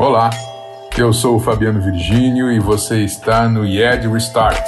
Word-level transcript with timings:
Olá, 0.00 0.30
eu 0.96 1.12
sou 1.12 1.36
o 1.36 1.38
Fabiano 1.38 1.78
Virgínio 1.78 2.50
e 2.50 2.58
você 2.58 3.04
está 3.04 3.46
no 3.46 3.66
IED 3.66 4.08
Restart. 4.08 4.66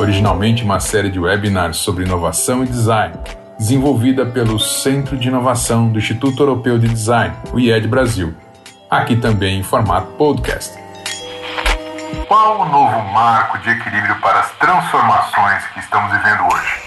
Originalmente 0.00 0.64
uma 0.64 0.80
série 0.80 1.08
de 1.08 1.20
webinars 1.20 1.76
sobre 1.76 2.04
inovação 2.04 2.64
e 2.64 2.66
design, 2.66 3.14
desenvolvida 3.56 4.26
pelo 4.26 4.58
Centro 4.58 5.16
de 5.16 5.28
Inovação 5.28 5.92
do 5.92 6.00
Instituto 6.00 6.42
Europeu 6.42 6.76
de 6.76 6.88
Design, 6.88 7.36
o 7.52 7.60
IED 7.60 7.86
Brasil. 7.86 8.34
Aqui 8.90 9.14
também 9.14 9.60
em 9.60 9.62
formato 9.62 10.08
podcast. 10.14 10.76
Qual 12.26 12.62
o 12.62 12.68
novo 12.68 12.98
marco 13.12 13.58
de 13.58 13.70
equilíbrio 13.70 14.20
para 14.20 14.40
as 14.40 14.50
transformações 14.58 15.64
que 15.68 15.78
estamos 15.78 16.10
vivendo 16.10 16.52
hoje? 16.52 16.83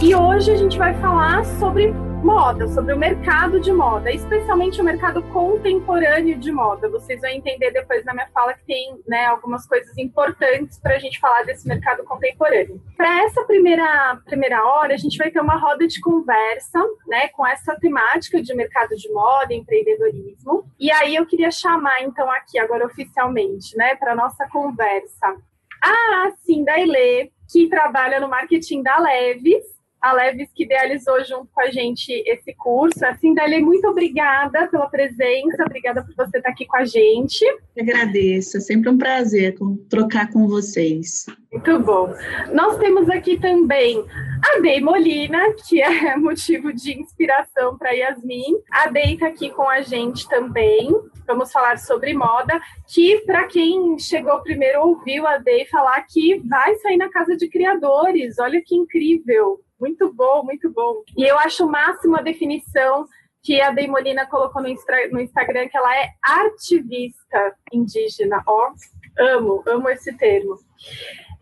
E 0.00 0.14
hoje 0.14 0.50
a 0.50 0.56
gente 0.56 0.78
vai 0.78 0.94
falar 0.94 1.44
sobre 1.44 1.92
moda, 2.22 2.68
sobre 2.68 2.94
o 2.94 2.98
mercado 2.98 3.58
de 3.58 3.72
moda, 3.72 4.10
especialmente 4.10 4.80
o 4.80 4.84
mercado 4.84 5.22
contemporâneo 5.24 6.38
de 6.38 6.52
moda. 6.52 6.88
Vocês 6.88 7.20
vão 7.20 7.28
entender 7.28 7.72
depois 7.72 8.04
na 8.04 8.14
minha 8.14 8.28
fala 8.28 8.54
que 8.54 8.64
tem 8.64 8.96
né, 9.08 9.26
algumas 9.26 9.66
coisas 9.66 9.96
importantes 9.98 10.78
para 10.78 10.94
a 10.94 10.98
gente 11.00 11.18
falar 11.18 11.42
desse 11.42 11.66
mercado 11.66 12.04
contemporâneo. 12.04 12.80
Para 12.96 13.24
essa 13.24 13.42
primeira, 13.44 14.20
primeira 14.24 14.64
hora, 14.64 14.94
a 14.94 14.96
gente 14.96 15.18
vai 15.18 15.32
ter 15.32 15.40
uma 15.40 15.56
roda 15.56 15.86
de 15.86 16.00
conversa 16.00 16.78
né, 17.08 17.26
com 17.28 17.44
essa 17.44 17.74
temática 17.76 18.40
de 18.40 18.54
mercado 18.54 18.94
de 18.94 19.12
moda, 19.12 19.52
empreendedorismo. 19.52 20.64
E 20.78 20.92
aí 20.92 21.16
eu 21.16 21.26
queria 21.26 21.50
chamar, 21.50 22.02
então, 22.02 22.30
aqui 22.30 22.56
agora 22.56 22.86
oficialmente, 22.86 23.76
né, 23.76 23.96
para 23.96 24.14
nossa 24.14 24.48
conversa, 24.48 25.36
a 25.82 26.30
Cinda 26.44 26.78
Ilê, 26.78 27.32
que 27.50 27.68
trabalha 27.68 28.20
no 28.20 28.28
marketing 28.28 28.82
da 28.82 28.98
Leves 28.98 29.71
a 30.02 30.12
Leves 30.12 30.50
que 30.52 30.64
idealizou 30.64 31.24
junto 31.24 31.48
com 31.54 31.60
a 31.60 31.70
gente 31.70 32.12
esse 32.26 32.52
curso. 32.54 33.06
Assim, 33.06 33.32
Dali, 33.32 33.62
muito 33.62 33.86
obrigada 33.86 34.66
pela 34.66 34.88
presença, 34.88 35.64
obrigada 35.64 36.04
por 36.04 36.14
você 36.16 36.38
estar 36.38 36.50
aqui 36.50 36.66
com 36.66 36.76
a 36.76 36.84
gente. 36.84 37.44
Eu 37.76 37.84
agradeço, 37.84 38.56
é 38.56 38.60
sempre 38.60 38.90
um 38.90 38.98
prazer 38.98 39.54
trocar 39.88 40.30
com 40.32 40.48
vocês. 40.48 41.26
Muito 41.52 41.78
bom. 41.80 42.12
Nós 42.52 42.78
temos 42.78 43.08
aqui 43.10 43.38
também 43.38 44.04
a 44.42 44.60
Dei 44.60 44.80
Molina, 44.80 45.38
que 45.68 45.80
é 45.80 46.16
motivo 46.18 46.72
de 46.72 46.98
inspiração 46.98 47.78
para 47.78 47.92
Yasmin. 47.92 48.56
A 48.70 48.88
Dei 48.88 49.14
está 49.14 49.28
aqui 49.28 49.50
com 49.50 49.68
a 49.68 49.82
gente 49.82 50.28
também. 50.28 50.90
Vamos 51.26 51.52
falar 51.52 51.78
sobre 51.78 52.12
moda, 52.14 52.60
que 52.88 53.18
para 53.20 53.44
quem 53.46 53.96
chegou 53.98 54.40
primeiro 54.40 54.80
ouviu 54.80 55.26
a 55.26 55.38
Dei 55.38 55.66
falar 55.66 56.04
que 56.08 56.40
vai 56.40 56.74
sair 56.76 56.96
na 56.96 57.08
casa 57.10 57.36
de 57.36 57.48
criadores. 57.48 58.38
Olha 58.40 58.60
que 58.64 58.74
incrível. 58.74 59.60
Muito 59.82 60.12
bom, 60.12 60.44
muito 60.44 60.70
bom. 60.70 61.02
E 61.18 61.24
eu 61.24 61.36
acho 61.40 61.66
o 61.66 61.68
máximo 61.68 62.16
a 62.16 62.22
definição 62.22 63.04
que 63.42 63.60
a 63.60 63.72
Deimolina 63.72 64.24
colocou 64.26 64.62
no, 64.62 64.68
no 65.10 65.20
Instagram, 65.20 65.68
que 65.68 65.76
ela 65.76 65.96
é 65.96 66.10
ativista 66.22 67.56
indígena. 67.72 68.40
Ó, 68.46 68.70
amo, 69.18 69.60
amo 69.66 69.88
esse 69.88 70.16
termo. 70.16 70.54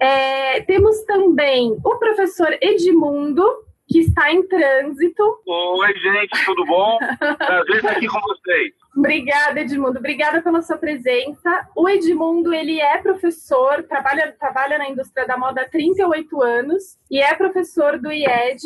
É, 0.01 0.63
temos 0.63 1.05
também 1.05 1.77
o 1.85 1.99
professor 1.99 2.57
Edmundo, 2.63 3.45
que 3.87 3.99
está 3.99 4.33
em 4.33 4.43
trânsito. 4.49 5.43
Oi, 5.47 5.95
gente, 5.99 6.45
tudo 6.47 6.65
bom? 6.65 6.97
Prazer 7.37 7.77
estar 7.77 7.91
aqui 7.91 8.09
com 8.09 8.21
vocês. 8.23 8.73
Obrigada, 8.97 9.61
Edmundo. 9.61 9.99
Obrigada 9.99 10.43
pela 10.43 10.63
sua 10.63 10.77
presença. 10.77 11.69
O 11.77 11.89
Edmundo, 11.89 12.53
ele 12.53 12.81
é 12.81 12.99
professor, 12.99 13.83
trabalha, 13.85 14.35
trabalha 14.39 14.79
na 14.79 14.89
indústria 14.89 15.27
da 15.27 15.39
moda 15.39 15.63
há 15.63 15.69
38 15.69 16.43
anos 16.43 16.99
e 17.11 17.21
é 17.21 17.35
professor 17.35 17.99
do 17.99 18.13
IED, 18.13 18.63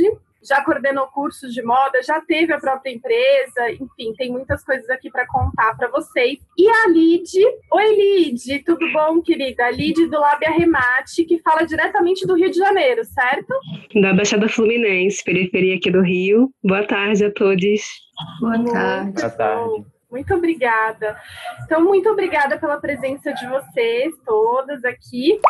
já 0.47 0.63
coordenou 0.63 1.07
cursos 1.07 1.55
de 1.55 1.63
moda, 1.63 2.03
já 2.03 2.21
teve 2.21 2.53
a 2.53 2.61
própria 2.61 2.91
empresa, 2.91 3.71
enfim, 3.73 4.13
tem 4.17 4.31
muitas 4.31 4.63
coisas 4.63 4.89
aqui 4.91 5.11
para 5.11 5.27
contar 5.27 5.75
para 5.77 5.89
vocês. 5.89 6.39
E 6.59 6.69
a 6.69 6.89
Lid, 6.89 7.31
oi 7.73 7.97
Lid, 7.97 8.63
tudo 8.65 8.93
bom, 8.93 9.23
querida? 9.23 9.65
A 9.65 9.71
Lid 9.71 10.07
do 10.07 10.21
Lab 10.21 10.45
Arremate, 10.45 11.25
que 11.25 11.41
fala 11.41 11.65
diretamente 11.65 12.27
do 12.27 12.37
Rio 12.37 12.51
de 12.51 12.59
Janeiro, 12.59 13.05
certo? 13.05 13.55
Da 14.01 14.13
Baixada 14.13 14.49
Fluminense, 14.49 15.25
periferia 15.25 15.77
aqui 15.77 15.91
do 15.91 16.03
Rio. 16.03 16.51
Boa 16.63 16.87
tarde 16.87 17.25
a 17.25 17.33
todos. 17.33 17.83
Boa 18.41 18.65
tarde. 18.65 19.13
Boa 19.13 19.31
tarde. 19.31 19.94
Muito 20.15 20.33
obrigada. 20.33 21.21
Então, 21.65 21.83
muito 21.83 22.09
obrigada 22.09 22.57
pela 22.57 22.77
presença 22.77 23.33
de 23.33 23.49
vocês 23.49 24.15
todas 24.25 24.85
aqui. 24.85 25.41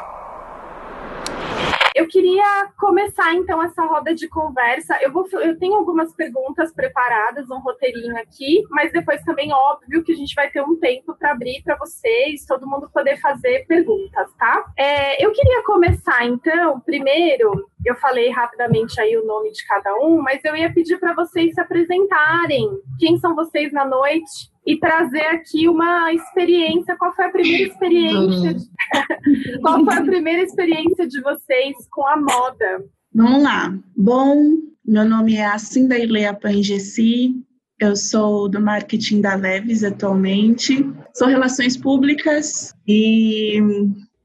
Eu 1.95 2.09
queria 2.09 2.73
começar 2.77 3.35
então 3.35 3.63
essa 3.63 3.85
roda 3.85 4.13
de 4.13 4.27
conversa. 4.27 4.99
Eu 5.01 5.13
vou, 5.13 5.29
eu 5.35 5.57
tenho 5.59 5.77
algumas 5.77 6.13
perguntas 6.13 6.73
preparadas, 6.73 7.49
um 7.49 7.61
roteirinho 7.61 8.17
aqui, 8.17 8.65
mas 8.69 8.91
depois 8.91 9.23
também 9.23 9.53
óbvio 9.53 10.03
que 10.03 10.11
a 10.11 10.17
gente 10.17 10.35
vai 10.35 10.51
ter 10.51 10.61
um 10.61 10.77
tempo 10.77 11.15
para 11.15 11.31
abrir 11.31 11.63
para 11.63 11.77
vocês, 11.77 12.45
todo 12.47 12.67
mundo 12.67 12.91
poder 12.93 13.17
fazer 13.19 13.65
perguntas, 13.69 14.29
tá? 14.37 14.65
É, 14.77 15.25
eu 15.25 15.31
queria 15.31 15.63
começar 15.63 16.25
então, 16.25 16.81
primeiro, 16.81 17.71
eu 17.87 17.95
falei 17.95 18.29
rapidamente 18.29 19.01
aí 19.01 19.17
o 19.17 19.25
nome 19.25 19.53
de 19.53 19.65
cada 19.65 19.95
um, 19.97 20.21
mas 20.21 20.45
eu 20.45 20.57
ia 20.57 20.73
pedir 20.73 20.99
para 20.99 21.15
vocês 21.15 21.55
se 21.55 21.61
apresentarem. 21.61 22.69
Quem 22.99 23.19
são 23.19 23.37
vocês 23.37 23.73
na 23.73 23.85
noite? 23.85 24.54
E 24.67 24.79
trazer 24.79 25.27
aqui 25.27 25.69
uma 25.69 26.13
experiência. 26.13 26.97
Qual 26.97 27.15
foi 27.15 27.27
a 27.27 27.31
primeira 27.31 27.65
experiência? 27.65 28.55
De... 28.55 28.71
Qual 29.61 29.85
foi 29.85 29.95
a 29.95 30.03
primeira 30.03 30.43
experiência 30.43 31.07
de 31.07 31.21
vocês 31.21 31.77
com 31.91 32.07
a 32.07 32.17
moda? 32.17 32.85
Vamos 33.15 33.43
lá. 33.43 33.79
Bom, 33.97 34.59
meu 34.85 35.05
nome 35.05 35.37
é 35.37 35.47
Acinda 35.47 35.99
Ilea 35.99 36.35
Pangesi, 36.35 37.35
eu 37.81 37.95
sou 37.97 38.49
do 38.49 38.61
marketing 38.61 39.21
da 39.21 39.35
Leves 39.35 39.85
atualmente, 39.85 40.91
sou 41.15 41.29
relações 41.29 41.77
públicas 41.77 42.75
e 42.87 43.61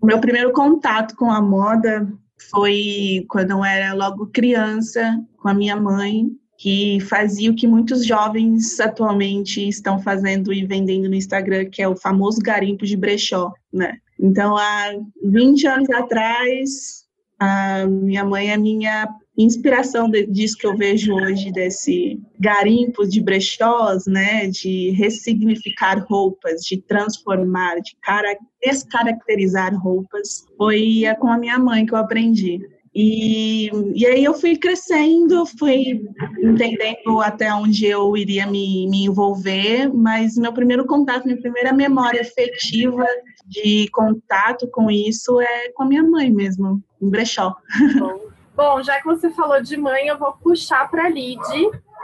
o 0.01 0.05
meu 0.05 0.19
primeiro 0.19 0.51
contato 0.51 1.15
com 1.15 1.31
a 1.31 1.41
moda 1.41 2.07
foi 2.49 3.25
quando 3.29 3.51
eu 3.51 3.63
era 3.63 3.93
logo 3.93 4.27
criança, 4.27 5.19
com 5.37 5.49
a 5.49 5.53
minha 5.53 5.75
mãe 5.75 6.31
que 6.59 6.99
fazia 6.99 7.49
o 7.49 7.55
que 7.55 7.65
muitos 7.65 8.05
jovens 8.05 8.81
atualmente 8.81 9.65
estão 9.65 9.97
fazendo 9.97 10.51
e 10.51 10.65
vendendo 10.65 11.07
no 11.07 11.15
Instagram, 11.15 11.69
que 11.69 11.81
é 11.81 11.87
o 11.87 11.95
famoso 11.95 12.41
garimpo 12.41 12.85
de 12.85 12.97
brechó, 12.97 13.53
né? 13.71 13.97
Então, 14.19 14.57
há 14.57 14.91
20 15.23 15.67
anos 15.67 15.89
atrás, 15.89 17.05
a 17.39 17.85
minha 17.87 18.25
mãe 18.25 18.51
é 18.51 18.57
minha 18.57 19.07
inspiração 19.37 20.11
disso 20.11 20.57
que 20.57 20.67
eu 20.67 20.75
vejo 20.75 21.13
hoje, 21.13 21.49
desse 21.49 22.19
garimpo 22.37 23.07
de 23.07 23.21
brechós, 23.21 24.05
né, 24.05 24.47
de 24.47 24.91
ressignificar 24.91 26.05
roupas, 26.09 26.59
de 26.63 26.81
transformar, 26.81 27.79
de 27.79 27.95
cara, 28.01 28.37
descaracterizar 28.61 29.73
roupas, 29.81 30.43
foi 30.57 31.03
com 31.21 31.29
a 31.29 31.37
minha 31.37 31.57
mãe 31.57 31.85
que 31.85 31.93
eu 31.93 31.97
aprendi. 31.97 32.59
E, 33.01 33.71
e 33.95 34.05
aí 34.05 34.25
eu 34.25 34.33
fui 34.33 34.57
crescendo, 34.57 35.45
fui 35.45 36.05
entendendo 36.43 37.21
até 37.21 37.53
onde 37.53 37.85
eu 37.85 38.17
iria 38.17 38.45
me, 38.45 38.89
me 38.89 39.05
envolver, 39.05 39.89
mas 39.93 40.35
meu 40.35 40.51
primeiro 40.51 40.85
contato, 40.85 41.23
minha 41.23 41.39
primeira 41.39 41.71
memória 41.71 42.19
afetiva 42.19 43.05
de 43.45 43.87
contato 43.93 44.67
com 44.69 44.91
isso 44.91 45.39
é 45.39 45.69
com 45.69 45.83
a 45.83 45.85
minha 45.85 46.03
mãe 46.03 46.29
mesmo, 46.29 46.83
em 47.01 47.09
brechó. 47.09 47.55
Bom, 47.97 48.19
Bom 48.53 48.83
já 48.83 48.99
que 48.99 49.05
você 49.05 49.29
falou 49.29 49.61
de 49.61 49.77
mãe, 49.77 50.07
eu 50.07 50.17
vou 50.17 50.33
puxar 50.33 50.91
para 50.91 51.05
a 51.05 51.09
Lid, 51.09 51.39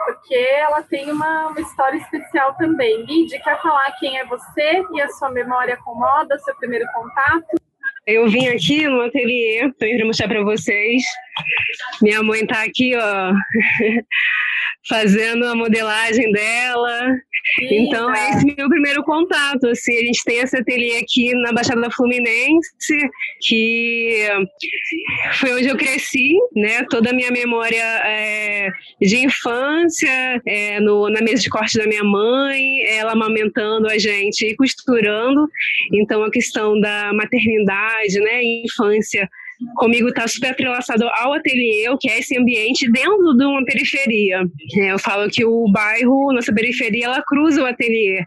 porque 0.06 0.34
ela 0.34 0.82
tem 0.82 1.12
uma, 1.12 1.48
uma, 1.48 1.60
história 1.60 1.98
especial 1.98 2.54
também. 2.54 3.04
Lid, 3.06 3.38
quer 3.44 3.62
falar 3.62 3.92
quem 4.00 4.18
é 4.18 4.26
você 4.26 4.82
e 4.94 5.02
a 5.02 5.10
sua 5.10 5.30
memória 5.30 5.78
com 5.84 5.94
moda, 5.94 6.40
seu 6.40 6.56
primeiro 6.56 6.86
contato? 6.94 7.65
Eu 8.08 8.28
vim 8.30 8.48
aqui 8.48 8.88
no 8.88 9.02
ateliê 9.02 9.68
para 9.80 10.06
mostrar 10.06 10.28
para 10.28 10.44
vocês. 10.44 11.04
Minha 12.04 12.22
mãe 12.22 12.42
está 12.42 12.64
aqui, 12.64 12.96
ó, 12.96 13.32
fazendo 14.88 15.46
a 15.46 15.56
modelagem 15.56 16.32
dela. 16.32 17.16
Então, 17.62 18.12
esse 18.14 18.50
é 18.50 18.54
o 18.54 18.56
meu 18.58 18.70
primeiro 18.70 19.04
contato. 19.04 19.68
Assim, 19.68 19.98
a 19.98 20.06
gente 20.06 20.24
tem 20.24 20.40
esse 20.40 20.58
ateliê 20.58 20.98
aqui 20.98 21.34
na 21.36 21.52
Baixada 21.52 21.82
da 21.82 21.92
Fluminense, 21.92 23.10
que 23.42 24.28
foi 25.34 25.54
onde 25.54 25.68
eu 25.68 25.78
cresci, 25.78 26.34
né? 26.56 26.84
Toda 26.90 27.12
a 27.12 27.14
minha 27.14 27.32
memória 27.32 27.84
é, 28.04 28.70
de 29.02 29.18
infância, 29.18 30.42
é, 30.46 30.80
no, 30.80 31.10
na 31.10 31.22
mesa 31.22 31.44
de 31.44 31.50
corte 31.50 31.78
da 31.78 31.88
minha 31.88 32.04
mãe, 32.04 32.82
ela 32.88 33.14
amamentando 33.14 33.88
a 33.88 33.98
gente 33.98 34.46
e 34.46 34.56
costurando. 34.56 35.48
Então, 35.94 36.24
a 36.24 36.32
questão 36.32 36.80
da 36.80 37.14
maternidade, 37.14 38.20
né? 38.20 38.42
Infância 38.44 39.30
comigo 39.76 40.10
está 40.10 40.28
super 40.28 40.52
atrelaçado 40.52 41.08
ao 41.08 41.34
ateliê, 41.34 41.86
que 42.00 42.10
é 42.10 42.20
esse 42.20 42.38
ambiente 42.38 42.90
dentro 42.92 43.34
de 43.36 43.46
uma 43.46 43.64
periferia. 43.66 44.44
É, 44.78 44.92
eu 44.92 45.00
falo 45.00 45.30
que 45.30 45.46
o 45.46 45.70
bairro, 45.72 46.34
nossa 46.34 46.54
periferia, 46.54 47.06
ela 47.06 47.24
cruza 47.24 47.62
o 47.62 47.66
ateliê. 47.66 48.24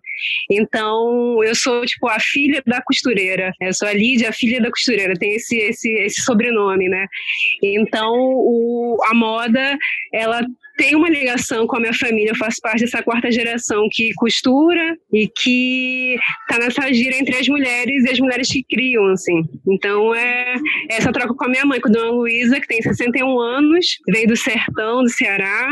Então, 0.51 1.43
eu 1.45 1.55
sou, 1.55 1.85
tipo, 1.85 2.09
a 2.09 2.19
filha 2.21 2.63
da 2.67 2.83
costureira. 2.83 3.53
Eu 3.61 3.73
sou 3.75 3.89
a 3.89 3.93
Lídia, 3.93 4.31
a 4.31 4.33
filha 4.33 4.61
da 4.61 4.71
costureira. 4.71 5.15
Tem 5.15 5.35
esse, 5.35 5.57
esse, 5.57 5.91
esse 5.91 6.23
sobrenome, 6.23 6.89
né? 6.89 7.07
Então, 7.63 8.13
o, 8.15 8.99
a 9.05 9.15
moda, 9.15 9.77
ela 10.13 10.41
tem 10.79 10.95
uma 10.95 11.11
ligação 11.11 11.67
com 11.67 11.77
a 11.77 11.81
minha 11.81 11.93
família, 11.93 12.31
eu 12.31 12.37
faço 12.37 12.59
parte 12.63 12.85
dessa 12.85 13.03
quarta 13.03 13.31
geração 13.33 13.89
que 13.91 14.15
costura 14.15 14.97
e 15.13 15.29
que 15.29 16.17
está 16.43 16.65
nessa 16.65 16.93
gira 16.93 17.17
entre 17.17 17.37
as 17.37 17.49
mulheres 17.49 18.05
e 18.05 18.11
as 18.11 18.21
mulheres 18.21 18.49
que 18.49 18.63
criam, 18.63 19.05
assim. 19.09 19.43
Então, 19.67 20.15
é 20.15 20.55
essa 20.89 21.13
troca 21.13 21.35
com 21.35 21.45
a 21.45 21.49
minha 21.49 21.67
mãe, 21.67 21.81
com 21.81 21.89
a 21.89 21.93
dona 21.93 22.13
Luísa, 22.13 22.61
que 22.61 22.69
tem 22.69 22.81
61 22.81 23.41
anos, 23.41 23.87
veio 24.09 24.29
do 24.29 24.37
sertão, 24.37 25.03
do 25.03 25.11
Ceará, 25.11 25.69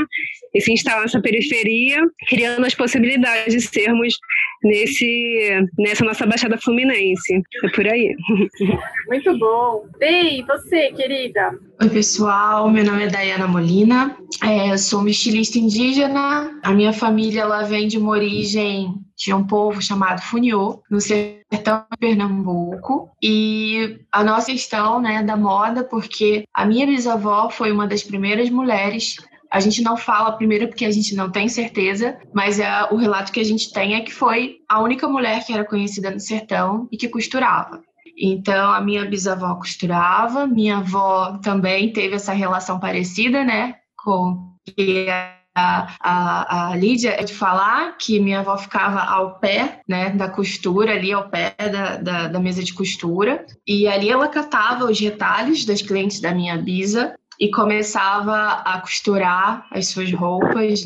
e 0.56 0.60
se 0.62 0.72
instala 0.72 1.02
nessa 1.02 1.20
periferia, 1.20 2.00
criando 2.28 2.64
as 2.64 2.74
possibilidades 2.74 3.52
de 3.52 3.60
sermos 3.60 4.18
nesse, 4.64 5.68
nessa 5.78 6.02
nossa 6.02 6.26
Baixada 6.26 6.56
Fluminense. 6.56 7.42
É 7.62 7.68
por 7.68 7.86
aí. 7.86 8.14
Muito 9.08 9.38
bom. 9.38 9.86
Ei, 10.00 10.42
você, 10.44 10.92
querida? 10.92 11.52
Oi, 11.82 11.90
pessoal. 11.90 12.70
Meu 12.70 12.84
nome 12.84 13.04
é 13.04 13.08
Dayana 13.08 13.46
Molina. 13.46 14.16
É, 14.42 14.72
eu 14.72 14.78
sou 14.78 15.00
uma 15.00 15.10
estilista 15.10 15.58
indígena. 15.58 16.58
A 16.62 16.72
minha 16.72 16.92
família 16.92 17.42
ela 17.42 17.62
vem 17.64 17.86
de 17.86 17.98
uma 17.98 18.12
origem 18.12 18.94
de 19.14 19.32
um 19.34 19.46
povo 19.46 19.82
chamado 19.82 20.22
Funiô, 20.22 20.82
no 20.90 21.00
sertão 21.00 21.84
de 21.90 21.98
Pernambuco. 21.98 23.10
E 23.22 23.98
a 24.10 24.24
nossa 24.24 24.50
questão 24.52 25.00
né, 25.00 25.22
da 25.22 25.36
moda, 25.36 25.84
porque 25.84 26.44
a 26.52 26.64
minha 26.64 26.86
bisavó 26.86 27.50
foi 27.50 27.72
uma 27.72 27.86
das 27.86 28.02
primeiras 28.02 28.48
mulheres 28.48 29.16
a 29.50 29.60
gente 29.60 29.82
não 29.82 29.96
fala 29.96 30.32
primeiro 30.32 30.69
porque 30.69 30.84
a 30.84 30.90
gente 30.90 31.14
não 31.14 31.31
tem 31.31 31.48
certeza, 31.48 32.19
mas 32.32 32.58
é, 32.58 32.69
o 32.90 32.96
relato 32.96 33.32
que 33.32 33.40
a 33.40 33.44
gente 33.44 33.72
tem 33.72 33.94
é 33.94 34.00
que 34.00 34.12
foi 34.12 34.58
a 34.69 34.81
única 34.81 35.08
mulher 35.08 35.44
que 35.44 35.52
era 35.52 35.64
conhecida 35.64 36.10
no 36.10 36.20
sertão 36.20 36.88
e 36.90 36.96
que 36.96 37.08
costurava. 37.08 37.82
Então, 38.19 38.72
a 38.72 38.81
minha 38.81 39.04
bisavó 39.04 39.54
costurava, 39.56 40.46
minha 40.46 40.78
avó 40.78 41.38
também 41.43 41.93
teve 41.93 42.14
essa 42.14 42.32
relação 42.32 42.81
parecida, 42.81 43.44
né, 43.44 43.75
com 43.96 44.54
que 44.64 45.06
a, 45.54 45.88
a, 46.00 46.70
a 46.70 46.76
Lídia 46.76 47.10
é 47.10 47.25
de 47.25 47.34
falar 47.34 47.96
que 47.99 48.20
minha 48.20 48.40
avó 48.40 48.56
ficava 48.56 49.00
ao 49.00 49.38
pé 49.38 49.81
né, 49.88 50.10
da 50.10 50.28
costura, 50.28 50.92
ali 50.92 51.12
ao 51.12 51.28
pé 51.28 51.54
da, 51.58 51.96
da, 51.96 52.28
da, 52.28 52.40
mesa 52.40 52.62
de 52.62 52.75
costura, 52.75 53.44
e 53.66 53.87
ali 53.87 54.10
ela 54.10 54.28
catava 54.28 54.84
os 54.84 55.00
retalhos 55.00 55.64
das 55.64 55.81
clientes 55.81 56.20
da 56.20 56.32
minha 56.32 56.56
bisa 56.56 57.14
e 57.38 57.50
começava 57.50 58.62
a 58.64 58.80
costurar 58.80 59.66
as 59.70 59.88
suas 59.88 60.12
roupas. 60.12 60.84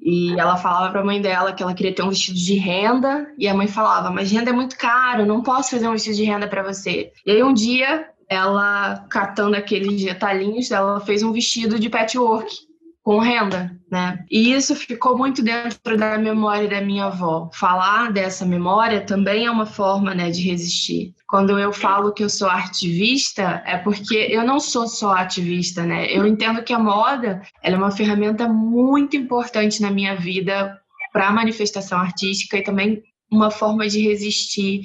E 0.00 0.32
ela 0.38 0.56
falava 0.56 0.90
para 0.90 1.00
a 1.00 1.04
mãe 1.04 1.20
dela 1.20 1.52
que 1.52 1.62
ela 1.62 1.74
queria 1.74 1.94
ter 1.94 2.02
um 2.02 2.08
vestido 2.08 2.38
de 2.38 2.54
renda, 2.54 3.32
e 3.38 3.46
a 3.46 3.54
mãe 3.54 3.68
falava: 3.68 4.10
Mas 4.10 4.30
renda 4.30 4.50
é 4.50 4.52
muito 4.52 4.76
caro, 4.76 5.26
não 5.26 5.42
posso 5.42 5.70
fazer 5.70 5.86
um 5.86 5.92
vestido 5.92 6.16
de 6.16 6.24
renda 6.24 6.48
para 6.48 6.62
você. 6.62 7.12
E 7.24 7.30
aí 7.30 7.42
um 7.42 7.54
dia, 7.54 8.08
ela, 8.28 9.06
catando 9.08 9.56
aqueles 9.56 10.02
detalhinhos, 10.02 10.70
ela 10.70 11.00
fez 11.00 11.22
um 11.22 11.32
vestido 11.32 11.78
de 11.78 11.88
patchwork 11.88 12.71
com 13.02 13.18
renda, 13.18 13.76
né? 13.90 14.24
E 14.30 14.52
isso 14.52 14.76
ficou 14.76 15.18
muito 15.18 15.42
dentro 15.42 15.96
da 15.96 16.16
memória 16.18 16.68
da 16.68 16.80
minha 16.80 17.06
avó. 17.06 17.50
Falar 17.52 18.12
dessa 18.12 18.46
memória 18.46 19.00
também 19.00 19.46
é 19.46 19.50
uma 19.50 19.66
forma, 19.66 20.14
né, 20.14 20.30
de 20.30 20.40
resistir. 20.42 21.12
Quando 21.28 21.58
eu 21.58 21.72
falo 21.72 22.12
que 22.12 22.22
eu 22.22 22.30
sou 22.30 22.48
ativista, 22.48 23.62
é 23.66 23.76
porque 23.76 24.14
eu 24.14 24.44
não 24.44 24.60
sou 24.60 24.86
só 24.86 25.12
ativista, 25.12 25.82
né? 25.84 26.06
Eu 26.06 26.26
entendo 26.26 26.62
que 26.62 26.72
a 26.72 26.78
moda, 26.78 27.42
é 27.62 27.74
uma 27.74 27.90
ferramenta 27.90 28.46
muito 28.48 29.16
importante 29.16 29.82
na 29.82 29.90
minha 29.90 30.14
vida 30.14 30.78
para 31.12 31.32
manifestação 31.32 31.98
artística 31.98 32.56
e 32.56 32.62
também 32.62 33.02
uma 33.30 33.50
forma 33.50 33.88
de 33.88 34.00
resistir 34.00 34.82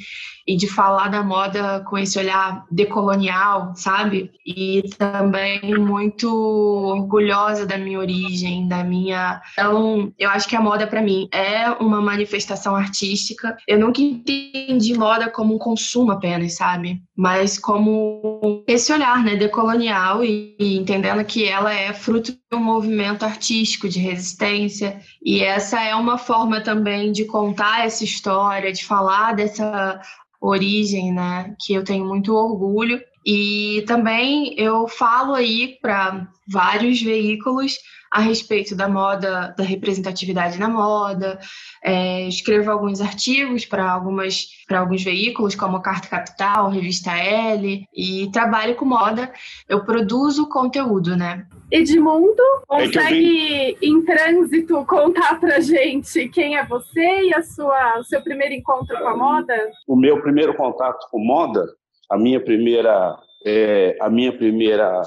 e 0.48 0.56
de 0.56 0.68
falar 0.68 1.10
da 1.10 1.22
moda 1.22 1.84
com 1.86 1.98
esse 1.98 2.18
olhar 2.18 2.66
decolonial, 2.72 3.74
sabe? 3.76 4.32
E 4.46 4.82
também 4.98 5.78
muito 5.78 6.34
orgulhosa 6.34 7.66
da 7.66 7.78
minha 7.78 8.00
origem, 8.00 8.68
da 8.68 8.84
minha. 8.84 9.42
Então, 9.52 10.14
eu 10.18 10.30
acho 10.30 10.48
que 10.48 10.56
a 10.56 10.62
moda 10.62 10.88
para 10.88 11.02
mim 11.02 11.28
é 11.34 11.70
uma 11.72 12.02
manifestação 12.02 12.76
artística. 12.76 13.58
Eu 13.68 13.78
nunca 13.78 14.02
entendi 14.02 14.98
moda 14.98 15.30
como 15.30 15.56
um 15.56 15.60
consumo 15.60 16.12
apenas, 16.12 16.56
sabe? 16.56 17.02
Mas 17.16 17.60
como 17.60 18.64
esse 18.68 18.94
olhar, 18.94 19.24
né, 19.24 19.36
decolonial 19.36 20.24
e, 20.24 20.56
e 20.58 20.78
entendendo 20.78 21.26
que 21.26 21.46
ela 21.46 21.74
é 21.74 21.92
fruto 21.92 22.32
de 22.32 22.40
um 22.54 22.60
movimento 22.60 23.26
artístico 23.26 23.90
de 23.90 24.00
resistência 24.00 25.02
e 25.22 25.42
essa 25.42 25.84
é 25.84 25.94
uma 25.94 26.18
forma 26.18 26.62
também 26.62 27.12
de 27.12 27.26
contar 27.26 27.86
essa 27.86 28.04
história, 28.04 28.72
de 28.72 28.86
falar 28.86 29.34
dessa 29.34 30.00
origem, 30.40 31.12
né, 31.12 31.56
que 31.60 31.74
eu 31.74 31.84
tenho 31.84 32.06
muito 32.06 32.36
orgulho. 32.36 33.02
E 33.26 33.84
também 33.88 34.54
eu 34.58 34.88
falo 34.88 35.34
aí 35.34 35.78
para 35.82 36.28
vários 36.48 37.02
veículos 37.02 37.78
a 38.12 38.22
respeito 38.22 38.76
da 38.76 38.88
moda, 38.88 39.54
da 39.58 39.64
representatividade 39.64 40.58
na 40.58 40.70
moda. 40.70 41.40
É, 41.84 42.28
escrevo 42.28 42.72
alguns 42.72 43.02
artigos 43.02 43.66
para 43.66 43.92
algumas 43.92 44.48
para 44.66 44.80
alguns 44.80 45.04
veículos, 45.04 45.56
como 45.56 45.82
Carta 45.82 46.08
Capital, 46.08 46.70
Revista 46.70 47.12
L, 47.12 47.86
e 47.94 48.30
trabalho 48.32 48.76
com 48.76 48.86
moda. 48.86 49.32
Eu 49.68 49.84
produzo 49.84 50.48
conteúdo, 50.48 51.16
né? 51.16 51.46
Edmundo, 51.70 52.44
consegue 52.66 53.78
em 53.82 54.02
trânsito 54.04 54.86
contar 54.86 55.40
pra 55.40 55.60
gente 55.60 56.30
quem 56.30 56.58
é 56.58 56.66
você 56.66 57.24
e 57.24 57.34
a 57.34 57.44
sua, 57.44 58.00
o 58.00 58.04
seu 58.04 58.22
primeiro 58.22 58.54
encontro 58.54 58.98
com 58.98 59.08
a 59.08 59.18
moda? 59.18 59.72
O 59.86 59.96
meu 59.96 60.22
primeiro 60.22 60.56
contato 60.56 61.06
com 61.12 61.20
moda, 61.20 61.66
a 62.10 62.18
minha 62.18 62.40
primeira, 62.40 63.18
é, 63.46 63.98
a 64.00 64.10
minha 64.10 64.32
primeira 64.32 65.02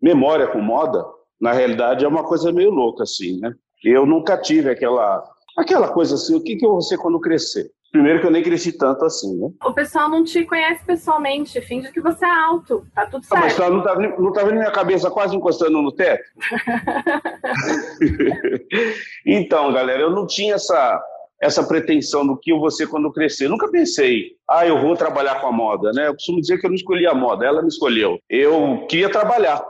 memória 0.00 0.46
com 0.46 0.60
moda, 0.60 1.04
na 1.38 1.52
realidade 1.52 2.04
é 2.04 2.08
uma 2.08 2.24
coisa 2.24 2.50
meio 2.50 2.70
louca 2.70 3.02
assim, 3.02 3.38
né? 3.38 3.52
Eu 3.84 4.06
nunca 4.06 4.36
tive 4.36 4.70
aquela 4.70 5.22
aquela 5.56 5.88
coisa 5.88 6.14
assim, 6.14 6.36
o 6.36 6.42
que 6.42 6.56
que 6.56 6.64
eu 6.64 6.70
vou 6.70 6.80
ser 6.80 6.98
quando 6.98 7.20
crescer? 7.20 7.70
Primeiro 7.90 8.20
que 8.20 8.26
eu 8.26 8.30
nem 8.30 8.42
cresci 8.42 8.76
tanto 8.76 9.04
assim, 9.04 9.34
né? 9.38 9.48
O 9.64 9.72
pessoal 9.72 10.10
não 10.10 10.22
te 10.22 10.44
conhece 10.44 10.84
pessoalmente, 10.84 11.60
finge 11.62 11.90
que 11.90 12.00
você 12.00 12.24
é 12.24 12.30
alto, 12.30 12.86
tá 12.94 13.06
tudo 13.06 13.24
certo. 13.24 13.42
Ah, 13.42 13.46
mas 13.46 13.58
não 13.58 13.82
tá, 13.82 13.96
não 13.96 14.32
tá 14.32 14.44
vendo 14.44 14.58
minha 14.58 14.70
cabeça 14.70 15.10
quase 15.10 15.34
encostando 15.34 15.80
no 15.80 15.90
teto? 15.90 16.22
então, 19.24 19.72
galera, 19.72 20.02
eu 20.02 20.10
não 20.10 20.26
tinha 20.26 20.56
essa, 20.56 21.02
essa 21.40 21.66
pretensão 21.66 22.26
do 22.26 22.36
que 22.36 22.52
eu 22.52 22.60
vou 22.60 22.70
ser 22.70 22.88
quando 22.88 23.10
crescer. 23.10 23.48
Nunca 23.48 23.70
pensei, 23.70 24.32
ah, 24.48 24.66
eu 24.66 24.82
vou 24.82 24.94
trabalhar 24.94 25.40
com 25.40 25.46
a 25.46 25.52
moda, 25.52 25.90
né? 25.92 26.08
Eu 26.08 26.14
costumo 26.14 26.40
dizer 26.40 26.58
que 26.58 26.66
eu 26.66 26.70
não 26.70 26.76
escolhi 26.76 27.06
a 27.06 27.14
moda, 27.14 27.46
ela 27.46 27.62
me 27.62 27.68
escolheu. 27.68 28.18
Eu 28.28 28.84
queria 28.88 29.08
trabalhar. 29.08 29.64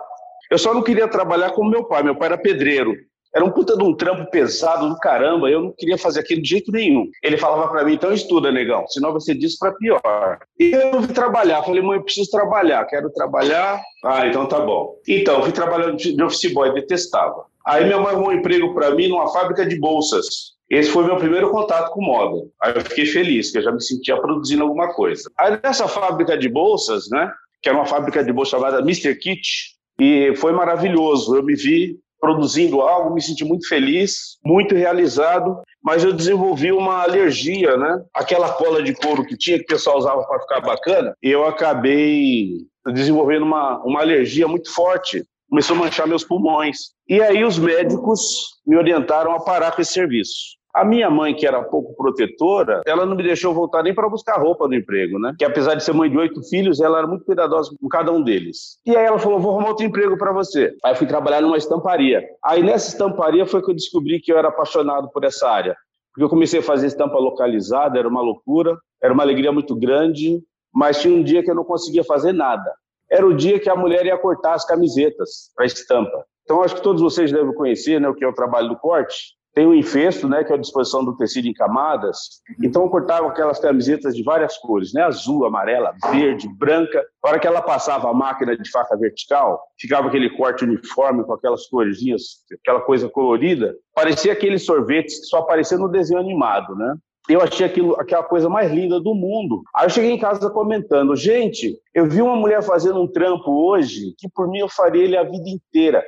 Eu 0.51 0.59
só 0.59 0.73
não 0.73 0.83
queria 0.83 1.07
trabalhar 1.07 1.51
como 1.51 1.71
meu 1.71 1.85
pai. 1.85 2.03
Meu 2.03 2.17
pai 2.17 2.29
era 2.29 2.39
pedreiro. 2.39 2.95
Era 3.39 3.45
um 3.45 3.53
puta 3.53 3.77
de 3.77 3.85
um 3.85 3.95
trampo 3.95 4.29
pesado 4.33 4.89
do 4.89 4.99
caramba, 4.99 5.49
eu 5.49 5.63
não 5.63 5.73
queria 5.73 5.97
fazer 5.97 6.19
aquilo 6.19 6.43
de 6.43 6.49
jeito 6.49 6.73
nenhum. 6.73 7.09
Ele 7.23 7.39
falava 7.39 7.69
para 7.69 7.85
mim, 7.85 7.95
então 7.95 8.13
estuda, 8.13 8.51
negão, 8.51 8.85
senão 8.89 9.19
ser 9.21 9.37
disso 9.37 9.59
para 9.61 9.71
pior. 9.75 10.41
E 10.59 10.73
eu 10.73 11.01
fui 11.01 11.15
trabalhar, 11.15 11.63
falei, 11.63 11.81
mãe, 11.81 11.99
eu 11.99 12.03
preciso 12.03 12.29
trabalhar, 12.33 12.85
quero 12.87 13.09
trabalhar. 13.13 13.81
Ah, 14.05 14.27
então 14.27 14.45
tá 14.47 14.59
bom. 14.59 14.97
Então, 15.07 15.41
fui 15.45 15.53
trabalhando 15.53 15.97
de 15.97 16.21
office 16.21 16.53
boy, 16.53 16.75
detestava. 16.75 17.45
Aí 17.65 17.85
minha 17.85 18.01
mãe 18.01 18.13
arrumou 18.13 18.31
um 18.31 18.33
emprego 18.33 18.75
para 18.75 18.91
mim 18.91 19.07
numa 19.07 19.33
fábrica 19.33 19.65
de 19.65 19.79
bolsas. 19.79 20.27
Esse 20.69 20.91
foi 20.91 21.05
meu 21.05 21.17
primeiro 21.17 21.49
contato 21.53 21.93
com 21.93 22.03
moda. 22.03 22.45
Aí 22.61 22.75
eu 22.75 22.81
fiquei 22.81 23.07
feliz, 23.07 23.53
que 23.53 23.59
eu 23.59 23.63
já 23.63 23.71
me 23.71 23.81
sentia 23.81 24.17
produzindo 24.21 24.65
alguma 24.65 24.93
coisa. 24.93 25.31
Aí 25.39 25.57
nessa 25.63 25.87
fábrica 25.87 26.37
de 26.37 26.49
bolsas, 26.49 27.05
né, 27.09 27.31
que 27.63 27.69
era 27.69 27.79
uma 27.79 27.87
fábrica 27.87 28.25
de 28.25 28.33
bolsas 28.33 28.51
chamada 28.51 28.81
Mr. 28.81 29.15
Kit, 29.15 29.79
e 30.01 30.35
foi 30.35 30.51
maravilhoso. 30.51 31.37
Eu 31.37 31.45
me 31.45 31.55
vi 31.55 32.01
produzindo 32.21 32.81
algo, 32.81 33.15
me 33.15 33.23
senti 33.23 33.45
muito 33.45 33.69
feliz, 33.69 34.39
muito 34.45 34.75
realizado, 34.75 35.61
mas 35.83 36.05
eu 36.05 36.13
desenvolvi 36.13 36.73
uma 36.73 37.03
alergia, 37.03 37.77
né? 37.77 38.03
Aquela 38.15 38.53
cola 38.53 38.83
de 38.83 38.95
couro 38.95 39.25
que 39.25 39.37
tinha, 39.37 39.59
que 39.59 39.65
o 39.65 39.69
pessoal 39.69 39.99
usava 39.99 40.25
para 40.25 40.41
ficar 40.41 40.61
bacana, 40.61 41.15
eu 41.23 41.47
acabei 41.47 42.53
desenvolvendo 42.93 43.43
uma, 43.43 43.83
uma 43.85 44.01
alergia 44.01 44.49
muito 44.49 44.73
forte 44.73 45.25
começou 45.49 45.77
a 45.77 45.79
manchar 45.79 46.07
meus 46.07 46.25
pulmões. 46.25 46.91
E 47.09 47.21
aí 47.23 47.45
os 47.45 47.59
médicos 47.59 48.21
me 48.67 48.77
orientaram 48.77 49.33
a 49.33 49.41
parar 49.41 49.73
com 49.73 49.81
esse 49.81 49.93
serviço. 49.93 50.58
A 50.75 50.85
minha 50.85 51.11
mãe, 51.11 51.35
que 51.35 51.47
era 51.47 51.63
pouco 51.63 51.97
protetora, 51.97 52.83
ela 52.87 53.07
não 53.07 53.17
me 53.17 53.23
deixou 53.23 53.55
voltar 53.55 53.83
nem 53.83 53.95
para 53.95 54.09
buscar 54.09 54.39
roupa 54.39 54.69
no 54.69 54.75
emprego, 54.75 55.19
né? 55.19 55.35
Que 55.39 55.45
apesar 55.45 55.75
de 55.75 55.83
ser 55.83 55.93
mãe 55.93 56.11
de 56.11 56.19
oito 56.19 56.43
filhos, 56.49 56.81
ela 56.81 56.99
era 56.99 57.07
muito 57.07 57.25
cuidadosa 57.25 57.71
com 57.81 57.89
cada 57.89 58.13
um 58.13 58.23
deles. 58.23 58.79
E 58.87 58.97
aí 58.97 59.05
ela 59.05 59.19
falou: 59.19 59.41
vou 59.41 59.53
arrumar 59.53 59.71
outro 59.71 59.87
emprego 59.87 60.17
para 60.19 60.33
você. 60.33 60.75
Aí 60.85 60.95
fui 60.95 61.07
trabalhar 61.07 61.41
numa 61.41 61.57
estamparia. 61.57 62.23
Aí 62.45 62.63
nessa 62.63 62.89
estamparia 62.89 63.47
foi 63.47 63.63
que 63.63 63.71
eu 63.71 63.75
descobri 63.75 64.21
que 64.21 64.33
eu 64.33 64.39
era 64.39 64.49
apaixonado 64.49 65.11
por 65.11 65.25
essa 65.25 65.49
área. 65.49 65.77
Porque 66.13 66.25
eu 66.25 66.29
comecei 66.29 66.61
a 66.61 66.63
fazer 66.63 66.87
estampa 66.87 67.19
localizada, 67.19 67.99
era 67.99 68.09
uma 68.09 68.21
loucura, 68.21 68.77
era 69.03 69.13
uma 69.13 69.23
alegria 69.23 69.53
muito 69.53 69.75
grande, 69.77 70.43
mas 70.73 71.01
tinha 71.01 71.15
um 71.15 71.23
dia 71.23 71.43
que 71.43 71.51
eu 71.51 71.55
não 71.55 71.65
conseguia 71.65 72.05
fazer 72.05 72.33
nada. 72.33 72.71
Era 73.11 73.27
o 73.27 73.35
dia 73.35 73.59
que 73.59 73.71
a 73.71 73.77
mulher 73.77 74.05
ia 74.05 74.19
cortar 74.19 74.55
as 74.55 74.67
camisetas 74.67 75.51
para 75.55 75.65
estampa. 75.65 76.25
Então, 76.43 76.63
acho 76.63 76.75
que 76.75 76.83
todos 76.83 77.03
vocês 77.03 77.31
devem 77.31 77.55
conhecer 77.55 78.01
né, 78.01 78.09
o 78.09 78.15
que 78.15 78.25
é 78.25 78.29
o 78.29 78.35
trabalho 78.35 78.69
do 78.69 78.77
corte. 78.77 79.38
Tem 79.59 79.67
o 79.67 79.75
infesto, 79.75 80.29
né, 80.29 80.45
que 80.45 80.53
é 80.53 80.55
a 80.55 80.59
disposição 80.61 81.05
do 81.05 81.17
tecido 81.17 81.49
em 81.49 81.53
camadas. 81.53 82.41
Então 82.63 82.85
eu 82.85 82.89
cortava 82.89 83.27
aquelas 83.27 83.59
camisetas 83.59 84.15
de 84.15 84.23
várias 84.23 84.57
cores, 84.57 84.93
né, 84.93 85.03
azul, 85.03 85.45
amarela, 85.45 85.93
verde, 86.13 86.49
branca. 86.57 87.05
Na 87.25 87.31
hora 87.31 87.41
que 87.41 87.47
ela 87.49 87.61
passava 87.61 88.09
a 88.09 88.15
máquina 88.15 88.57
de 88.57 88.71
faca 88.71 88.97
vertical, 88.97 89.61
ficava 89.77 90.07
aquele 90.07 90.31
corte 90.31 90.63
uniforme 90.63 91.25
com 91.25 91.33
aquelas 91.33 91.67
corzinhas, 91.67 92.45
aquela 92.61 92.83
coisa 92.83 93.09
colorida. 93.09 93.75
Parecia 93.93 94.33
aqueles 94.33 94.65
sorvetes 94.65 95.19
que 95.19 95.27
só 95.27 95.39
apareciam 95.39 95.81
no 95.81 95.89
desenho 95.89 96.21
animado, 96.21 96.77
né? 96.77 96.95
eu 97.29 97.43
achei 97.43 97.67
aquilo, 97.67 97.95
aquela 98.01 98.23
coisa 98.23 98.49
mais 98.49 98.73
linda 98.73 99.01
do 99.01 99.13
mundo. 99.13 99.63
Aí 99.75 99.87
eu 99.87 99.91
cheguei 99.91 100.13
em 100.13 100.19
casa 100.19 100.49
comentando, 100.51 101.15
gente, 101.15 101.77
eu 101.93 102.09
vi 102.09 102.23
uma 102.23 102.37
mulher 102.37 102.63
fazendo 102.63 103.03
um 103.03 103.07
trampo 103.07 103.51
hoje 103.51 104.15
que 104.17 104.29
por 104.31 104.49
mim 104.49 104.61
eu 104.61 104.69
faria 104.69 105.03
ele 105.03 105.17
a 105.17 105.25
vida 105.25 105.49
inteira. 105.49 106.03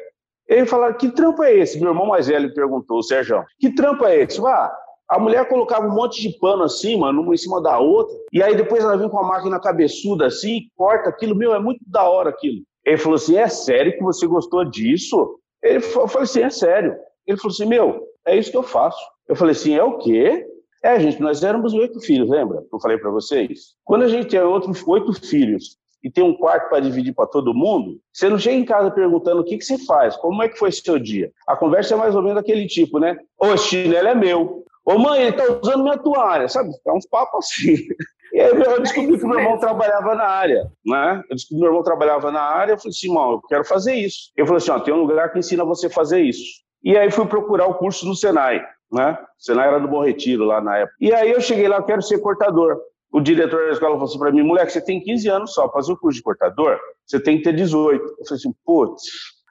Ele 0.51 0.67
falaram, 0.67 0.97
que 0.97 1.09
trampo 1.13 1.45
é 1.45 1.57
esse? 1.57 1.79
Meu 1.79 1.91
irmão 1.91 2.07
mais 2.07 2.27
velho 2.27 2.53
perguntou, 2.53 2.99
o 2.99 3.03
Sérgio, 3.05 3.45
que 3.57 3.73
trampo 3.73 4.05
é 4.05 4.23
esse? 4.23 4.45
Ah, 4.45 4.77
a 5.09 5.17
mulher 5.17 5.49
colocava 5.49 5.87
um 5.87 5.95
monte 5.95 6.21
de 6.21 6.37
pano 6.39 6.65
assim, 6.65 6.99
mano, 6.99 7.23
uma 7.23 7.33
em 7.33 7.37
cima 7.37 7.63
da 7.63 7.79
outra, 7.79 8.17
e 8.33 8.43
aí 8.43 8.57
depois 8.57 8.83
ela 8.83 8.97
vem 8.97 9.09
com 9.09 9.19
a 9.21 9.27
máquina 9.27 9.61
cabeçuda 9.61 10.27
assim, 10.27 10.63
corta 10.77 11.09
aquilo, 11.09 11.37
meu, 11.37 11.55
é 11.55 11.61
muito 11.61 11.81
da 11.87 12.03
hora 12.03 12.31
aquilo. 12.31 12.63
Ele 12.85 12.97
falou 12.97 13.15
assim, 13.15 13.37
é 13.37 13.47
sério 13.47 13.93
que 13.93 14.03
você 14.03 14.27
gostou 14.27 14.65
disso? 14.65 15.39
Ele 15.63 15.81
falou, 15.81 16.05
eu 16.05 16.09
falei 16.09 16.25
assim, 16.25 16.43
é 16.43 16.51
sério. 16.51 16.97
Ele 17.27 17.39
falou 17.39 17.53
assim, 17.53 17.67
meu, 17.67 18.03
é 18.27 18.37
isso 18.37 18.51
que 18.51 18.57
eu 18.57 18.63
faço. 18.65 19.01
Eu 19.29 19.37
falei 19.37 19.53
assim, 19.53 19.77
é 19.77 19.85
o 19.85 19.99
quê? 19.99 20.45
É, 20.83 20.99
gente, 20.99 21.21
nós 21.21 21.45
éramos 21.45 21.75
oito 21.75 22.01
filhos, 22.01 22.29
lembra? 22.29 22.65
Eu 22.73 22.81
falei 22.81 22.99
para 22.99 23.11
vocês. 23.11 23.75
Quando 23.85 24.03
a 24.03 24.09
gente 24.09 24.29
tem 24.29 24.41
outros 24.41 24.83
oito 24.89 25.13
filhos 25.13 25.77
e 26.03 26.11
tem 26.11 26.25
um 26.25 26.35
quarto 26.35 26.69
para 26.69 26.81
dividir 26.81 27.15
para 27.15 27.27
todo 27.27 27.55
mundo, 27.55 27.99
você 28.13 28.29
não 28.29 28.39
chega 28.39 28.57
em 28.57 28.65
casa 28.65 28.91
perguntando 28.91 29.41
o 29.41 29.45
que, 29.45 29.59
que 29.59 29.65
você 29.65 29.79
faz, 29.85 30.17
como 30.17 30.43
é 30.43 30.49
que 30.49 30.59
foi 30.59 30.73
seu 30.73 30.99
dia. 30.99 31.31
A 31.47 31.57
conversa 31.57 31.95
é 31.95 31.97
mais 31.97 32.15
ou 32.15 32.23
menos 32.23 32.37
daquele 32.37 32.67
tipo, 32.67 32.99
né? 32.99 33.17
Ô, 33.39 33.57
chinelo 33.57 34.09
é 34.09 34.15
meu. 34.15 34.65
Ô, 34.85 34.99
mãe, 34.99 35.21
ele 35.21 35.31
está 35.31 35.45
usando 35.63 35.83
minha 35.83 35.99
toalha, 35.99 36.49
sabe? 36.49 36.71
É 36.87 36.93
uns 36.93 37.07
papos 37.07 37.47
assim. 37.47 37.77
E 38.33 38.41
aí 38.41 38.51
eu 38.51 38.81
descobri 38.81 39.19
que 39.19 39.27
meu 39.27 39.41
irmão 39.41 39.59
trabalhava 39.59 40.15
na 40.15 40.25
área, 40.25 40.71
né? 40.87 41.21
Eu 41.29 41.35
descobri 41.35 41.57
que 41.57 41.61
meu 41.63 41.71
irmão 41.71 41.83
trabalhava 41.83 42.31
na 42.31 42.41
área, 42.41 42.75
eu 42.75 42.79
falei 42.79 42.91
assim, 42.91 43.09
irmão, 43.09 43.33
eu 43.33 43.41
quero 43.49 43.65
fazer 43.65 43.95
isso. 43.95 44.31
Ele 44.37 44.47
falou 44.47 44.59
assim, 44.59 44.71
ó, 44.71 44.79
tem 44.79 44.95
um 44.95 45.03
lugar 45.03 45.33
que 45.33 45.41
ensina 45.41 45.65
você 45.65 45.89
a 45.89 45.91
fazer 45.91 46.21
isso. 46.21 46.45
E 46.85 46.97
aí 46.97 47.11
fui 47.11 47.27
procurar 47.27 47.67
o 47.67 47.75
curso 47.75 48.07
no 48.07 48.15
Senai, 48.15 48.65
né? 48.93 49.19
O 49.21 49.43
Senai 49.43 49.67
era 49.67 49.81
do 49.81 49.89
Bom 49.89 50.05
Retiro 50.05 50.45
lá 50.45 50.61
na 50.61 50.79
época. 50.79 50.97
E 51.01 51.13
aí 51.13 51.31
eu 51.33 51.41
cheguei 51.41 51.67
lá, 51.67 51.79
eu 51.79 51.83
quero 51.83 52.03
ser 52.03 52.21
cortador 52.21 52.81
o 53.13 53.21
diretor 53.21 53.67
da 53.67 53.73
escola 53.73 53.95
falou 53.95 54.09
assim 54.09 54.19
para 54.19 54.33
mim, 54.33 54.43
moleque, 54.43 54.73
você 54.73 54.81
tem 54.81 55.03
15 55.03 55.29
anos 55.29 55.53
só, 55.53 55.71
fazer 55.71 55.93
o 55.93 55.97
curso 55.97 56.19
de 56.19 56.23
cortador, 56.23 56.79
você 57.07 57.21
tem 57.21 57.39
que 57.39 57.45
ter 57.45 57.53
18. 57.53 58.03
Eu 58.03 58.09
falei 58.09 58.39
assim, 58.39 58.55
putz. 58.65 59.03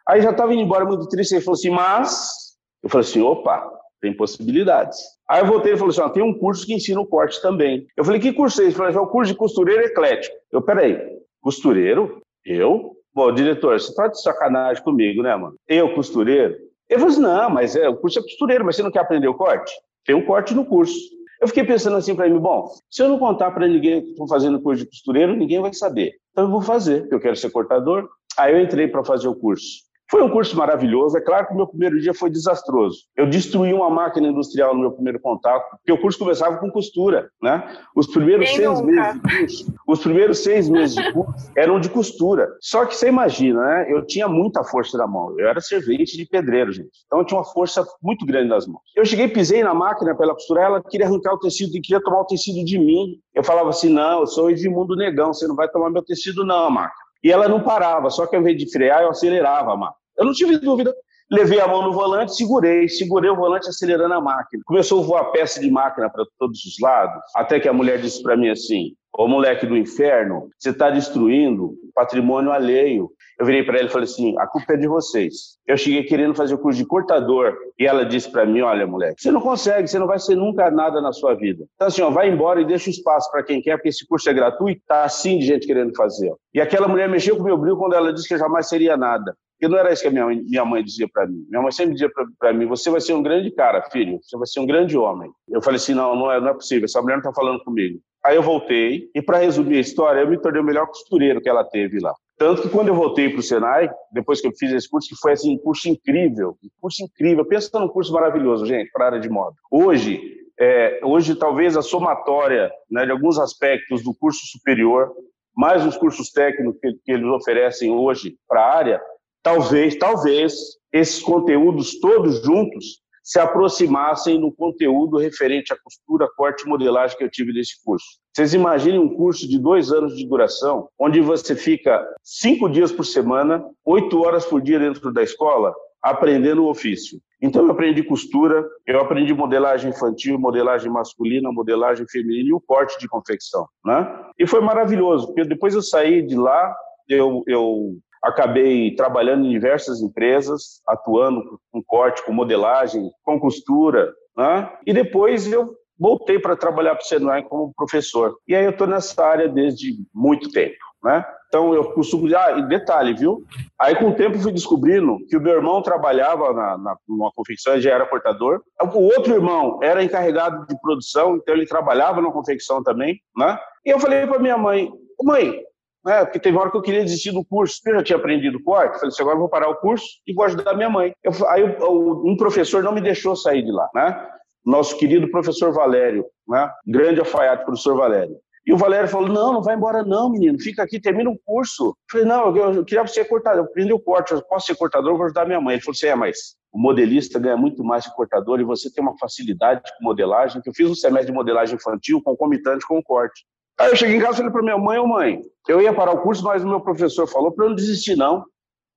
Aí 0.08 0.22
já 0.22 0.32
estava 0.32 0.54
indo 0.54 0.64
embora 0.64 0.86
muito 0.86 1.08
triste, 1.08 1.34
ele 1.34 1.42
falou 1.42 1.58
assim, 1.58 1.70
mas... 1.70 2.50
Eu 2.82 2.90
falei 2.90 3.06
assim, 3.06 3.22
opa, 3.22 3.70
tem 4.02 4.16
possibilidades. 4.16 4.98
Aí 5.30 5.42
eu 5.42 5.46
voltei 5.46 5.74
e 5.74 5.78
falei 5.78 5.92
assim, 5.92 6.02
ó, 6.02 6.10
tem 6.10 6.24
um 6.24 6.34
curso 6.34 6.66
que 6.66 6.74
ensina 6.74 7.00
o 7.00 7.06
corte 7.06 7.42
também. 7.42 7.86
Eu 7.96 8.06
falei, 8.06 8.20
que 8.20 8.34
curso 8.34 8.62
é 8.62 8.66
esse? 8.66 8.82
Ele 8.82 8.92
falou, 8.92 9.04
é 9.04 9.08
o 9.08 9.12
curso 9.12 9.32
de 9.32 9.38
costureiro 9.38 9.84
eclético. 9.84 10.36
Eu, 10.52 10.62
peraí, 10.62 10.98
costureiro? 11.42 12.22
Eu? 12.46 12.96
Bom, 13.14 13.34
diretor, 13.34 13.80
você 13.80 13.94
tá 13.94 14.08
de 14.08 14.22
sacanagem 14.22 14.84
comigo, 14.84 15.22
né, 15.22 15.36
mano? 15.36 15.56
Eu, 15.68 15.94
costureiro? 15.94 16.56
Ele 16.90 17.00
falou 17.00 17.12
assim, 17.12 17.22
não, 17.22 17.50
mas 17.50 17.76
é, 17.76 17.90
o 17.90 17.98
curso 17.98 18.20
é 18.20 18.22
costureiro, 18.22 18.66
mas 18.66 18.76
você 18.76 18.84
não 18.84 18.92
quer 18.92 19.00
aprender 19.00 19.28
o 19.28 19.36
corte? 19.36 19.72
Tem 20.06 20.16
um 20.16 20.26
corte 20.26 20.56
no 20.56 20.66
curso. 20.66 20.98
Eu 21.42 21.48
fiquei 21.48 21.64
pensando 21.64 21.96
assim 21.96 22.16
para 22.16 22.30
mim, 22.30 22.38
bom, 22.38 22.70
se 22.90 23.02
eu 23.02 23.08
não 23.08 23.18
contar 23.18 23.52
para 23.52 23.68
ninguém 23.68 24.02
que 24.02 24.10
estou 24.10 24.28
fazendo 24.28 24.62
curso 24.62 24.84
de 24.84 24.90
costureiro, 24.90 25.36
ninguém 25.36 25.62
vai 25.62 25.74
saber. 25.74 26.16
Então 26.32 26.46
eu 26.46 26.52
vou 26.52 26.62
fazer, 26.62 27.02
porque 27.02 27.16
eu 27.16 27.20
quero 27.20 27.36
ser 27.36 27.50
cortador. 27.50 28.10
Aí 28.38 28.54
eu 28.54 28.62
entrei 28.62 28.88
para 28.88 29.04
fazer 29.04 29.28
o 29.28 29.36
curso. 29.36 29.89
Foi 30.10 30.24
um 30.24 30.30
curso 30.30 30.58
maravilhoso. 30.58 31.18
É 31.18 31.22
claro 31.22 31.46
que 31.48 31.54
o 31.54 31.56
meu 31.56 31.68
primeiro 31.68 32.00
dia 32.02 32.14
foi 32.14 32.32
desastroso. 32.32 33.04
Eu 33.16 33.30
destruí 33.30 33.72
uma 33.74 33.90
máquina 33.90 34.28
industrial 34.28 34.74
no 34.74 34.82
meu 34.82 34.92
primeiro 34.92 35.20
contato, 35.20 35.70
porque 35.78 35.92
o 35.92 36.02
curso 36.02 36.18
começava 36.18 36.58
com 36.58 36.72
costura, 36.72 37.30
né? 37.42 37.64
Os 37.96 38.08
primeiros 38.08 38.48
Quem 38.48 38.58
seis 38.58 38.82
nunca? 38.82 39.14
meses 39.14 39.14
de 39.14 39.38
curso, 39.38 39.74
os 39.88 40.00
primeiros 40.00 40.40
seis 40.40 40.68
meses 40.70 40.96
de 40.96 41.14
curso 41.14 41.52
eram 41.56 41.80
de 41.80 41.90
costura. 41.90 42.50
Só 42.60 42.86
que 42.86 42.96
você 42.96 43.08
imagina, 43.08 43.62
né? 43.64 43.86
Eu 43.92 44.06
tinha 44.06 44.28
muita 44.28 44.64
força 44.64 44.98
na 44.98 45.06
mão. 45.06 45.40
Eu 45.40 45.48
era 45.48 45.62
servente 45.62 46.18
de 46.18 46.26
pedreiro, 46.26 46.72
gente. 46.72 46.90
Então 47.06 47.20
eu 47.20 47.26
tinha 47.26 47.38
uma 47.38 47.46
força 47.46 47.86
muito 48.02 48.26
grande 48.26 48.50
nas 48.50 48.66
mãos. 48.66 48.82
Eu 48.96 49.06
cheguei, 49.06 49.28
pisei 49.28 49.64
na 49.64 49.76
máquina 49.76 50.16
para 50.16 50.26
ela 50.26 50.34
costurar, 50.34 50.66
ela 50.66 50.84
queria 50.84 51.06
arrancar 51.06 51.34
o 51.34 51.40
tecido 51.40 51.76
e 51.78 51.82
queria 51.82 52.02
tomar 52.02 52.22
o 52.22 52.26
tecido 52.26 52.66
de 52.66 52.80
mim. 52.80 53.20
Eu 53.36 53.44
falava 53.44 53.70
assim: 53.70 53.90
não, 53.90 54.22
eu 54.22 54.28
sou 54.28 54.50
Edmundo 54.50 54.96
Negão, 54.96 55.34
você 55.34 55.48
não 55.48 55.56
vai 55.56 55.70
tomar 55.70 55.92
meu 55.92 56.04
tecido, 56.04 56.44
não, 56.44 56.70
máquina. 56.72 57.09
E 57.24 57.32
ela 57.32 57.48
não 57.48 57.62
parava, 57.62 58.10
só 58.10 58.26
que 58.26 58.36
ao 58.36 58.42
invés 58.42 58.58
de 58.58 58.72
frear, 58.72 59.02
eu 59.02 59.10
acelerava 59.10 59.74
a 59.74 59.78
máquina. 59.78 60.00
Eu 60.18 60.26
não 60.26 60.34
tive 60.34 60.58
dúvida. 60.58 60.94
Levei 61.32 61.60
a 61.60 61.68
mão 61.68 61.84
no 61.84 61.94
volante, 61.94 62.36
segurei, 62.36 62.90
segurei 62.90 63.30
o 63.30 63.36
volante 63.36 63.70
acelerando 63.70 64.16
a 64.16 64.22
máquina. 64.22 64.64
Começou 64.66 65.04
a 65.04 65.06
voar 65.06 65.32
peça 65.32 65.60
de 65.60 65.70
máquina 65.70 66.10
para 66.10 66.26
todos 66.40 66.60
os 66.66 66.80
lados, 66.82 67.22
até 67.36 67.60
que 67.60 67.70
a 67.70 67.74
mulher 67.74 68.02
disse 68.02 68.24
para 68.24 68.36
mim 68.36 68.50
assim: 68.50 68.96
Ô 69.16 69.28
moleque 69.28 69.68
do 69.68 69.78
inferno, 69.78 70.50
você 70.58 70.72
está 70.72 70.90
destruindo 70.90 71.76
patrimônio 71.94 72.52
alheio. 72.52 73.12
Eu 73.40 73.46
virei 73.46 73.64
para 73.64 73.78
ela 73.78 73.88
e 73.88 73.92
falei 73.92 74.04
assim: 74.04 74.38
a 74.38 74.46
culpa 74.46 74.74
é 74.74 74.78
de 74.78 74.88
vocês. 74.88 75.58
Eu 75.66 75.78
cheguei 75.78 76.04
querendo 76.04 76.36
fazer 76.36 76.54
o 76.54 76.58
curso 76.58 76.78
de 76.78 76.86
cortador 76.86 77.56
e 77.80 77.86
ela 77.86 78.06
disse 78.06 78.30
para 78.30 78.46
mim: 78.46 78.60
olha, 78.60 78.86
moleque, 78.86 79.22
você 79.22 79.32
não 79.32 79.40
consegue, 79.40 79.88
você 79.88 79.98
não 79.98 80.08
vai 80.08 80.20
ser 80.20 80.36
nunca 80.36 80.70
nada 80.70 81.00
na 81.00 81.14
sua 81.14 81.36
vida. 81.36 81.66
Então, 81.76 81.88
assim, 81.88 82.02
ó, 82.02 82.10
vai 82.10 82.30
embora 82.30 82.62
e 82.62 82.66
deixa 82.66 82.90
o 82.90 82.92
espaço 82.92 83.32
para 83.32 83.42
quem 83.42 83.62
quer, 83.62 83.78
porque 83.78 83.90
esse 83.90 84.06
curso 84.06 84.30
é 84.30 84.34
gratuito, 84.34 84.82
tá 84.86 85.04
assim 85.04 85.40
de 85.40 85.46
gente 85.46 85.66
querendo 85.66 85.96
fazer. 85.96 86.34
E 86.54 86.60
aquela 86.60 86.88
mulher 86.88 87.08
mexeu 87.08 87.38
com 87.38 87.44
o 87.44 87.46
meu 87.46 87.58
brilho 87.58 87.78
quando 87.78 87.94
ela 87.94 88.12
disse 88.12 88.28
que 88.28 88.34
eu 88.34 88.40
jamais 88.40 88.68
seria 88.68 88.98
nada. 88.98 89.34
Porque 89.58 89.72
não 89.72 89.78
era 89.78 89.92
isso 89.92 90.02
que 90.02 90.08
a 90.08 90.12
minha 90.12 90.26
mãe, 90.26 90.42
minha 90.42 90.66
mãe 90.66 90.84
dizia 90.84 91.08
para 91.12 91.28
mim. 91.28 91.46
Minha 91.50 91.62
mãe 91.62 91.72
sempre 91.72 91.94
dizia 91.94 92.10
para 92.38 92.54
mim: 92.54 92.66
você 92.66 92.90
vai 92.90 93.00
ser 93.00 93.14
um 93.14 93.24
grande 93.24 93.52
cara, 93.52 93.82
filho, 93.90 94.20
você 94.22 94.38
vai 94.38 94.48
ser 94.48 94.60
um 94.60 94.66
grande 94.66 94.98
homem. 94.98 95.32
Eu 95.50 95.62
falei 95.62 95.78
assim: 95.78 95.94
não, 95.94 96.14
não 96.14 96.30
é, 96.30 96.42
não 96.42 96.50
é 96.50 96.54
possível, 96.54 96.86
essa 96.86 97.02
mulher 97.02 97.16
não 97.16 97.22
está 97.22 97.34
falando 97.34 97.64
comigo. 97.64 98.00
Aí 98.24 98.36
eu 98.36 98.44
voltei, 98.44 99.10
e 99.16 99.22
para 99.22 99.38
resumir 99.38 99.78
a 99.78 99.82
história, 99.82 100.20
eu 100.22 100.30
me 100.30 100.38
tornei 100.38 100.62
o 100.62 100.66
melhor 100.66 100.88
costureiro 100.88 101.40
que 101.42 101.50
ela 101.50 101.64
teve 101.64 102.00
lá. 102.00 102.14
Tanto 102.38 102.62
que 102.62 102.70
quando 102.70 102.90
eu 102.90 102.96
voltei 102.96 103.30
para 103.30 103.40
o 103.40 103.44
Senai, 103.44 103.90
depois 104.12 104.40
que 104.42 104.48
eu 104.48 104.54
fiz 104.58 104.72
esse 104.72 104.90
curso, 104.90 105.10
que 105.10 105.16
foi 105.16 105.34
assim, 105.34 105.56
um 105.56 105.58
curso 105.58 105.90
incrível, 105.90 106.58
um 106.64 106.70
curso 106.82 107.04
incrível. 107.04 107.46
Pensa 107.46 107.80
num 107.80 107.88
curso 107.88 108.14
maravilhoso, 108.14 108.66
gente, 108.66 108.90
para 108.92 109.06
a 109.06 109.08
área 109.10 109.20
de 109.20 109.30
moda. 109.30 109.56
Hoje, 109.72 110.22
é, 110.60 111.00
hoje 111.04 111.36
talvez 111.36 111.76
a 111.76 111.82
somatória 111.82 112.72
né, 112.90 113.06
de 113.06 113.12
alguns 113.12 113.40
aspectos 113.40 114.04
do 114.04 114.14
curso 114.14 114.40
superior, 114.48 115.12
mais 115.56 115.86
os 115.86 115.98
cursos 115.98 116.32
técnicos 116.32 116.80
que, 116.80 116.94
que 117.04 117.12
eles 117.12 117.28
oferecem 117.28 117.92
hoje 117.92 118.36
para 118.48 118.62
a 118.62 118.76
área, 118.76 119.02
talvez, 119.44 119.98
talvez, 119.98 120.54
esses 120.92 121.22
conteúdos 121.22 122.00
todos 122.00 122.42
juntos 122.42 123.02
se 123.30 123.40
aproximassem 123.40 124.42
do 124.42 124.52
conteúdo 124.52 125.20
referente 125.20 125.72
à 125.72 125.78
costura, 125.78 126.28
corte 126.36 126.66
e 126.66 126.68
modelagem 126.68 127.16
que 127.16 127.24
eu 127.24 127.30
tive 127.30 127.54
nesse 127.54 127.76
curso. 127.86 128.18
Vocês 128.34 128.56
imaginem 128.56 129.00
um 129.00 129.16
curso 129.16 129.48
de 129.48 129.60
dois 129.60 129.92
anos 129.92 130.18
de 130.18 130.28
duração, 130.28 130.90
onde 130.98 131.22
você 131.22 131.56
fica 131.56 132.04
cinco 132.24 132.68
dias 132.68 132.92
por 132.92 133.06
semana, 133.06 133.64
oito 133.86 134.20
horas 134.20 134.48
por 134.48 134.60
dia 134.60 134.80
dentro 134.80 135.14
da 135.14 135.22
escola, 135.22 135.72
aprendendo 136.02 136.64
o 136.64 136.70
ofício. 136.72 137.20
Então 137.40 137.66
eu 137.66 137.72
aprendi 137.72 138.02
costura, 138.02 138.68
eu 138.88 139.00
aprendi 139.00 139.32
modelagem 139.32 139.92
infantil, 139.92 140.40
modelagem 140.40 140.92
masculina, 140.92 141.52
modelagem 141.52 142.08
feminina 142.10 142.50
e 142.50 142.54
o 142.54 142.60
corte 142.60 142.98
de 142.98 143.08
confecção, 143.08 143.68
né? 143.86 144.12
E 144.40 144.48
foi 144.48 144.60
maravilhoso, 144.60 145.28
porque 145.28 145.46
depois 145.46 145.76
eu 145.76 145.84
saí 145.84 146.24
de 146.24 146.36
lá, 146.36 146.76
eu, 147.08 147.44
eu 147.46 147.96
Acabei 148.24 148.96
trabalhando 148.96 149.46
em 149.46 149.50
diversas 149.50 150.02
empresas, 150.02 150.82
atuando 150.88 151.60
com 151.72 151.84
corte, 151.84 152.24
com 152.26 152.34
modelagem, 152.34 153.10
com 153.24 153.40
costura, 153.40 154.14
né? 154.38 154.70
E 154.86 154.94
depois 154.94 155.52
eu 155.52 155.76
voltei 156.00 156.40
para 156.40 156.56
trabalhar 156.56 156.96
para 156.96 157.04
o 157.04 157.08
Senai 157.08 157.44
como 157.44 157.74
professor. 157.76 158.36
E 158.48 158.56
aí 158.56 158.64
eu 158.64 158.72
estou 158.72 158.88
nessa 158.88 159.22
área 159.24 159.50
desde 159.50 159.96
muito 160.14 160.50
tempo, 160.52 160.78
né? 161.04 161.26
Então 161.50 161.74
eu 161.74 161.92
costumo 161.94 162.24
dizer, 162.24 162.38
ah, 162.38 162.62
detalhe, 162.62 163.14
viu? 163.14 163.44
Aí 163.80 163.96
com 163.96 164.10
o 164.10 164.16
tempo 164.16 164.38
fui 164.38 164.52
descobrindo 164.52 165.18
que 165.28 165.36
o 165.36 165.42
meu 165.42 165.54
irmão 165.54 165.82
trabalhava 165.82 166.54
na, 166.54 166.78
na, 166.78 166.98
numa 167.08 167.32
confecção, 167.34 167.82
já 167.82 167.92
era 167.92 168.06
portador. 168.06 168.62
O 168.94 169.04
outro 169.06 169.34
irmão 169.34 169.80
era 169.82 170.04
encarregado 170.04 170.66
de 170.68 170.80
produção, 170.80 171.36
então 171.36 171.56
ele 171.56 171.66
trabalhava 171.66 172.22
na 172.22 172.32
confecção 172.32 172.84
também, 172.84 173.20
né? 173.36 173.60
E 173.84 173.90
eu 173.90 174.00
falei 174.00 174.28
para 174.28 174.40
minha 174.40 174.58
mãe, 174.58 174.92
mãe, 175.24 175.60
né? 176.06 176.26
Porque 176.26 176.40
teve 176.40 176.58
hora 176.58 176.72
que 176.72 176.78
eu 176.78 176.82
queria 176.82 177.04
desistir 177.04 177.32
do 177.32 177.44
curso. 177.46 177.80
Eu 177.86 177.96
já 177.96 178.04
tinha 178.04 178.18
aprendido 178.18 178.62
corte. 178.64 178.96
Falei 178.96 179.10
assim, 179.10 179.22
agora 179.22 179.36
eu 179.36 179.40
vou 179.40 179.50
parar 179.50 179.70
o 179.70 179.76
curso 179.76 180.06
e 180.26 180.34
vou 180.34 180.46
ajudar 180.46 180.76
minha 180.76 180.90
mãe. 180.90 181.14
Eu, 181.24 181.32
aí 181.50 181.64
um 181.64 182.36
professor 182.38 182.84
não 182.84 182.94
me 182.94 183.02
deixou 183.02 183.36
sair 183.36 183.64
de 183.64 183.72
lá, 183.72 183.90
né? 183.94 184.28
Nosso 184.66 184.98
querido 184.98 185.30
professor 185.32 185.72
Valério, 185.72 186.26
né? 186.48 186.70
Grande 186.86 187.20
alfaiate, 187.20 187.66
professor 187.66 187.96
Valério. 187.96 188.38
E 188.66 188.74
o 188.74 188.78
Valério 188.78 189.08
falou: 189.08 189.28
Não, 189.28 189.54
não 189.54 189.64
vai 189.64 189.76
embora, 189.76 190.04
não, 190.04 190.30
menino, 190.30 190.60
fica 190.60 190.84
aqui, 190.84 191.00
termina 191.00 191.30
o 191.30 191.40
curso. 191.44 191.88
Eu 191.88 191.96
falei: 192.12 192.28
Não, 192.28 192.56
eu, 192.56 192.74
eu 192.74 192.86
queria 192.86 193.06
ser 193.08 193.26
cortador, 193.26 193.62
eu 193.62 193.66
aprendi 193.66 193.94
o 193.94 194.00
corte, 194.00 194.32
eu 194.32 194.42
posso 194.44 194.68
ser 194.68 194.76
cortador, 194.76 195.12
eu 195.12 195.18
vou 195.18 195.26
ajudar 195.26 195.46
minha 195.46 195.60
mãe. 195.60 195.76
Ele 195.76 195.82
falou 195.82 195.96
assim: 195.96 196.08
É, 196.08 196.16
mas 196.16 196.38
o 196.72 196.80
modelista 196.80 197.40
ganha 197.40 197.58
muito 197.58 197.84
mais 197.84 198.06
que 198.06 198.12
o 198.12 198.16
cortador 198.16 198.60
e 198.60 198.64
você 198.64 198.92
tem 198.92 199.04
uma 199.04 199.18
facilidade 199.18 199.82
com 199.98 200.06
modelagem, 200.06 200.62
que 200.62 200.70
eu 200.70 200.74
fiz 200.74 200.90
um 200.90 200.96
semestre 200.96 201.32
de 201.32 201.38
modelagem 201.38 201.76
infantil 201.76 202.22
concomitante 202.22 202.86
com 202.88 203.00
o 203.00 203.04
corte. 203.04 203.44
Aí 203.80 203.92
eu 203.92 203.96
cheguei 203.96 204.18
em 204.18 204.20
casa 204.20 204.34
e 204.34 204.38
falei 204.38 204.52
para 204.52 204.62
minha 204.62 204.78
mãe: 204.78 205.00
Ô 205.00 205.08
mãe, 205.08 205.42
eu 205.68 205.82
ia 205.82 205.94
parar 205.94 206.12
o 206.12 206.22
curso, 206.22 206.44
mas 206.44 206.64
o 206.64 206.68
meu 206.68 206.82
professor 206.82 207.26
falou 207.28 207.52
para 207.52 207.66
eu 207.66 207.70
não 207.70 207.76
desistir, 207.76 208.16
não, 208.16 208.44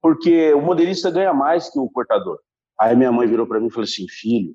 porque 0.01 0.53
o 0.53 0.61
modelista 0.61 1.11
ganha 1.11 1.33
mais 1.33 1.71
que 1.71 1.79
o 1.79 1.89
cortador. 1.89 2.39
Aí 2.81 2.97
minha 2.97 3.13
mãe 3.13 3.29
virou 3.29 3.47
para 3.47 3.61
mim 3.61 3.69
e 3.69 3.71
falou 3.71 3.85
assim: 3.85 4.09
Filho, 4.09 4.53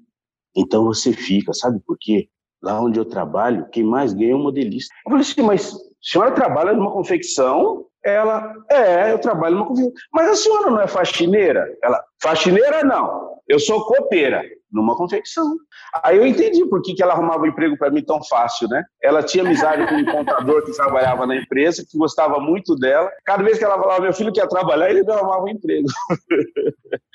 então 0.56 0.84
você 0.84 1.14
fica, 1.14 1.54
sabe 1.54 1.80
por 1.86 1.98
quê? 2.00 2.28
Lá 2.62 2.82
onde 2.82 3.00
eu 3.00 3.06
trabalho, 3.06 3.70
quem 3.70 3.84
mais 3.84 4.14
ganha 4.14 4.32
é 4.32 4.36
o 4.36 4.40
modelista. 4.40 4.94
Eu 5.06 5.12
falei 5.12 5.22
assim, 5.22 5.42
mas 5.44 5.74
a 5.74 5.78
senhora 6.02 6.32
trabalha 6.32 6.74
numa 6.74 6.92
confecção? 6.92 7.86
Ela, 8.04 8.54
é, 8.70 9.12
eu 9.12 9.20
trabalho 9.20 9.58
numa 9.58 9.68
confecção. 9.68 9.94
Mas 10.12 10.30
a 10.30 10.36
senhora 10.36 10.72
não 10.72 10.82
é 10.82 10.88
faxineira? 10.88 11.64
Ela, 11.84 12.04
faxineira 12.22 12.84
não, 12.84 13.38
eu 13.48 13.60
sou 13.60 13.86
copeira 13.86 14.44
numa 14.72 14.96
confecção. 14.96 15.56
Aí 16.04 16.18
eu 16.18 16.26
entendi 16.26 16.66
por 16.66 16.82
que, 16.82 16.94
que 16.94 17.02
ela 17.02 17.14
arrumava 17.14 17.48
emprego 17.48 17.78
para 17.78 17.90
mim 17.90 18.04
tão 18.04 18.24
fácil, 18.24 18.68
né? 18.68 18.84
Ela 19.02 19.24
tinha 19.24 19.44
amizade 19.44 19.88
com 19.88 19.96
um 19.96 20.06
contador 20.06 20.64
que 20.64 20.74
trabalhava 20.74 21.26
na 21.26 21.36
empresa, 21.36 21.84
que 21.90 21.98
gostava 21.98 22.40
muito 22.40 22.76
dela. 22.76 23.10
Cada 23.26 23.44
vez 23.44 23.58
que 23.58 23.64
ela 23.64 23.80
falava, 23.80 24.02
meu 24.02 24.14
filho 24.14 24.34
quer 24.34 24.48
trabalhar, 24.48 24.90
ele 24.90 25.04
me 25.04 25.12
arrumava 25.12 25.44
um 25.44 25.50
emprego. 25.50 25.88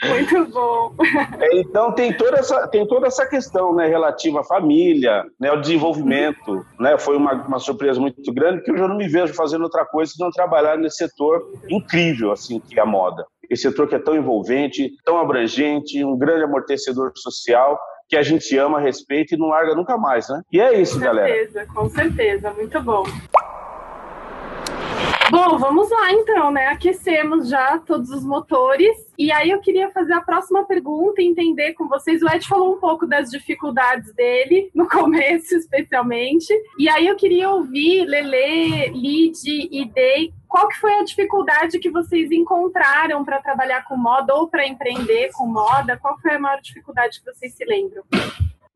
Muito 0.04 0.47
bom. 0.50 0.94
É, 1.40 1.59
então 1.59 1.92
tem 1.92 2.12
toda 2.16 2.38
essa, 2.38 2.66
tem 2.68 2.87
toda 2.87 3.06
essa 3.06 3.26
questão 3.26 3.75
né, 3.75 3.87
relativa 3.87 4.40
à 4.40 4.44
família, 4.44 5.25
né, 5.38 5.49
ao 5.49 5.61
desenvolvimento. 5.61 6.64
Né? 6.80 6.99
Foi 6.99 7.16
uma, 7.16 7.35
uma 7.47 7.59
surpresa 7.59 8.00
muito 8.00 8.32
grande, 8.32 8.62
que 8.62 8.71
eu 8.71 8.76
já 8.76 8.88
não 8.88 8.97
me 8.97 9.09
vejo 9.09 9.35
fazendo 9.35 9.62
outra 9.62 9.85
coisa 9.85 10.12
senão 10.12 10.30
trabalhar 10.30 10.76
nesse 10.76 10.97
setor 10.97 11.42
incrível 11.68 12.32
assim 12.32 12.61
que 12.61 12.78
é 12.78 12.82
a 12.82 12.87
moda 12.87 13.25
esse 13.50 13.62
setor 13.62 13.88
que 13.88 13.94
é 13.94 13.99
tão 13.99 14.16
envolvente, 14.16 14.92
tão 15.04 15.18
abrangente, 15.18 16.04
um 16.04 16.16
grande 16.16 16.44
amortecedor 16.44 17.12
social 17.16 17.78
que 18.08 18.16
a 18.16 18.22
gente 18.22 18.56
ama, 18.58 18.78
respeita 18.78 19.34
e 19.34 19.38
não 19.38 19.49
larga 19.49 19.75
nunca 19.75 19.96
mais, 19.96 20.28
né? 20.28 20.42
E 20.52 20.61
é 20.61 20.78
isso, 20.78 20.99
com 20.99 21.04
galera. 21.04 21.28
Com 21.28 21.34
certeza, 21.34 21.66
com 21.75 21.88
certeza, 21.88 22.52
muito 22.52 22.82
bom. 22.82 23.04
Bom, 25.32 25.56
vamos 25.56 25.88
lá 25.88 26.12
então, 26.12 26.50
né? 26.50 26.66
Aquecemos 26.66 27.48
já 27.48 27.78
todos 27.78 28.10
os 28.10 28.22
motores. 28.22 28.94
E 29.16 29.32
aí 29.32 29.48
eu 29.48 29.60
queria 29.62 29.90
fazer 29.90 30.12
a 30.12 30.20
próxima 30.20 30.62
pergunta 30.66 31.22
e 31.22 31.26
entender 31.26 31.72
com 31.72 31.88
vocês. 31.88 32.20
O 32.20 32.28
Ed 32.28 32.46
falou 32.46 32.74
um 32.74 32.78
pouco 32.78 33.06
das 33.06 33.30
dificuldades 33.30 34.12
dele, 34.12 34.70
no 34.74 34.86
começo 34.92 35.54
especialmente. 35.56 36.52
E 36.78 36.86
aí 36.86 37.06
eu 37.06 37.16
queria 37.16 37.48
ouvir 37.48 38.04
Lele, 38.04 38.88
Lid 38.88 39.38
e 39.46 39.86
Day 39.86 40.34
qual 40.46 40.68
que 40.68 40.76
foi 40.78 40.92
a 40.92 41.02
dificuldade 41.02 41.78
que 41.78 41.88
vocês 41.88 42.30
encontraram 42.30 43.24
para 43.24 43.40
trabalhar 43.40 43.84
com 43.84 43.96
moda 43.96 44.34
ou 44.34 44.48
para 44.48 44.66
empreender 44.66 45.30
com 45.32 45.46
moda? 45.46 45.96
Qual 45.96 46.20
foi 46.20 46.34
a 46.34 46.38
maior 46.38 46.60
dificuldade 46.60 47.20
que 47.20 47.32
vocês 47.32 47.54
se 47.54 47.64
lembram? 47.64 48.04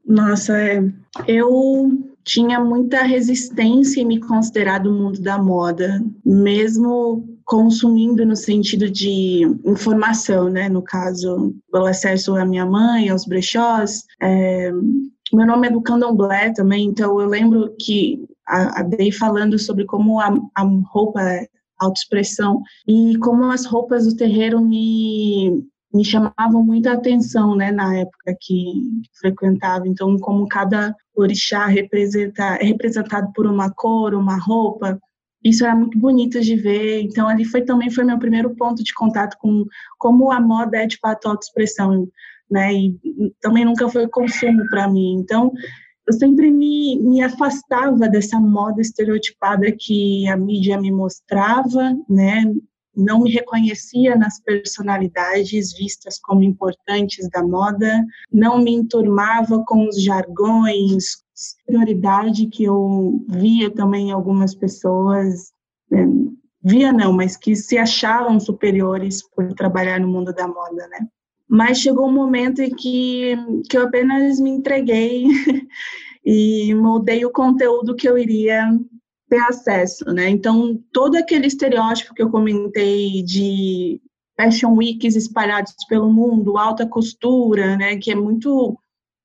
Nossa, 0.06 0.56
é, 0.56 0.82
eu 1.26 1.90
tinha 2.22 2.60
muita 2.60 3.02
resistência 3.02 4.00
em 4.00 4.06
me 4.06 4.20
considerar 4.20 4.78
do 4.78 4.92
mundo 4.92 5.20
da 5.20 5.36
moda, 5.36 6.02
mesmo 6.24 7.24
consumindo 7.44 8.26
no 8.26 8.36
sentido 8.36 8.90
de 8.90 9.42
informação, 9.64 10.48
né? 10.48 10.68
No 10.68 10.82
caso, 10.82 11.54
pelo 11.70 11.86
acesso 11.86 12.36
à 12.36 12.44
minha 12.44 12.66
mãe, 12.66 13.08
aos 13.08 13.24
brechós. 13.24 14.04
É, 14.20 14.72
meu 15.32 15.46
nome 15.46 15.68
é 15.68 15.70
do 15.70 15.82
candomblé 15.82 16.52
também, 16.52 16.86
então 16.86 17.20
eu 17.20 17.28
lembro 17.28 17.74
que 17.80 18.24
a, 18.46 18.82
Dei 18.82 19.10
falando 19.10 19.58
sobre 19.58 19.84
como 19.84 20.20
a, 20.20 20.28
a 20.54 20.62
roupa 20.92 21.20
é 21.20 21.48
autoexpressão 21.78 22.62
e 22.86 23.18
como 23.18 23.44
as 23.44 23.66
roupas 23.66 24.06
do 24.06 24.16
terreiro 24.16 24.60
me 24.60 25.64
me 25.96 26.04
chamavam 26.04 26.62
muita 26.62 26.92
atenção, 26.92 27.56
né, 27.56 27.72
na 27.72 27.96
época 27.96 28.36
que 28.40 28.82
frequentava. 29.18 29.88
Então, 29.88 30.16
como 30.18 30.46
cada 30.46 30.94
orixá 31.14 31.66
representa, 31.66 32.56
é 32.60 32.64
representado 32.64 33.32
por 33.34 33.46
uma 33.46 33.70
cor, 33.70 34.14
uma 34.14 34.36
roupa, 34.36 34.98
isso 35.42 35.64
era 35.64 35.74
muito 35.74 35.98
bonito 35.98 36.40
de 36.40 36.56
ver. 36.56 37.02
Então, 37.02 37.28
ali 37.28 37.44
foi 37.44 37.62
também 37.62 37.90
foi 37.90 38.04
meu 38.04 38.18
primeiro 38.18 38.54
ponto 38.56 38.82
de 38.82 38.92
contato 38.92 39.36
com 39.38 39.64
como 39.98 40.30
a 40.32 40.40
moda 40.40 40.78
é 40.78 40.86
de 40.86 40.98
fato 40.98 41.28
autoexpressão, 41.28 42.08
né? 42.50 42.74
E 42.74 42.96
também 43.40 43.64
nunca 43.64 43.88
foi 43.88 44.08
consumo 44.08 44.68
para 44.68 44.88
mim. 44.88 45.14
Então, 45.14 45.52
eu 46.06 46.12
sempre 46.12 46.50
me, 46.50 46.98
me 47.00 47.22
afastava 47.22 48.08
dessa 48.08 48.40
moda 48.40 48.80
estereotipada 48.80 49.66
que 49.76 50.28
a 50.28 50.36
mídia 50.36 50.80
me 50.80 50.90
mostrava, 50.90 51.96
né? 52.08 52.52
Não 52.96 53.20
me 53.20 53.30
reconhecia 53.30 54.16
nas 54.16 54.40
personalidades 54.40 55.72
vistas 55.76 56.18
como 56.18 56.42
importantes 56.42 57.28
da 57.28 57.42
moda, 57.42 58.04
não 58.32 58.58
me 58.58 58.72
enturmava 58.72 59.62
com 59.66 59.86
os 59.86 60.02
jargões, 60.02 61.22
prioridade 61.66 62.46
que 62.46 62.64
eu 62.64 63.24
via 63.28 63.70
também 63.70 64.10
algumas 64.10 64.54
pessoas, 64.54 65.52
né? 65.90 66.06
via 66.62 66.92
não, 66.92 67.12
mas 67.12 67.36
que 67.36 67.54
se 67.54 67.76
achavam 67.76 68.40
superiores 68.40 69.22
por 69.30 69.52
trabalhar 69.52 70.00
no 70.00 70.08
mundo 70.08 70.32
da 70.32 70.48
moda, 70.48 70.88
né? 70.88 71.06
Mas 71.48 71.78
chegou 71.78 72.08
um 72.08 72.12
momento 72.12 72.60
em 72.60 72.74
que, 72.74 73.36
que 73.70 73.78
eu 73.78 73.84
apenas 73.84 74.40
me 74.40 74.50
entreguei 74.50 75.26
e 76.24 76.74
moldei 76.74 77.24
o 77.24 77.30
conteúdo 77.30 77.94
que 77.94 78.08
eu 78.08 78.18
iria 78.18 78.68
ter 79.28 79.38
acesso, 79.40 80.04
né? 80.06 80.28
Então, 80.28 80.80
todo 80.92 81.16
aquele 81.16 81.46
estereótipo 81.46 82.14
que 82.14 82.22
eu 82.22 82.30
comentei 82.30 83.22
de 83.22 84.00
fashion 84.36 84.76
weeks 84.76 85.16
espalhados 85.16 85.74
pelo 85.88 86.12
mundo, 86.12 86.58
alta 86.58 86.86
costura, 86.86 87.76
né, 87.76 87.96
que 87.96 88.10
é 88.10 88.14
muito 88.14 88.78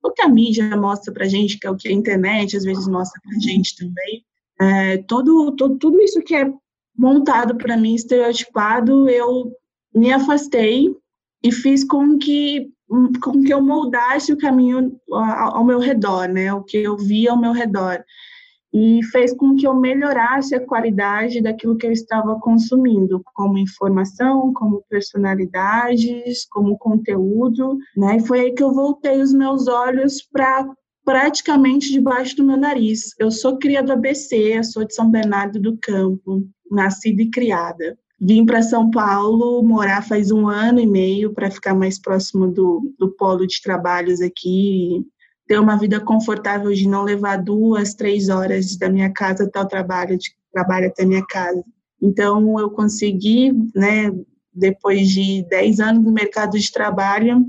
o 0.03 0.11
que 0.11 0.21
a 0.21 0.27
mídia 0.27 0.75
mostra 0.75 1.13
pra 1.13 1.27
gente, 1.27 1.59
que 1.59 1.67
é 1.67 1.69
o 1.69 1.75
que 1.75 1.89
a 1.89 1.91
internet 1.91 2.57
às 2.57 2.63
vezes 2.63 2.87
mostra 2.87 3.21
pra 3.21 3.39
gente 3.39 3.75
também. 3.77 4.25
É, 4.59 4.97
todo, 5.03 5.51
todo, 5.55 5.77
tudo 5.77 6.01
isso 6.01 6.21
que 6.21 6.35
é 6.35 6.51
montado 6.97 7.55
para 7.55 7.77
mim, 7.77 7.93
estereotipado, 7.93 9.09
eu 9.09 9.51
me 9.93 10.11
afastei 10.11 10.95
e 11.43 11.51
fiz 11.51 11.83
com 11.83 12.17
que 12.17 12.71
com 13.23 13.41
que 13.41 13.53
eu 13.53 13.61
moldasse 13.61 14.33
o 14.33 14.37
caminho 14.37 14.99
ao, 15.09 15.63
meu 15.63 15.79
redor, 15.79 16.27
né, 16.27 16.53
o 16.53 16.61
que 16.61 16.77
eu 16.77 16.97
via 16.97 17.31
ao 17.31 17.39
meu 17.39 17.53
redor 17.53 18.03
e 18.73 19.03
fez 19.05 19.33
com 19.33 19.55
que 19.55 19.67
eu 19.67 19.73
melhorasse 19.73 20.55
a 20.55 20.65
qualidade 20.65 21.41
daquilo 21.41 21.75
que 21.75 21.85
eu 21.85 21.91
estava 21.91 22.39
consumindo, 22.39 23.21
como 23.33 23.57
informação, 23.57 24.53
como 24.53 24.83
personalidades, 24.89 26.45
como 26.49 26.77
conteúdo, 26.77 27.77
né? 27.97 28.17
E 28.17 28.25
foi 28.25 28.39
aí 28.39 28.51
que 28.53 28.63
eu 28.63 28.73
voltei 28.73 29.21
os 29.21 29.33
meus 29.33 29.67
olhos 29.67 30.21
para 30.21 30.69
praticamente 31.03 31.91
debaixo 31.91 32.37
do 32.37 32.45
meu 32.45 32.57
nariz. 32.57 33.13
Eu 33.19 33.29
sou 33.29 33.57
cria 33.57 33.83
do 33.83 33.91
ABC, 33.91 34.63
sou 34.63 34.85
de 34.85 34.93
São 34.93 35.09
Bernardo 35.09 35.59
do 35.59 35.77
Campo, 35.77 36.47
nascida 36.69 37.21
e 37.21 37.29
criada. 37.29 37.97
Vim 38.19 38.45
para 38.45 38.61
São 38.61 38.89
Paulo 38.91 39.63
morar 39.63 40.03
faz 40.03 40.31
um 40.31 40.47
ano 40.47 40.79
e 40.79 40.85
meio 40.85 41.33
para 41.33 41.49
ficar 41.49 41.73
mais 41.73 41.99
próximo 41.99 42.47
do, 42.47 42.93
do 42.97 43.09
polo 43.09 43.47
de 43.47 43.59
trabalhos 43.61 44.21
aqui 44.21 45.03
ter 45.51 45.59
uma 45.59 45.75
vida 45.75 45.99
confortável 45.99 46.71
de 46.71 46.87
não 46.87 47.03
levar 47.03 47.35
duas, 47.35 47.93
três 47.93 48.29
horas 48.29 48.77
da 48.77 48.87
minha 48.87 49.11
casa 49.11 49.43
até 49.43 49.59
o 49.59 49.67
trabalho, 49.67 50.17
de 50.17 50.33
trabalho 50.49 50.87
até 50.87 51.03
a 51.03 51.05
minha 51.05 51.25
casa. 51.25 51.61
Então, 52.01 52.57
eu 52.57 52.69
consegui, 52.69 53.51
né, 53.75 54.13
depois 54.53 55.09
de 55.09 55.45
dez 55.49 55.81
anos 55.81 56.05
no 56.05 56.11
mercado 56.13 56.57
de 56.57 56.71
trabalho, 56.71 57.45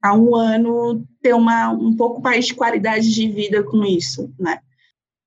há 0.00 0.16
um 0.16 0.36
ano, 0.36 1.04
ter 1.20 1.34
uma, 1.34 1.70
um 1.70 1.92
pouco 1.96 2.22
mais 2.22 2.46
de 2.46 2.54
qualidade 2.54 3.12
de 3.12 3.28
vida 3.28 3.64
com 3.64 3.84
isso, 3.84 4.32
né. 4.38 4.60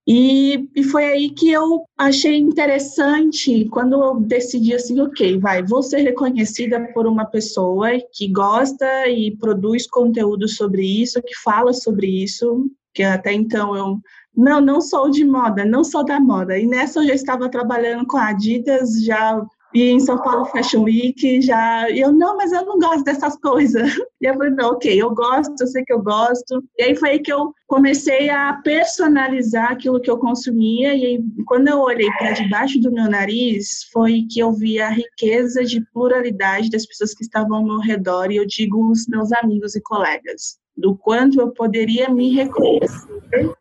E, 0.05 0.69
e 0.75 0.83
foi 0.83 1.05
aí 1.05 1.29
que 1.29 1.49
eu 1.49 1.85
achei 1.97 2.37
interessante 2.37 3.65
quando 3.69 4.03
eu 4.03 4.19
decidi 4.19 4.73
assim, 4.73 4.99
ok, 4.99 5.39
vai, 5.39 5.63
vou 5.63 5.81
ser 5.81 6.01
reconhecida 6.01 6.91
por 6.93 7.07
uma 7.07 7.25
pessoa 7.25 7.89
que 8.11 8.27
gosta 8.27 9.07
e 9.07 9.35
produz 9.37 9.87
conteúdo 9.87 10.47
sobre 10.47 10.85
isso, 10.85 11.21
que 11.21 11.35
fala 11.41 11.71
sobre 11.71 12.07
isso, 12.07 12.69
que 12.93 13.01
até 13.01 13.31
então 13.31 13.75
eu 13.77 13.97
não, 14.35 14.59
não 14.59 14.81
sou 14.81 15.09
de 15.09 15.23
moda, 15.23 15.63
não 15.63 15.85
sou 15.85 16.03
da 16.03 16.19
moda. 16.19 16.57
E 16.59 16.67
nessa 16.67 16.99
eu 16.99 17.07
já 17.07 17.13
estava 17.13 17.47
trabalhando 17.47 18.05
com 18.05 18.17
a 18.17 18.27
Adidas 18.27 19.01
já 19.03 19.41
e 19.73 19.89
em 19.89 19.99
São 19.99 20.21
Paulo 20.21 20.45
Fashion 20.45 20.83
Week 20.83 21.41
já 21.41 21.89
eu 21.89 22.11
não, 22.11 22.37
mas 22.37 22.51
eu 22.51 22.65
não 22.65 22.77
gosto 22.77 23.03
dessas 23.03 23.35
coisas. 23.37 23.91
E 24.23 24.25
eu 24.25 24.35
falei, 24.35 24.51
não, 24.51 24.69
ok, 24.69 25.01
eu 25.01 25.13
gosto, 25.13 25.53
eu 25.59 25.67
sei 25.67 25.83
que 25.83 25.91
eu 25.91 26.01
gosto. 26.01 26.63
E 26.79 26.83
aí 26.83 26.95
foi 26.95 27.09
aí 27.09 27.19
que 27.19 27.33
eu 27.33 27.53
comecei 27.67 28.29
a 28.29 28.53
personalizar 28.63 29.69
aquilo 29.69 29.99
que 29.99 30.09
eu 30.09 30.17
consumia 30.17 30.95
e 30.95 31.05
aí, 31.05 31.23
quando 31.45 31.67
eu 31.67 31.79
olhei 31.79 32.09
para 32.11 32.31
debaixo 32.31 32.79
do 32.79 32.89
meu 32.89 33.09
nariz, 33.09 33.83
foi 33.91 34.25
que 34.29 34.39
eu 34.39 34.53
vi 34.53 34.79
a 34.79 34.87
riqueza 34.87 35.65
de 35.65 35.81
pluralidade 35.91 36.69
das 36.69 36.85
pessoas 36.85 37.13
que 37.13 37.23
estavam 37.23 37.57
ao 37.57 37.65
meu 37.65 37.79
redor 37.79 38.31
e 38.31 38.37
eu 38.37 38.45
digo 38.45 38.89
os 38.89 39.07
meus 39.07 39.33
amigos 39.33 39.75
e 39.75 39.81
colegas, 39.81 40.57
do 40.77 40.95
quanto 40.95 41.41
eu 41.41 41.51
poderia 41.51 42.09
me 42.09 42.33
reconhecer 42.33 43.53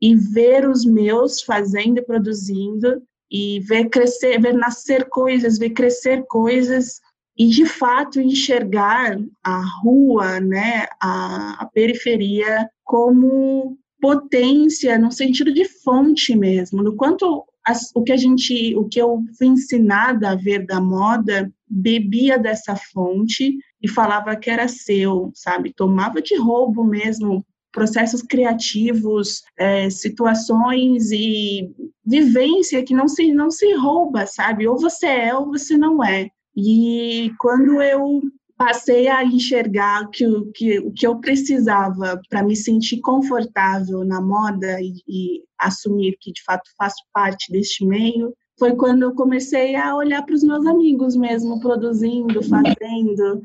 e 0.00 0.14
ver 0.14 0.68
os 0.68 0.84
meus 0.84 1.42
fazendo 1.42 1.98
e 1.98 2.02
produzindo 2.02 3.02
e 3.30 3.60
ver 3.60 3.88
crescer, 3.88 4.40
ver 4.40 4.54
nascer 4.54 5.08
coisas, 5.08 5.58
ver 5.58 5.70
crescer 5.70 6.24
coisas 6.26 7.00
e 7.36 7.48
de 7.48 7.66
fato 7.66 8.20
enxergar 8.20 9.18
a 9.42 9.60
rua, 9.82 10.40
né, 10.40 10.86
a, 11.00 11.62
a 11.62 11.66
periferia 11.66 12.68
como 12.84 13.76
potência 14.00 14.98
no 14.98 15.10
sentido 15.10 15.52
de 15.52 15.64
fonte 15.64 16.36
mesmo, 16.36 16.82
no 16.82 16.94
quanto 16.94 17.44
as, 17.64 17.90
o 17.94 18.02
que 18.02 18.12
a 18.12 18.16
gente, 18.16 18.76
o 18.76 18.84
que 18.86 19.00
eu 19.00 19.22
fui 19.38 19.46
ensinada 19.46 20.30
a 20.30 20.34
ver 20.34 20.66
da 20.66 20.80
moda 20.80 21.50
bebia 21.66 22.38
dessa 22.38 22.76
fonte 22.76 23.56
e 23.82 23.88
falava 23.88 24.36
que 24.36 24.50
era 24.50 24.68
seu, 24.68 25.32
sabe? 25.34 25.72
Tomava 25.72 26.20
de 26.20 26.36
roubo 26.36 26.84
mesmo 26.84 27.44
processos 27.72 28.22
criativos, 28.22 29.42
é, 29.58 29.90
situações 29.90 31.10
e 31.10 31.74
vivência 32.04 32.84
que 32.84 32.94
não 32.94 33.08
se, 33.08 33.32
não 33.32 33.50
se 33.50 33.72
rouba, 33.74 34.26
sabe? 34.26 34.66
Ou 34.66 34.78
você 34.78 35.06
é 35.06 35.34
ou 35.34 35.46
você 35.46 35.76
não 35.76 36.04
é. 36.04 36.28
E 36.56 37.32
quando 37.38 37.82
eu 37.82 38.20
passei 38.56 39.08
a 39.08 39.24
enxergar 39.24 40.08
que, 40.10 40.24
que 40.54 40.78
o 40.78 40.92
que 40.92 41.06
eu 41.06 41.18
precisava 41.18 42.20
para 42.28 42.42
me 42.42 42.54
sentir 42.54 43.00
confortável 43.00 44.04
na 44.04 44.20
moda 44.20 44.80
e, 44.80 44.94
e 45.08 45.42
assumir 45.58 46.16
que 46.20 46.32
de 46.32 46.42
fato 46.44 46.70
faço 46.78 47.02
parte 47.12 47.50
deste 47.50 47.84
meio, 47.84 48.32
foi 48.58 48.76
quando 48.76 49.02
eu 49.02 49.14
comecei 49.14 49.74
a 49.74 49.96
olhar 49.96 50.22
para 50.22 50.34
os 50.34 50.44
meus 50.44 50.64
amigos 50.66 51.16
mesmo, 51.16 51.60
produzindo, 51.60 52.40
fazendo, 52.44 53.42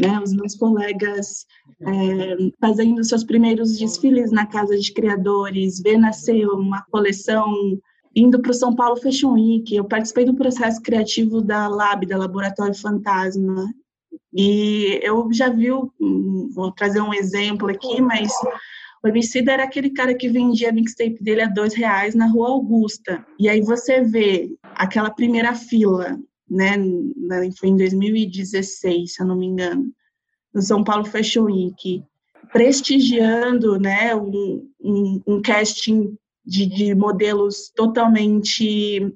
né, 0.00 0.20
os 0.22 0.32
meus 0.32 0.56
colegas 0.56 1.46
é, 1.80 2.36
fazendo 2.60 3.04
seus 3.04 3.22
primeiros 3.22 3.78
desfiles 3.78 4.32
na 4.32 4.46
casa 4.46 4.76
de 4.76 4.92
criadores, 4.92 5.80
ver 5.80 5.98
nascer 5.98 6.46
uma 6.48 6.82
coleção 6.90 7.46
indo 8.18 8.40
para 8.40 8.50
o 8.50 8.54
São 8.54 8.74
Paulo 8.74 8.96
Fashion 8.96 9.34
Week. 9.34 9.74
Eu 9.74 9.84
participei 9.84 10.24
do 10.24 10.34
processo 10.34 10.82
criativo 10.82 11.40
da 11.40 11.68
Lab, 11.68 12.04
da 12.06 12.18
Laboratório 12.18 12.74
Fantasma. 12.74 13.72
E 14.34 15.00
eu 15.02 15.32
já 15.32 15.48
vi, 15.48 15.68
vou 16.50 16.72
trazer 16.72 17.00
um 17.00 17.14
exemplo 17.14 17.68
aqui, 17.68 18.00
mas 18.00 18.32
o 19.02 19.08
Emicida 19.08 19.52
era 19.52 19.64
aquele 19.64 19.90
cara 19.90 20.14
que 20.14 20.28
vendia 20.28 20.70
a 20.70 20.72
mixtape 20.72 21.22
dele 21.22 21.42
a 21.42 21.46
dois 21.46 21.74
reais 21.74 22.14
na 22.14 22.26
Rua 22.26 22.48
Augusta. 22.48 23.24
E 23.38 23.48
aí 23.48 23.60
você 23.60 24.02
vê 24.02 24.50
aquela 24.74 25.10
primeira 25.10 25.54
fila, 25.54 26.18
né? 26.50 26.74
Foi 27.58 27.68
em 27.68 27.76
2016, 27.76 29.14
se 29.14 29.22
eu 29.22 29.26
não 29.26 29.36
me 29.36 29.46
engano, 29.46 29.92
no 30.52 30.60
São 30.60 30.82
Paulo 30.82 31.04
Fashion 31.04 31.44
Week, 31.44 32.02
prestigiando, 32.52 33.78
né? 33.78 34.14
Um, 34.16 34.68
um, 34.80 35.22
um 35.26 35.42
casting 35.42 36.16
de, 36.48 36.66
de 36.66 36.94
modelos 36.94 37.70
totalmente 37.76 39.14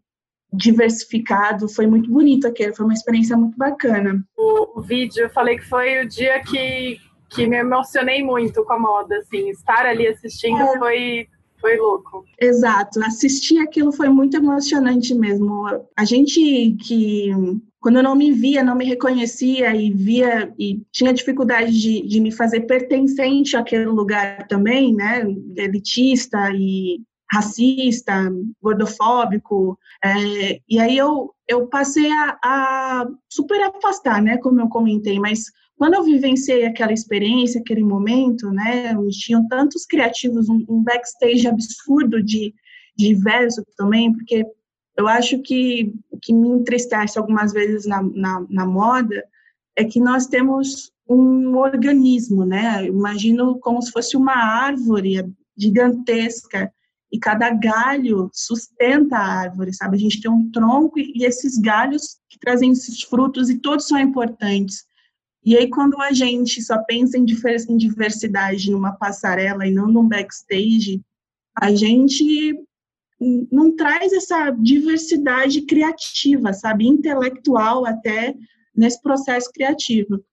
diversificado, 0.53 1.67
foi 1.67 1.87
muito 1.87 2.11
bonito 2.11 2.47
aquele, 2.47 2.75
foi 2.75 2.85
uma 2.85 2.93
experiência 2.93 3.37
muito 3.37 3.57
bacana. 3.57 4.23
O, 4.37 4.79
o, 4.79 4.83
vídeo, 4.83 5.23
eu 5.23 5.31
falei 5.31 5.57
que 5.57 5.67
foi 5.67 6.05
o 6.05 6.09
dia 6.09 6.43
que, 6.43 6.99
que 7.31 7.47
me 7.47 7.57
emocionei 7.57 8.23
muito 8.23 8.63
com 8.65 8.73
a 8.75 8.79
moda, 8.79 9.17
assim, 9.17 9.49
estar 9.49 9.87
ali 9.87 10.07
assistindo 10.07 10.61
é. 10.61 10.79
foi 10.79 11.29
foi 11.59 11.77
louco. 11.77 12.25
Exato, 12.41 13.01
assistir 13.05 13.59
aquilo 13.59 13.93
foi 13.93 14.09
muito 14.09 14.37
emocionante 14.37 15.15
mesmo. 15.15 15.65
A 15.97 16.05
gente 16.05 16.77
que 16.85 17.31
quando 17.83 17.97
eu 17.97 18.03
não 18.03 18.17
me 18.17 18.33
via, 18.33 18.65
não 18.65 18.77
me 18.77 18.85
reconhecia 18.85 19.75
e 19.75 19.93
via 19.93 20.53
e 20.59 20.83
tinha 20.93 21.13
dificuldade 21.13 21.73
de, 21.73 22.03
de 22.07 22.21
me 22.21 22.33
fazer 22.33 22.63
pertencente 22.63 23.57
àquele 23.57 23.87
lugar 23.87 24.47
também, 24.49 24.95
né, 24.95 25.23
elitista 25.57 26.51
e 26.53 27.01
racista, 27.33 28.31
gordofóbico, 28.61 29.79
é, 30.05 30.61
e 30.69 30.79
aí 30.79 30.97
eu, 30.97 31.33
eu 31.49 31.67
passei 31.69 32.11
a, 32.13 32.39
a 32.45 33.09
super 33.29 33.61
afastar, 33.63 34.21
né, 34.23 34.37
como 34.39 34.61
eu 34.61 34.69
comentei, 34.69 35.19
mas 35.19 35.45
quando 35.77 35.95
eu 35.95 36.05
vivenciei 36.05 36.65
aquela 36.65 36.93
experiência, 36.93 37.61
aquele 37.61 37.83
momento, 37.83 38.51
né, 38.51 38.95
tinham 39.11 39.49
tantos 39.49 39.87
criativos, 39.87 40.49
um, 40.49 40.65
um 40.69 40.83
backstage 40.83 41.49
absurdo 41.49 42.23
de, 42.23 42.55
diverso 42.97 43.65
também, 43.77 44.13
porque 44.13 44.45
eu 44.97 45.09
acho 45.09 45.41
que 45.43 45.93
que 46.21 46.33
me 46.33 46.49
entristece 46.49 47.19
algumas 47.19 47.53
vezes 47.53 47.85
na, 47.85 48.01
na, 48.03 48.47
na 48.49 48.67
moda 48.67 49.25
é 49.75 49.85
que 49.85 49.99
nós 49.99 50.27
temos 50.27 50.93
um 51.09 51.57
organismo, 51.57 52.45
né? 52.45 52.87
Eu 52.87 52.95
imagino 52.95 53.59
como 53.59 53.83
se 53.83 53.91
fosse 53.91 54.17
uma 54.17 54.35
árvore 54.35 55.27
gigantesca 55.57 56.73
e 57.13 57.19
cada 57.19 57.51
galho 57.51 58.31
sustenta 58.33 59.17
a 59.17 59.41
árvore, 59.41 59.75
sabe? 59.75 59.97
A 59.97 60.01
gente 60.01 60.21
tem 60.21 60.31
um 60.31 60.51
tronco 60.51 60.99
e 60.99 61.25
esses 61.25 61.59
galhos 61.59 62.17
que 62.29 62.39
trazem 62.39 62.73
esses 62.73 63.03
frutos 63.03 63.51
e 63.51 63.59
todos 63.59 63.87
são 63.87 63.99
importantes. 63.99 64.87
E 65.45 65.55
aí 65.57 65.69
quando 65.69 66.01
a 66.01 66.13
gente 66.13 66.63
só 66.63 66.79
pensa 66.79 67.19
em 67.19 67.27
diversidade 67.77 68.71
numa 68.71 68.93
passarela 68.93 69.67
e 69.67 69.71
não 69.71 69.89
num 69.89 70.09
backstage, 70.09 71.03
a 71.55 71.75
gente 71.75 72.59
não 73.51 73.77
traz 73.77 74.13
essa 74.13 74.51
diversidade 74.51 75.63
criativa, 75.63 76.53
sabe, 76.53 76.87
intelectual 76.87 77.85
até 77.85 78.35
nesse 78.75 79.01
processo 79.03 79.51
criativo. 79.53 80.25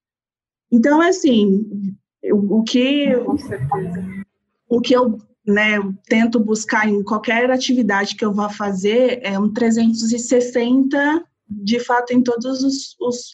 Então, 0.72 1.02
assim, 1.02 1.98
o 2.32 2.63
que 2.63 3.10
o 4.68 4.80
que 4.80 4.94
eu 4.94 5.20
né, 5.50 5.78
tento 6.08 6.40
buscar 6.40 6.88
em 6.88 7.04
qualquer 7.04 7.50
atividade 7.50 8.16
que 8.16 8.24
eu 8.24 8.34
vá 8.34 8.50
fazer 8.50 9.20
é 9.24 9.38
um 9.38 9.52
360 9.52 11.26
de 11.50 11.80
fato 11.80 12.14
em 12.14 12.22
todas 12.22 12.64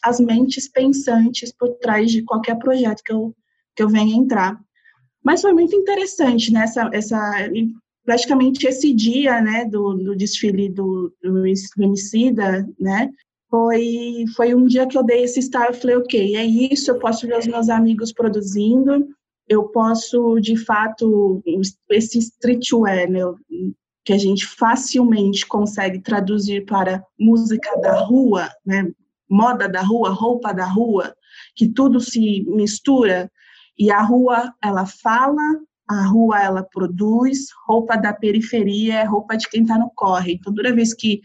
as 0.02 0.18
mentes 0.20 0.68
pensantes 0.68 1.52
por 1.52 1.74
trás 1.74 2.10
de 2.10 2.22
qualquer 2.22 2.56
projeto 2.58 3.02
que 3.04 3.12
eu, 3.12 3.34
que 3.74 3.82
eu 3.82 3.88
venha 3.88 4.16
entrar. 4.16 4.58
Mas 5.22 5.42
foi 5.42 5.52
muito 5.52 5.76
interessante, 5.76 6.52
né, 6.52 6.62
essa, 6.62 6.88
essa, 6.92 7.50
praticamente 8.04 8.66
esse 8.66 8.94
dia, 8.94 9.40
né, 9.42 9.66
do, 9.66 9.94
do 9.94 10.16
desfile 10.16 10.70
do, 10.70 11.12
do 11.22 11.44
Emicida, 11.78 12.66
né, 12.80 13.10
foi, 13.50 14.24
foi 14.34 14.54
um 14.54 14.66
dia 14.66 14.86
que 14.86 14.96
eu 14.96 15.04
dei 15.04 15.24
esse 15.24 15.40
start, 15.40 15.74
eu 15.74 15.80
falei, 15.80 15.96
ok, 15.96 16.36
é 16.36 16.44
isso, 16.44 16.90
eu 16.90 16.98
posso 16.98 17.26
ver 17.26 17.38
os 17.38 17.46
meus 17.46 17.68
amigos 17.68 18.12
produzindo, 18.12 19.06
eu 19.48 19.68
posso, 19.68 20.40
de 20.40 20.56
fato, 20.56 21.42
esse 21.90 22.18
streetwear, 22.18 23.10
né, 23.10 23.20
que 24.04 24.12
a 24.12 24.18
gente 24.18 24.46
facilmente 24.46 25.46
consegue 25.46 26.00
traduzir 26.00 26.64
para 26.64 27.04
música 27.18 27.76
da 27.80 28.00
rua, 28.00 28.48
né, 28.64 28.90
moda 29.28 29.68
da 29.68 29.82
rua, 29.82 30.10
roupa 30.10 30.52
da 30.52 30.66
rua, 30.66 31.14
que 31.54 31.68
tudo 31.68 32.00
se 32.00 32.44
mistura, 32.48 33.30
e 33.78 33.90
a 33.90 34.00
rua, 34.00 34.52
ela 34.62 34.86
fala, 34.86 35.42
a 35.88 36.06
rua, 36.06 36.42
ela 36.42 36.62
produz, 36.62 37.46
roupa 37.66 37.96
da 37.96 38.12
periferia 38.12 38.94
é 38.94 39.04
roupa 39.04 39.36
de 39.36 39.48
quem 39.48 39.62
está 39.62 39.78
no 39.78 39.90
corre. 39.94 40.34
Então, 40.34 40.54
toda 40.54 40.74
vez 40.74 40.94
que, 40.94 41.20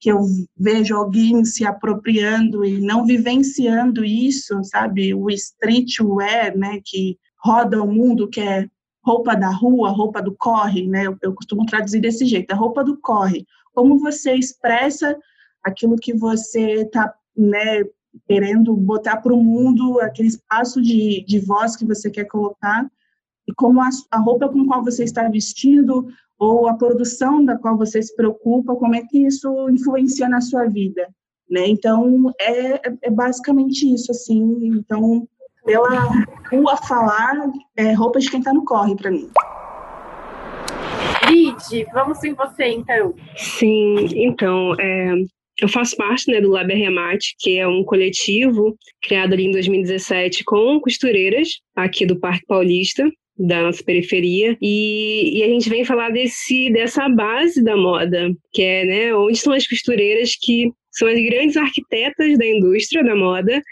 que 0.00 0.10
eu 0.10 0.20
vejo 0.56 0.96
alguém 0.96 1.44
se 1.44 1.64
apropriando 1.64 2.64
e 2.64 2.80
não 2.80 3.06
vivenciando 3.06 4.04
isso, 4.04 4.62
sabe, 4.64 5.14
o 5.14 5.30
streetwear, 5.30 6.56
né, 6.56 6.80
que 6.84 7.16
roda 7.42 7.82
o 7.82 7.86
mundo, 7.86 8.28
que 8.28 8.40
é 8.40 8.68
roupa 9.04 9.34
da 9.34 9.50
rua, 9.50 9.90
roupa 9.90 10.22
do 10.22 10.34
corre, 10.34 10.86
né? 10.86 11.06
Eu, 11.06 11.16
eu 11.22 11.34
costumo 11.34 11.66
traduzir 11.66 12.00
desse 12.00 12.24
jeito, 12.24 12.52
a 12.52 12.56
roupa 12.56 12.84
do 12.84 12.96
corre. 12.96 13.44
Como 13.74 13.98
você 13.98 14.34
expressa 14.34 15.18
aquilo 15.62 15.96
que 15.96 16.14
você 16.14 16.82
está, 16.82 17.12
né, 17.36 17.84
querendo 18.26 18.76
botar 18.76 19.16
para 19.16 19.32
o 19.32 19.42
mundo, 19.42 20.00
aquele 20.00 20.28
espaço 20.28 20.80
de, 20.80 21.24
de 21.26 21.38
voz 21.40 21.76
que 21.76 21.84
você 21.84 22.10
quer 22.10 22.24
colocar, 22.24 22.88
e 23.48 23.52
como 23.54 23.80
a, 23.80 23.88
a 24.10 24.18
roupa 24.18 24.48
com 24.48 24.66
qual 24.66 24.84
você 24.84 25.02
está 25.02 25.28
vestindo, 25.28 26.06
ou 26.38 26.68
a 26.68 26.74
produção 26.74 27.44
da 27.44 27.56
qual 27.56 27.76
você 27.76 28.02
se 28.02 28.14
preocupa, 28.14 28.76
como 28.76 28.94
é 28.94 29.02
que 29.02 29.26
isso 29.26 29.68
influencia 29.70 30.28
na 30.28 30.40
sua 30.40 30.66
vida, 30.66 31.08
né? 31.48 31.68
Então, 31.68 32.32
é, 32.40 32.80
é 33.02 33.10
basicamente 33.10 33.92
isso, 33.92 34.10
assim. 34.10 34.68
Então, 34.76 35.28
pela 35.64 36.10
rua 36.50 36.76
falar, 36.88 37.34
é 37.76 37.92
roupa 37.92 38.18
de 38.18 38.30
quem 38.30 38.40
está 38.40 38.52
no 38.52 38.64
corre 38.64 38.94
para 38.96 39.10
mim. 39.10 39.28
Lid, 41.28 41.86
vamos 41.92 42.22
em 42.24 42.34
você 42.34 42.66
então. 42.66 43.14
Sim, 43.36 44.06
então, 44.14 44.74
é, 44.78 45.14
eu 45.60 45.68
faço 45.68 45.96
parte 45.96 46.30
né, 46.30 46.40
do 46.40 46.50
Lab 46.50 46.72
Remate, 46.72 47.34
que 47.38 47.58
é 47.58 47.66
um 47.66 47.84
coletivo 47.84 48.76
criado 49.02 49.32
ali 49.32 49.46
em 49.46 49.52
2017 49.52 50.44
com 50.44 50.80
costureiras 50.80 51.60
aqui 51.76 52.04
do 52.04 52.18
Parque 52.18 52.46
Paulista 52.46 53.08
da 53.38 53.62
nossa 53.62 53.82
periferia 53.82 54.56
e, 54.60 55.38
e, 55.38 55.42
a 55.42 55.46
gente 55.46 55.68
vem 55.68 55.86
falar 55.86 56.10
desse 56.10 56.70
dessa 56.70 57.08
base 57.08 57.64
da 57.64 57.74
moda 57.74 58.30
que 58.52 58.62
é 58.62 58.84
né 58.84 59.14
onde 59.14 59.38
estão 59.38 59.54
as 59.54 59.66
costureiras 59.66 60.36
que 60.38 60.70
são 60.92 61.08
as 61.08 61.20
grandes 61.22 61.56
arquitetas 61.56 62.38
da 62.38 62.46
indústria 62.46 63.04
da 63.04 63.14
moda 63.14 63.62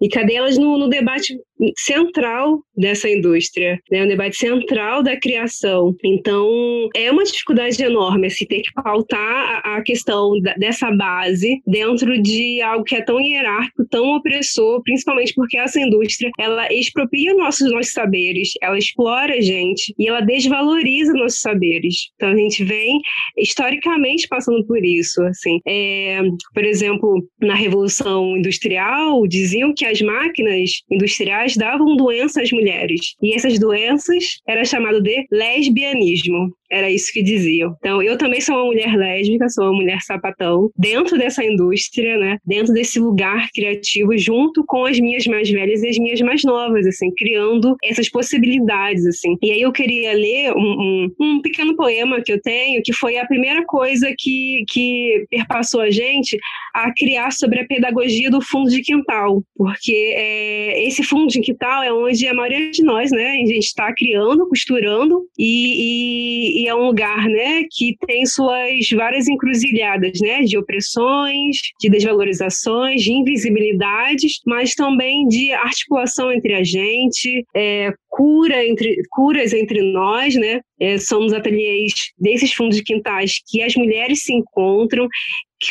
e 0.00 0.08
cadê 0.08 0.34
elas 0.34 0.56
no, 0.56 0.78
no 0.78 0.88
debate 0.88 1.36
central 1.76 2.60
dessa 2.76 3.08
indústria, 3.08 3.80
né? 3.90 4.04
um 4.04 4.08
debate 4.08 4.36
central 4.36 5.02
da 5.02 5.18
criação. 5.18 5.94
Então, 6.04 6.48
é 6.94 7.10
uma 7.10 7.24
dificuldade 7.24 7.82
enorme 7.82 8.28
assim, 8.28 8.46
ter 8.46 8.62
que 8.62 8.72
pautar 8.72 9.62
a, 9.64 9.76
a 9.76 9.82
questão 9.82 10.40
da, 10.40 10.54
dessa 10.54 10.90
base 10.90 11.60
dentro 11.66 12.20
de 12.22 12.62
algo 12.62 12.84
que 12.84 12.94
é 12.94 13.02
tão 13.02 13.20
hierárquico, 13.20 13.86
tão 13.90 14.16
opressor, 14.16 14.82
principalmente 14.82 15.34
porque 15.34 15.58
essa 15.58 15.80
indústria 15.80 16.30
ela 16.38 16.72
expropria 16.72 17.34
nossos, 17.34 17.70
nossos 17.72 17.92
saberes, 17.92 18.50
ela 18.62 18.78
explora 18.78 19.34
a 19.34 19.40
gente 19.40 19.94
e 19.98 20.08
ela 20.08 20.20
desvaloriza 20.20 21.12
nossos 21.14 21.40
saberes. 21.40 22.10
Então, 22.14 22.30
a 22.30 22.36
gente 22.36 22.64
vem 22.64 23.00
historicamente 23.36 24.28
passando 24.28 24.64
por 24.66 24.84
isso. 24.84 25.22
Assim. 25.22 25.60
É, 25.66 26.20
por 26.54 26.64
exemplo, 26.68 27.22
na 27.40 27.54
Revolução 27.54 28.36
Industrial, 28.36 29.26
diziam 29.26 29.74
que 29.74 29.84
as 29.84 30.00
máquinas 30.00 30.70
industriais 30.90 31.56
davam 31.56 31.96
doença 31.96 32.42
às 32.42 32.52
mulheres. 32.52 33.14
E 33.22 33.34
essas 33.34 33.58
doenças 33.58 34.38
era 34.46 34.64
chamado 34.64 35.00
de 35.00 35.26
lesbianismo. 35.30 36.52
Era 36.70 36.90
isso 36.90 37.12
que 37.12 37.22
diziam. 37.22 37.74
Então, 37.78 38.02
eu 38.02 38.18
também 38.18 38.40
sou 38.40 38.54
uma 38.56 38.66
mulher 38.66 38.94
lésbica, 38.96 39.48
sou 39.48 39.64
uma 39.64 39.74
mulher 39.74 40.00
sapatão, 40.02 40.70
dentro 40.76 41.16
dessa 41.18 41.44
indústria, 41.44 42.18
né? 42.18 42.38
Dentro 42.46 42.72
desse 42.72 42.98
lugar 42.98 43.48
criativo, 43.54 44.16
junto 44.16 44.64
com 44.66 44.84
as 44.84 44.98
minhas 44.98 45.26
mais 45.26 45.50
velhas 45.50 45.82
e 45.82 45.88
as 45.88 45.98
minhas 45.98 46.20
mais 46.20 46.44
novas, 46.44 46.86
assim, 46.86 47.10
criando 47.16 47.76
essas 47.82 48.08
possibilidades, 48.08 49.06
assim. 49.06 49.36
E 49.42 49.52
aí 49.52 49.60
eu 49.60 49.72
queria 49.72 50.12
ler 50.12 50.52
um, 50.54 50.60
um, 50.60 51.08
um 51.20 51.42
pequeno 51.42 51.74
poema 51.76 52.20
que 52.22 52.32
eu 52.32 52.40
tenho, 52.40 52.82
que 52.82 52.92
foi 52.92 53.18
a 53.18 53.26
primeira 53.26 53.64
coisa 53.64 54.12
que, 54.16 54.64
que 54.68 55.26
perpassou 55.30 55.80
a 55.80 55.90
gente 55.90 56.38
a 56.74 56.92
criar 56.94 57.32
sobre 57.32 57.60
a 57.60 57.66
pedagogia 57.66 58.30
do 58.30 58.40
fundo 58.40 58.70
de 58.70 58.82
quintal, 58.82 59.42
porque 59.56 60.12
é, 60.14 60.86
esse 60.86 61.02
fundo 61.02 61.28
de 61.28 61.40
quintal 61.40 61.82
é 61.82 61.92
onde 61.92 62.26
a 62.26 62.34
maioria 62.34 62.70
de 62.70 62.82
nós, 62.82 63.10
né, 63.10 63.30
a 63.42 63.46
gente 63.46 63.66
está 63.66 63.92
criando, 63.94 64.48
costurando 64.48 65.22
e, 65.38 66.57
e 66.57 66.57
e 66.58 66.66
é 66.66 66.74
um 66.74 66.86
lugar, 66.86 67.28
né, 67.28 67.62
que 67.70 67.96
tem 68.04 68.26
suas 68.26 68.88
várias 68.90 69.28
encruzilhadas, 69.28 70.20
né, 70.20 70.40
de 70.40 70.58
opressões, 70.58 71.58
de 71.80 71.88
desvalorizações, 71.88 73.00
de 73.02 73.12
invisibilidades, 73.12 74.40
mas 74.44 74.74
também 74.74 75.28
de 75.28 75.52
articulação 75.52 76.32
entre 76.32 76.54
a 76.54 76.64
gente, 76.64 77.46
é, 77.54 77.92
cura 78.08 78.66
entre, 78.66 78.96
curas 79.10 79.52
entre 79.52 79.80
nós, 79.92 80.34
né? 80.34 80.60
É, 80.80 80.98
somos 80.98 81.32
ateliês 81.32 81.92
desses 82.18 82.52
fundos 82.52 82.76
de 82.76 82.82
quintais 82.82 83.40
que 83.46 83.62
as 83.62 83.76
mulheres 83.76 84.22
se 84.22 84.32
encontram 84.32 85.08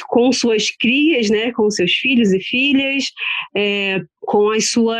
com 0.08 0.32
suas 0.32 0.69
crias, 0.69 1.30
né, 1.30 1.52
com 1.52 1.69
seus 1.69 1.93
filhos 1.93 2.32
e 2.34 2.39
filhas, 2.39 3.06
é, 3.56 4.02
com 4.27 4.51
as 4.51 4.71
suas, 4.71 4.99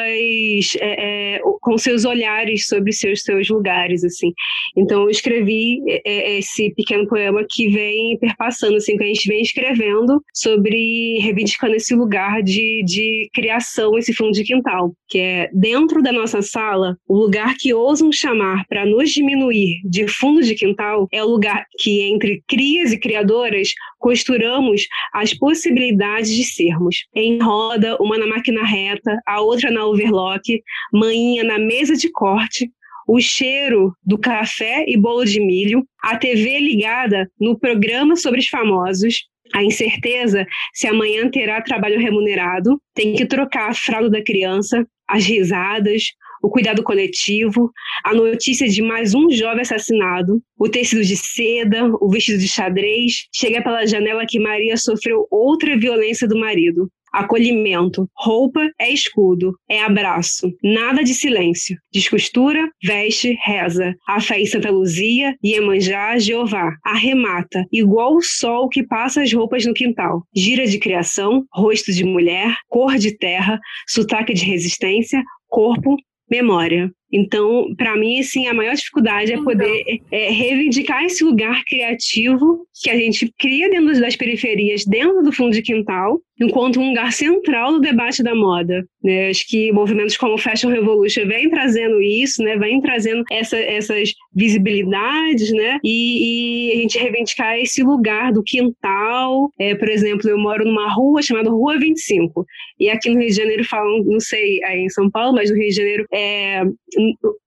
é, 0.80 1.36
é, 1.36 1.40
com 1.62 1.78
seus 1.78 2.06
olhares 2.06 2.66
sobre 2.66 2.94
seus 2.94 3.24
seus 3.24 3.50
lugares, 3.50 4.06
assim. 4.06 4.32
Então 4.76 5.04
eu 5.04 5.10
escrevi 5.10 5.82
é, 5.86 6.02
é, 6.06 6.40
esse 6.40 6.74
pequeno 6.74 7.06
poema 7.06 7.46
que 7.50 7.68
vem 7.68 8.18
perpassando, 8.20 8.78
assim, 8.78 8.96
que 8.96 9.04
a 9.04 9.08
gente 9.08 9.28
vem 9.28 9.42
escrevendo 9.42 10.24
sobre 10.34 11.20
reivindicando 11.20 11.76
esse 11.76 11.94
lugar 11.94 12.42
de, 12.42 12.84
de 12.86 13.30
criação, 13.34 13.98
esse 13.98 14.14
fundo 14.14 14.32
de 14.32 14.46
quintal, 14.46 14.94
que 15.10 15.20
é 15.20 15.50
dentro 15.52 16.02
da 16.02 16.14
nossa 16.14 16.42
sala, 16.42 16.96
o 17.06 17.18
lugar 17.18 17.56
que 17.60 17.74
ousam 17.74 18.14
chamar 18.14 18.66
para 18.70 18.86
nos 18.86 19.12
diminuir 19.12 19.82
de 19.84 20.08
fundo 20.08 20.42
de 20.42 20.56
quintal 20.56 21.06
é 21.12 21.22
o 21.22 21.28
lugar 21.28 21.66
que 21.80 22.02
entre 22.04 22.42
crias 22.48 22.94
e 22.94 23.00
criadoras 23.00 23.74
costuramos 24.00 24.84
as 25.14 25.34
possibilidades 25.34 26.34
de 26.34 26.46
sermos. 26.46 26.96
Em 27.14 27.40
roda, 27.40 27.98
uma 28.00 28.18
na 28.18 28.26
máquina 28.26 28.64
reta, 28.64 29.17
a 29.26 29.42
outra 29.42 29.72
na 29.72 29.86
overlock, 29.86 30.62
manhinha 30.94 31.44
na 31.44 31.60
mesa 31.60 31.96
de 31.96 32.12
corte, 32.12 32.70
o 33.08 33.22
cheiro 33.22 33.94
do 34.04 34.18
café 34.18 34.84
e 34.88 34.98
bolo 34.98 35.24
de 35.24 35.40
milho, 35.40 35.86
a 36.04 36.18
TV 36.18 36.60
ligada 36.60 37.30
no 37.40 37.58
programa 37.58 38.16
sobre 38.16 38.40
os 38.40 38.48
famosos, 38.48 39.24
a 39.54 39.64
incerteza 39.64 40.46
se 40.74 40.88
amanhã 40.88 41.30
terá 41.30 41.62
trabalho 41.62 42.00
remunerado, 42.00 42.82
tem 42.94 43.16
que 43.16 43.26
trocar 43.26 43.70
a 43.70 43.74
fralda 43.74 44.10
da 44.10 44.24
criança, 44.24 44.86
as 45.08 45.26
risadas, 45.26 46.04
o 46.44 46.50
cuidado 46.50 46.84
coletivo, 46.84 47.72
a 48.04 48.14
notícia 48.14 48.68
de 48.68 48.82
mais 48.82 49.16
um 49.16 49.32
jovem 49.32 49.62
assassinado, 49.62 50.42
o 50.60 50.70
tecido 50.70 51.04
de 51.04 51.16
seda, 51.16 51.86
o 52.00 52.10
vestido 52.10 52.38
de 52.38 52.48
xadrez, 52.48 53.28
chega 53.34 53.62
pela 53.62 53.86
janela 53.86 54.26
que 54.28 54.40
Maria 54.40 54.78
sofreu 54.78 55.26
outra 55.32 55.78
violência 55.78 56.28
do 56.28 56.38
marido. 56.38 56.90
Acolhimento. 57.18 58.08
Roupa 58.16 58.70
é 58.80 58.92
escudo, 58.92 59.54
é 59.68 59.82
abraço. 59.82 60.54
Nada 60.64 61.04
de 61.04 61.16
silêncio. 61.16 61.76
Descostura, 61.92 62.70
veste, 62.84 63.36
reza. 63.44 63.96
A 64.08 64.22
fé 64.22 64.40
em 64.40 64.46
Santa 64.46 64.70
Luzia, 64.70 65.36
Iemanjá, 65.44 66.20
Jeová. 66.20 66.76
Arremata, 66.86 67.66
igual 67.72 68.16
o 68.16 68.22
sol 68.22 68.70
que 68.70 68.86
passa 68.86 69.24
as 69.24 69.34
roupas 69.34 69.66
no 69.66 69.74
quintal. 69.74 70.22
Gira 70.36 70.68
de 70.68 70.78
criação, 70.78 71.44
rosto 71.52 71.92
de 71.92 72.04
mulher, 72.04 72.56
cor 72.70 72.98
de 72.98 73.18
terra, 73.18 73.60
sotaque 73.88 74.34
de 74.36 74.46
resistência, 74.46 75.24
corpo, 75.48 75.96
memória. 76.30 76.92
Então, 77.12 77.74
para 77.78 77.96
mim, 77.96 78.20
assim, 78.20 78.48
a 78.48 78.54
maior 78.54 78.76
dificuldade 78.76 79.32
é 79.32 79.42
poder 79.42 80.02
é, 80.12 80.30
reivindicar 80.30 81.04
esse 81.06 81.24
lugar 81.24 81.64
criativo 81.66 82.66
que 82.82 82.90
a 82.90 82.96
gente 82.96 83.34
cria 83.40 83.70
dentro 83.70 84.00
das 84.00 84.16
periferias, 84.16 84.86
dentro 84.86 85.24
do 85.24 85.32
fundo 85.32 85.54
de 85.54 85.62
quintal, 85.62 86.20
enquanto 86.40 86.80
um 86.80 86.90
lugar 86.90 87.12
central 87.12 87.72
no 87.72 87.80
debate 87.80 88.22
da 88.22 88.36
moda. 88.36 88.86
Né? 89.04 89.30
Acho 89.30 89.48
que 89.48 89.72
movimentos 89.72 90.18
como 90.18 90.36
o 90.36 90.38
Fashion 90.38 90.70
Revolution 90.70 91.26
vem 91.26 91.50
trazendo 91.50 92.02
isso, 92.02 92.44
né? 92.44 92.58
vem 92.58 92.82
trazendo 92.82 93.24
essa, 93.32 93.58
essas 93.58 94.12
visibilidades, 94.36 95.52
né? 95.52 95.80
E, 95.84 96.70
e, 96.70 96.72
a 96.74 96.82
gente 96.82 97.00
reivindicar 97.00 97.58
esse 97.58 97.82
lugar 97.82 98.32
do 98.32 98.44
quintal. 98.44 99.50
É, 99.60 99.74
por 99.74 99.90
exemplo, 99.90 100.30
eu 100.30 100.38
moro 100.38 100.64
numa 100.66 100.94
rua 100.94 101.22
chamada 101.22 101.50
Rua 101.50 101.80
25, 101.80 102.46
e 102.80 102.90
aqui 102.90 103.10
no 103.10 103.20
Rio 103.20 103.30
de 103.30 103.36
Janeiro 103.36 103.64
falam, 103.64 104.04
não 104.04 104.20
sei 104.20 104.64
aí 104.64 104.82
em 104.82 104.90
São 104.90 105.10
Paulo, 105.10 105.34
mas 105.34 105.50
no 105.50 105.58
Rio 105.58 105.70
de 105.70 105.76
Janeiro 105.76 106.06
é 106.14 106.64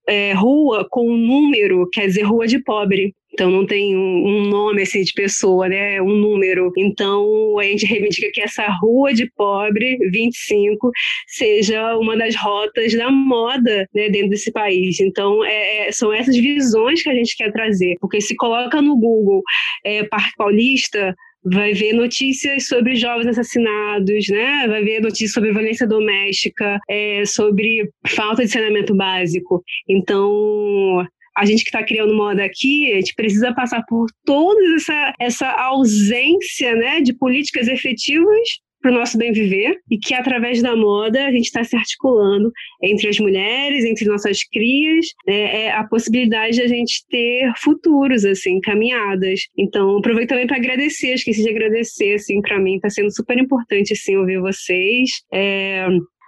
é, 0.06 0.32
rua 0.32 0.86
com 0.90 1.08
um 1.08 1.16
número, 1.16 1.88
quer 1.90 2.06
dizer 2.06 2.22
rua 2.22 2.46
de 2.46 2.58
pobre. 2.62 3.14
Então 3.32 3.48
não 3.48 3.64
tem 3.64 3.96
um, 3.96 4.46
nome 4.48 4.82
assim 4.82 5.02
de 5.02 5.12
pessoa, 5.12 5.68
né? 5.68 6.02
Um 6.02 6.16
número. 6.16 6.72
Então 6.76 7.58
a 7.58 7.64
gente 7.64 7.86
reivindica 7.86 8.30
que 8.32 8.40
essa 8.40 8.66
rua 8.82 9.14
de 9.14 9.30
pobre 9.36 9.98
25 10.10 10.90
seja 11.28 11.96
uma 11.96 12.16
das 12.16 12.34
rotas 12.34 12.92
da 12.92 13.10
moda 13.10 13.88
né, 13.94 14.08
dentro 14.08 14.30
desse 14.30 14.50
país. 14.50 15.00
Então 15.00 15.44
é, 15.44 15.88
é, 15.88 15.92
são 15.92 16.12
essas 16.12 16.36
visões 16.36 17.02
que 17.02 17.08
a 17.08 17.14
gente 17.14 17.36
quer 17.36 17.52
trazer, 17.52 17.96
porque 18.00 18.20
se 18.20 18.34
coloca 18.34 18.82
no 18.82 18.96
Google 18.96 19.42
é, 19.84 20.02
Parque 20.04 20.34
Paulista 20.36 21.14
vai 21.44 21.72
ver 21.72 21.92
notícias 21.92 22.66
sobre 22.66 22.96
jovens 22.96 23.28
assassinados, 23.28 24.28
né? 24.28 24.66
Vai 24.68 24.84
ver 24.84 25.00
notícias 25.00 25.32
sobre 25.32 25.52
violência 25.52 25.86
doméstica, 25.86 26.78
é, 26.88 27.24
sobre 27.24 27.88
falta 28.08 28.44
de 28.44 28.50
saneamento 28.50 28.94
básico. 28.94 29.62
Então, 29.88 31.06
a 31.36 31.44
gente 31.44 31.62
que 31.62 31.70
está 31.70 31.82
criando 31.82 32.14
moda 32.14 32.44
aqui, 32.44 32.92
a 32.92 32.96
gente 32.96 33.14
precisa 33.14 33.54
passar 33.54 33.82
por 33.88 34.06
toda 34.24 34.60
essa, 34.74 35.14
essa 35.18 35.50
ausência 35.52 36.74
né, 36.74 37.00
de 37.00 37.14
políticas 37.14 37.68
efetivas 37.68 38.48
para 38.80 38.90
o 38.90 38.94
nosso 38.94 39.18
bem 39.18 39.32
viver 39.32 39.76
e 39.90 39.98
que 39.98 40.14
através 40.14 40.62
da 40.62 40.74
moda 40.74 41.26
a 41.26 41.32
gente 41.32 41.46
está 41.46 41.62
se 41.64 41.76
articulando 41.76 42.50
entre 42.82 43.08
as 43.08 43.18
mulheres, 43.18 43.84
entre 43.84 44.06
nossas 44.06 44.42
crias, 44.44 45.06
né, 45.26 45.64
é 45.66 45.72
a 45.72 45.84
possibilidade 45.84 46.56
de 46.56 46.62
a 46.62 46.68
gente 46.68 47.04
ter 47.08 47.52
futuros, 47.58 48.24
assim, 48.24 48.60
caminhadas. 48.60 49.40
Então, 49.56 49.98
aproveito 49.98 50.30
também 50.30 50.46
para 50.46 50.56
agradecer, 50.56 51.14
esqueci 51.14 51.42
de 51.42 51.50
agradecer, 51.50 52.14
assim, 52.14 52.40
para 52.40 52.58
mim 52.58 52.76
está 52.76 52.90
sendo 52.90 53.14
super 53.14 53.38
importante, 53.38 53.92
assim, 53.92 54.16
ouvir 54.16 54.40
vocês. 54.40 55.10
É, 55.32 55.86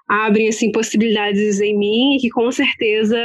abrem 0.09 0.49
assim 0.49 0.71
possibilidades 0.73 1.61
em 1.61 1.77
mim 1.77 2.17
e 2.17 2.21
que 2.21 2.31
com 2.31 2.51
certeza 2.51 3.19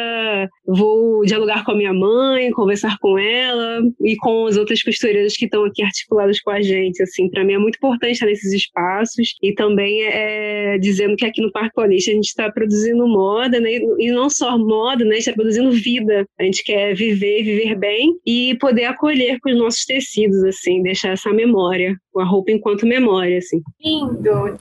vou 0.66 1.24
dialogar 1.26 1.64
com 1.64 1.72
a 1.72 1.76
minha 1.76 1.94
mãe, 1.94 2.52
conversar 2.52 2.98
com 3.00 3.18
ela 3.18 3.82
e 4.02 4.16
com 4.18 4.46
as 4.46 4.58
outras 4.58 4.82
costureiras 4.82 5.36
que 5.36 5.46
estão 5.46 5.66
aqui 5.66 5.84
articuladas 5.84 6.40
com 6.42 6.52
a 6.52 6.62
gente. 6.62 7.02
Assim, 7.02 7.30
para 7.30 7.44
mim 7.44 7.54
é 7.54 7.58
muito 7.58 7.76
importante 7.76 8.14
estar 8.14 8.26
nesses 8.26 8.54
espaços 8.54 9.36
e 9.42 9.54
também 9.54 10.04
é, 10.04 10.78
dizendo 10.78 11.16
que 11.16 11.26
aqui 11.26 11.42
no 11.42 11.52
Parque 11.52 11.76
Paulista 11.76 12.12
a 12.12 12.14
gente 12.14 12.28
está 12.28 12.52
produzindo 12.52 13.08
moda, 13.08 13.60
né? 13.60 13.72
E 13.98 14.12
não 14.12 14.30
só 14.30 14.58
moda, 14.58 15.04
né? 15.04 15.12
A 15.12 15.14
gente 15.16 15.30
está 15.30 15.34
produzindo 15.34 15.72
vida. 15.72 16.26
A 16.40 16.44
gente 16.44 16.64
quer 16.64 16.94
viver, 16.96 17.44
viver 17.44 17.76
bem 17.76 18.18
e 18.26 18.56
poder 18.60 18.86
acolher 18.86 19.40
com 19.42 19.50
os 19.50 19.58
nossos 19.58 19.86
tecidos, 19.86 20.44
assim, 20.44 20.82
deixar 20.82 21.10
essa 21.10 21.32
memória, 21.32 21.96
a 22.18 22.24
roupa 22.24 22.52
enquanto 22.52 22.86
memória, 22.86 23.38
assim. 23.38 23.62
Lindo. 23.84 24.58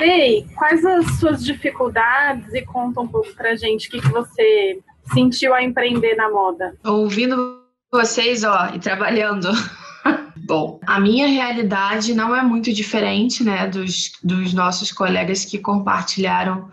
Sei, 0.00 0.46
quais 0.56 0.82
as 0.82 1.18
suas 1.18 1.44
dificuldades 1.44 2.54
e 2.54 2.62
conta 2.62 3.02
um 3.02 3.06
pouco 3.06 3.34
pra 3.34 3.54
gente 3.54 3.88
o 3.88 3.90
que, 3.90 4.00
que 4.00 4.08
você 4.08 4.78
sentiu 5.12 5.52
a 5.52 5.62
empreender 5.62 6.14
na 6.14 6.30
moda? 6.30 6.74
Ouvindo 6.82 7.60
vocês, 7.92 8.42
ó, 8.42 8.70
e 8.74 8.78
trabalhando. 8.78 9.48
Bom, 10.46 10.80
a 10.86 10.98
minha 10.98 11.28
realidade 11.28 12.14
não 12.14 12.34
é 12.34 12.42
muito 12.42 12.72
diferente, 12.72 13.44
né, 13.44 13.68
dos, 13.68 14.12
dos 14.24 14.54
nossos 14.54 14.90
colegas 14.90 15.44
que 15.44 15.58
compartilharam 15.58 16.70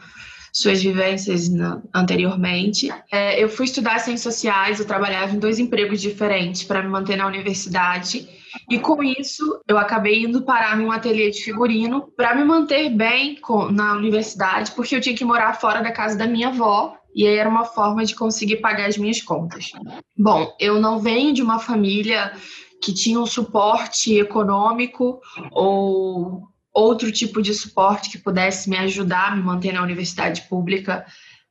suas 0.54 0.82
vivências 0.82 1.50
na, 1.50 1.82
anteriormente. 1.94 2.90
É, 3.12 3.44
eu 3.44 3.50
fui 3.50 3.66
estudar 3.66 4.00
ciências 4.00 4.36
sociais, 4.36 4.80
eu 4.80 4.86
trabalhava 4.86 5.36
em 5.36 5.40
dois 5.40 5.60
empregos 5.60 6.00
diferentes 6.00 6.64
para 6.64 6.82
me 6.82 6.88
manter 6.88 7.18
na 7.18 7.28
universidade. 7.28 8.26
E 8.70 8.80
com 8.80 9.02
isso, 9.04 9.62
eu 9.68 9.78
acabei 9.78 10.24
indo 10.24 10.44
parar 10.44 10.78
num 10.78 10.92
ateliê 10.92 11.30
de 11.30 11.44
figurino 11.44 12.12
para 12.16 12.36
me 12.36 12.44
manter 12.44 12.90
bem 12.90 13.40
na 13.72 13.94
universidade, 13.94 14.72
porque 14.72 14.96
eu 14.96 15.02
tinha 15.02 15.16
que 15.16 15.26
morar 15.26 15.54
fora 15.54 15.82
da 15.82 15.92
casa 15.92 16.18
da 16.18 16.28
minha 16.28 16.50
avó. 16.50 16.96
E 17.16 17.26
aí 17.26 17.36
era 17.36 17.50
uma 17.50 17.66
forma 17.66 18.06
de 18.06 18.16
conseguir 18.16 18.58
pagar 18.58 18.88
as 18.88 18.98
minhas 18.98 19.22
contas. 19.22 19.72
Bom, 20.16 20.54
eu 20.60 20.80
não 20.80 21.00
venho 21.00 21.34
de 21.34 21.42
uma 21.42 21.58
família 21.58 22.32
que 22.82 22.94
tinha 22.94 23.20
um 23.20 23.26
suporte 23.26 24.14
econômico 24.16 25.20
ou 25.52 26.44
outro 26.74 27.12
tipo 27.12 27.42
de 27.42 27.56
suporte 27.56 28.12
que 28.12 28.20
pudesse 28.20 28.70
me 28.70 28.78
ajudar 28.78 29.32
a 29.32 29.36
me 29.36 29.42
manter 29.42 29.74
na 29.74 29.82
universidade 29.82 30.44
pública 30.44 31.06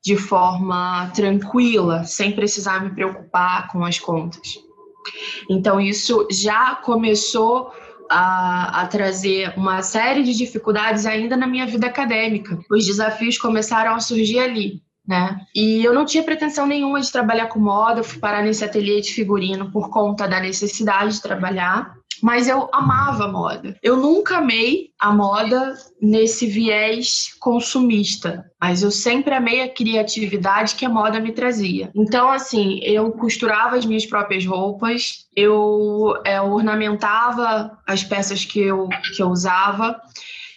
de 0.05 0.17
forma 0.17 1.11
tranquila, 1.17 2.05
sem 2.05 2.31
precisar 2.31 2.81
me 2.81 2.91
preocupar 2.91 3.67
com 3.73 3.85
as 3.85 3.99
contas. 3.99 4.55
Então, 5.49 5.81
isso 5.81 6.27
já 6.31 6.75
começou 6.77 7.73
a, 8.11 8.83
a, 8.83 8.87
trazer 8.87 9.53
uma 9.57 9.83
série 9.83 10.23
de 10.23 10.35
dificuldades 10.35 11.07
ainda 11.07 11.37
na 11.37 11.47
minha 11.47 11.67
vida 11.67 11.87
acadêmica. 11.87 12.59
Os 12.71 12.87
desafios 12.87 13.39
começaram 13.39 13.95
a 13.95 14.01
surgir 14.01 14.39
ali. 14.39 14.83
Né? 15.07 15.41
E 15.55 15.85
eu 15.85 15.95
não 15.95 16.05
tinha 16.05 16.25
pretensão 16.25 16.67
nenhuma 16.67 17.01
de 17.01 17.13
trabalhar 17.13 17.47
com 17.47 17.61
moda, 17.61 18.03
fui 18.03 18.19
parar 18.19 18.43
nesse 18.43 18.65
ateliê 18.65 19.01
de 19.01 19.15
figurino 19.15 19.71
por 19.71 19.89
conta 19.89 20.27
da 20.27 20.41
necessidade 20.41 21.15
de 21.15 21.23
trabalhar 21.23 21.95
mas 22.23 22.49
eu 22.49 22.69
amava 22.73 23.25
a 23.25 23.33
moda. 23.33 23.77
Eu 23.83 23.97
nunca 23.97 24.39
amei 24.39 24.91
a 24.99 25.13
moda 25.13 25.75
nesse 26.01 26.47
viés 26.47 27.35
consumista, 27.41 28.45
mas 28.61 28.83
eu 28.83 28.91
sempre 28.91 29.35
amei 29.35 29.63
a 29.63 29.73
criatividade 29.73 30.75
que 30.75 30.85
a 30.85 30.89
moda 30.89 31.21
me 31.21 31.33
trazia. 31.33 31.91
Então, 31.95 32.31
assim, 32.31 32.81
eu 32.83 33.13
costurava 33.13 33.77
as 33.77 33.85
minhas 33.85 34.07
próprias 34.07 34.45
roupas, 34.47 35.27
eu 35.35 36.15
é, 36.25 36.41
ornamentava 36.41 37.79
as 37.87 38.03
peças 38.03 38.45
que 38.45 38.61
eu, 38.61 38.89
que 39.15 39.23
eu 39.23 39.29
usava. 39.29 40.01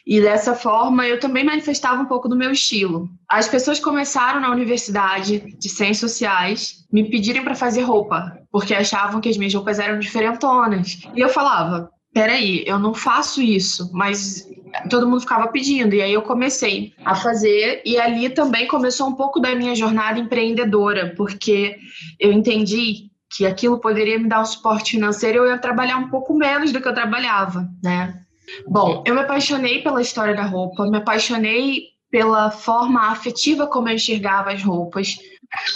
E 0.10 0.20
dessa 0.20 0.56
forma 0.56 1.06
eu 1.06 1.20
também 1.20 1.44
manifestava 1.44 2.02
um 2.02 2.08
pouco 2.08 2.28
do 2.28 2.36
meu 2.36 2.52
estilo. 2.52 3.08
As 3.30 3.48
pessoas 3.48 3.80
começaram 3.80 4.42
na 4.42 4.50
universidade 4.50 5.56
de 5.56 5.70
ciências 5.70 6.00
sociais 6.00 6.84
me 6.92 7.08
pedirem 7.08 7.44
para 7.44 7.54
fazer 7.54 7.84
roupa, 7.84 8.36
porque 8.52 8.74
achavam 8.74 9.22
que 9.22 9.30
as 9.30 9.38
minhas 9.38 9.54
roupas 9.54 9.78
eram 9.78 10.00
diferentonas. 10.00 11.00
E 11.16 11.20
eu 11.20 11.30
falava: 11.30 11.92
peraí, 12.12 12.64
eu 12.66 12.80
não 12.80 12.92
faço 12.92 13.40
isso, 13.40 13.92
mas 13.94 14.48
todo 14.90 15.08
mundo 15.08 15.22
ficava 15.22 15.48
pedindo. 15.50 15.94
E 15.94 16.02
aí 16.02 16.12
eu 16.12 16.24
comecei 16.24 16.92
a 17.06 17.14
fazer, 17.14 17.84
e 17.86 18.00
ali 18.00 18.32
também 18.32 18.68
começou 18.68 19.08
um 19.08 19.16
pouco 19.16 19.40
da 19.40 19.54
minha 19.54 19.76
jornada 19.76 20.20
empreendedora, 20.20 21.14
porque 21.16 21.78
eu 22.20 22.32
entendi 22.32 23.12
que 23.32 23.46
aquilo 23.46 23.78
poderia 23.78 24.18
me 24.18 24.28
dar 24.28 24.42
um 24.42 24.46
suporte 24.46 24.94
financeiro 24.94 25.38
e 25.38 25.40
eu 25.42 25.50
ia 25.50 25.60
trabalhar 25.60 25.98
um 25.98 26.10
pouco 26.10 26.34
menos 26.34 26.72
do 26.72 26.82
que 26.82 26.88
eu 26.88 26.96
trabalhava, 26.96 27.70
né? 27.84 28.24
Bom, 28.68 29.04
eu 29.06 29.16
me 29.16 29.22
apaixonei 29.22 29.82
pela 29.82 30.02
história 30.02 30.36
da 30.36 30.44
roupa, 30.44 30.90
me 30.90 30.98
apaixonei 30.98 31.90
pela 32.10 32.50
forma 32.50 33.10
afetiva 33.12 33.68
como 33.68 33.90
eu 33.90 33.96
enxergava 33.96 34.52
as 34.52 34.64
roupas, 34.64 35.18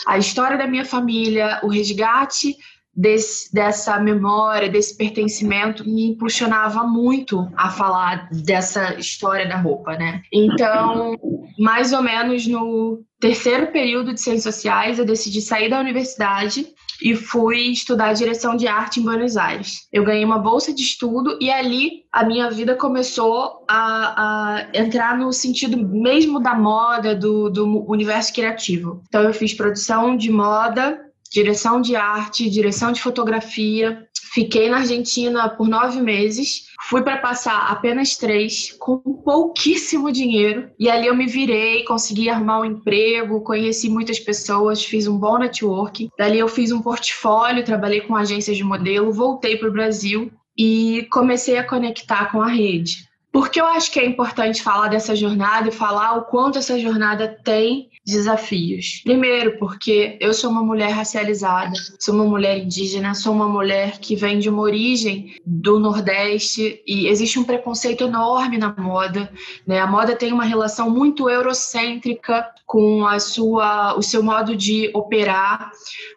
a 0.07 0.17
história 0.17 0.57
da 0.57 0.67
minha 0.67 0.85
família, 0.85 1.59
o 1.63 1.67
resgate 1.67 2.55
desse, 2.95 3.53
dessa 3.53 3.99
memória, 3.99 4.69
desse 4.69 4.95
pertencimento, 4.95 5.87
me 5.87 6.11
impulsionava 6.11 6.83
muito 6.83 7.51
a 7.55 7.69
falar 7.69 8.29
dessa 8.31 8.95
história 8.95 9.47
da 9.47 9.57
roupa, 9.57 9.95
né? 9.97 10.21
Então, 10.31 11.17
mais 11.57 11.91
ou 11.91 12.01
menos 12.01 12.45
no 12.47 13.03
terceiro 13.19 13.67
período 13.67 14.13
de 14.13 14.21
Ciências 14.21 14.55
Sociais, 14.55 14.99
eu 14.99 15.05
decidi 15.05 15.41
sair 15.41 15.69
da 15.69 15.79
universidade 15.79 16.67
e 17.01 17.15
fui 17.15 17.71
estudar 17.71 18.13
direção 18.13 18.55
de 18.55 18.67
arte 18.67 18.99
em 18.99 19.03
Buenos 19.03 19.37
Aires. 19.37 19.87
Eu 19.91 20.03
ganhei 20.03 20.23
uma 20.23 20.39
bolsa 20.39 20.73
de 20.73 20.81
estudo 20.81 21.37
e 21.41 21.49
ali 21.49 22.03
a 22.11 22.23
minha 22.23 22.49
vida 22.49 22.75
começou 22.75 23.65
a, 23.67 24.57
a 24.57 24.67
entrar 24.73 25.17
no 25.17 25.31
sentido 25.31 25.77
mesmo 25.77 26.39
da 26.39 26.53
moda, 26.53 27.15
do, 27.15 27.49
do 27.49 27.85
universo 27.89 28.33
criativo. 28.33 29.01
Então 29.07 29.21
eu 29.21 29.33
fiz 29.33 29.53
produção 29.53 30.15
de 30.15 30.31
moda, 30.31 30.99
direção 31.31 31.81
de 31.81 31.95
arte, 31.95 32.49
direção 32.49 32.91
de 32.91 33.01
fotografia. 33.01 34.07
Fiquei 34.33 34.69
na 34.69 34.77
Argentina 34.77 35.47
por 35.49 35.67
nove 35.67 36.01
meses 36.01 36.73
Fui 36.85 37.01
para 37.01 37.17
passar 37.17 37.71
apenas 37.71 38.17
três, 38.17 38.73
com 38.73 38.97
pouquíssimo 38.97 40.11
dinheiro, 40.11 40.69
e 40.77 40.89
ali 40.89 41.07
eu 41.07 41.15
me 41.15 41.25
virei, 41.25 41.85
consegui 41.85 42.29
arrumar 42.29 42.59
um 42.59 42.65
emprego, 42.65 43.41
conheci 43.41 43.89
muitas 43.89 44.19
pessoas, 44.19 44.83
fiz 44.83 45.07
um 45.07 45.17
bom 45.17 45.37
networking. 45.37 46.09
Dali 46.17 46.37
eu 46.37 46.47
fiz 46.49 46.73
um 46.73 46.81
portfólio, 46.81 47.63
trabalhei 47.63 48.01
com 48.01 48.15
agências 48.15 48.57
de 48.57 48.65
modelo, 48.65 49.13
voltei 49.13 49.57
para 49.57 49.69
o 49.69 49.71
Brasil 49.71 50.29
e 50.57 51.07
comecei 51.09 51.57
a 51.57 51.63
conectar 51.63 52.29
com 52.31 52.41
a 52.41 52.47
rede. 52.47 53.07
Porque 53.31 53.59
eu 53.59 53.65
acho 53.65 53.89
que 53.89 53.99
é 53.99 54.05
importante 54.05 54.61
falar 54.61 54.89
dessa 54.89 55.15
jornada 55.15 55.69
e 55.69 55.71
falar 55.71 56.17
o 56.17 56.25
quanto 56.25 56.59
essa 56.59 56.77
jornada 56.77 57.39
tem 57.43 57.89
desafios. 58.05 59.01
Primeiro, 59.03 59.57
porque 59.57 60.17
eu 60.19 60.33
sou 60.33 60.49
uma 60.49 60.63
mulher 60.63 60.89
racializada, 60.89 61.73
sou 61.99 62.13
uma 62.15 62.25
mulher 62.25 62.57
indígena, 62.57 63.15
sou 63.15 63.33
uma 63.33 63.47
mulher 63.47 63.99
que 63.99 64.15
vem 64.15 64.39
de 64.39 64.49
uma 64.49 64.61
origem 64.61 65.35
do 65.45 65.79
Nordeste 65.79 66.81
e 66.85 67.07
existe 67.07 67.39
um 67.39 67.43
preconceito 67.43 68.03
enorme 68.03 68.57
na 68.57 68.75
moda. 68.77 69.31
Né? 69.65 69.79
A 69.79 69.87
moda 69.87 70.15
tem 70.15 70.33
uma 70.33 70.43
relação 70.43 70.89
muito 70.89 71.29
eurocêntrica 71.29 72.45
com 72.65 73.05
a 73.07 73.19
sua, 73.19 73.97
o 73.97 74.01
seu 74.01 74.21
modo 74.21 74.55
de 74.55 74.91
operar, 74.93 75.71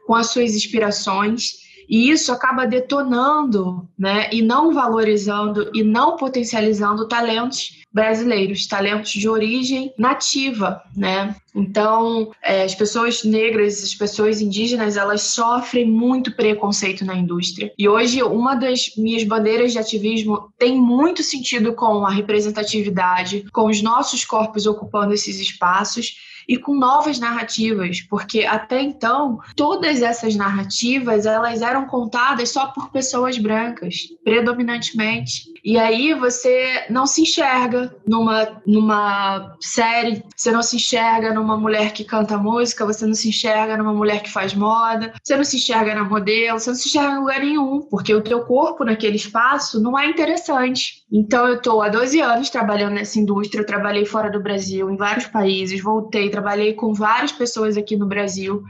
com 0.06 0.14
as 0.14 0.30
suas 0.30 0.54
inspirações. 0.54 1.65
E 1.88 2.10
isso 2.10 2.32
acaba 2.32 2.66
detonando, 2.66 3.88
né, 3.98 4.28
e 4.32 4.42
não 4.42 4.72
valorizando 4.72 5.70
e 5.74 5.82
não 5.82 6.16
potencializando 6.16 7.08
talentos 7.08 7.82
brasileiros, 7.92 8.66
talentos 8.66 9.12
de 9.12 9.26
origem 9.26 9.92
nativa, 9.96 10.82
né? 10.94 11.34
Então, 11.54 12.30
é, 12.42 12.64
as 12.64 12.74
pessoas 12.74 13.24
negras, 13.24 13.82
as 13.82 13.94
pessoas 13.94 14.42
indígenas, 14.42 14.98
elas 14.98 15.22
sofrem 15.22 15.86
muito 15.90 16.36
preconceito 16.36 17.06
na 17.06 17.16
indústria. 17.16 17.72
E 17.78 17.88
hoje, 17.88 18.22
uma 18.22 18.54
das 18.54 18.94
minhas 18.98 19.24
bandeiras 19.24 19.72
de 19.72 19.78
ativismo 19.78 20.52
tem 20.58 20.78
muito 20.78 21.22
sentido 21.22 21.72
com 21.72 22.04
a 22.04 22.10
representatividade, 22.10 23.46
com 23.50 23.68
os 23.68 23.80
nossos 23.80 24.26
corpos 24.26 24.66
ocupando 24.66 25.14
esses 25.14 25.40
espaços 25.40 26.16
e 26.48 26.56
com 26.56 26.74
novas 26.74 27.18
narrativas, 27.18 28.00
porque 28.00 28.44
até 28.44 28.80
então 28.80 29.40
todas 29.54 30.02
essas 30.02 30.36
narrativas 30.36 31.26
elas 31.26 31.62
eram 31.62 31.86
contadas 31.86 32.50
só 32.50 32.66
por 32.68 32.90
pessoas 32.90 33.38
brancas, 33.38 34.08
predominantemente. 34.22 35.55
E 35.66 35.76
aí 35.76 36.14
você 36.14 36.86
não 36.88 37.08
se 37.08 37.22
enxerga 37.22 37.92
numa, 38.06 38.62
numa 38.64 39.56
série, 39.60 40.22
você 40.36 40.52
não 40.52 40.62
se 40.62 40.76
enxerga 40.76 41.34
numa 41.34 41.56
mulher 41.56 41.92
que 41.92 42.04
canta 42.04 42.38
música, 42.38 42.86
você 42.86 43.04
não 43.04 43.14
se 43.14 43.30
enxerga 43.30 43.76
numa 43.76 43.92
mulher 43.92 44.22
que 44.22 44.30
faz 44.30 44.54
moda, 44.54 45.12
você 45.20 45.36
não 45.36 45.42
se 45.42 45.56
enxerga 45.56 45.92
na 45.92 46.04
modelo, 46.04 46.60
você 46.60 46.70
não 46.70 46.76
se 46.76 46.86
enxerga 46.86 47.14
em 47.14 47.18
lugar 47.18 47.40
nenhum, 47.40 47.82
porque 47.82 48.14
o 48.14 48.22
teu 48.22 48.44
corpo 48.44 48.84
naquele 48.84 49.16
espaço 49.16 49.82
não 49.82 49.98
é 49.98 50.08
interessante. 50.08 51.04
Então 51.10 51.48
eu 51.48 51.56
estou 51.56 51.82
há 51.82 51.88
12 51.88 52.20
anos 52.20 52.48
trabalhando 52.48 52.94
nessa 52.94 53.18
indústria, 53.18 53.60
eu 53.60 53.66
trabalhei 53.66 54.06
fora 54.06 54.30
do 54.30 54.40
Brasil, 54.40 54.88
em 54.88 54.96
vários 54.96 55.26
países, 55.26 55.82
voltei, 55.82 56.30
trabalhei 56.30 56.74
com 56.74 56.94
várias 56.94 57.32
pessoas 57.32 57.76
aqui 57.76 57.96
no 57.96 58.06
Brasil 58.06 58.62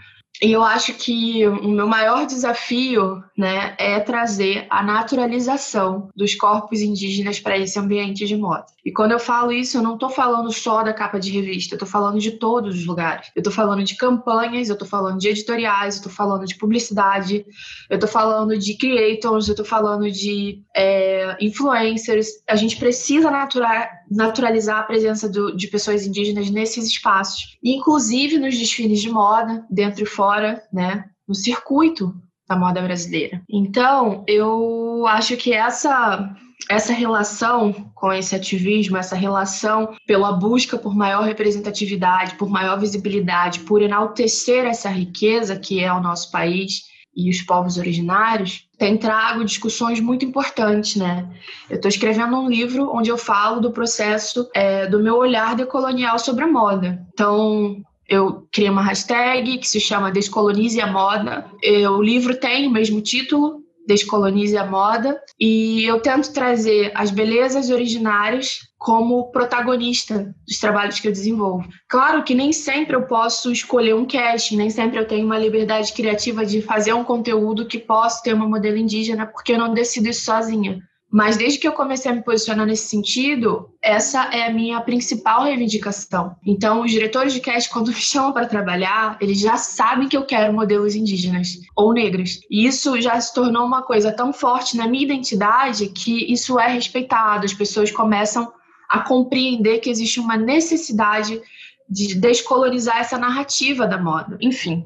E 0.42 0.52
eu 0.52 0.62
acho 0.62 0.92
que 0.94 1.46
o 1.46 1.68
meu 1.68 1.86
maior 1.86 2.26
desafio 2.26 3.22
né, 3.36 3.74
é 3.78 3.98
trazer 4.00 4.66
a 4.68 4.82
naturalização 4.82 6.10
dos 6.14 6.34
corpos 6.34 6.80
indígenas 6.80 7.40
para 7.40 7.56
esse 7.56 7.78
ambiente 7.78 8.26
de 8.26 8.36
moda. 8.36 8.66
E 8.84 8.92
quando 8.92 9.12
eu 9.12 9.18
falo 9.18 9.50
isso, 9.50 9.76
eu 9.78 9.82
não 9.82 9.94
estou 9.94 10.10
falando 10.10 10.52
só 10.52 10.82
da 10.82 10.92
capa 10.92 11.18
de 11.18 11.30
revista, 11.30 11.74
eu 11.74 11.76
estou 11.76 11.88
falando 11.88 12.20
de 12.20 12.32
todos 12.32 12.76
os 12.76 12.86
lugares. 12.86 13.30
Eu 13.34 13.40
estou 13.40 13.52
falando 13.52 13.82
de 13.82 13.96
campanhas, 13.96 14.68
eu 14.68 14.74
estou 14.74 14.86
falando 14.86 15.18
de 15.18 15.28
editoriais, 15.28 15.96
eu 15.96 16.00
estou 16.00 16.12
falando 16.12 16.46
de 16.46 16.54
publicidade, 16.54 17.44
eu 17.90 17.96
estou 17.96 18.08
falando 18.08 18.56
de 18.58 18.74
creators, 18.76 19.48
eu 19.48 19.52
estou 19.52 19.66
falando 19.66 20.10
de 20.10 20.62
é, 20.74 21.36
influencers. 21.40 22.28
A 22.48 22.56
gente 22.56 22.76
precisa 22.76 23.30
natural, 23.30 23.86
naturalizar 24.10 24.78
a 24.78 24.84
presença 24.84 25.28
do, 25.28 25.56
de 25.56 25.68
pessoas 25.68 26.06
indígenas 26.06 26.50
nesses 26.50 26.86
espaços, 26.86 27.56
inclusive 27.62 28.38
nos 28.38 28.56
desfiles 28.56 29.00
de 29.00 29.10
moda, 29.10 29.64
dentro 29.70 30.02
e 30.02 30.06
fora, 30.06 30.62
né, 30.72 31.04
no 31.26 31.34
circuito 31.34 32.14
da 32.48 32.56
moda 32.56 32.80
brasileira. 32.80 33.42
Então, 33.50 34.24
eu 34.26 35.04
acho 35.06 35.36
que 35.36 35.52
essa 35.52 36.34
essa 36.70 36.92
relação 36.92 37.72
com 37.94 38.12
esse 38.12 38.34
ativismo, 38.34 38.96
essa 38.96 39.14
relação 39.14 39.94
pela 40.06 40.32
busca 40.32 40.78
por 40.78 40.94
maior 40.96 41.22
representatividade, 41.22 42.34
por 42.36 42.48
maior 42.48 42.80
visibilidade, 42.80 43.60
por 43.60 43.82
enaltecer 43.82 44.64
essa 44.64 44.88
riqueza 44.88 45.58
que 45.58 45.82
é 45.82 45.92
o 45.92 46.00
nosso 46.00 46.30
país 46.30 46.82
e 47.14 47.30
os 47.30 47.42
povos 47.42 47.76
originários, 47.76 48.65
tem 48.78 48.96
trago 48.96 49.44
discussões 49.44 50.00
muito 50.00 50.24
importantes, 50.24 50.96
né? 50.96 51.28
Eu 51.68 51.76
estou 51.76 51.88
escrevendo 51.88 52.36
um 52.36 52.48
livro 52.48 52.90
onde 52.94 53.10
eu 53.10 53.16
falo 53.16 53.60
do 53.60 53.70
processo 53.70 54.48
é, 54.54 54.86
do 54.86 55.02
meu 55.02 55.16
olhar 55.16 55.56
decolonial 55.56 56.18
sobre 56.18 56.44
a 56.44 56.48
moda. 56.48 57.04
Então, 57.12 57.82
eu 58.08 58.46
criei 58.52 58.70
uma 58.70 58.82
hashtag 58.82 59.58
que 59.58 59.68
se 59.68 59.80
chama 59.80 60.12
Descolonize 60.12 60.80
a 60.80 60.86
Moda. 60.86 61.46
O 61.90 62.02
livro 62.02 62.38
tem 62.38 62.68
o 62.68 62.70
mesmo 62.70 63.00
título, 63.00 63.65
Descolonize 63.86 64.56
a 64.56 64.66
Moda, 64.66 65.20
e 65.38 65.84
eu 65.84 66.00
tento 66.00 66.32
trazer 66.32 66.90
as 66.94 67.10
belezas 67.10 67.70
originárias 67.70 68.60
como 68.78 69.30
protagonista 69.30 70.34
dos 70.46 70.58
trabalhos 70.58 71.00
que 71.00 71.08
eu 71.08 71.12
desenvolvo. 71.12 71.68
Claro 71.88 72.22
que 72.22 72.34
nem 72.34 72.52
sempre 72.52 72.94
eu 72.94 73.02
posso 73.02 73.50
escolher 73.50 73.94
um 73.94 74.06
casting, 74.06 74.56
nem 74.56 74.70
sempre 74.70 74.98
eu 74.98 75.06
tenho 75.06 75.24
uma 75.24 75.38
liberdade 75.38 75.92
criativa 75.92 76.44
de 76.44 76.60
fazer 76.62 76.92
um 76.92 77.04
conteúdo 77.04 77.66
que 77.66 77.78
possa 77.78 78.22
ter 78.22 78.34
uma 78.34 78.48
modelo 78.48 78.76
indígena, 78.76 79.26
porque 79.26 79.52
eu 79.52 79.58
não 79.58 79.72
decido 79.72 80.08
isso 80.08 80.24
sozinha. 80.24 80.80
Mas 81.10 81.36
desde 81.36 81.58
que 81.58 81.68
eu 81.68 81.72
comecei 81.72 82.10
a 82.10 82.14
me 82.14 82.22
posicionar 82.22 82.66
nesse 82.66 82.88
sentido, 82.88 83.70
essa 83.80 84.24
é 84.34 84.46
a 84.46 84.52
minha 84.52 84.80
principal 84.80 85.44
reivindicação. 85.44 86.36
Então, 86.44 86.82
os 86.82 86.90
diretores 86.90 87.32
de 87.32 87.40
cast, 87.40 87.70
quando 87.70 87.88
me 87.94 87.94
chamam 87.94 88.32
para 88.32 88.46
trabalhar, 88.46 89.16
eles 89.20 89.38
já 89.38 89.56
sabem 89.56 90.08
que 90.08 90.16
eu 90.16 90.24
quero 90.24 90.52
modelos 90.52 90.94
indígenas 90.94 91.60
ou 91.76 91.92
negros. 91.92 92.40
E 92.50 92.66
isso 92.66 93.00
já 93.00 93.20
se 93.20 93.32
tornou 93.32 93.64
uma 93.64 93.82
coisa 93.82 94.12
tão 94.12 94.32
forte 94.32 94.76
na 94.76 94.88
minha 94.88 95.04
identidade 95.04 95.88
que 95.88 96.30
isso 96.32 96.58
é 96.58 96.68
respeitado. 96.68 97.44
As 97.44 97.54
pessoas 97.54 97.90
começam 97.90 98.52
a 98.88 99.00
compreender 99.00 99.78
que 99.78 99.90
existe 99.90 100.20
uma 100.20 100.36
necessidade 100.36 101.40
de 101.88 102.14
descolonizar 102.16 102.98
essa 102.98 103.16
narrativa 103.16 103.86
da 103.86 103.96
moda. 103.96 104.36
Enfim, 104.40 104.84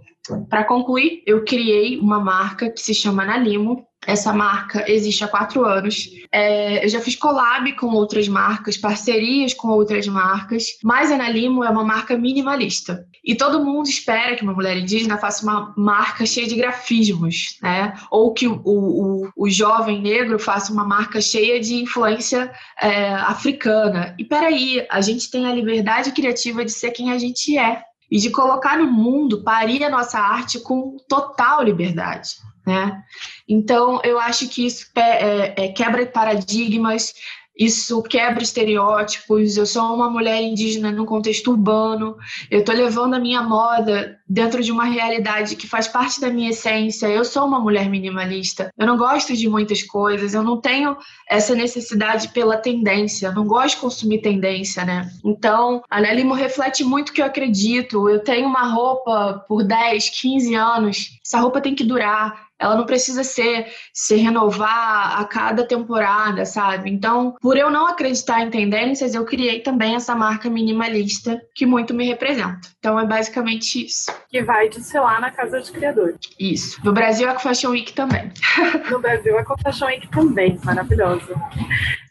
para 0.48 0.64
concluir, 0.64 1.22
eu 1.26 1.44
criei 1.44 1.98
uma 1.98 2.20
marca 2.20 2.70
que 2.70 2.80
se 2.80 2.94
chama 2.94 3.24
Nalimo, 3.24 3.86
essa 4.06 4.32
marca 4.32 4.90
existe 4.90 5.22
há 5.22 5.28
quatro 5.28 5.64
anos. 5.64 6.08
É, 6.32 6.84
eu 6.84 6.88
já 6.88 7.00
fiz 7.00 7.16
collab 7.16 7.70
com 7.76 7.88
outras 7.88 8.28
marcas, 8.28 8.76
parcerias 8.76 9.52
com 9.52 9.68
outras 9.68 10.06
marcas, 10.06 10.78
mas 10.82 11.10
a 11.10 11.16
Ana 11.16 11.28
Limo 11.28 11.62
é 11.62 11.68
uma 11.68 11.84
marca 11.84 12.16
minimalista. 12.16 13.04
E 13.22 13.34
todo 13.34 13.62
mundo 13.62 13.88
espera 13.88 14.34
que 14.34 14.42
uma 14.42 14.54
mulher 14.54 14.76
indígena 14.78 15.18
faça 15.18 15.42
uma 15.42 15.74
marca 15.76 16.24
cheia 16.24 16.46
de 16.46 16.56
grafismos, 16.56 17.58
né? 17.62 17.92
Ou 18.10 18.32
que 18.32 18.48
o, 18.48 18.60
o, 18.64 19.28
o 19.36 19.50
jovem 19.50 20.00
negro 20.00 20.38
faça 20.38 20.72
uma 20.72 20.84
marca 20.84 21.20
cheia 21.20 21.60
de 21.60 21.74
influência 21.74 22.50
é, 22.80 23.12
africana. 23.14 24.14
E 24.18 24.24
peraí, 24.24 24.86
a 24.90 25.02
gente 25.02 25.30
tem 25.30 25.46
a 25.46 25.54
liberdade 25.54 26.12
criativa 26.12 26.64
de 26.64 26.72
ser 26.72 26.92
quem 26.92 27.12
a 27.12 27.18
gente 27.18 27.58
é 27.58 27.82
e 28.10 28.18
de 28.18 28.30
colocar 28.30 28.78
no 28.78 28.90
mundo, 28.90 29.42
parir 29.42 29.84
a 29.84 29.90
nossa 29.90 30.18
arte 30.18 30.58
com 30.60 30.96
total 31.08 31.62
liberdade. 31.62 32.36
Né? 32.66 33.02
Então, 33.48 34.00
eu 34.04 34.18
acho 34.18 34.48
que 34.48 34.66
isso 34.66 34.86
é, 34.94 35.64
é, 35.64 35.68
quebra 35.68 36.04
paradigmas, 36.06 37.14
isso 37.60 38.02
quebra 38.02 38.42
estereótipos. 38.42 39.58
Eu 39.58 39.66
sou 39.66 39.94
uma 39.94 40.08
mulher 40.08 40.40
indígena 40.40 40.90
num 40.90 41.04
contexto 41.04 41.50
urbano, 41.50 42.16
eu 42.50 42.60
estou 42.60 42.74
levando 42.74 43.12
a 43.12 43.20
minha 43.20 43.42
moda 43.42 44.18
dentro 44.26 44.62
de 44.62 44.72
uma 44.72 44.84
realidade 44.84 45.56
que 45.56 45.68
faz 45.68 45.86
parte 45.86 46.20
da 46.22 46.30
minha 46.30 46.50
essência. 46.50 47.06
Eu 47.06 47.22
sou 47.22 47.44
uma 47.46 47.60
mulher 47.60 47.90
minimalista, 47.90 48.72
eu 48.78 48.86
não 48.86 48.96
gosto 48.96 49.36
de 49.36 49.46
muitas 49.46 49.82
coisas, 49.82 50.32
eu 50.32 50.42
não 50.42 50.58
tenho 50.58 50.96
essa 51.28 51.54
necessidade 51.54 52.28
pela 52.28 52.56
tendência, 52.56 53.26
eu 53.26 53.34
não 53.34 53.46
gosto 53.46 53.74
de 53.74 53.82
consumir 53.82 54.22
tendência, 54.22 54.82
né? 54.82 55.10
Então, 55.22 55.82
a 55.90 56.00
Nelimo 56.00 56.32
reflete 56.32 56.82
muito 56.82 57.10
o 57.10 57.12
que 57.12 57.20
eu 57.20 57.26
acredito. 57.26 58.08
Eu 58.08 58.20
tenho 58.20 58.48
uma 58.48 58.72
roupa 58.72 59.44
por 59.46 59.62
10, 59.62 60.08
15 60.08 60.54
anos, 60.54 61.10
essa 61.24 61.38
roupa 61.38 61.60
tem 61.60 61.74
que 61.74 61.84
durar 61.84 62.49
ela 62.60 62.76
não 62.76 62.84
precisa 62.84 63.24
ser 63.24 63.66
se 63.92 64.16
renovar 64.16 65.18
a 65.18 65.24
cada 65.24 65.64
temporada, 65.64 66.44
sabe? 66.44 66.90
Então, 66.90 67.34
por 67.40 67.56
eu 67.56 67.70
não 67.70 67.86
acreditar 67.86 68.42
em 68.42 68.50
tendências, 68.50 69.14
eu 69.14 69.24
criei 69.24 69.60
também 69.60 69.94
essa 69.94 70.14
marca 70.14 70.50
minimalista 70.50 71.40
que 71.54 71.64
muito 71.64 71.94
me 71.94 72.06
representa. 72.06 72.60
Então, 72.78 73.00
é 73.00 73.06
basicamente 73.06 73.86
isso. 73.86 74.12
Que 74.28 74.42
vai 74.42 74.68
desfilar 74.68 75.20
na 75.20 75.30
Casa 75.30 75.60
de 75.60 75.72
Criador. 75.72 76.14
Isso. 76.38 76.78
No 76.84 76.92
Brasil, 76.92 77.28
é 77.28 77.32
com 77.32 77.40
Fashion 77.40 77.70
Week 77.70 77.92
também. 77.94 78.30
no 78.90 79.00
Brasil, 79.00 79.38
é 79.38 79.44
com 79.44 79.56
Fashion 79.58 79.86
Week 79.86 80.08
também. 80.08 80.58
Maravilhoso. 80.62 81.34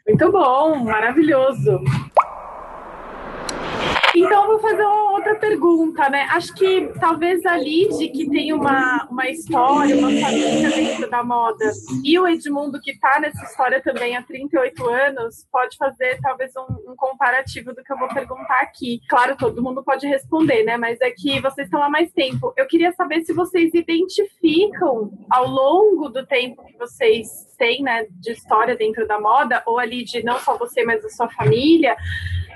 Muito 0.08 0.32
bom, 0.32 0.84
maravilhoso. 0.84 1.84
Então, 4.16 4.48
vou 4.48 4.60
fazer 4.60 4.82
uma 4.84 5.12
outra 5.14 5.36
pergunta, 5.36 6.10
né? 6.10 6.28
Acho 6.32 6.54
que 6.54 6.92
talvez 7.00 7.46
a 7.46 7.56
Lid, 7.56 8.10
que 8.10 8.30
tem 8.30 8.52
uma, 8.54 9.08
uma 9.10 9.30
história, 9.30 9.96
uma 9.96 10.10
família 10.10 10.70
dentro 10.70 11.10
da 11.10 11.24
moda, 11.24 11.72
e 12.04 12.18
o 12.18 12.28
Edmundo, 12.28 12.80
que 12.82 12.92
está 12.92 13.20
nessa 13.20 13.44
história 13.44 13.82
também 13.82 14.18
há 14.18 14.24
38 14.24 14.88
anos, 14.88 15.46
pode 15.52 15.78
fazer 15.78 16.20
talvez 16.22 16.52
um, 16.56 16.92
um, 16.92 16.96
comparativo 16.96 17.74
do 17.74 17.84
que 17.84 17.94
eu 17.94 17.98
vou 17.98 18.08
perguntar 18.08 18.62
aqui. 18.62 19.00
Claro, 19.08 19.38
todo 19.38 19.62
mundo 19.62 19.84
pode 19.84 20.08
responder, 20.08 20.64
né? 20.64 20.78
Mas 20.78 21.00
é 21.02 21.12
que 21.12 21.40
vocês 21.40 21.68
estão 21.68 21.84
há 21.84 21.90
mais 21.90 22.12
tempo. 22.12 22.54
Eu 22.58 22.68
queria 22.68 22.92
saber 22.94 23.22
se 23.22 23.34
vocês 23.34 23.74
identificam 23.74 25.12
ao 25.30 25.48
longo 25.48 26.10
do 26.10 26.26
tempo 26.26 26.66
que 26.66 26.78
vocês 26.78 27.48
têm, 27.58 27.84
né, 27.84 28.06
de 28.10 28.32
história 28.32 28.76
dentro 28.76 29.08
da 29.08 29.20
moda, 29.20 29.62
ou 29.66 29.78
ali 29.78 30.04
de 30.04 30.24
não 30.24 30.40
só 30.40 30.58
você, 30.58 30.84
mas 30.84 31.04
a 31.04 31.10
sua 31.10 31.30
família, 31.30 31.96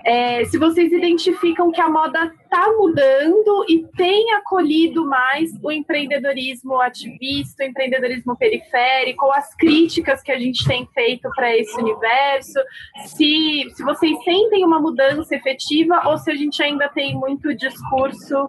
é, 0.04 0.44
se 0.46 0.58
vocês 0.58 0.92
identificam 0.92 1.72
que 1.72 1.80
a 1.82 1.90
moda 1.90 2.32
está 2.54 2.72
mudando 2.78 3.66
e 3.68 3.84
tem 3.98 4.32
acolhido 4.34 5.04
mais 5.08 5.52
o 5.64 5.72
empreendedorismo 5.72 6.80
ativista, 6.80 7.64
o 7.64 7.68
empreendedorismo 7.68 8.38
periférico, 8.38 9.32
as 9.32 9.56
críticas 9.56 10.22
que 10.22 10.32
a 10.32 10.38
gente 10.38 10.64
tem 10.68 10.88
feito 10.94 11.28
para 11.36 11.58
esse 11.58 11.76
universo, 11.76 12.60
se, 13.08 13.66
se 13.74 13.84
vocês 13.84 14.16
sentem 14.24 14.64
uma 14.64 14.80
mudança 14.80 15.36
efetiva 15.36 16.04
ou 16.06 16.18
se 16.20 16.30
a 16.30 16.36
gente 16.36 16.62
ainda 16.62 16.88
tem 16.90 17.16
muito 17.16 17.56
discurso 17.56 18.48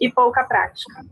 e 0.00 0.10
pouca 0.10 0.44
prática. 0.44 1.04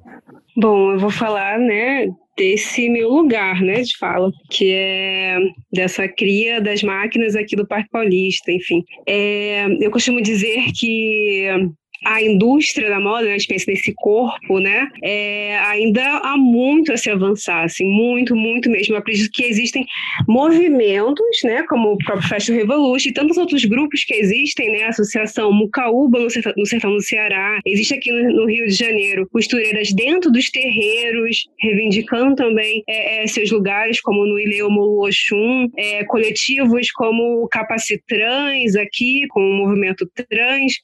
Bom, 0.56 0.92
eu 0.92 0.98
vou 0.98 1.10
falar, 1.10 1.58
né, 1.58 2.08
desse 2.36 2.88
meu 2.88 3.10
lugar, 3.10 3.60
né, 3.60 3.82
de 3.82 3.96
fala, 3.98 4.30
que 4.50 4.72
é 4.72 5.36
dessa 5.70 6.08
cria 6.08 6.60
das 6.60 6.82
máquinas 6.82 7.36
aqui 7.36 7.54
do 7.54 7.66
Parque 7.66 7.90
Paulista, 7.90 8.50
enfim. 8.50 8.82
É, 9.06 9.66
eu 9.80 9.90
costumo 9.90 10.22
dizer 10.22 10.72
que 10.72 11.70
a 12.04 12.22
indústria 12.22 12.88
da 12.88 13.00
moda, 13.00 13.26
né, 13.26 13.32
a 13.32 13.36
espécie 13.36 13.66
desse 13.66 13.92
corpo, 13.94 14.58
né, 14.58 14.88
é, 15.02 15.58
ainda 15.58 16.02
há 16.18 16.36
muito 16.36 16.92
a 16.92 16.96
se 16.96 17.10
avançar, 17.10 17.64
assim, 17.64 17.84
muito, 17.86 18.34
muito 18.34 18.70
mesmo. 18.70 18.94
Eu 18.94 18.98
acredito 18.98 19.30
que 19.32 19.44
existem 19.44 19.84
movimentos, 20.26 21.40
né, 21.44 21.62
como 21.64 21.92
o 21.92 21.98
próprio 21.98 22.28
Fashion 22.28 22.54
Revolution 22.54 23.10
e 23.10 23.12
tantos 23.12 23.36
outros 23.36 23.64
grupos 23.64 24.04
que 24.04 24.14
existem, 24.14 24.72
né, 24.72 24.84
a 24.84 24.88
Associação 24.88 25.52
Mucaúba 25.52 26.18
no 26.18 26.30
sertão, 26.30 26.52
no 26.56 26.66
sertão 26.66 26.92
do 26.92 27.02
Ceará, 27.02 27.58
existe 27.66 27.94
aqui 27.94 28.10
no, 28.10 28.32
no, 28.32 28.46
Rio 28.46 28.66
de 28.66 28.74
Janeiro 28.74 29.28
costureiras 29.30 29.92
dentro 29.92 30.30
dos 30.30 30.50
terreiros, 30.50 31.44
reivindicando 31.60 32.34
também 32.34 32.82
é, 32.88 33.22
é, 33.22 33.26
seus 33.26 33.50
lugares, 33.50 34.00
como 34.00 34.24
no 34.24 34.38
Ileu 34.38 34.70
Molu 34.70 35.06
Oxum, 35.06 35.68
é, 35.76 36.04
coletivos 36.04 36.90
como 36.92 37.44
o 37.44 37.48
Capacitrans 37.48 38.74
aqui, 38.76 39.26
com 39.28 39.40
o 39.40 39.54
movimento 39.54 40.08
trans, 40.28 40.74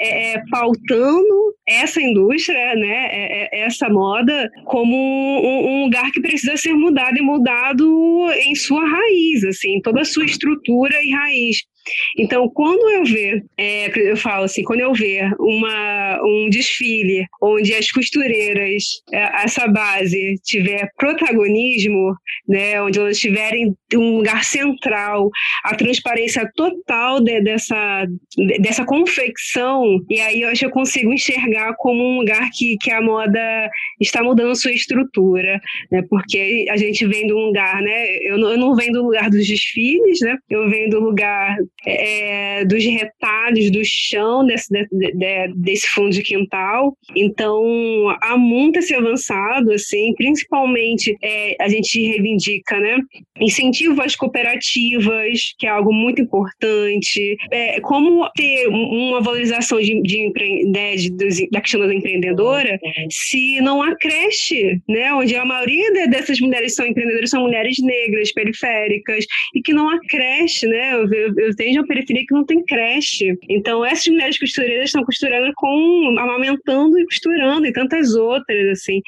é, 0.00 0.34
é 0.34 0.42
pautando 0.50 1.54
essa 1.66 2.00
indústria, 2.00 2.74
né, 2.74 3.08
é, 3.10 3.60
é, 3.60 3.64
essa 3.64 3.88
moda, 3.88 4.50
como 4.64 4.96
um, 4.96 5.84
lugar 5.84 6.10
que 6.10 6.20
precisa 6.20 6.56
ser 6.56 6.74
mudado 6.74 7.16
e 7.16 7.22
mudado 7.22 8.28
em 8.44 8.54
sua 8.54 8.84
raiz, 8.86 9.44
assim, 9.44 9.80
toda 9.82 10.00
a 10.00 10.04
sua 10.04 10.24
estrutura 10.24 10.94
e 11.02 11.10
raiz. 11.10 11.58
Então, 12.18 12.48
quando 12.48 12.88
eu 12.90 13.04
ver, 13.04 13.44
é, 13.56 13.90
eu 13.98 14.16
falo 14.16 14.44
assim, 14.44 14.62
quando 14.62 14.80
eu 14.80 14.92
ver 14.92 15.32
uma, 15.38 16.20
um 16.24 16.48
desfile 16.50 17.26
onde 17.40 17.74
as 17.74 17.90
costureiras, 17.90 18.84
é, 19.12 19.44
essa 19.44 19.66
base, 19.68 20.34
tiver 20.44 20.90
protagonismo, 20.96 22.14
né, 22.48 22.80
onde 22.82 22.98
elas 22.98 23.18
tiverem 23.18 23.74
um 23.94 24.18
lugar 24.18 24.44
central, 24.44 25.30
a 25.64 25.74
transparência 25.74 26.50
total 26.54 27.20
de, 27.20 27.40
dessa, 27.40 28.06
de, 28.36 28.58
dessa 28.58 28.84
confecção, 28.84 29.84
e 30.08 30.20
aí 30.20 30.42
eu 30.42 30.48
acho 30.48 30.60
que 30.60 30.66
eu 30.66 30.70
consigo 30.70 31.12
enxergar 31.12 31.74
como 31.76 32.02
um 32.02 32.18
lugar 32.18 32.48
que, 32.52 32.76
que 32.80 32.90
a 32.90 33.00
moda 33.00 33.40
está 34.00 34.22
mudando 34.22 34.54
sua 34.56 34.72
estrutura, 34.72 35.60
né, 35.90 36.02
porque 36.08 36.66
a 36.70 36.76
gente 36.76 37.06
vem 37.06 37.26
do 37.26 37.38
lugar, 37.38 37.80
né, 37.82 38.06
eu 38.22 38.40
eu 38.40 38.56
não 38.56 38.74
venho 38.74 38.92
do 38.92 39.02
lugar 39.04 39.30
dos 39.30 39.46
desfiles, 39.46 40.20
né, 40.20 40.36
eu 40.48 40.68
venho 40.68 40.90
do 40.90 41.00
lugar 41.00 41.56
é, 41.86 42.64
dos 42.64 42.84
retalhos, 42.84 43.70
do 43.70 43.80
chão 43.84 44.44
desse, 44.44 44.68
de, 44.70 45.12
de, 45.12 45.54
desse 45.56 45.88
fundo 45.88 46.10
de 46.10 46.22
quintal, 46.22 46.96
então 47.16 47.62
há 48.22 48.36
muito 48.36 48.82
ser 48.82 48.96
avançado, 48.96 49.72
assim, 49.72 50.12
principalmente 50.14 51.16
é, 51.22 51.56
a 51.60 51.68
gente 51.68 52.00
reivindica, 52.00 52.78
né, 52.78 52.96
incentivo 53.40 54.00
às 54.02 54.14
cooperativas, 54.16 55.54
que 55.58 55.66
é 55.66 55.70
algo 55.70 55.92
muito 55.92 56.22
importante, 56.22 57.36
é, 57.50 57.80
como 57.80 58.28
ter 58.34 58.68
uma 58.68 59.20
valorização 59.20 59.80
de, 59.80 60.00
de, 60.02 60.32
né, 60.66 60.96
de, 60.96 61.10
de, 61.10 61.50
da 61.50 61.60
questão 61.60 61.80
da 61.80 61.94
empreendedora, 61.94 62.78
se 63.10 63.60
não 63.60 63.82
há 63.82 63.96
creche, 63.96 64.80
né, 64.88 65.12
onde 65.14 65.34
a 65.34 65.44
maioria 65.44 66.08
dessas 66.08 66.40
mulheres 66.40 66.74
são 66.74 66.86
empreendedoras 66.86 67.30
são 67.30 67.42
mulheres 67.42 67.76
negras, 67.80 68.32
periféricas, 68.32 69.24
e 69.54 69.62
que 69.62 69.72
não 69.72 69.88
há 69.88 69.98
creche, 70.08 70.66
né, 70.66 70.94
eu, 70.94 71.12
eu, 71.12 71.34
eu 71.36 71.56
tenho 71.60 71.82
uma 71.82 71.86
periferia 71.86 72.24
que 72.26 72.34
não 72.34 72.44
tem 72.46 72.64
creche, 72.64 73.36
então 73.46 73.84
essas 73.84 74.06
mulheres 74.06 74.38
costureiras 74.38 74.86
estão 74.86 75.04
costurando 75.04 75.52
com, 75.54 76.14
amamentando 76.18 76.98
e 76.98 77.04
costurando, 77.04 77.66
e 77.66 77.72
tantas 77.72 78.14
outras, 78.14 78.70
assim, 78.70 79.02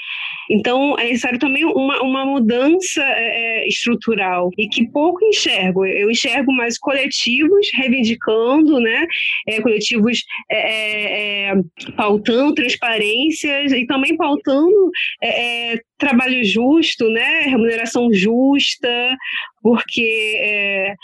então 0.51 0.99
é 0.99 1.05
necessário 1.05 1.39
também 1.39 1.65
uma, 1.65 2.03
uma 2.03 2.27
mudança 2.27 3.03
é, 3.03 3.63
é 3.63 3.69
estrutural, 3.69 4.51
e 4.59 4.69
que 4.69 4.87
pouco 4.91 5.25
enxergo, 5.25 5.87
eu 5.87 6.11
enxergo 6.11 6.53
mais 6.53 6.79
coletivos 6.79 7.71
reivindicando, 7.73 8.79
né, 8.81 9.07
é, 9.49 9.63
coletivos 9.63 10.23
é, 10.51 10.59
é, 10.59 11.53
é 11.53 11.55
pautando 11.97 12.55
transparências 12.55 13.73
e 13.73 13.87
também 13.87 14.15
pautando 14.15 14.91
é, 15.23 15.79
trabalho 15.97 16.45
justo, 16.45 17.09
né, 17.09 17.45
remuneração 17.47 18.13
justa, 18.13 19.17
porque 19.63 20.95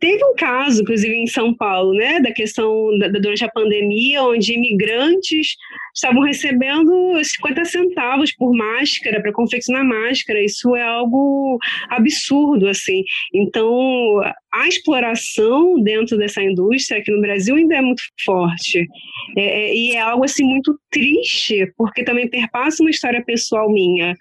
Teve 0.00 0.24
um 0.24 0.34
caso, 0.34 0.82
inclusive 0.82 1.14
em 1.14 1.26
São 1.26 1.54
Paulo, 1.54 1.92
né, 1.92 2.20
da 2.20 2.32
questão 2.32 2.96
da, 2.98 3.08
durante 3.08 3.44
a 3.44 3.50
pandemia, 3.50 4.22
onde 4.22 4.52
imigrantes 4.52 5.56
estavam 5.94 6.22
recebendo 6.22 7.18
50 7.22 7.64
centavos 7.64 8.32
por 8.32 8.52
máscara 8.54 9.20
para 9.20 9.32
confeccionar 9.32 9.84
máscara. 9.84 10.42
Isso 10.42 10.76
é 10.76 10.82
algo 10.82 11.58
absurdo, 11.90 12.68
assim. 12.68 13.02
Então, 13.34 14.20
a 14.52 14.68
exploração 14.68 15.80
dentro 15.82 16.16
dessa 16.16 16.42
indústria 16.42 17.00
aqui 17.00 17.10
no 17.10 17.20
Brasil 17.20 17.56
ainda 17.56 17.76
é 17.76 17.80
muito 17.80 18.02
forte. 18.24 18.86
É, 19.36 19.42
é, 19.42 19.74
e 19.74 19.92
é 19.92 20.00
algo 20.00 20.24
assim 20.24 20.44
muito 20.44 20.78
triste, 20.90 21.70
porque 21.76 22.04
também 22.04 22.28
perpassa 22.28 22.82
uma 22.82 22.90
história 22.90 23.22
pessoal 23.24 23.70
minha. 23.70 24.14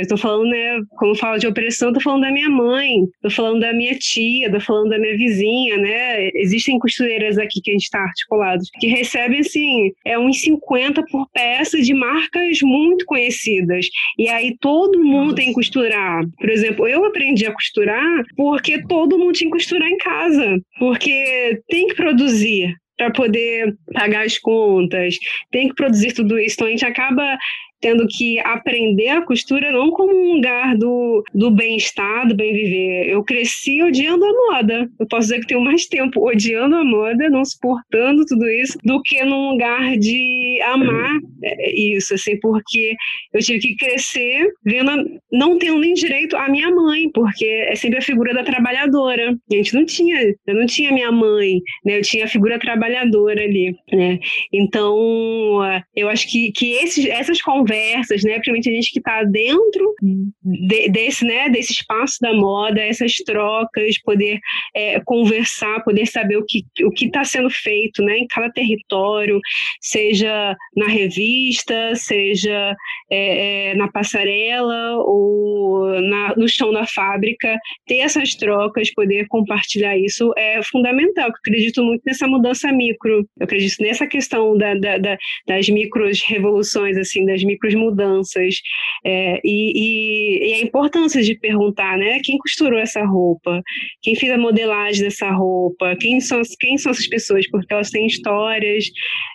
Estou 0.00 0.18
é, 0.18 0.20
falando, 0.20 0.50
né, 0.50 0.80
quando 0.98 1.18
falo 1.18 1.38
de 1.38 1.46
opressão, 1.46 1.88
estou 1.88 2.02
falando 2.02 2.22
da 2.22 2.30
minha 2.30 2.50
mãe, 2.50 3.04
estou 3.04 3.30
falando 3.30 3.60
da 3.60 3.72
minha 3.72 3.96
tia, 3.98 4.46
estou 4.46 4.60
falando 4.60 4.90
da 4.90 4.98
minha 4.98 5.11
vizinha, 5.16 5.76
né? 5.76 6.30
Existem 6.34 6.78
costureiras 6.78 7.38
aqui 7.38 7.60
que 7.62 7.70
a 7.70 7.74
gente 7.74 7.84
está 7.84 8.00
articulados, 8.00 8.70
que 8.78 8.86
recebem 8.86 9.40
assim, 9.40 9.92
é 10.04 10.18
uns 10.18 10.40
50 10.40 11.04
por 11.10 11.28
peça 11.30 11.80
de 11.80 11.94
marcas 11.94 12.58
muito 12.62 13.04
conhecidas. 13.04 13.86
E 14.18 14.28
aí 14.28 14.56
todo 14.60 15.02
mundo 15.02 15.34
tem 15.34 15.48
que 15.48 15.54
costurar. 15.54 16.22
Por 16.38 16.50
exemplo, 16.50 16.86
eu 16.88 17.04
aprendi 17.04 17.46
a 17.46 17.52
costurar 17.52 18.24
porque 18.36 18.82
todo 18.86 19.18
mundo 19.18 19.32
tinha 19.32 19.50
que 19.50 19.56
costurar 19.56 19.88
em 19.88 19.98
casa, 19.98 20.60
porque 20.78 21.60
tem 21.68 21.88
que 21.88 21.94
produzir 21.94 22.74
para 22.96 23.10
poder 23.10 23.74
pagar 23.92 24.24
as 24.24 24.38
contas, 24.38 25.16
tem 25.50 25.68
que 25.68 25.74
produzir 25.74 26.12
tudo 26.12 26.38
isso. 26.38 26.54
Então 26.54 26.66
a 26.66 26.70
gente 26.70 26.84
acaba 26.84 27.38
tendo 27.82 28.06
que 28.08 28.38
aprender 28.38 29.08
a 29.08 29.22
costura 29.22 29.72
não 29.72 29.90
como 29.90 30.14
um 30.14 30.36
lugar 30.36 30.76
do, 30.76 31.22
do 31.34 31.50
bem-estar, 31.50 32.28
do 32.28 32.34
bem-viver. 32.34 33.08
Eu 33.08 33.24
cresci 33.24 33.82
odiando 33.82 34.24
a 34.24 34.32
moda. 34.32 34.88
Eu 34.98 35.06
posso 35.06 35.22
dizer 35.22 35.40
que 35.40 35.48
tenho 35.48 35.60
mais 35.60 35.86
tempo 35.86 36.24
odiando 36.24 36.76
a 36.76 36.84
moda, 36.84 37.28
não 37.28 37.44
suportando 37.44 38.24
tudo 38.24 38.48
isso, 38.48 38.78
do 38.84 39.02
que 39.02 39.22
num 39.24 39.50
lugar 39.50 39.96
de 39.98 40.60
amar 40.62 41.18
é, 41.42 41.74
isso, 41.74 42.14
assim, 42.14 42.38
porque 42.38 42.94
eu 43.34 43.40
tive 43.40 43.58
que 43.58 43.74
crescer 43.74 44.46
vendo, 44.64 45.20
não 45.32 45.58
tendo 45.58 45.80
nem 45.80 45.92
direito 45.92 46.36
a 46.36 46.48
minha 46.48 46.70
mãe, 46.70 47.10
porque 47.12 47.44
é 47.44 47.74
sempre 47.74 47.98
a 47.98 48.02
figura 48.02 48.32
da 48.32 48.44
trabalhadora. 48.44 49.36
A 49.50 49.54
gente 49.56 49.74
não 49.74 49.84
tinha, 49.84 50.32
eu 50.46 50.54
não 50.54 50.66
tinha 50.66 50.92
minha 50.92 51.10
mãe, 51.10 51.60
né? 51.84 51.98
Eu 51.98 52.02
tinha 52.02 52.26
a 52.26 52.28
figura 52.28 52.60
trabalhadora 52.60 53.42
ali, 53.42 53.74
né? 53.92 54.20
Então, 54.52 55.60
eu 55.96 56.08
acho 56.08 56.30
que, 56.30 56.52
que 56.52 56.74
esses, 56.74 57.06
essas 57.06 57.42
conversas 57.42 57.71
conversas, 57.72 58.22
né? 58.22 58.34
Principalmente 58.34 58.68
a 58.68 58.72
gente 58.72 58.92
que 58.92 58.98
está 58.98 59.24
dentro 59.24 59.94
de, 60.42 60.88
desse, 60.88 61.24
né? 61.24 61.48
Desse 61.48 61.72
espaço 61.72 62.18
da 62.20 62.32
moda, 62.32 62.80
essas 62.80 63.14
trocas, 63.16 64.00
poder 64.02 64.38
é, 64.74 65.00
conversar, 65.00 65.82
poder 65.82 66.06
saber 66.06 66.36
o 66.36 66.44
que 66.44 66.64
o 66.84 66.90
que 66.90 67.06
está 67.06 67.24
sendo 67.24 67.50
feito, 67.50 68.02
né? 68.02 68.18
Em 68.18 68.26
cada 68.26 68.50
território, 68.50 69.40
seja 69.80 70.54
na 70.76 70.86
revista, 70.86 71.94
seja 71.94 72.74
é, 73.10 73.70
é, 73.70 73.74
na 73.74 73.90
passarela 73.90 74.96
ou 74.98 76.00
na, 76.00 76.34
no 76.36 76.48
chão 76.48 76.72
da 76.72 76.86
fábrica, 76.86 77.58
ter 77.86 77.98
essas 77.98 78.34
trocas, 78.34 78.92
poder 78.92 79.26
compartilhar 79.28 79.96
isso 79.96 80.32
é 80.36 80.62
fundamental. 80.62 81.28
Eu 81.28 81.34
acredito 81.34 81.82
muito 81.82 82.02
nessa 82.06 82.26
mudança 82.26 82.72
micro. 82.72 83.26
Eu 83.38 83.44
acredito 83.44 83.80
nessa 83.80 84.06
questão 84.06 84.56
da, 84.56 84.74
da, 84.74 84.98
da, 84.98 85.16
das 85.46 85.68
micros 85.68 86.22
revoluções, 86.22 86.96
assim, 86.96 87.24
das 87.24 87.42
micro 87.42 87.61
mudanças 87.74 88.56
é, 89.04 89.40
e, 89.44 89.72
e, 89.74 90.50
e, 90.50 90.54
a 90.54 90.60
importância 90.60 91.22
de 91.22 91.38
perguntar, 91.38 91.96
né, 91.98 92.20
quem 92.22 92.38
costurou 92.38 92.78
essa 92.78 93.04
roupa, 93.04 93.62
quem 94.02 94.14
fez 94.14 94.32
a 94.32 94.38
modelagem 94.38 95.02
dessa 95.02 95.30
roupa, 95.30 95.96
quem 96.00 96.20
são, 96.20 96.40
quem 96.60 96.78
são 96.78 96.92
essas 96.92 97.08
pessoas, 97.08 97.48
porque 97.50 97.72
elas 97.72 97.90
têm 97.90 98.06
histórias, 98.06 98.86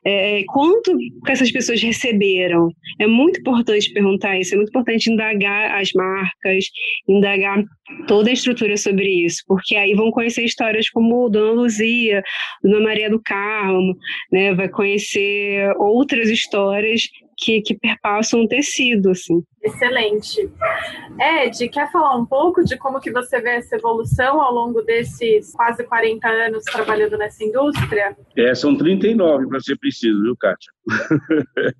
é, 0.05 0.43
quanto 0.47 0.97
que 0.97 1.31
essas 1.31 1.51
pessoas 1.51 1.81
receberam. 1.81 2.69
É 2.99 3.07
muito 3.07 3.39
importante 3.39 3.91
perguntar 3.93 4.39
isso, 4.39 4.53
é 4.53 4.57
muito 4.57 4.69
importante 4.69 5.11
indagar 5.11 5.79
as 5.79 5.91
marcas, 5.93 6.65
indagar 7.07 7.63
toda 8.07 8.29
a 8.29 8.33
estrutura 8.33 8.75
sobre 8.77 9.25
isso, 9.25 9.43
porque 9.47 9.75
aí 9.75 9.93
vão 9.93 10.11
conhecer 10.11 10.43
histórias 10.43 10.89
como 10.89 11.29
Dona 11.29 11.61
Luzia, 11.61 12.23
Dona 12.63 12.81
Maria 12.81 13.09
do 13.09 13.21
Carmo, 13.21 13.95
né, 14.31 14.53
vai 14.53 14.69
conhecer 14.69 15.73
outras 15.77 16.29
histórias 16.29 17.03
que, 17.37 17.61
que 17.61 17.77
perpassam 17.77 18.41
o 18.41 18.47
tecido, 18.47 19.11
assim. 19.11 19.43
Excelente. 19.63 20.49
Ed, 21.19 21.69
quer 21.69 21.91
falar 21.91 22.15
um 22.15 22.25
pouco 22.25 22.63
de 22.63 22.77
como 22.77 22.99
que 22.99 23.11
você 23.11 23.39
vê 23.39 23.57
essa 23.57 23.75
evolução 23.75 24.41
ao 24.41 24.53
longo 24.53 24.81
desses 24.81 25.53
quase 25.53 25.83
40 25.83 26.27
anos 26.27 26.63
trabalhando 26.63 27.17
nessa 27.17 27.43
indústria? 27.43 28.17
É, 28.35 28.55
são 28.55 28.75
39 28.75 29.47
para 29.47 29.59
ser 29.59 29.77
preciso, 29.77 30.21
viu, 30.23 30.35
Kátia? 30.37 30.71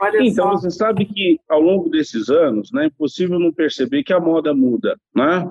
Olha 0.00 0.18
então, 0.22 0.52
só. 0.52 0.58
você 0.58 0.70
sabe 0.70 1.04
que 1.04 1.38
ao 1.48 1.60
longo 1.60 1.88
desses 1.88 2.28
anos, 2.28 2.70
né, 2.72 2.84
é 2.84 2.86
impossível 2.86 3.38
não 3.38 3.52
perceber 3.52 4.02
que 4.02 4.12
a 4.12 4.20
moda 4.20 4.54
muda, 4.54 4.96
né? 5.14 5.48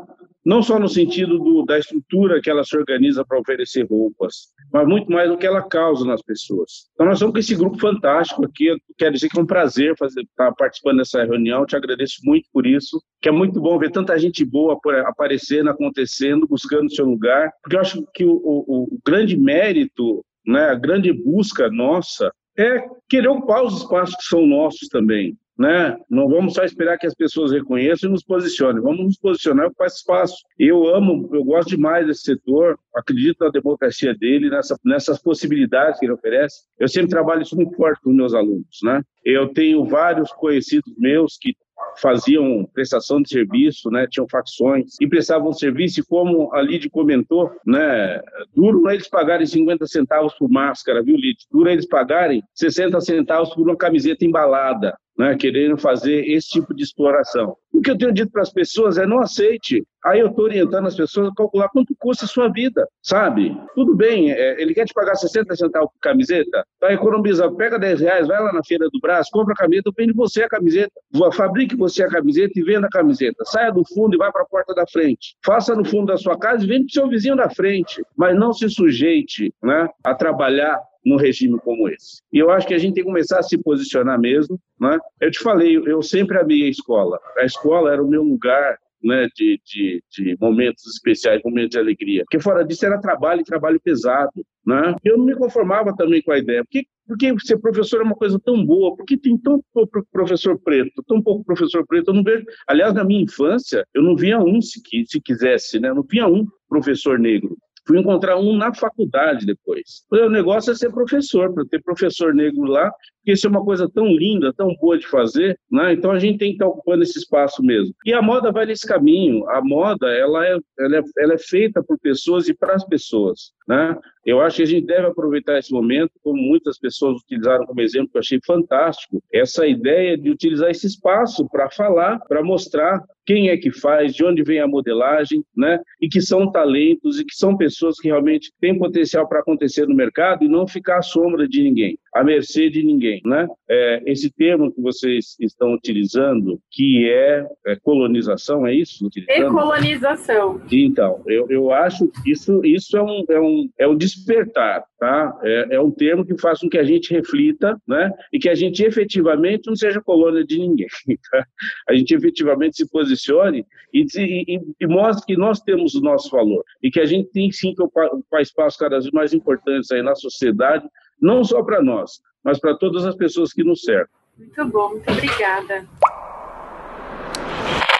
Não 0.50 0.64
só 0.64 0.80
no 0.80 0.90
sentido 0.90 1.38
do, 1.38 1.64
da 1.64 1.78
estrutura 1.78 2.42
que 2.42 2.50
ela 2.50 2.64
se 2.64 2.76
organiza 2.76 3.24
para 3.24 3.40
oferecer 3.40 3.86
roupas, 3.88 4.48
mas 4.74 4.88
muito 4.88 5.12
mais 5.12 5.30
do 5.30 5.38
que 5.38 5.46
ela 5.46 5.62
causa 5.62 6.04
nas 6.04 6.24
pessoas. 6.24 6.90
Então, 6.94 7.06
nós 7.06 7.18
estamos 7.18 7.34
com 7.34 7.40
esse 7.40 7.56
grupo 7.56 7.78
fantástico 7.78 8.44
aqui. 8.44 8.76
Quero 8.98 9.14
dizer 9.14 9.30
que 9.30 9.38
é 9.38 9.42
um 9.44 9.46
prazer 9.46 9.96
fazer, 9.96 10.22
estar 10.22 10.52
participando 10.54 10.98
dessa 10.98 11.24
reunião. 11.24 11.60
Eu 11.60 11.68
te 11.68 11.76
agradeço 11.76 12.16
muito 12.24 12.50
por 12.52 12.66
isso, 12.66 13.00
que 13.22 13.30
é 13.30 13.32
muito 13.32 13.62
bom 13.62 13.78
ver 13.78 13.92
tanta 13.92 14.18
gente 14.18 14.44
boa 14.44 14.76
aparecendo, 15.06 15.70
acontecendo, 15.70 16.48
buscando 16.48 16.92
seu 16.96 17.06
lugar, 17.06 17.52
porque 17.62 17.76
eu 17.76 17.82
acho 17.82 18.04
que 18.16 18.26
o, 18.26 18.32
o, 18.32 18.84
o 18.86 19.00
grande 19.06 19.38
mérito, 19.38 20.26
né, 20.44 20.70
a 20.70 20.76
grande 20.76 21.14
busca 21.14 21.70
nossa 21.70 22.34
é 22.58 22.84
querer 23.08 23.28
ocupar 23.28 23.64
os 23.64 23.84
espaços 23.84 24.16
que 24.16 24.24
são 24.24 24.48
nossos 24.48 24.88
também 24.88 25.38
né? 25.60 25.98
Não 26.10 26.30
vamos 26.30 26.54
só 26.54 26.64
esperar 26.64 26.98
que 26.98 27.06
as 27.06 27.14
pessoas 27.14 27.52
reconheçam 27.52 28.10
e 28.10 28.14
nos 28.14 28.24
posicionem, 28.24 28.82
vamos 28.82 29.04
nos 29.04 29.18
posicionar 29.18 29.70
com 29.74 29.84
espaço. 29.84 30.38
Eu 30.58 30.88
amo, 30.96 31.30
eu 31.34 31.44
gosto 31.44 31.70
demais 31.70 32.08
desse 32.08 32.22
setor, 32.22 32.80
acredito 32.96 33.44
na 33.44 33.52
democracia 33.52 34.16
dele, 34.16 34.50
nessa, 34.50 34.78
nessas 34.86 35.22
possibilidades 35.22 36.00
que 36.00 36.06
ele 36.06 36.14
oferece. 36.14 36.64
Eu 36.80 36.88
sempre 36.88 37.10
trabalho 37.10 37.42
isso 37.42 37.58
muito 37.58 37.76
forte 37.76 38.02
com 38.02 38.14
meus 38.14 38.34
alunos, 38.34 38.80
né? 38.84 39.02
Eu 39.26 39.50
tenho 39.50 39.84
vários 39.84 40.32
conhecidos 40.32 40.94
meus 40.98 41.38
que 41.38 41.54
faziam 42.02 42.66
prestação 42.74 43.22
de 43.22 43.30
serviço, 43.30 43.90
né, 43.90 44.06
tinham 44.10 44.28
facções 44.30 44.96
e 45.02 45.08
prestavam 45.08 45.52
serviço, 45.52 46.00
e 46.00 46.04
como 46.04 46.54
a 46.54 46.62
Lid 46.62 46.90
comentou, 46.90 47.52
né, 47.66 48.22
duro 48.56 48.88
é 48.90 48.96
eles 48.96 49.10
pagarem 49.10 49.46
50 49.46 49.86
centavos 49.88 50.34
por 50.36 50.50
máscara, 50.50 51.02
viu, 51.02 51.16
Lid? 51.16 51.38
Duro 51.52 51.70
é 51.70 51.74
eles 51.74 51.88
pagarem 51.88 52.44
60 52.54 53.00
centavos 53.02 53.54
por 53.54 53.68
uma 53.68 53.78
camiseta 53.78 54.26
embalada 54.26 54.96
né, 55.20 55.36
querendo 55.36 55.78
fazer 55.78 56.26
esse 56.30 56.48
tipo 56.48 56.74
de 56.74 56.82
exploração. 56.82 57.58
O 57.74 57.82
que 57.82 57.92
eu 57.92 57.98
tenho 57.98 58.14
dito 58.14 58.32
para 58.32 58.42
as 58.42 58.54
pessoas 58.54 58.98
é 58.98 59.06
não 59.06 59.20
aceite. 59.20 59.86
Aí 60.06 60.22
eu 60.22 60.28
estou 60.28 60.46
orientando 60.46 60.88
as 60.88 60.96
pessoas 60.96 61.28
a 61.28 61.36
calcular 61.36 61.68
quanto 61.68 61.94
custa 62.00 62.24
a 62.24 62.28
sua 62.28 62.48
vida, 62.50 62.88
sabe? 63.04 63.56
Tudo 63.76 63.94
bem, 63.94 64.32
é, 64.32 64.62
ele 64.62 64.74
quer 64.74 64.86
te 64.86 64.94
pagar 64.94 65.16
60 65.16 65.54
centavos 65.58 65.92
por 65.92 66.00
camiseta, 66.00 66.64
vai 66.80 66.94
economizar, 66.94 67.52
pega 67.52 67.78
10 67.78 68.00
reais, 68.00 68.28
vai 68.28 68.42
lá 68.42 68.54
na 68.54 68.64
feira 68.64 68.88
do 68.90 69.00
braço, 69.02 69.30
compra 69.30 69.54
a 69.54 69.58
camiseta, 69.58 69.92
vende 69.98 70.14
você 70.14 70.44
a 70.44 70.48
camiseta, 70.48 70.92
fabrique 71.34 71.76
você 71.76 72.04
a 72.04 72.08
camiseta 72.08 72.58
e 72.58 72.64
venda 72.64 72.88
a 72.88 72.90
camiseta. 72.90 73.44
Saia 73.44 73.74
do 73.74 73.84
fundo 73.94 74.16
e 74.16 74.18
vá 74.18 74.32
para 74.32 74.44
a 74.44 74.48
porta 74.48 74.74
da 74.74 74.86
frente. 74.90 75.36
Faça 75.46 75.76
no 75.76 75.84
fundo 75.84 76.08
da 76.08 76.18
sua 76.18 76.40
casa 76.40 76.64
e 76.64 76.68
vende 76.68 76.86
para 76.86 76.92
o 76.92 76.94
seu 76.94 77.10
vizinho 77.10 77.36
da 77.36 77.50
frente, 77.50 78.02
mas 78.16 78.34
não 78.38 78.54
se 78.54 78.70
sujeite 78.70 79.54
né, 79.62 79.90
a 80.02 80.16
trabalhar 80.16 80.80
num 81.06 81.16
regime 81.16 81.60
como 81.60 81.88
esse. 81.90 82.22
E 82.32 82.40
eu 82.40 82.50
acho 82.52 82.68
que 82.68 82.74
a 82.74 82.78
gente 82.78 82.94
tem 82.96 83.04
que 83.04 83.10
começar 83.10 83.40
a 83.40 83.44
se 83.44 83.58
posicionar 83.58 84.20
mesmo. 84.20 84.60
Né? 84.80 84.98
Eu 85.22 85.32
te 85.32 85.40
falei, 85.40 85.78
eu 85.78 86.02
sempre 86.02 86.38
amei 86.38 86.64
a 86.64 86.70
escola. 86.70 87.20
A 87.38 87.46
escola 87.46 87.92
era 87.92 88.04
o 88.04 88.08
meu 88.08 88.24
lugar 88.24 88.78
né, 89.04 89.28
de, 89.36 89.60
de, 89.66 90.04
de, 90.12 90.38
momentos 90.40 90.86
especiais, 90.86 91.42
momentos 91.44 91.72
de 91.72 91.80
alegria. 91.80 92.24
Porque 92.24 92.40
fora 92.40 92.64
disso 92.64 92.86
era 92.86 93.00
trabalho 93.00 93.44
trabalho 93.44 93.80
pesado. 93.80 94.46
Né? 94.66 94.96
Eu 95.04 95.18
não 95.18 95.26
me 95.26 95.36
conformava 95.36 95.96
também 95.96 96.22
com 96.22 96.32
a 96.32 96.38
ideia. 96.38 96.64
Porque, 96.64 96.86
porque 97.08 97.34
ser 97.40 97.58
professor 97.58 98.02
é 98.02 98.04
uma 98.04 98.16
coisa 98.16 98.40
tão 98.40 98.64
boa? 98.64 98.96
Porque 98.96 99.18
tem 99.18 99.38
tão 99.38 99.62
pouco 99.74 100.06
professor 100.12 100.60
preto, 100.60 101.04
tão 101.08 101.22
pouco 101.22 101.44
professor 101.44 101.86
preto? 101.88 102.10
Eu 102.10 102.16
não 102.16 102.24
vejo. 102.24 102.46
Aliás, 102.68 102.94
na 102.94 103.04
minha 103.04 103.24
infância, 103.24 103.86
eu 103.94 104.04
não 104.04 104.16
via 104.16 104.40
um 104.40 104.62
se, 104.62 104.82
se 105.06 105.22
quisesse, 105.22 105.80
né? 105.80 105.94
Não 105.94 106.04
via 106.04 106.28
um 106.28 106.46
professor 106.68 107.18
negro. 107.18 107.58
Fui 107.86 108.00
encontrar 108.00 108.38
um 108.38 108.56
na 108.56 108.74
faculdade 108.74 109.46
depois. 109.46 110.06
O 110.12 110.30
negócio 110.30 110.72
é 110.72 110.76
ser 110.76 110.92
professor, 110.92 111.54
para 111.54 111.66
ter 111.66 111.82
professor 111.82 112.34
negro 112.34 112.64
lá, 112.64 112.92
porque 113.30 113.34
isso 113.34 113.46
é 113.46 113.50
uma 113.50 113.64
coisa 113.64 113.88
tão 113.88 114.08
linda, 114.08 114.52
tão 114.54 114.76
boa 114.76 114.98
de 114.98 115.06
fazer, 115.06 115.58
né? 115.72 115.94
Então 115.94 116.10
a 116.12 116.18
gente 116.18 116.40
tem 116.40 116.50
que 116.50 116.56
estar 116.56 116.68
ocupando 116.68 117.04
esse 117.04 117.20
espaço 117.20 117.62
mesmo. 117.62 117.94
E 118.04 118.12
a 118.12 118.22
moda 118.22 118.52
vai 118.52 118.66
nesse 118.66 118.88
caminho. 118.88 119.48
A 119.50 119.62
moda, 119.62 120.08
ela 120.08 120.48
é, 120.48 120.58
ela 120.80 120.98
é, 120.98 121.02
ela 121.20 121.34
é 121.36 121.38
feita 121.38 121.84
por 121.84 122.00
pessoas 122.00 122.48
e 122.48 122.54
para 122.56 122.74
as 122.74 122.86
pessoas, 122.86 123.52
né? 123.68 123.96
Eu 124.26 124.42
acho 124.42 124.58
que 124.58 124.64
a 124.64 124.66
gente 124.66 124.86
deve 124.86 125.08
aproveitar 125.08 125.58
esse 125.58 125.72
momento, 125.72 126.12
como 126.22 126.40
muitas 126.42 126.78
pessoas 126.78 127.18
utilizaram 127.22 127.66
como 127.66 127.82
exemplo, 127.82 128.10
que 128.10 128.18
eu 128.18 128.20
achei 128.20 128.40
fantástico, 128.46 129.24
essa 129.34 129.66
ideia 129.66 130.18
de 130.18 130.30
utilizar 130.30 130.70
esse 130.70 130.86
espaço 130.86 131.48
para 131.50 131.70
falar, 131.70 132.20
para 132.28 132.44
mostrar 132.44 133.02
quem 133.26 133.50
é 133.50 133.58
que 133.58 133.72
faz, 133.72 134.14
de 134.14 134.26
onde 134.26 134.44
vem 134.44 134.60
a 134.60 134.68
modelagem, 134.68 135.44
né? 135.56 135.80
E 136.02 136.08
que 136.08 136.20
são 136.22 136.52
talentos 136.52 137.20
e 137.20 137.26
que 137.26 137.36
são 137.36 137.56
pessoas 137.56 138.00
que 138.00 138.08
realmente 138.08 138.52
têm 138.60 138.78
potencial 138.78 139.28
para 139.28 139.40
acontecer 139.40 139.88
no 139.88 139.96
mercado 139.96 140.44
e 140.44 140.50
não 140.50 140.68
ficar 140.68 140.98
à 140.98 141.02
sombra 141.02 141.48
de 141.48 141.62
ninguém, 141.62 141.98
à 142.14 142.24
mercê 142.24 142.70
de 142.70 142.84
ninguém 142.84 143.19
Né? 143.26 143.48
É, 143.70 144.04
esse 144.06 144.32
termo 144.32 144.72
que 144.72 144.82
vocês 144.82 145.36
estão 145.40 145.74
utilizando, 145.74 146.60
que 146.72 147.10
é, 147.10 147.46
é 147.68 147.76
colonização, 147.76 148.66
é 148.66 148.74
isso? 148.74 149.06
Utilizando? 149.06 149.36
Decolonização. 149.36 150.62
Então, 150.72 151.22
eu, 151.28 151.48
eu 151.50 151.72
acho 151.72 152.08
que 152.08 152.32
isso, 152.32 152.64
isso 152.66 152.98
é, 152.98 153.04
um, 153.04 153.26
é, 153.30 153.40
um, 153.40 153.70
é 153.80 153.88
um 153.88 153.96
despertar, 153.96 154.84
tá? 155.00 155.38
É, 155.44 155.76
é 155.76 155.82
um 155.82 155.92
termo 155.92 156.26
que 156.26 156.40
faz 156.40 156.60
com 156.60 156.70
que 156.70 156.78
a 156.78 156.84
gente 156.84 157.14
reflita 157.14 157.80
né? 157.88 158.12
e 158.32 158.40
que 158.40 158.50
a 158.50 158.56
gente 158.56 158.84
efetivamente 158.84 159.68
não 159.68 159.76
seja 159.76 160.02
colônia 160.02 160.44
de 160.44 160.58
ninguém. 160.58 160.88
Tá? 161.32 161.46
A 161.88 161.96
gente 161.96 162.16
efetivamente 162.16 162.78
se 162.78 162.90
posicione 162.90 163.66
e, 163.94 164.06
e, 164.16 164.60
e, 164.80 164.88
mostre 164.88 165.26
que 165.26 165.38
nós 165.40 165.60
temos 165.60 165.94
o 165.94 166.02
nosso 166.02 166.30
valor 166.32 166.64
e 166.82 166.90
que 166.90 167.00
a 167.00 167.06
gente 167.06 167.30
tem 167.32 167.52
sim 167.52 167.74
que 167.76 167.84
ocupar 167.84 168.42
espaços 168.42 168.80
cada 168.80 169.00
vez 169.00 169.12
mais 169.12 169.34
importantes 169.34 169.92
aí 169.92 170.02
na 170.02 170.16
sociedade, 170.16 170.88
não 171.22 171.44
só 171.44 171.64
para 171.64 171.82
nós, 171.82 172.22
mas 172.44 172.60
para 172.60 172.78
todas 172.78 173.06
as 173.06 173.16
pessoas 173.16 173.54
que 173.54 173.64
nos 173.64 173.82
cercam. 173.82 174.20
Muito 174.38 174.66
bom, 174.68 174.90
muito 174.90 175.12
obrigada. 175.12 175.88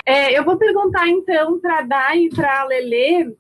É, 0.06 0.38
eu 0.38 0.44
vou 0.44 0.58
perguntar 0.58 1.08
então 1.08 1.60
para 1.60 1.82
Dai 1.82 2.24
e 2.24 2.30
para 2.30 2.62
a 2.62 2.66
Lelê, 2.66 3.28
o 3.28 3.36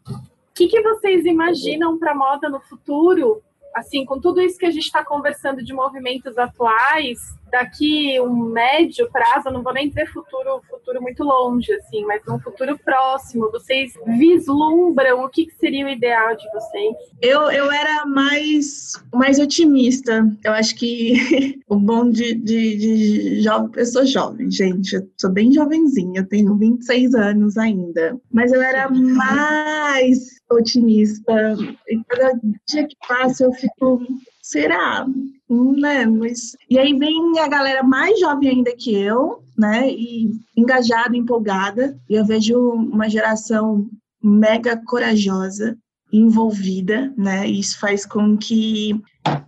que, 0.54 0.68
que 0.68 0.82
vocês 0.82 1.26
imaginam 1.26 1.98
para 1.98 2.14
moda 2.14 2.50
no 2.50 2.60
futuro? 2.60 3.42
Assim, 3.76 4.06
com 4.06 4.20
tudo 4.20 4.42
isso 4.42 4.58
que 4.58 4.66
a 4.66 4.72
gente 4.72 4.86
está 4.86 5.04
conversando 5.04 5.64
de 5.64 5.74
movimentos 5.74 6.38
atuais, 6.38 7.20
daqui 7.52 8.20
um 8.22 8.52
médio 8.52 9.10
prazo, 9.12 9.50
não 9.50 9.62
vou 9.62 9.74
nem 9.74 9.90
dizer 9.90 10.08
futuro, 10.08 10.62
futuro 10.70 11.02
muito 11.02 11.24
longe, 11.24 11.72
assim, 11.74 12.06
mas 12.06 12.22
um 12.28 12.40
futuro 12.40 12.78
próximo, 12.80 13.52
vocês 13.52 13.94
vislumbram 14.06 15.24
o 15.24 15.30
que, 15.30 15.46
que 15.46 15.56
seria 15.56 15.86
o 15.86 15.90
ideal 15.90 16.36
de 16.36 16.50
vocês? 16.52 16.96
Eu, 17.22 17.52
eu 17.52 17.72
era 17.72 18.06
mais, 18.06 18.94
mais 19.14 19.40
otimista. 19.40 20.28
Eu 20.44 20.54
acho 20.54 20.76
que 20.76 21.60
o 21.68 21.76
bom 21.76 22.10
de, 22.10 22.36
de, 22.36 22.78
de 22.78 23.42
jovem, 23.42 23.72
eu 23.76 23.86
sou 23.86 24.06
jovem, 24.06 24.50
gente, 24.52 24.96
eu 24.96 25.10
sou 25.20 25.32
bem 25.32 25.52
jovenzinha, 25.52 26.26
tenho 26.26 26.56
26 26.58 27.16
anos 27.16 27.58
ainda, 27.58 28.20
mas 28.32 28.52
eu 28.52 28.62
era 28.62 28.90
mais 28.90 30.39
otimista. 30.52 31.56
E 31.88 32.04
cada 32.08 32.40
dia 32.68 32.88
que 32.88 32.96
passa 33.08 33.44
eu 33.44 33.52
fico 33.54 34.02
será? 34.42 35.06
Né? 35.50 36.06
Mas... 36.06 36.56
E 36.70 36.78
aí 36.78 36.98
vem 36.98 37.40
a 37.40 37.48
galera 37.48 37.84
mais 37.84 38.20
jovem 38.20 38.50
ainda 38.50 38.76
que 38.76 38.94
eu, 38.94 39.44
né? 39.58 39.90
E 39.90 40.32
engajada, 40.56 41.16
empolgada. 41.16 41.98
E 42.10 42.16
eu 42.16 42.26
vejo 42.26 42.58
uma 42.60 43.10
geração 43.10 43.88
mega 44.22 44.82
corajosa, 44.86 45.78
envolvida, 46.12 47.14
né? 47.18 47.48
Isso 47.48 47.80
faz 47.80 48.06
com 48.06 48.38
que 48.38 49.00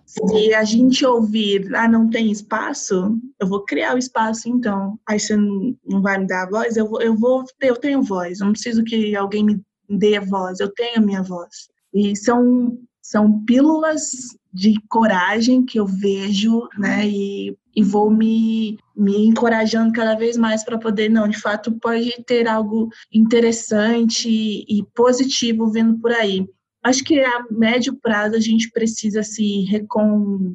se 0.06 0.54
a 0.54 0.64
gente 0.64 1.06
ouvir, 1.06 1.74
ah, 1.76 1.88
não 1.88 2.10
tem 2.10 2.32
espaço, 2.32 3.18
eu 3.40 3.48
vou 3.48 3.64
criar 3.64 3.96
o 3.96 3.98
espaço 3.98 4.50
então. 4.50 5.00
Aí 5.08 5.20
você 5.20 5.36
não 5.36 6.02
vai 6.02 6.18
me 6.20 6.28
dar 6.28 6.44
a 6.44 6.50
voz, 6.50 6.78
eu 6.78 6.88
vou, 6.88 7.02
eu 7.02 7.16
vou, 7.16 7.44
eu 7.62 7.76
tenho 7.76 8.04
voz, 8.04 8.40
não 8.40 8.52
preciso 8.52 8.84
que 8.84 9.16
alguém 9.16 9.44
me 9.44 9.62
dê 9.98 10.20
voz, 10.20 10.60
eu 10.60 10.72
tenho 10.74 10.98
a 10.98 11.02
minha 11.02 11.22
voz. 11.22 11.70
E 11.94 12.16
são 12.16 12.78
são 13.02 13.44
pílulas 13.44 14.12
de 14.54 14.76
coragem 14.88 15.66
que 15.66 15.80
eu 15.80 15.86
vejo, 15.86 16.68
né? 16.78 17.08
E, 17.08 17.58
e 17.76 17.84
vou 17.84 18.12
me, 18.12 18.78
me 18.96 19.26
encorajando 19.26 19.92
cada 19.92 20.16
vez 20.16 20.38
mais 20.38 20.64
para 20.64 20.78
poder, 20.78 21.10
não, 21.10 21.28
de 21.28 21.40
fato, 21.40 21.72
pode 21.80 22.12
ter 22.26 22.48
algo 22.48 22.90
interessante 23.14 24.30
e 24.30 24.84
positivo 24.94 25.72
vindo 25.72 25.98
por 26.00 26.12
aí. 26.12 26.48
Acho 26.84 27.04
que 27.04 27.20
a 27.20 27.46
médio 27.52 27.96
prazo 27.96 28.36
a 28.36 28.40
gente 28.40 28.70
precisa 28.72 29.24
se 29.24 29.64
recon... 29.64 30.54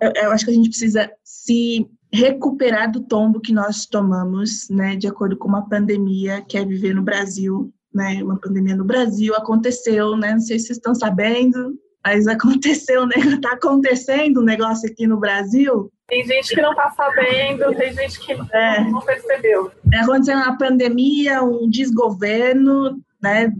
Eu, 0.00 0.12
eu 0.14 0.30
acho 0.30 0.44
que 0.44 0.50
a 0.50 0.54
gente 0.54 0.68
precisa 0.68 1.10
se 1.24 1.86
recuperar 2.12 2.90
do 2.90 3.00
tombo 3.00 3.40
que 3.40 3.52
nós 3.52 3.86
tomamos, 3.86 4.68
né, 4.70 4.96
de 4.96 5.06
acordo 5.06 5.36
com 5.36 5.46
uma 5.48 5.68
pandemia 5.68 6.42
que 6.42 6.56
é 6.56 6.64
viver 6.64 6.94
no 6.94 7.02
Brasil, 7.02 7.72
né, 7.92 8.22
uma 8.22 8.38
pandemia 8.38 8.76
no 8.76 8.84
Brasil 8.84 9.34
aconteceu, 9.34 10.16
né, 10.16 10.32
não 10.32 10.40
sei 10.40 10.58
se 10.58 10.66
vocês 10.66 10.78
estão 10.78 10.94
sabendo, 10.94 11.78
mas 12.04 12.26
aconteceu, 12.28 13.06
né? 13.06 13.14
Tá 13.42 13.52
acontecendo 13.52 14.40
um 14.40 14.44
negócio 14.44 14.90
aqui 14.90 15.06
no 15.06 15.18
Brasil. 15.18 15.90
Tem 16.08 16.24
gente 16.26 16.54
que 16.54 16.62
não 16.62 16.74
tá 16.74 16.90
sabendo, 16.96 17.74
tem 17.74 17.92
gente 17.92 18.18
que 18.20 18.32
é. 18.32 18.84
não 18.84 19.00
percebeu. 19.00 19.70
É 19.92 19.98
acontecendo 19.98 20.42
uma 20.42 20.56
pandemia, 20.56 21.42
um 21.42 21.68
desgoverno, 21.68 22.98
né? 23.22 23.52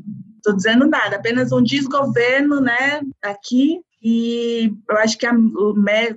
Tô 0.42 0.54
dizendo 0.54 0.86
nada, 0.86 1.16
apenas 1.16 1.52
um 1.52 1.62
desgoverno, 1.62 2.60
né? 2.60 3.02
Aqui 3.22 3.80
e 4.02 4.72
eu 4.88 4.96
acho 4.98 5.18
que 5.18 5.26
a 5.26 5.34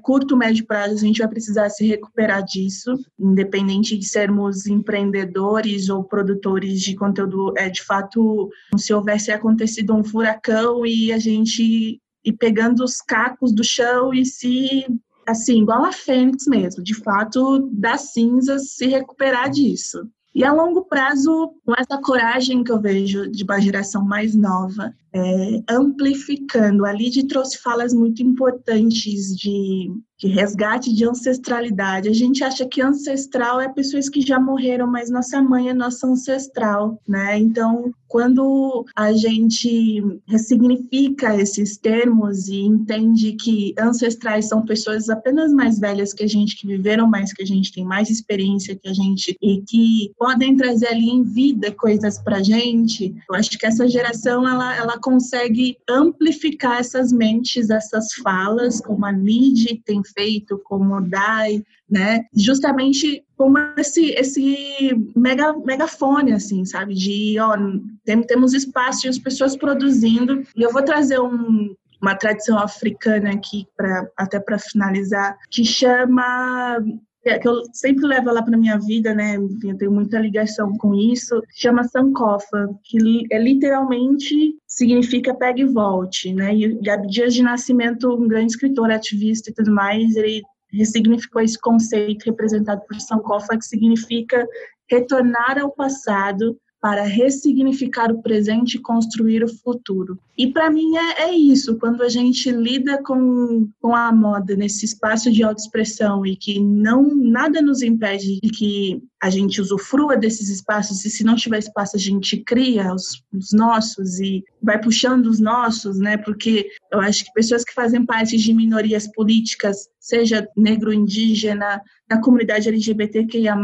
curto, 0.01 0.37
médio 0.37 0.65
prazo 0.65 0.95
a 0.95 0.97
gente 0.99 1.19
vai 1.19 1.27
precisar 1.27 1.69
se 1.69 1.85
recuperar 1.85 2.43
disso, 2.43 2.93
independente 3.19 3.97
de 3.97 4.05
sermos 4.05 4.67
empreendedores 4.67 5.89
ou 5.89 6.03
produtores 6.03 6.81
de 6.81 6.95
conteúdo. 6.95 7.53
É 7.57 7.69
de 7.69 7.83
fato, 7.83 8.49
se 8.77 8.93
houvesse 8.93 9.31
acontecido 9.31 9.95
um 9.95 10.03
furacão 10.03 10.85
e 10.85 11.11
a 11.11 11.17
gente 11.17 11.99
e 12.23 12.31
pegando 12.31 12.83
os 12.83 13.01
cacos 13.01 13.51
do 13.51 13.63
chão 13.63 14.13
e 14.13 14.23
se, 14.25 14.85
assim, 15.27 15.63
igual 15.63 15.85
a 15.85 15.91
Fênix 15.91 16.45
mesmo, 16.45 16.83
de 16.83 16.93
fato, 16.93 17.67
das 17.71 18.13
cinzas, 18.13 18.73
se 18.73 18.85
recuperar 18.85 19.49
disso. 19.49 20.07
E 20.33 20.43
a 20.43 20.53
longo 20.53 20.85
prazo, 20.85 21.51
com 21.65 21.73
essa 21.77 21.99
coragem 22.01 22.63
que 22.63 22.71
eu 22.71 22.79
vejo 22.79 23.29
de 23.29 23.43
uma 23.43 23.59
geração 23.59 24.05
mais 24.05 24.33
nova, 24.35 24.93
é, 25.13 25.61
amplificando. 25.69 26.85
A 26.85 26.93
Lid 26.93 27.27
trouxe 27.27 27.57
falas 27.57 27.93
muito 27.93 28.21
importantes 28.23 29.35
de 29.35 29.91
de 30.21 30.27
resgate 30.27 30.93
de 30.93 31.03
ancestralidade. 31.03 32.07
A 32.07 32.13
gente 32.13 32.43
acha 32.43 32.63
que 32.63 32.79
ancestral 32.79 33.59
é 33.59 33.67
pessoas 33.67 34.07
que 34.07 34.21
já 34.21 34.39
morreram, 34.39 34.85
mas 34.85 35.09
nossa 35.09 35.41
mãe 35.41 35.69
é 35.69 35.73
nossa 35.73 36.05
ancestral, 36.05 37.01
né? 37.07 37.39
Então, 37.39 37.91
quando 38.07 38.85
a 38.95 39.13
gente 39.13 40.03
ressignifica 40.27 41.35
esses 41.35 41.77
termos 41.77 42.47
e 42.49 42.59
entende 42.59 43.31
que 43.33 43.73
ancestrais 43.79 44.47
são 44.47 44.63
pessoas 44.63 45.09
apenas 45.09 45.51
mais 45.51 45.79
velhas 45.79 46.13
que 46.13 46.23
a 46.23 46.27
gente, 46.27 46.55
que 46.55 46.67
viveram 46.67 47.09
mais 47.09 47.33
que 47.33 47.41
a 47.41 47.45
gente, 47.45 47.73
tem 47.73 47.83
mais 47.83 48.09
experiência 48.09 48.75
que 48.75 48.89
a 48.89 48.93
gente 48.93 49.35
e 49.41 49.61
que 49.61 50.11
podem 50.19 50.55
trazer 50.55 50.87
ali 50.87 51.09
em 51.09 51.23
vida 51.23 51.71
coisas 51.71 52.19
pra 52.19 52.43
gente, 52.43 53.15
eu 53.27 53.35
acho 53.35 53.57
que 53.57 53.65
essa 53.65 53.87
geração 53.87 54.47
ela, 54.47 54.75
ela 54.75 54.99
consegue 55.01 55.77
amplificar 55.89 56.79
essas 56.79 57.11
mentes, 57.11 57.69
essas 57.69 58.13
falas, 58.23 58.79
como 58.79 59.05
a 59.05 59.11
Lid 59.11 59.81
tem 59.85 60.01
feito, 60.03 60.61
como 60.63 60.95
o 60.95 61.01
Dai, 61.01 61.63
né? 61.89 62.25
Justamente 62.33 63.23
como 63.35 63.57
esse, 63.77 64.11
esse 64.11 65.11
mega, 65.15 65.53
megafone, 65.65 66.33
assim, 66.33 66.63
sabe? 66.63 66.93
De, 66.93 67.37
ó, 67.39 67.57
tem, 68.05 68.21
temos 68.21 68.53
espaço 68.53 69.07
e 69.07 69.09
as 69.09 69.17
pessoas 69.17 69.57
produzindo. 69.57 70.43
E 70.55 70.61
eu 70.61 70.71
vou 70.71 70.83
trazer 70.83 71.19
um, 71.19 71.75
uma 72.01 72.15
tradição 72.15 72.57
africana 72.57 73.31
aqui, 73.31 73.67
pra, 73.75 74.07
até 74.15 74.39
para 74.39 74.57
finalizar, 74.57 75.37
que 75.49 75.65
chama 75.65 76.77
que 77.21 77.47
eu 77.47 77.61
sempre 77.71 78.05
levo 78.05 78.29
ela 78.29 78.43
para 78.43 78.57
minha 78.57 78.79
vida, 78.79 79.13
né? 79.13 79.35
Eu 79.35 79.77
tenho 79.77 79.91
muita 79.91 80.19
ligação 80.19 80.75
com 80.77 80.95
isso. 80.95 81.41
Chama 81.53 81.83
Sankofa, 81.83 82.69
que 82.83 83.25
é 83.31 83.37
literalmente 83.37 84.55
significa 84.67 85.33
pegue 85.35 85.61
e 85.61 85.65
volte, 85.65 86.33
né? 86.33 86.55
E 86.55 86.89
Abdias 86.89 87.33
de 87.33 87.43
Nascimento, 87.43 88.13
um 88.15 88.27
grande 88.27 88.53
escritor, 88.53 88.89
ativista 88.89 89.51
e 89.51 89.53
tudo 89.53 89.71
mais, 89.71 90.15
ele 90.15 90.41
ressignificou 90.73 91.41
esse 91.41 91.59
conceito 91.59 92.23
representado 92.23 92.81
por 92.87 92.99
Sankofa, 92.99 93.57
que 93.57 93.65
significa 93.65 94.47
retornar 94.89 95.59
ao 95.59 95.71
passado 95.71 96.57
para 96.81 97.03
ressignificar 97.03 98.11
o 98.11 98.23
presente 98.23 98.75
e 98.75 98.81
construir 98.81 99.43
o 99.43 99.47
futuro. 99.47 100.17
E 100.35 100.47
para 100.47 100.71
mim 100.71 100.97
é, 100.97 101.29
é, 101.29 101.35
isso, 101.35 101.77
quando 101.77 102.01
a 102.01 102.09
gente 102.09 102.49
lida 102.49 103.01
com, 103.03 103.69
com 103.79 103.95
a 103.95 104.11
moda 104.11 104.55
nesse 104.55 104.85
espaço 104.85 105.31
de 105.31 105.43
autoexpressão 105.43 106.25
e 106.25 106.35
que 106.35 106.59
não 106.59 107.15
nada 107.15 107.61
nos 107.61 107.83
impede 107.83 108.39
de 108.41 108.49
que 108.49 109.03
a 109.21 109.29
gente 109.29 109.61
usufrua 109.61 110.17
desses 110.17 110.49
espaços, 110.49 111.05
e 111.05 111.09
se 111.09 111.23
não 111.23 111.35
tiver 111.35 111.59
espaço, 111.59 111.95
a 111.95 111.99
gente 111.99 112.37
cria 112.37 112.91
os, 112.91 113.23
os, 113.31 113.51
nossos 113.51 114.19
e 114.19 114.43
vai 114.61 114.81
puxando 114.81 115.27
os 115.27 115.39
nossos, 115.39 115.99
né? 115.99 116.17
Porque 116.17 116.67
eu 116.91 116.99
acho 116.99 117.25
que 117.25 117.33
pessoas 117.33 117.63
que 117.63 117.73
fazem 117.73 118.03
parte 118.03 118.35
de 118.35 118.53
minorias 118.53 119.07
políticas, 119.07 119.87
seja 119.99 120.47
negro, 120.57 120.91
indígena, 120.91 121.81
da 122.09 122.19
comunidade 122.19 122.67
LGBTQIA, 122.67 123.55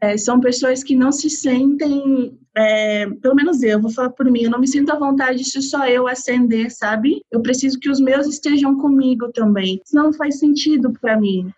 é, 0.00 0.16
são 0.16 0.40
pessoas 0.40 0.82
que 0.82 0.94
não 0.94 1.10
se 1.10 1.28
sentem, 1.28 2.38
é, 2.56 3.06
pelo 3.20 3.34
menos 3.34 3.62
eu, 3.62 3.80
vou 3.80 3.90
falar 3.90 4.10
por 4.10 4.30
mim, 4.30 4.44
eu 4.44 4.50
não 4.50 4.60
me 4.60 4.68
sinto 4.68 4.90
à 4.90 4.98
vontade 4.98 5.44
se 5.44 5.60
só 5.60 5.86
eu 5.86 6.06
ascender, 6.06 6.70
sabe? 6.70 7.20
Eu 7.30 7.42
preciso 7.42 7.78
que 7.78 7.90
os 7.90 8.00
meus 8.00 8.26
estejam 8.26 8.78
comigo 8.78 9.30
também, 9.32 9.80
senão 9.84 10.04
não 10.04 10.12
faz 10.12 10.38
sentido 10.38 10.92
para 11.00 11.20
mim. 11.20 11.52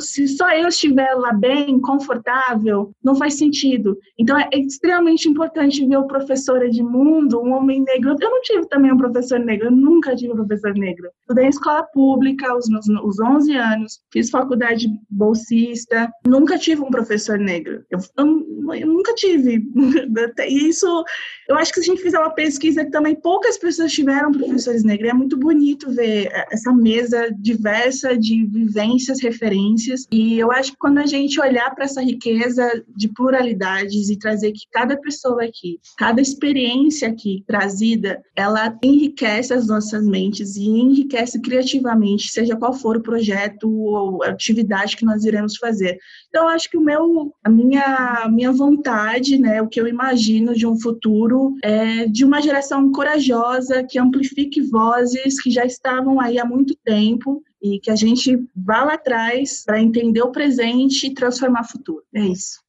Se 0.00 0.28
só 0.28 0.50
eu 0.52 0.68
estiver 0.68 1.14
lá 1.14 1.32
bem, 1.32 1.80
confortável, 1.80 2.90
não 3.02 3.14
faz 3.14 3.34
sentido. 3.34 3.96
Então 4.18 4.38
é 4.38 4.48
extremamente 4.52 5.28
importante 5.28 5.86
ver 5.86 5.96
o 5.96 6.06
professor 6.06 6.62
Edmundo, 6.64 7.40
um 7.40 7.52
homem 7.52 7.82
negro. 7.82 8.16
Eu 8.20 8.30
não 8.30 8.40
tive 8.42 8.68
também 8.68 8.92
um 8.92 8.96
professor 8.96 9.38
negro, 9.38 9.68
eu 9.68 9.72
nunca 9.72 10.14
tive 10.16 10.32
um 10.32 10.36
professor 10.36 10.74
negro. 10.74 11.08
Estudei 11.20 11.46
em 11.46 11.50
escola 11.50 11.82
pública 11.92 12.50
aos 12.50 12.68
meus 12.68 12.88
os 12.88 13.20
11 13.20 13.56
anos, 13.56 14.00
fiz 14.12 14.30
faculdade 14.30 14.88
bolsista, 15.10 16.10
nunca 16.26 16.58
tive 16.58 16.82
um 16.82 16.90
professor 16.90 17.38
negro. 17.38 17.84
Eu, 17.90 17.98
eu, 18.18 18.74
eu 18.74 18.86
nunca 18.86 19.14
tive. 19.14 19.62
E 20.48 20.68
isso, 20.68 21.04
eu 21.48 21.56
acho 21.56 21.72
que 21.72 21.80
se 21.80 21.90
a 21.90 21.94
gente 21.94 22.02
fizer 22.02 22.18
uma 22.18 22.30
pesquisa 22.30 22.88
também, 22.90 23.14
poucas 23.14 23.58
pessoas 23.58 23.92
tiveram 23.92 24.32
professores 24.32 24.82
negros. 24.82 25.10
É 25.10 25.12
muito 25.12 25.36
bonito 25.36 25.90
ver 25.90 26.30
essa 26.50 26.72
mesa 26.72 27.30
diversa 27.38 28.16
de 28.16 28.46
vivências 28.46 29.20
referências. 29.28 30.06
E 30.10 30.38
eu 30.38 30.50
acho 30.50 30.72
que 30.72 30.78
quando 30.78 30.98
a 30.98 31.06
gente 31.06 31.40
olhar 31.40 31.74
para 31.74 31.84
essa 31.84 32.02
riqueza 32.02 32.84
de 32.96 33.08
pluralidades 33.08 34.08
e 34.08 34.18
trazer 34.18 34.52
que 34.52 34.66
cada 34.72 34.96
pessoa 34.96 35.44
aqui, 35.44 35.78
cada 35.96 36.20
experiência 36.20 37.08
aqui 37.08 37.44
trazida, 37.46 38.22
ela 38.34 38.76
enriquece 38.82 39.52
as 39.52 39.66
nossas 39.66 40.06
mentes 40.06 40.56
e 40.56 40.66
enriquece 40.66 41.40
criativamente, 41.40 42.30
seja 42.30 42.56
qual 42.56 42.72
for 42.72 42.96
o 42.96 43.02
projeto 43.02 43.70
ou 43.70 44.22
atividade 44.22 44.96
que 44.96 45.04
nós 45.04 45.24
iremos 45.24 45.56
fazer. 45.56 45.98
Então, 46.28 46.44
eu 46.44 46.48
acho 46.48 46.70
que 46.70 46.76
o 46.76 46.80
meu, 46.80 47.32
a 47.44 47.50
minha, 47.50 48.28
minha 48.30 48.52
vontade, 48.52 49.38
né, 49.38 49.60
o 49.62 49.68
que 49.68 49.80
eu 49.80 49.86
imagino 49.86 50.54
de 50.54 50.66
um 50.66 50.78
futuro 50.78 51.54
é 51.62 52.06
de 52.06 52.24
uma 52.24 52.40
geração 52.40 52.90
corajosa 52.92 53.84
que 53.84 53.98
amplifique 53.98 54.60
vozes 54.62 55.40
que 55.40 55.50
já 55.50 55.64
estavam 55.64 56.20
aí 56.20 56.38
há 56.38 56.44
muito 56.44 56.74
tempo 56.84 57.42
e 57.62 57.80
que 57.80 57.90
a 57.90 57.96
gente 57.96 58.36
vá 58.54 58.84
lá 58.84 58.94
atrás 58.94 59.64
para 59.64 59.80
entender 59.80 60.22
o 60.22 60.32
presente 60.32 61.06
e 61.06 61.14
transformar 61.14 61.62
o 61.62 61.68
futuro. 61.68 62.02
É 62.14 62.20
isso. 62.20 62.60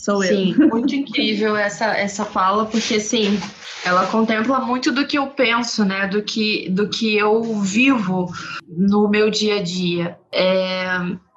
Sou 0.00 0.22
eu. 0.22 0.36
Sim, 0.36 0.54
muito 0.70 0.94
incrível 0.94 1.56
essa, 1.56 1.96
essa 1.96 2.24
fala, 2.24 2.66
porque 2.66 2.96
assim, 2.96 3.38
ela 3.84 4.06
contempla 4.06 4.60
muito 4.60 4.92
do 4.92 5.06
que 5.06 5.16
eu 5.16 5.28
penso, 5.28 5.84
né? 5.84 6.06
Do 6.06 6.22
que, 6.22 6.68
do 6.68 6.88
que 6.88 7.16
eu 7.16 7.42
vivo 7.60 8.30
no 8.68 9.08
meu 9.08 9.30
dia 9.30 9.56
a 9.56 9.62
dia. 9.62 10.18
É, 10.32 10.86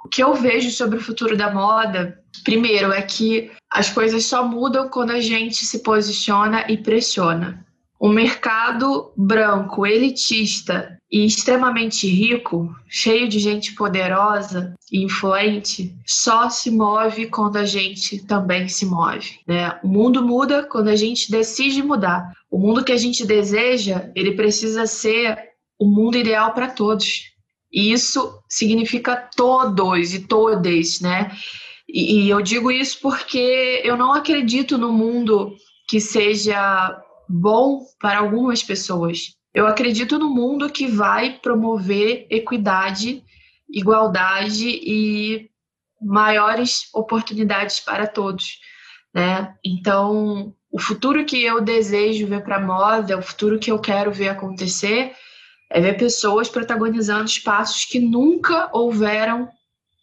o 0.03 0.09
que 0.09 0.23
eu 0.23 0.33
vejo 0.33 0.69
sobre 0.71 0.97
o 0.97 1.01
futuro 1.01 1.37
da 1.37 1.53
moda, 1.53 2.19
primeiro, 2.43 2.91
é 2.91 3.01
que 3.01 3.51
as 3.71 3.89
coisas 3.89 4.25
só 4.25 4.45
mudam 4.45 4.89
quando 4.89 5.11
a 5.11 5.21
gente 5.21 5.65
se 5.65 5.81
posiciona 5.81 6.65
e 6.67 6.77
pressiona. 6.77 7.65
O 8.03 8.09
mercado 8.09 9.13
branco, 9.15 9.85
elitista 9.85 10.99
e 11.09 11.25
extremamente 11.25 12.05
rico, 12.05 12.69
cheio 12.85 13.29
de 13.29 13.39
gente 13.39 13.73
poderosa 13.75 14.75
e 14.91 15.05
influente, 15.05 15.95
só 16.05 16.49
se 16.49 16.69
move 16.69 17.27
quando 17.27 17.55
a 17.55 17.63
gente 17.63 18.21
também 18.25 18.67
se 18.67 18.85
move. 18.85 19.39
Né? 19.47 19.79
O 19.81 19.87
mundo 19.87 20.21
muda 20.21 20.63
quando 20.63 20.89
a 20.89 20.97
gente 20.97 21.31
decide 21.31 21.81
mudar. 21.81 22.29
O 22.51 22.59
mundo 22.59 22.83
que 22.83 22.91
a 22.91 22.97
gente 22.97 23.25
deseja, 23.25 24.11
ele 24.13 24.33
precisa 24.33 24.85
ser 24.85 25.39
o 25.79 25.85
mundo 25.85 26.17
ideal 26.17 26.53
para 26.53 26.67
todos. 26.67 27.31
E 27.71 27.93
isso 27.93 28.37
significa 28.49 29.15
todos 29.15 30.13
e 30.13 30.27
todas, 30.27 30.99
né? 30.99 31.31
E, 31.87 32.25
e 32.25 32.29
eu 32.29 32.41
digo 32.41 32.69
isso 32.69 32.99
porque 33.01 33.79
eu 33.81 33.95
não 33.95 34.11
acredito 34.11 34.77
no 34.77 34.91
mundo 34.91 35.55
que 35.87 36.01
seja 36.01 37.01
bom 37.27 37.85
para 37.99 38.19
algumas 38.19 38.63
pessoas. 38.63 39.35
Eu 39.53 39.67
acredito 39.67 40.17
no 40.17 40.29
mundo 40.29 40.69
que 40.69 40.87
vai 40.87 41.39
promover 41.39 42.25
equidade, 42.29 43.23
igualdade 43.69 44.67
e 44.67 45.49
maiores 46.01 46.89
oportunidades 46.93 47.79
para 47.79 48.07
todos, 48.07 48.59
né? 49.13 49.55
Então, 49.63 50.53
o 50.71 50.79
futuro 50.79 51.23
que 51.23 51.41
eu 51.43 51.61
desejo 51.61 52.27
ver 52.27 52.43
para 52.43 52.57
a 52.57 52.61
moda, 52.61 53.17
o 53.17 53.21
futuro 53.21 53.59
que 53.59 53.71
eu 53.71 53.79
quero 53.79 54.11
ver 54.11 54.29
acontecer, 54.29 55.13
é 55.69 55.79
ver 55.79 55.97
pessoas 55.97 56.49
protagonizando 56.49 57.25
espaços 57.25 57.85
que 57.85 57.99
nunca 57.99 58.69
houveram 58.73 59.49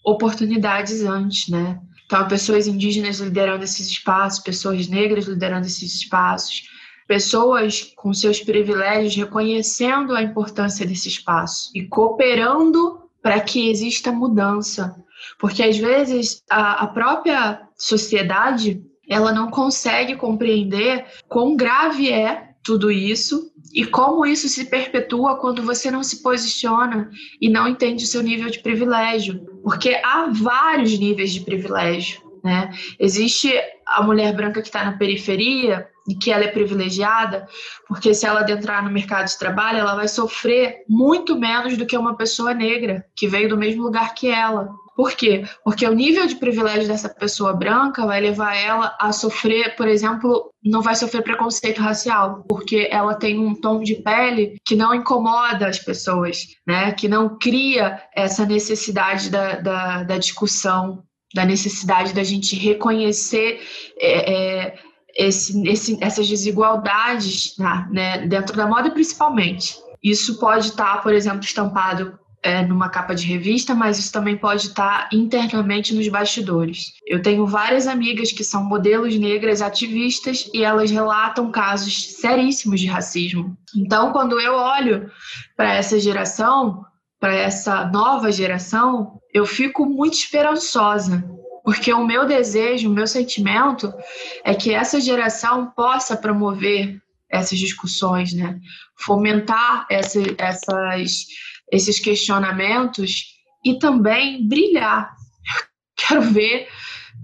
oportunidades 0.05 1.05
antes, 1.05 1.49
né? 1.49 1.81
Então, 2.07 2.27
pessoas 2.27 2.67
indígenas 2.67 3.21
liderando 3.21 3.63
esses 3.63 3.89
espaços, 3.89 4.43
pessoas 4.43 4.89
negras 4.89 5.27
liderando 5.27 5.67
esses 5.67 5.95
espaços, 5.95 6.63
pessoas 7.11 7.93
com 7.97 8.15
seus 8.15 8.39
privilégios 8.39 9.17
reconhecendo 9.17 10.15
a 10.15 10.23
importância 10.23 10.87
desse 10.87 11.09
espaço 11.09 11.69
e 11.75 11.83
cooperando 11.89 13.01
para 13.21 13.41
que 13.41 13.69
exista 13.69 14.13
mudança. 14.13 14.95
Porque 15.37 15.61
às 15.61 15.77
vezes 15.77 16.41
a, 16.49 16.85
a 16.85 16.87
própria 16.87 17.63
sociedade 17.77 18.81
ela 19.09 19.33
não 19.33 19.51
consegue 19.51 20.15
compreender 20.15 21.05
quão 21.29 21.57
grave 21.57 22.13
é 22.13 22.51
tudo 22.63 22.93
isso 22.93 23.51
e 23.75 23.85
como 23.85 24.25
isso 24.25 24.49
se 24.49 24.67
perpetua 24.67 25.37
quando 25.37 25.65
você 25.65 25.91
não 25.91 26.05
se 26.05 26.23
posiciona 26.23 27.11
e 27.41 27.51
não 27.51 27.67
entende 27.67 28.05
o 28.05 28.07
seu 28.07 28.23
nível 28.23 28.49
de 28.49 28.61
privilégio. 28.61 29.45
Porque 29.65 30.01
há 30.05 30.29
vários 30.33 30.97
níveis 30.97 31.33
de 31.33 31.41
privilégio. 31.41 32.30
Né? 32.43 32.71
Existe 32.99 33.53
a 33.87 34.03
mulher 34.03 34.35
branca 34.35 34.61
que 34.61 34.69
está 34.69 34.85
na 34.85 34.97
periferia 34.97 35.89
e 36.09 36.15
que 36.15 36.33
ela 36.33 36.45
é 36.45 36.49
privilegiada, 36.49 37.47
porque 37.87 38.15
se 38.15 38.27
ela 38.27 38.41
adentrar 38.41 38.83
no 38.83 38.91
mercado 38.91 39.27
de 39.27 39.39
trabalho, 39.39 39.79
ela 39.79 39.95
vai 39.95 40.09
sofrer 40.09 40.85
muito 40.89 41.39
menos 41.39 41.77
do 41.77 41.87
que 41.87 41.97
uma 41.97 42.17
pessoa 42.17 42.55
negra 42.55 43.05
que 43.15 43.29
veio 43.29 43.49
do 43.49 43.57
mesmo 43.57 43.83
lugar 43.83 44.15
que 44.15 44.29
ela. 44.29 44.69
Por 44.97 45.13
quê? 45.13 45.45
Porque 45.65 45.87
o 45.87 45.95
nível 45.95 46.27
de 46.27 46.35
privilégio 46.35 46.89
dessa 46.89 47.09
pessoa 47.09 47.55
branca 47.55 48.07
vai 48.07 48.21
levar 48.21 48.55
ela 48.55 48.97
a 49.01 49.13
sofrer, 49.13 49.75
por 49.77 49.89
exemplo, 49.89 50.53
não 50.63 50.83
vai 50.83 50.95
sofrer 50.95 51.23
preconceito 51.23 51.81
racial, 51.81 52.45
porque 52.49 52.89
ela 52.91 53.15
tem 53.15 53.39
um 53.39 53.55
tom 53.55 53.81
de 53.81 53.95
pele 53.95 54.57
que 54.65 54.77
não 54.77 54.95
incomoda 54.95 55.69
as 55.69 55.79
pessoas, 55.79 56.49
né? 56.67 56.93
que 56.93 57.09
não 57.09 57.39
cria 57.39 58.03
essa 58.15 58.45
necessidade 58.45 59.31
da, 59.31 59.57
da, 59.57 60.03
da 60.03 60.19
discussão, 60.19 61.03
da 61.35 61.45
necessidade 61.45 62.13
da 62.13 62.25
gente 62.25 62.57
reconhecer 62.57 63.61
é, 63.99 64.33
é, 64.33 64.79
esse, 65.17 65.69
esse, 65.69 65.99
essas 66.01 66.29
desigualdades 66.29 67.57
né, 67.59 68.27
dentro 68.27 68.57
da 68.57 68.67
moda, 68.67 68.91
principalmente. 68.91 69.77
Isso 70.03 70.39
pode 70.39 70.69
estar, 70.69 71.03
por 71.03 71.13
exemplo, 71.13 71.41
estampado 71.41 72.19
é, 72.43 72.63
numa 72.63 72.89
capa 72.89 73.15
de 73.15 73.27
revista, 73.27 73.75
mas 73.75 73.99
isso 73.99 74.13
também 74.13 74.37
pode 74.37 74.69
estar 74.69 75.09
internamente 75.13 75.95
nos 75.95 76.09
bastidores. 76.09 76.95
Eu 77.07 77.21
tenho 77.21 77.47
várias 77.47 77.87
amigas 77.87 78.33
que 78.33 78.43
são 78.43 78.65
modelos 78.65 79.15
negras 79.19 79.61
ativistas 79.61 80.49
e 80.55 80.65
elas 80.65 80.91
relatam 80.91 81.51
casos 81.51 82.15
seríssimos 82.15 82.81
de 82.81 82.87
racismo. 82.87 83.57
Então, 83.77 84.11
quando 84.13 84.41
eu 84.41 84.55
olho 84.55 85.11
para 85.57 85.75
essa 85.75 86.01
geração, 86.01 86.85
para 87.19 87.35
essa 87.35 87.85
nova 87.85 88.33
geração, 88.33 89.20
eu 89.33 89.47
fico 89.47 89.87
muito 89.87 90.15
esperançosa, 90.15 91.25
porque 91.65 91.93
o 91.93 92.07
meu 92.07 92.27
desejo, 92.27 92.89
o 92.89 92.93
meu 92.93 93.07
sentimento 93.07 93.93
é 94.45 94.55
que 94.55 94.73
essa 94.73 95.01
geração 95.01 95.71
possa 95.71 96.17
promover 96.17 97.01
essas 97.31 97.59
discussões, 97.59 98.33
né? 98.33 98.59
Fomentar 98.97 99.87
essa, 99.89 100.21
essas 100.37 101.27
esses 101.71 102.01
questionamentos 102.01 103.27
e 103.65 103.79
também 103.79 104.47
brilhar. 104.47 105.15
Eu 105.15 105.63
quero 105.97 106.23
ver 106.23 106.69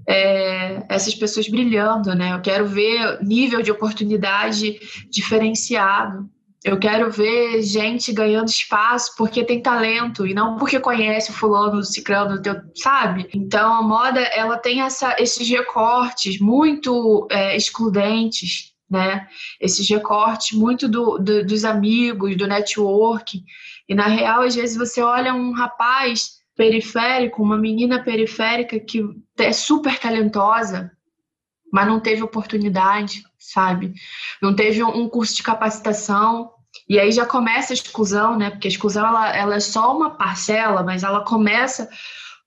é, 0.09 0.85
essas 0.89 1.15
pessoas 1.15 1.49
brilhando, 1.49 2.15
né? 2.15 2.33
Eu 2.33 2.41
quero 2.41 2.67
ver 2.67 3.23
nível 3.23 3.61
de 3.63 3.73
oportunidade 3.73 4.79
diferenciado. 5.11 6.31
Eu 6.67 6.81
quero 6.81 7.09
ver 7.13 7.63
gente 7.63 8.13
ganhando 8.13 8.49
espaço 8.49 9.15
porque 9.17 9.45
tem 9.45 9.63
talento 9.63 10.27
e 10.27 10.35
não 10.35 10.57
porque 10.57 10.81
conhece 10.81 11.31
o 11.31 11.33
fulano, 11.33 11.79
o 11.79 11.85
ciclano, 11.85 12.43
teu, 12.43 12.57
sabe? 12.75 13.29
Então 13.33 13.73
a 13.73 13.83
moda 13.83 14.19
ela 14.19 14.59
tem 14.59 14.81
essa, 14.81 15.15
esses 15.17 15.49
recortes 15.49 16.41
muito 16.41 17.29
é, 17.31 17.57
excludentes, 17.57 18.75
né? 18.91 19.29
Esses 19.61 19.89
recortes 19.89 20.59
muito 20.59 20.89
do, 20.89 21.19
do, 21.19 21.47
dos 21.47 21.65
amigos, 21.65 22.37
do 22.37 22.49
network. 22.49 23.45
E 23.89 23.95
na 23.95 24.09
real, 24.09 24.43
às 24.43 24.57
vezes 24.57 24.77
você 24.77 25.01
olha 25.01 25.33
um 25.33 25.53
rapaz 25.53 26.41
periférico, 26.57 27.45
uma 27.45 27.57
menina 27.57 28.03
periférica 28.03 28.81
que 28.81 29.05
é 29.39 29.53
super 29.53 30.01
talentosa, 30.01 30.91
mas 31.73 31.87
não 31.87 32.01
teve 32.01 32.25
oportunidade, 32.25 33.23
sabe? 33.39 33.95
Não 34.43 34.53
teve 34.53 34.83
um 34.83 35.09
curso 35.09 35.37
de 35.37 35.45
capacitação. 35.45 36.56
E 36.89 37.01
aí 37.01 37.11
já 37.11 37.27
começa 37.27 37.73
a 37.73 37.75
exclusão, 37.75 38.37
né? 38.37 38.51
Porque 38.51 38.69
a 38.69 38.71
exclusão 38.71 39.07
ela, 39.07 39.37
ela 39.37 39.55
é 39.57 39.61
só 39.61 39.97
uma 39.97 40.11
parcela, 40.11 40.83
mas 40.83 41.03
ela 41.03 41.25
começa 41.25 41.89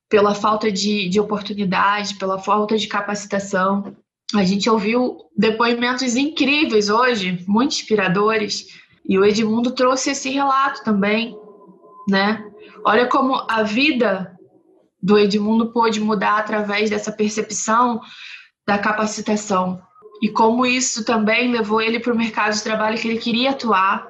pela 0.08 0.34
falta 0.34 0.72
de, 0.72 1.08
de 1.08 1.20
oportunidade, 1.20 2.16
pela 2.16 2.38
falta 2.38 2.76
de 2.76 2.88
capacitação. 2.88 3.94
A 4.34 4.42
gente 4.44 4.68
ouviu 4.68 5.18
depoimentos 5.36 6.16
incríveis 6.16 6.88
hoje, 6.88 7.44
muito 7.46 7.72
inspiradores, 7.72 8.66
e 9.06 9.18
o 9.18 9.24
Edmundo 9.24 9.72
trouxe 9.72 10.10
esse 10.10 10.30
relato 10.30 10.82
também, 10.84 11.36
né? 12.08 12.44
Olha 12.84 13.06
como 13.06 13.44
a 13.48 13.62
vida 13.62 14.36
do 15.02 15.18
Edmundo 15.18 15.72
pôde 15.72 16.00
mudar 16.00 16.38
através 16.38 16.90
dessa 16.90 17.12
percepção 17.12 18.00
da 18.66 18.78
capacitação. 18.78 19.80
E 20.22 20.28
como 20.28 20.66
isso 20.66 21.04
também 21.04 21.50
levou 21.50 21.80
ele 21.80 21.98
para 21.98 22.12
o 22.12 22.16
mercado 22.16 22.54
de 22.54 22.62
trabalho 22.62 22.98
que 22.98 23.08
ele 23.08 23.18
queria 23.18 23.50
atuar, 23.50 24.06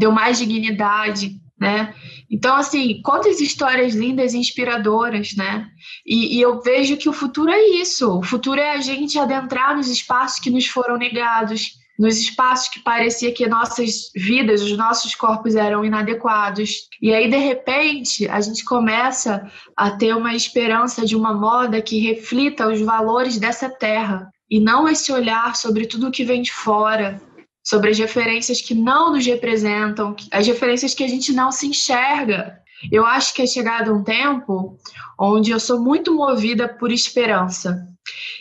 deu 0.00 0.10
mais 0.10 0.38
dignidade, 0.38 1.36
né? 1.60 1.94
Então, 2.30 2.56
assim, 2.56 3.02
quantas 3.02 3.38
histórias 3.38 3.94
lindas 3.94 4.32
e 4.32 4.38
inspiradoras, 4.38 5.36
né? 5.36 5.68
E, 6.06 6.38
e, 6.38 6.40
eu 6.40 6.62
vejo 6.62 6.96
que 6.96 7.08
o 7.08 7.12
futuro 7.12 7.50
é 7.50 7.60
isso. 7.82 8.18
O 8.18 8.22
futuro 8.22 8.58
é 8.58 8.72
a 8.72 8.80
gente 8.80 9.18
adentrar 9.18 9.76
nos 9.76 9.88
espaços 9.88 10.40
que 10.40 10.48
nos 10.48 10.66
foram 10.66 10.96
negados, 10.96 11.72
nos 11.98 12.16
espaços 12.18 12.68
que 12.68 12.80
parecia 12.80 13.30
que 13.30 13.46
nossas 13.46 14.10
vidas, 14.16 14.62
os 14.62 14.74
nossos 14.74 15.14
corpos 15.14 15.54
eram 15.54 15.84
inadequados. 15.84 16.88
E 17.02 17.12
aí, 17.12 17.28
de 17.28 17.36
repente, 17.36 18.26
a 18.26 18.40
gente 18.40 18.64
começa 18.64 19.46
a 19.76 19.90
ter 19.90 20.16
uma 20.16 20.34
esperança 20.34 21.04
de 21.04 21.14
uma 21.14 21.34
moda 21.34 21.82
que 21.82 21.98
reflita 21.98 22.68
os 22.68 22.80
valores 22.80 23.38
dessa 23.38 23.68
terra 23.68 24.30
e 24.50 24.58
não 24.58 24.88
esse 24.88 25.12
olhar 25.12 25.54
sobre 25.54 25.86
tudo 25.86 26.10
que 26.10 26.24
vem 26.24 26.42
de 26.42 26.52
fora, 26.52 27.20
sobre 27.62 27.90
as 27.90 27.98
referências 27.98 28.60
que 28.60 28.74
não 28.74 29.12
nos 29.12 29.26
representam, 29.26 30.14
as 30.30 30.46
referências 30.46 30.94
que 30.94 31.04
a 31.04 31.08
gente 31.08 31.32
não 31.32 31.52
se 31.52 31.66
enxerga. 31.66 32.58
Eu 32.90 33.04
acho 33.04 33.34
que 33.34 33.42
é 33.42 33.46
chegado 33.46 33.94
um 33.94 34.02
tempo 34.02 34.78
onde 35.18 35.50
eu 35.50 35.60
sou 35.60 35.80
muito 35.80 36.14
movida 36.14 36.68
por 36.68 36.90
esperança. 36.90 37.86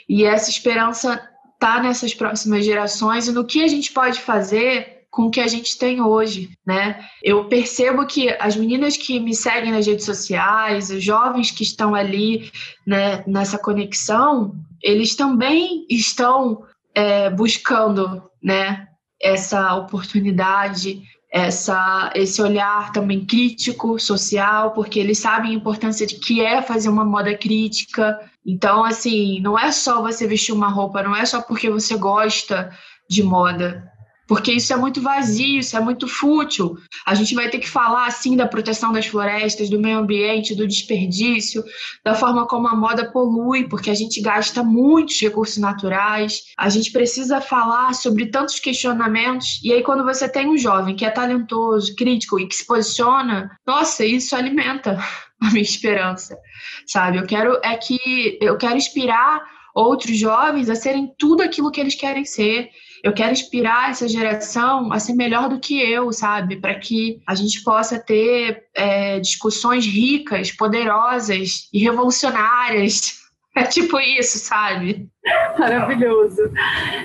E 0.08 0.24
essa 0.24 0.50
esperança 0.50 1.22
tá 1.60 1.82
nessas 1.82 2.14
próximas 2.14 2.64
gerações 2.64 3.28
e 3.28 3.32
no 3.34 3.46
que 3.46 3.64
a 3.64 3.68
gente 3.68 3.92
pode 3.92 4.22
fazer 4.22 5.00
com 5.12 5.24
o 5.24 5.32
que 5.32 5.42
a 5.42 5.48
gente 5.48 5.78
tem 5.78 6.02
hoje, 6.02 6.52
né? 6.66 7.04
Eu 7.22 7.46
percebo 7.46 8.06
que 8.06 8.30
as 8.40 8.56
meninas 8.56 8.96
que 8.96 9.20
me 9.20 9.36
seguem 9.36 9.72
nas 9.72 9.86
redes 9.86 10.06
sociais, 10.06 10.92
os 10.92 11.04
jovens 11.04 11.52
que 11.52 11.64
estão 11.64 11.96
ali 11.96 12.52
né, 12.86 13.24
nessa 13.26 13.58
conexão, 13.58 14.56
eles 14.82 15.16
também 15.16 15.86
estão 15.90 16.64
é, 16.94 17.30
buscando, 17.30 18.22
né, 18.42 18.88
essa 19.22 19.76
oportunidade, 19.76 21.02
essa, 21.32 22.12
esse 22.16 22.42
olhar 22.42 22.92
também 22.92 23.26
crítico, 23.26 24.00
social, 24.00 24.72
porque 24.72 25.00
eles 25.00 25.20
sabem 25.20 25.52
a 25.52 25.56
importância 25.56 26.06
de 26.06 26.16
que 26.16 26.42
é 26.42 26.62
fazer 26.62 26.90
uma 26.90 27.06
moda 27.06 27.36
crítica. 27.38 28.20
Então, 28.46 28.84
assim, 28.84 29.40
não 29.42 29.58
é 29.58 29.72
só 29.72 30.02
você 30.02 30.28
vestir 30.28 30.54
uma 30.54 30.70
roupa, 30.70 31.04
não 31.04 31.16
é 31.16 31.26
só 31.26 31.42
porque 31.42 31.70
você 31.70 31.96
gosta 31.96 32.72
de 33.10 33.24
moda 33.24 33.89
porque 34.30 34.52
isso 34.52 34.72
é 34.72 34.76
muito 34.76 35.02
vazio, 35.02 35.58
isso 35.58 35.76
é 35.76 35.80
muito 35.80 36.08
fútil. 36.08 36.78
A 37.04 37.16
gente 37.16 37.34
vai 37.34 37.50
ter 37.50 37.58
que 37.58 37.68
falar 37.68 38.06
assim 38.06 38.36
da 38.36 38.46
proteção 38.46 38.92
das 38.92 39.08
florestas, 39.08 39.72
do 39.72 39.80
meio 39.80 39.98
ambiente, 39.98 40.54
do 40.54 40.68
desperdício, 40.68 41.64
da 42.06 42.14
forma 42.14 42.48
como 42.48 42.68
a 42.68 42.76
moda 42.76 43.12
polui, 43.12 43.68
porque 43.68 43.90
a 43.90 43.94
gente 43.96 44.22
gasta 44.22 44.64
muitos 44.64 45.20
recursos 45.20 45.58
naturais. 45.58 46.44
A 46.56 46.70
gente 46.70 46.92
precisa 46.92 47.42
falar 47.42 47.96
sobre 47.96 48.28
tantos 48.28 48.60
questionamentos. 48.60 49.60
E 49.64 49.74
aí, 49.74 49.82
quando 49.82 50.04
você 50.04 50.30
tem 50.30 50.48
um 50.48 50.60
jovem 50.60 50.96
que 50.96 51.06
é 51.06 51.10
talentoso, 51.10 51.96
crítico 51.96 52.40
e 52.40 52.48
que 52.48 52.56
se 52.56 52.68
posiciona, 52.68 53.50
nossa, 53.66 54.06
isso 54.06 54.36
alimenta 54.36 55.00
a 55.42 55.50
minha 55.50 55.64
esperança, 55.64 56.38
sabe? 56.86 57.18
Eu 57.18 57.26
quero 57.26 57.60
é 57.64 57.76
que 57.76 58.38
eu 58.40 58.56
quero 58.58 58.78
inspirar 58.78 59.42
outros 59.74 60.16
jovens 60.16 60.70
a 60.70 60.76
serem 60.76 61.12
tudo 61.18 61.42
aquilo 61.42 61.72
que 61.72 61.82
eles 61.82 61.96
querem 61.96 62.26
ser 62.26 62.70
eu 63.04 63.14
quero 63.14 63.32
inspirar 63.32 63.92
essa 63.92 64.08
geração 64.08 64.92
a 64.92 65.00
ser 65.00 65.14
melhor 65.14 65.50
do 65.50 65.60
que 65.60 65.80
eu, 65.80 66.12
sabe? 66.12 66.58
Para 66.58 66.76
que 66.76 67.22
a 67.28 67.36
gente 67.36 67.64
possa 67.64 68.00
ter 68.00 68.64
é, 68.76 69.20
discussões 69.20 69.86
ricas, 69.86 70.52
poderosas 70.52 71.70
e 71.74 71.80
revolucionárias. 71.80 73.18
É 73.56 73.64
tipo 73.64 74.00
isso, 74.00 74.38
sabe? 74.38 75.10
Maravilhoso. 75.58 76.40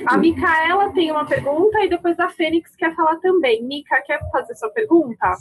A 0.06 0.16
Micaela 0.16 0.92
tem 0.92 1.10
uma 1.10 1.24
pergunta 1.24 1.82
e 1.82 1.88
depois 1.88 2.20
a 2.20 2.28
Fênix 2.28 2.76
quer 2.76 2.94
falar 2.94 3.16
também. 3.16 3.64
Mica, 3.64 4.00
quer 4.02 4.20
fazer 4.30 4.54
sua 4.54 4.68
pergunta? 4.68 5.34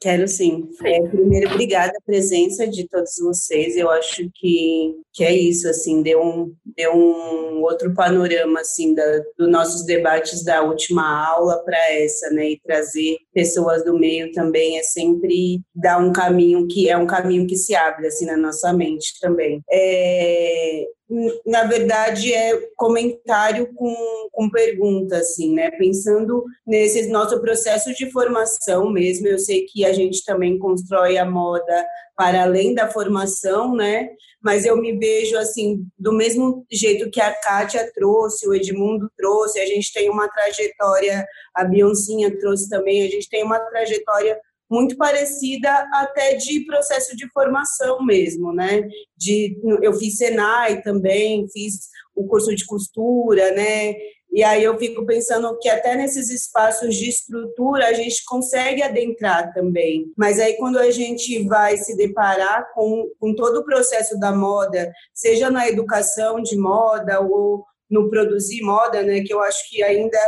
Quero 0.00 0.28
sim. 0.28 0.68
É, 0.84 1.02
primeiro, 1.08 1.50
obrigada 1.50 1.92
a 1.96 2.06
presença 2.06 2.68
de 2.68 2.86
todos 2.86 3.16
vocês. 3.20 3.76
Eu 3.76 3.90
acho 3.90 4.30
que, 4.32 4.94
que 5.12 5.24
é 5.24 5.34
isso, 5.34 5.68
assim, 5.68 6.02
deu 6.02 6.22
um, 6.22 6.54
deu 6.64 6.94
um 6.94 7.62
outro 7.62 7.92
panorama, 7.92 8.60
assim, 8.60 8.94
da, 8.94 9.22
dos 9.36 9.50
nossos 9.50 9.84
debates 9.84 10.44
da 10.44 10.62
última 10.62 11.26
aula 11.26 11.64
para 11.64 11.78
essa, 11.92 12.30
né? 12.30 12.50
E 12.50 12.60
trazer 12.60 13.16
pessoas 13.34 13.84
do 13.84 13.98
meio 13.98 14.30
também 14.30 14.78
é 14.78 14.82
sempre 14.84 15.60
dar 15.74 15.98
um 15.98 16.12
caminho 16.12 16.68
que 16.68 16.88
é 16.88 16.96
um 16.96 17.06
caminho 17.06 17.46
que 17.46 17.56
se 17.56 17.74
abre, 17.74 18.06
assim, 18.06 18.24
na 18.24 18.36
nossa 18.36 18.72
mente 18.72 19.18
também. 19.20 19.60
É, 19.68 20.86
na 21.46 21.64
verdade, 21.64 22.32
é 22.34 22.58
comentário 22.76 23.72
com, 23.74 23.94
com 24.30 24.50
pergunta, 24.50 25.16
assim, 25.16 25.54
né? 25.54 25.70
Pensando 25.70 26.44
nesse 26.66 27.08
nosso 27.08 27.40
processo 27.40 27.94
de 27.94 28.10
formação 28.10 28.90
mesmo, 28.90 29.26
eu 29.26 29.38
sei 29.38 29.64
que 29.64 29.86
a 29.86 29.92
gente 29.92 30.22
também 30.24 30.58
constrói 30.58 31.16
a 31.16 31.24
moda 31.24 31.86
para 32.14 32.42
além 32.42 32.74
da 32.74 32.90
formação, 32.90 33.74
né? 33.74 34.10
Mas 34.42 34.64
eu 34.64 34.76
me 34.76 34.96
vejo, 34.96 35.36
assim, 35.38 35.84
do 35.98 36.12
mesmo 36.12 36.64
jeito 36.70 37.10
que 37.10 37.20
a 37.20 37.32
Kátia 37.32 37.90
trouxe, 37.94 38.46
o 38.46 38.54
Edmundo 38.54 39.10
trouxe, 39.16 39.58
a 39.58 39.66
gente 39.66 39.92
tem 39.92 40.10
uma 40.10 40.28
trajetória, 40.28 41.26
a 41.54 41.64
Beyoncé 41.64 42.30
trouxe 42.38 42.68
também, 42.68 43.02
a 43.02 43.10
gente 43.10 43.28
tem 43.28 43.42
uma 43.42 43.58
trajetória 43.58 44.38
muito 44.70 44.96
parecida 44.96 45.70
até 45.94 46.34
de 46.34 46.64
processo 46.66 47.16
de 47.16 47.28
formação 47.32 48.04
mesmo, 48.04 48.52
né? 48.52 48.86
De, 49.16 49.58
eu 49.82 49.94
fiz 49.94 50.16
Senai 50.16 50.82
também, 50.82 51.48
fiz 51.48 51.88
o 52.14 52.26
curso 52.26 52.54
de 52.54 52.66
costura, 52.66 53.52
né? 53.52 53.94
E 54.30 54.44
aí 54.44 54.62
eu 54.62 54.78
fico 54.78 55.06
pensando 55.06 55.58
que 55.58 55.68
até 55.68 55.96
nesses 55.96 56.30
espaços 56.30 56.94
de 56.94 57.08
estrutura 57.08 57.86
a 57.86 57.92
gente 57.94 58.22
consegue 58.26 58.82
adentrar 58.82 59.52
também. 59.54 60.12
Mas 60.16 60.38
aí 60.38 60.54
quando 60.56 60.78
a 60.78 60.90
gente 60.90 61.46
vai 61.46 61.76
se 61.78 61.96
deparar 61.96 62.70
com, 62.74 63.08
com 63.18 63.34
todo 63.34 63.60
o 63.60 63.64
processo 63.64 64.18
da 64.18 64.30
moda, 64.30 64.92
seja 65.14 65.50
na 65.50 65.66
educação 65.66 66.42
de 66.42 66.58
moda 66.58 67.20
ou 67.20 67.64
no 67.90 68.10
produzir 68.10 68.62
moda, 68.62 69.02
né, 69.02 69.22
que 69.22 69.32
eu 69.32 69.40
acho 69.40 69.66
que 69.70 69.82
ainda 69.82 70.18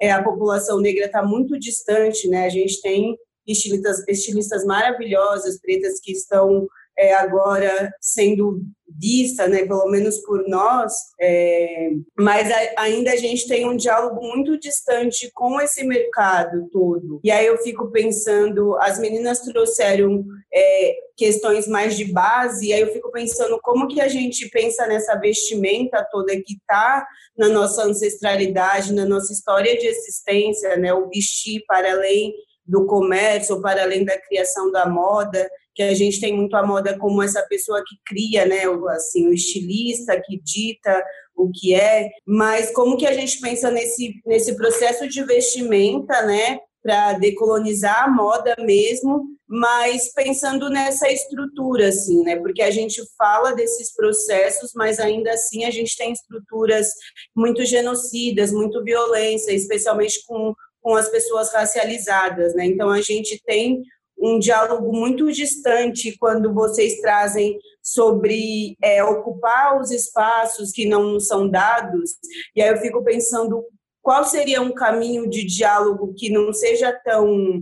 é, 0.00 0.12
a 0.12 0.22
população 0.22 0.80
negra 0.80 1.06
está 1.06 1.22
muito 1.22 1.58
distante, 1.58 2.28
né? 2.28 2.46
A 2.46 2.48
gente 2.48 2.80
tem 2.80 3.18
estilistas, 3.52 4.06
estilistas 4.08 4.64
maravilhosas, 4.64 5.60
pretas, 5.60 6.00
que 6.00 6.12
estão 6.12 6.66
é, 6.98 7.14
agora 7.14 7.92
sendo 8.00 8.60
vista, 9.00 9.46
né, 9.46 9.64
pelo 9.64 9.88
menos 9.88 10.18
por 10.18 10.48
nós, 10.48 10.92
é, 11.20 11.90
mas 12.18 12.50
a, 12.50 12.82
ainda 12.82 13.12
a 13.12 13.16
gente 13.16 13.46
tem 13.46 13.64
um 13.64 13.76
diálogo 13.76 14.20
muito 14.20 14.58
distante 14.58 15.30
com 15.32 15.60
esse 15.60 15.84
mercado 15.84 16.68
todo. 16.72 17.20
E 17.22 17.30
aí 17.30 17.46
eu 17.46 17.56
fico 17.58 17.92
pensando, 17.92 18.76
as 18.80 18.98
meninas 18.98 19.40
trouxeram 19.40 20.24
é, 20.52 20.96
questões 21.16 21.68
mais 21.68 21.96
de 21.96 22.06
base, 22.06 22.66
e 22.66 22.72
aí 22.72 22.80
eu 22.80 22.92
fico 22.92 23.12
pensando 23.12 23.60
como 23.62 23.86
que 23.86 24.00
a 24.00 24.08
gente 24.08 24.48
pensa 24.50 24.84
nessa 24.88 25.14
vestimenta 25.16 26.04
toda 26.10 26.34
que 26.34 26.54
está 26.54 27.06
na 27.36 27.48
nossa 27.48 27.84
ancestralidade, 27.84 28.92
na 28.92 29.04
nossa 29.04 29.32
história 29.32 29.78
de 29.78 29.86
existência, 29.86 30.76
né, 30.76 30.92
o 30.92 31.08
vestir 31.08 31.62
para 31.68 31.92
além 31.92 32.34
do 32.68 32.86
comércio, 32.86 33.60
para 33.62 33.82
além 33.82 34.04
da 34.04 34.20
criação 34.20 34.70
da 34.70 34.86
moda, 34.86 35.48
que 35.74 35.82
a 35.82 35.94
gente 35.94 36.20
tem 36.20 36.36
muito 36.36 36.54
a 36.54 36.66
moda 36.66 36.98
como 36.98 37.22
essa 37.22 37.42
pessoa 37.48 37.82
que 37.86 37.96
cria, 38.06 38.44
né, 38.44 38.62
assim, 38.90 39.26
o 39.26 39.32
estilista 39.32 40.20
que 40.24 40.38
dita 40.42 41.02
o 41.34 41.50
que 41.52 41.72
é, 41.72 42.08
mas 42.26 42.72
como 42.72 42.96
que 42.96 43.06
a 43.06 43.12
gente 43.12 43.40
pensa 43.40 43.70
nesse 43.70 44.20
nesse 44.26 44.56
processo 44.56 45.08
de 45.08 45.22
vestimenta, 45.22 46.20
né, 46.22 46.58
para 46.82 47.14
decolonizar 47.14 48.04
a 48.04 48.10
moda 48.10 48.56
mesmo, 48.60 49.24
mas 49.46 50.12
pensando 50.12 50.68
nessa 50.68 51.10
estrutura, 51.10 51.88
assim, 51.88 52.22
né? 52.22 52.36
Porque 52.36 52.62
a 52.62 52.70
gente 52.70 53.02
fala 53.16 53.52
desses 53.52 53.94
processos, 53.94 54.72
mas 54.74 54.98
ainda 54.98 55.30
assim 55.32 55.64
a 55.64 55.70
gente 55.70 55.96
tem 55.96 56.12
estruturas 56.12 56.88
muito 57.34 57.64
genocidas, 57.64 58.52
muito 58.52 58.82
violência, 58.84 59.52
especialmente 59.52 60.24
com, 60.26 60.54
com 60.88 60.96
as 60.96 61.10
pessoas 61.10 61.52
racializadas, 61.52 62.54
né? 62.54 62.64
Então 62.64 62.88
a 62.88 63.02
gente 63.02 63.38
tem 63.44 63.82
um 64.18 64.38
diálogo 64.38 64.90
muito 64.90 65.30
distante 65.30 66.16
quando 66.18 66.54
vocês 66.54 66.98
trazem 67.02 67.58
sobre 67.82 68.74
é, 68.82 69.04
ocupar 69.04 69.78
os 69.78 69.90
espaços 69.90 70.72
que 70.72 70.88
não 70.88 71.20
são 71.20 71.46
dados. 71.46 72.12
E 72.56 72.62
aí 72.62 72.70
eu 72.70 72.78
fico 72.78 73.04
pensando 73.04 73.62
qual 74.00 74.24
seria 74.24 74.62
um 74.62 74.72
caminho 74.72 75.28
de 75.28 75.44
diálogo 75.44 76.14
que 76.16 76.30
não 76.30 76.54
seja 76.54 76.90
tão 77.04 77.60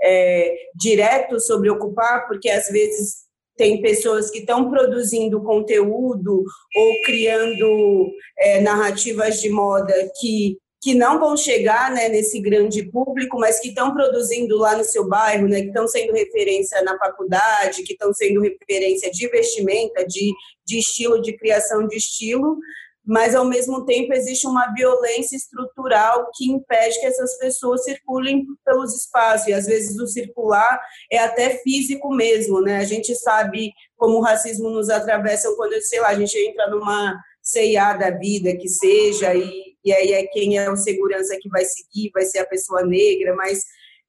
é, 0.00 0.54
direto 0.72 1.40
sobre 1.40 1.68
ocupar, 1.68 2.28
porque 2.28 2.48
às 2.48 2.68
vezes 2.68 3.26
tem 3.56 3.82
pessoas 3.82 4.30
que 4.30 4.38
estão 4.38 4.70
produzindo 4.70 5.42
conteúdo 5.42 6.44
ou 6.76 7.02
criando 7.04 8.08
é, 8.38 8.60
narrativas 8.60 9.40
de 9.40 9.50
moda 9.50 9.92
que 10.20 10.56
que 10.80 10.94
não 10.94 11.18
vão 11.18 11.36
chegar 11.36 11.90
né, 11.90 12.08
nesse 12.08 12.40
grande 12.40 12.84
público, 12.90 13.38
mas 13.38 13.58
que 13.58 13.68
estão 13.68 13.92
produzindo 13.92 14.56
lá 14.56 14.76
no 14.76 14.84
seu 14.84 15.08
bairro, 15.08 15.48
né, 15.48 15.62
que 15.62 15.68
estão 15.68 15.88
sendo 15.88 16.12
referência 16.12 16.80
na 16.82 16.96
faculdade, 16.96 17.82
que 17.82 17.94
estão 17.94 18.12
sendo 18.14 18.40
referência 18.40 19.10
de 19.10 19.28
vestimenta, 19.28 20.06
de, 20.06 20.32
de 20.64 20.78
estilo, 20.78 21.20
de 21.20 21.36
criação 21.36 21.86
de 21.88 21.96
estilo, 21.96 22.58
mas 23.04 23.34
ao 23.34 23.46
mesmo 23.46 23.86
tempo 23.86 24.12
existe 24.12 24.46
uma 24.46 24.72
violência 24.74 25.34
estrutural 25.34 26.30
que 26.34 26.50
impede 26.50 27.00
que 27.00 27.06
essas 27.06 27.38
pessoas 27.38 27.82
circulem 27.82 28.44
pelos 28.64 28.94
espaços, 28.94 29.48
e 29.48 29.54
às 29.54 29.64
vezes 29.64 29.98
o 29.98 30.06
circular 30.06 30.78
é 31.10 31.18
até 31.18 31.56
físico 31.62 32.14
mesmo, 32.14 32.60
né? 32.60 32.76
A 32.76 32.84
gente 32.84 33.14
sabe 33.14 33.72
como 33.96 34.18
o 34.18 34.20
racismo 34.20 34.68
nos 34.68 34.90
atravessa 34.90 35.50
quando, 35.56 35.80
sei 35.80 36.00
lá, 36.00 36.08
a 36.08 36.14
gente 36.14 36.38
entra 36.38 36.68
numa 36.68 37.18
CIA 37.42 37.94
da 37.94 38.10
vida 38.10 38.54
que 38.54 38.68
seja, 38.68 39.34
e, 39.34 39.67
e 39.84 39.92
aí 39.92 40.12
é 40.12 40.26
quem 40.26 40.58
é 40.58 40.70
o 40.70 40.76
segurança 40.76 41.36
que 41.40 41.48
vai 41.48 41.64
seguir, 41.64 42.10
vai 42.12 42.24
ser 42.24 42.40
a 42.40 42.46
pessoa 42.46 42.84
negra, 42.84 43.34
mas 43.34 43.64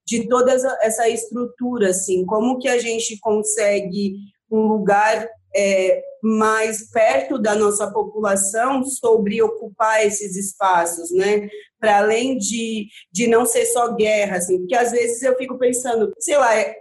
de 0.05 0.28
toda 0.28 0.51
essa 0.82 1.07
estrutura, 1.07 1.89
assim, 1.89 2.26
como 2.26 2.57
que 2.57 2.67
a 2.67 2.80
gente 2.80 3.20
consegue 3.20 4.15
um 4.51 4.61
lugar 4.61 5.30
é, 5.55 6.01
mais 6.22 6.89
perto 6.89 7.39
da 7.39 7.55
nossa 7.55 7.91
população 7.91 8.84
sobre 8.84 9.41
ocupar 9.41 10.05
esses 10.05 10.36
espaços, 10.36 11.11
né? 11.11 11.47
Para 11.80 11.99
além 11.99 12.38
de, 12.38 12.88
de 13.11 13.28
não 13.28 13.45
ser 13.45 13.65
só 13.67 13.93
guerra, 13.93 14.38
assim, 14.38 14.59
porque 14.59 14.76
às 14.76 14.91
vezes 14.91 15.22
eu 15.22 15.36
fico 15.38 15.57
pensando, 15.57 16.11
sei 16.20 16.38
lá, 16.38 16.55
é, 16.55 16.76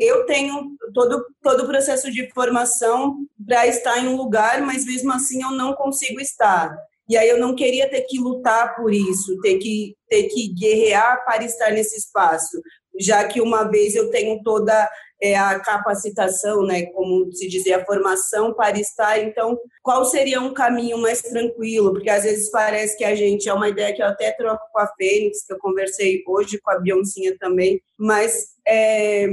eu 0.00 0.24
tenho 0.26 0.76
todo, 0.92 1.24
todo 1.42 1.64
o 1.64 1.66
processo 1.66 2.10
de 2.10 2.30
formação 2.32 3.16
para 3.46 3.66
estar 3.66 3.98
em 3.98 4.08
um 4.08 4.16
lugar, 4.16 4.62
mas 4.62 4.84
mesmo 4.84 5.12
assim 5.12 5.42
eu 5.42 5.50
não 5.50 5.74
consigo 5.74 6.20
estar. 6.20 6.76
E 7.08 7.16
aí 7.16 7.28
eu 7.28 7.38
não 7.38 7.54
queria 7.54 7.88
ter 7.88 8.02
que 8.02 8.18
lutar 8.18 8.76
por 8.76 8.92
isso, 8.92 9.38
ter 9.40 9.58
que, 9.58 9.94
ter 10.08 10.24
que 10.24 10.48
guerrear 10.54 11.24
para 11.24 11.44
estar 11.44 11.70
nesse 11.70 11.96
espaço, 11.96 12.60
já 12.98 13.26
que 13.26 13.40
uma 13.40 13.64
vez 13.64 13.94
eu 13.94 14.10
tenho 14.10 14.42
toda 14.42 14.88
é, 15.20 15.36
a 15.36 15.58
capacitação, 15.60 16.62
né, 16.62 16.86
como 16.86 17.32
se 17.32 17.48
dizia, 17.48 17.78
a 17.78 17.84
formação 17.84 18.52
para 18.52 18.78
estar. 18.78 19.18
Então, 19.18 19.58
qual 19.82 20.04
seria 20.04 20.40
um 20.40 20.52
caminho 20.52 20.98
mais 20.98 21.22
tranquilo? 21.22 21.92
Porque 21.92 22.10
às 22.10 22.24
vezes 22.24 22.50
parece 22.50 22.96
que 22.96 23.04
a 23.04 23.14
gente, 23.14 23.48
é 23.48 23.54
uma 23.54 23.68
ideia 23.68 23.94
que 23.94 24.02
eu 24.02 24.06
até 24.06 24.32
troco 24.32 24.64
com 24.72 24.78
a 24.80 24.86
Fênix, 24.96 25.46
que 25.46 25.52
eu 25.52 25.58
conversei 25.58 26.22
hoje 26.26 26.60
com 26.60 26.70
a 26.70 26.78
Bioncinha 26.78 27.36
também, 27.38 27.80
mas 27.98 28.54
é, 28.66 29.28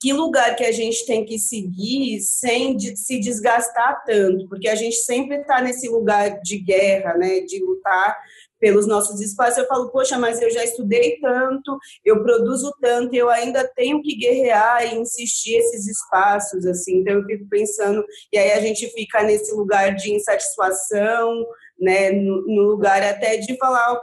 que 0.00 0.12
lugar 0.12 0.54
que 0.54 0.64
a 0.64 0.72
gente 0.72 1.04
tem 1.06 1.24
que 1.24 1.38
seguir 1.38 2.20
sem 2.20 2.76
de, 2.76 2.96
se 2.96 3.18
desgastar 3.18 4.04
tanto? 4.04 4.48
Porque 4.48 4.68
a 4.68 4.74
gente 4.74 4.96
sempre 4.96 5.38
está 5.38 5.60
nesse 5.60 5.88
lugar 5.88 6.40
de 6.40 6.58
guerra, 6.58 7.14
né, 7.14 7.40
de 7.40 7.62
lutar 7.62 8.16
pelos 8.60 8.86
nossos 8.86 9.20
espaços, 9.20 9.58
eu 9.58 9.66
falo, 9.66 9.88
poxa, 9.90 10.18
mas 10.18 10.42
eu 10.42 10.50
já 10.50 10.64
estudei 10.64 11.18
tanto, 11.20 11.78
eu 12.04 12.22
produzo 12.22 12.72
tanto, 12.80 13.14
eu 13.14 13.30
ainda 13.30 13.64
tenho 13.64 14.02
que 14.02 14.16
guerrear 14.16 14.84
e 14.84 14.98
insistir 14.98 15.54
esses 15.56 15.86
espaços, 15.86 16.66
assim, 16.66 16.96
então 16.96 17.14
eu 17.14 17.24
fico 17.24 17.46
pensando, 17.48 18.04
e 18.32 18.38
aí 18.38 18.52
a 18.52 18.60
gente 18.60 18.88
fica 18.88 19.22
nesse 19.22 19.54
lugar 19.54 19.94
de 19.94 20.12
insatisfação, 20.12 21.46
né, 21.78 22.10
no, 22.10 22.44
no 22.46 22.62
lugar 22.62 23.02
até 23.02 23.36
de 23.36 23.56
falar, 23.56 23.96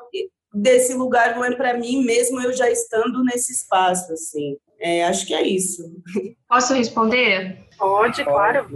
desse 0.53 0.93
lugar 0.93 1.35
não 1.35 1.43
é 1.43 1.53
para 1.53 1.77
mim, 1.77 2.05
mesmo 2.05 2.39
eu 2.39 2.53
já 2.53 2.69
estando 2.69 3.23
nesse 3.25 3.51
espaço, 3.51 4.13
assim. 4.13 4.57
É, 4.85 5.03
acho 5.03 5.25
que 5.25 5.33
é 5.33 5.41
isso. 5.41 5.81
Posso 6.47 6.75
responder? 6.75 7.57
Pode, 7.75 8.23
claro. 8.23 8.67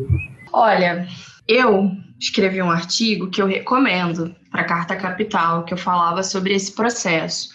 Olha, 0.52 1.08
eu 1.48 1.92
escrevi 2.20 2.60
um 2.64 2.72
artigo 2.72 3.30
que 3.30 3.40
eu 3.40 3.46
recomendo 3.46 4.36
para 4.50 4.62
a 4.62 4.66
Carta 4.66 4.96
Capital, 4.96 5.64
que 5.66 5.74
eu 5.76 5.78
falava 5.78 6.24
sobre 6.24 6.56
esse 6.56 6.72
processo. 6.72 7.50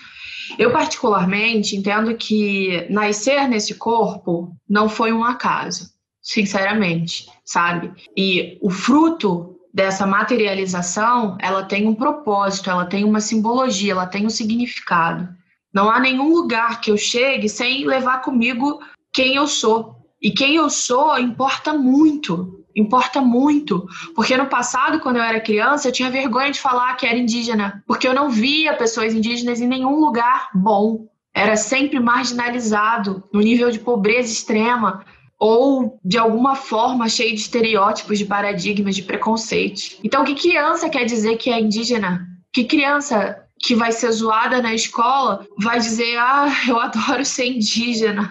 Eu, 0.56 0.70
particularmente, 0.70 1.74
entendo 1.74 2.14
que 2.14 2.86
nascer 2.88 3.48
nesse 3.48 3.74
corpo 3.74 4.54
não 4.68 4.88
foi 4.88 5.12
um 5.12 5.24
acaso, 5.24 5.90
sinceramente, 6.22 7.26
sabe? 7.44 7.90
E 8.16 8.56
o 8.62 8.70
fruto 8.70 9.56
dessa 9.74 10.06
materialização, 10.06 11.36
ela 11.40 11.64
tem 11.64 11.88
um 11.88 11.94
propósito, 11.94 12.70
ela 12.70 12.86
tem 12.86 13.02
uma 13.02 13.20
simbologia, 13.20 13.90
ela 13.90 14.06
tem 14.06 14.24
um 14.24 14.30
significado. 14.30 15.28
Não 15.74 15.90
há 15.90 15.98
nenhum 15.98 16.32
lugar 16.32 16.80
que 16.80 16.92
eu 16.92 16.96
chegue 16.96 17.48
sem 17.48 17.84
levar 17.84 18.22
comigo 18.22 18.80
quem 19.12 19.34
eu 19.34 19.48
sou. 19.48 19.96
E 20.22 20.30
quem 20.30 20.54
eu 20.54 20.70
sou 20.70 21.18
importa 21.18 21.74
muito, 21.74 22.64
importa 22.74 23.20
muito. 23.20 23.86
Porque 24.14 24.36
no 24.36 24.46
passado, 24.46 25.00
quando 25.00 25.16
eu 25.16 25.22
era 25.22 25.40
criança, 25.40 25.88
eu 25.88 25.92
tinha 25.92 26.10
vergonha 26.10 26.52
de 26.52 26.60
falar 26.60 26.94
que 26.94 27.06
era 27.06 27.18
indígena, 27.18 27.82
porque 27.86 28.06
eu 28.06 28.14
não 28.14 28.30
via 28.30 28.76
pessoas 28.76 29.12
indígenas 29.12 29.60
em 29.60 29.66
nenhum 29.66 30.00
lugar 30.00 30.48
bom. 30.54 31.06
Era 31.34 31.56
sempre 31.56 31.98
marginalizado, 31.98 33.24
no 33.32 33.40
nível 33.40 33.70
de 33.70 33.80
pobreza 33.80 34.32
extrema, 34.32 35.04
ou 35.38 35.98
de 36.04 36.16
alguma 36.16 36.54
forma 36.54 37.08
cheio 37.08 37.34
de 37.34 37.40
estereótipos, 37.40 38.18
de 38.18 38.24
paradigmas, 38.24 38.94
de 38.94 39.02
preconceito. 39.02 39.98
Então, 40.02 40.24
que 40.24 40.36
criança 40.36 40.88
quer 40.88 41.04
dizer 41.04 41.36
que 41.36 41.50
é 41.50 41.60
indígena? 41.60 42.26
Que 42.52 42.64
criança 42.64 43.43
que 43.64 43.74
vai 43.74 43.92
ser 43.92 44.12
zoada 44.12 44.60
na 44.60 44.74
escola 44.74 45.46
vai 45.58 45.78
dizer: 45.78 46.16
Ah, 46.18 46.48
eu 46.68 46.78
adoro 46.78 47.24
ser 47.24 47.46
indígena 47.46 48.28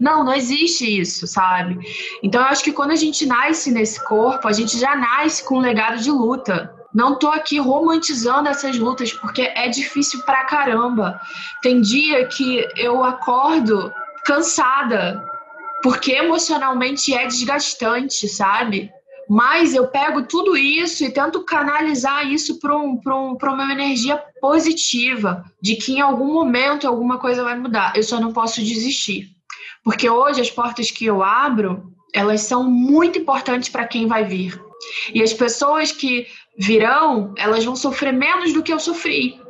não, 0.00 0.24
não 0.24 0.32
existe 0.32 1.00
isso, 1.00 1.26
sabe? 1.26 1.78
Então 2.22 2.40
eu 2.40 2.46
acho 2.46 2.62
que 2.62 2.72
quando 2.72 2.92
a 2.92 2.96
gente 2.96 3.26
nasce 3.26 3.70
nesse 3.70 4.02
corpo, 4.04 4.46
a 4.46 4.52
gente 4.52 4.78
já 4.78 4.94
nasce 4.94 5.44
com 5.44 5.56
um 5.56 5.60
legado 5.60 5.98
de 5.98 6.10
luta. 6.10 6.72
Não 6.94 7.18
tô 7.18 7.28
aqui 7.28 7.58
romantizando 7.58 8.48
essas 8.48 8.78
lutas, 8.78 9.12
porque 9.12 9.42
é 9.42 9.68
difícil 9.68 10.22
pra 10.22 10.44
caramba. 10.44 11.20
Tem 11.62 11.80
dia 11.80 12.26
que 12.26 12.66
eu 12.76 13.04
acordo 13.04 13.92
cansada, 14.24 15.22
porque 15.82 16.12
emocionalmente 16.12 17.12
é 17.12 17.26
desgastante, 17.26 18.28
sabe? 18.28 18.90
Mas 19.28 19.74
eu 19.74 19.88
pego 19.88 20.22
tudo 20.22 20.56
isso 20.56 21.04
e 21.04 21.10
tento 21.10 21.44
canalizar 21.44 22.26
isso 22.26 22.58
para 22.58 22.76
um, 22.76 22.98
um, 23.06 23.36
uma 23.40 23.72
energia 23.72 24.16
positiva, 24.40 25.44
de 25.60 25.76
que 25.76 25.92
em 25.92 26.00
algum 26.00 26.32
momento 26.32 26.88
alguma 26.88 27.18
coisa 27.18 27.44
vai 27.44 27.58
mudar. 27.58 27.92
Eu 27.94 28.02
só 28.02 28.18
não 28.18 28.32
posso 28.32 28.62
desistir. 28.62 29.28
Porque 29.84 30.08
hoje 30.08 30.40
as 30.40 30.50
portas 30.50 30.90
que 30.90 31.04
eu 31.04 31.22
abro, 31.22 31.92
elas 32.14 32.42
são 32.42 32.70
muito 32.70 33.18
importantes 33.18 33.68
para 33.68 33.86
quem 33.86 34.06
vai 34.06 34.24
vir. 34.24 34.58
E 35.12 35.22
as 35.22 35.32
pessoas 35.32 35.92
que 35.92 36.26
virão, 36.58 37.34
elas 37.36 37.64
vão 37.64 37.76
sofrer 37.76 38.12
menos 38.12 38.52
do 38.52 38.62
que 38.62 38.72
eu 38.72 38.80
sofri. 38.80 39.40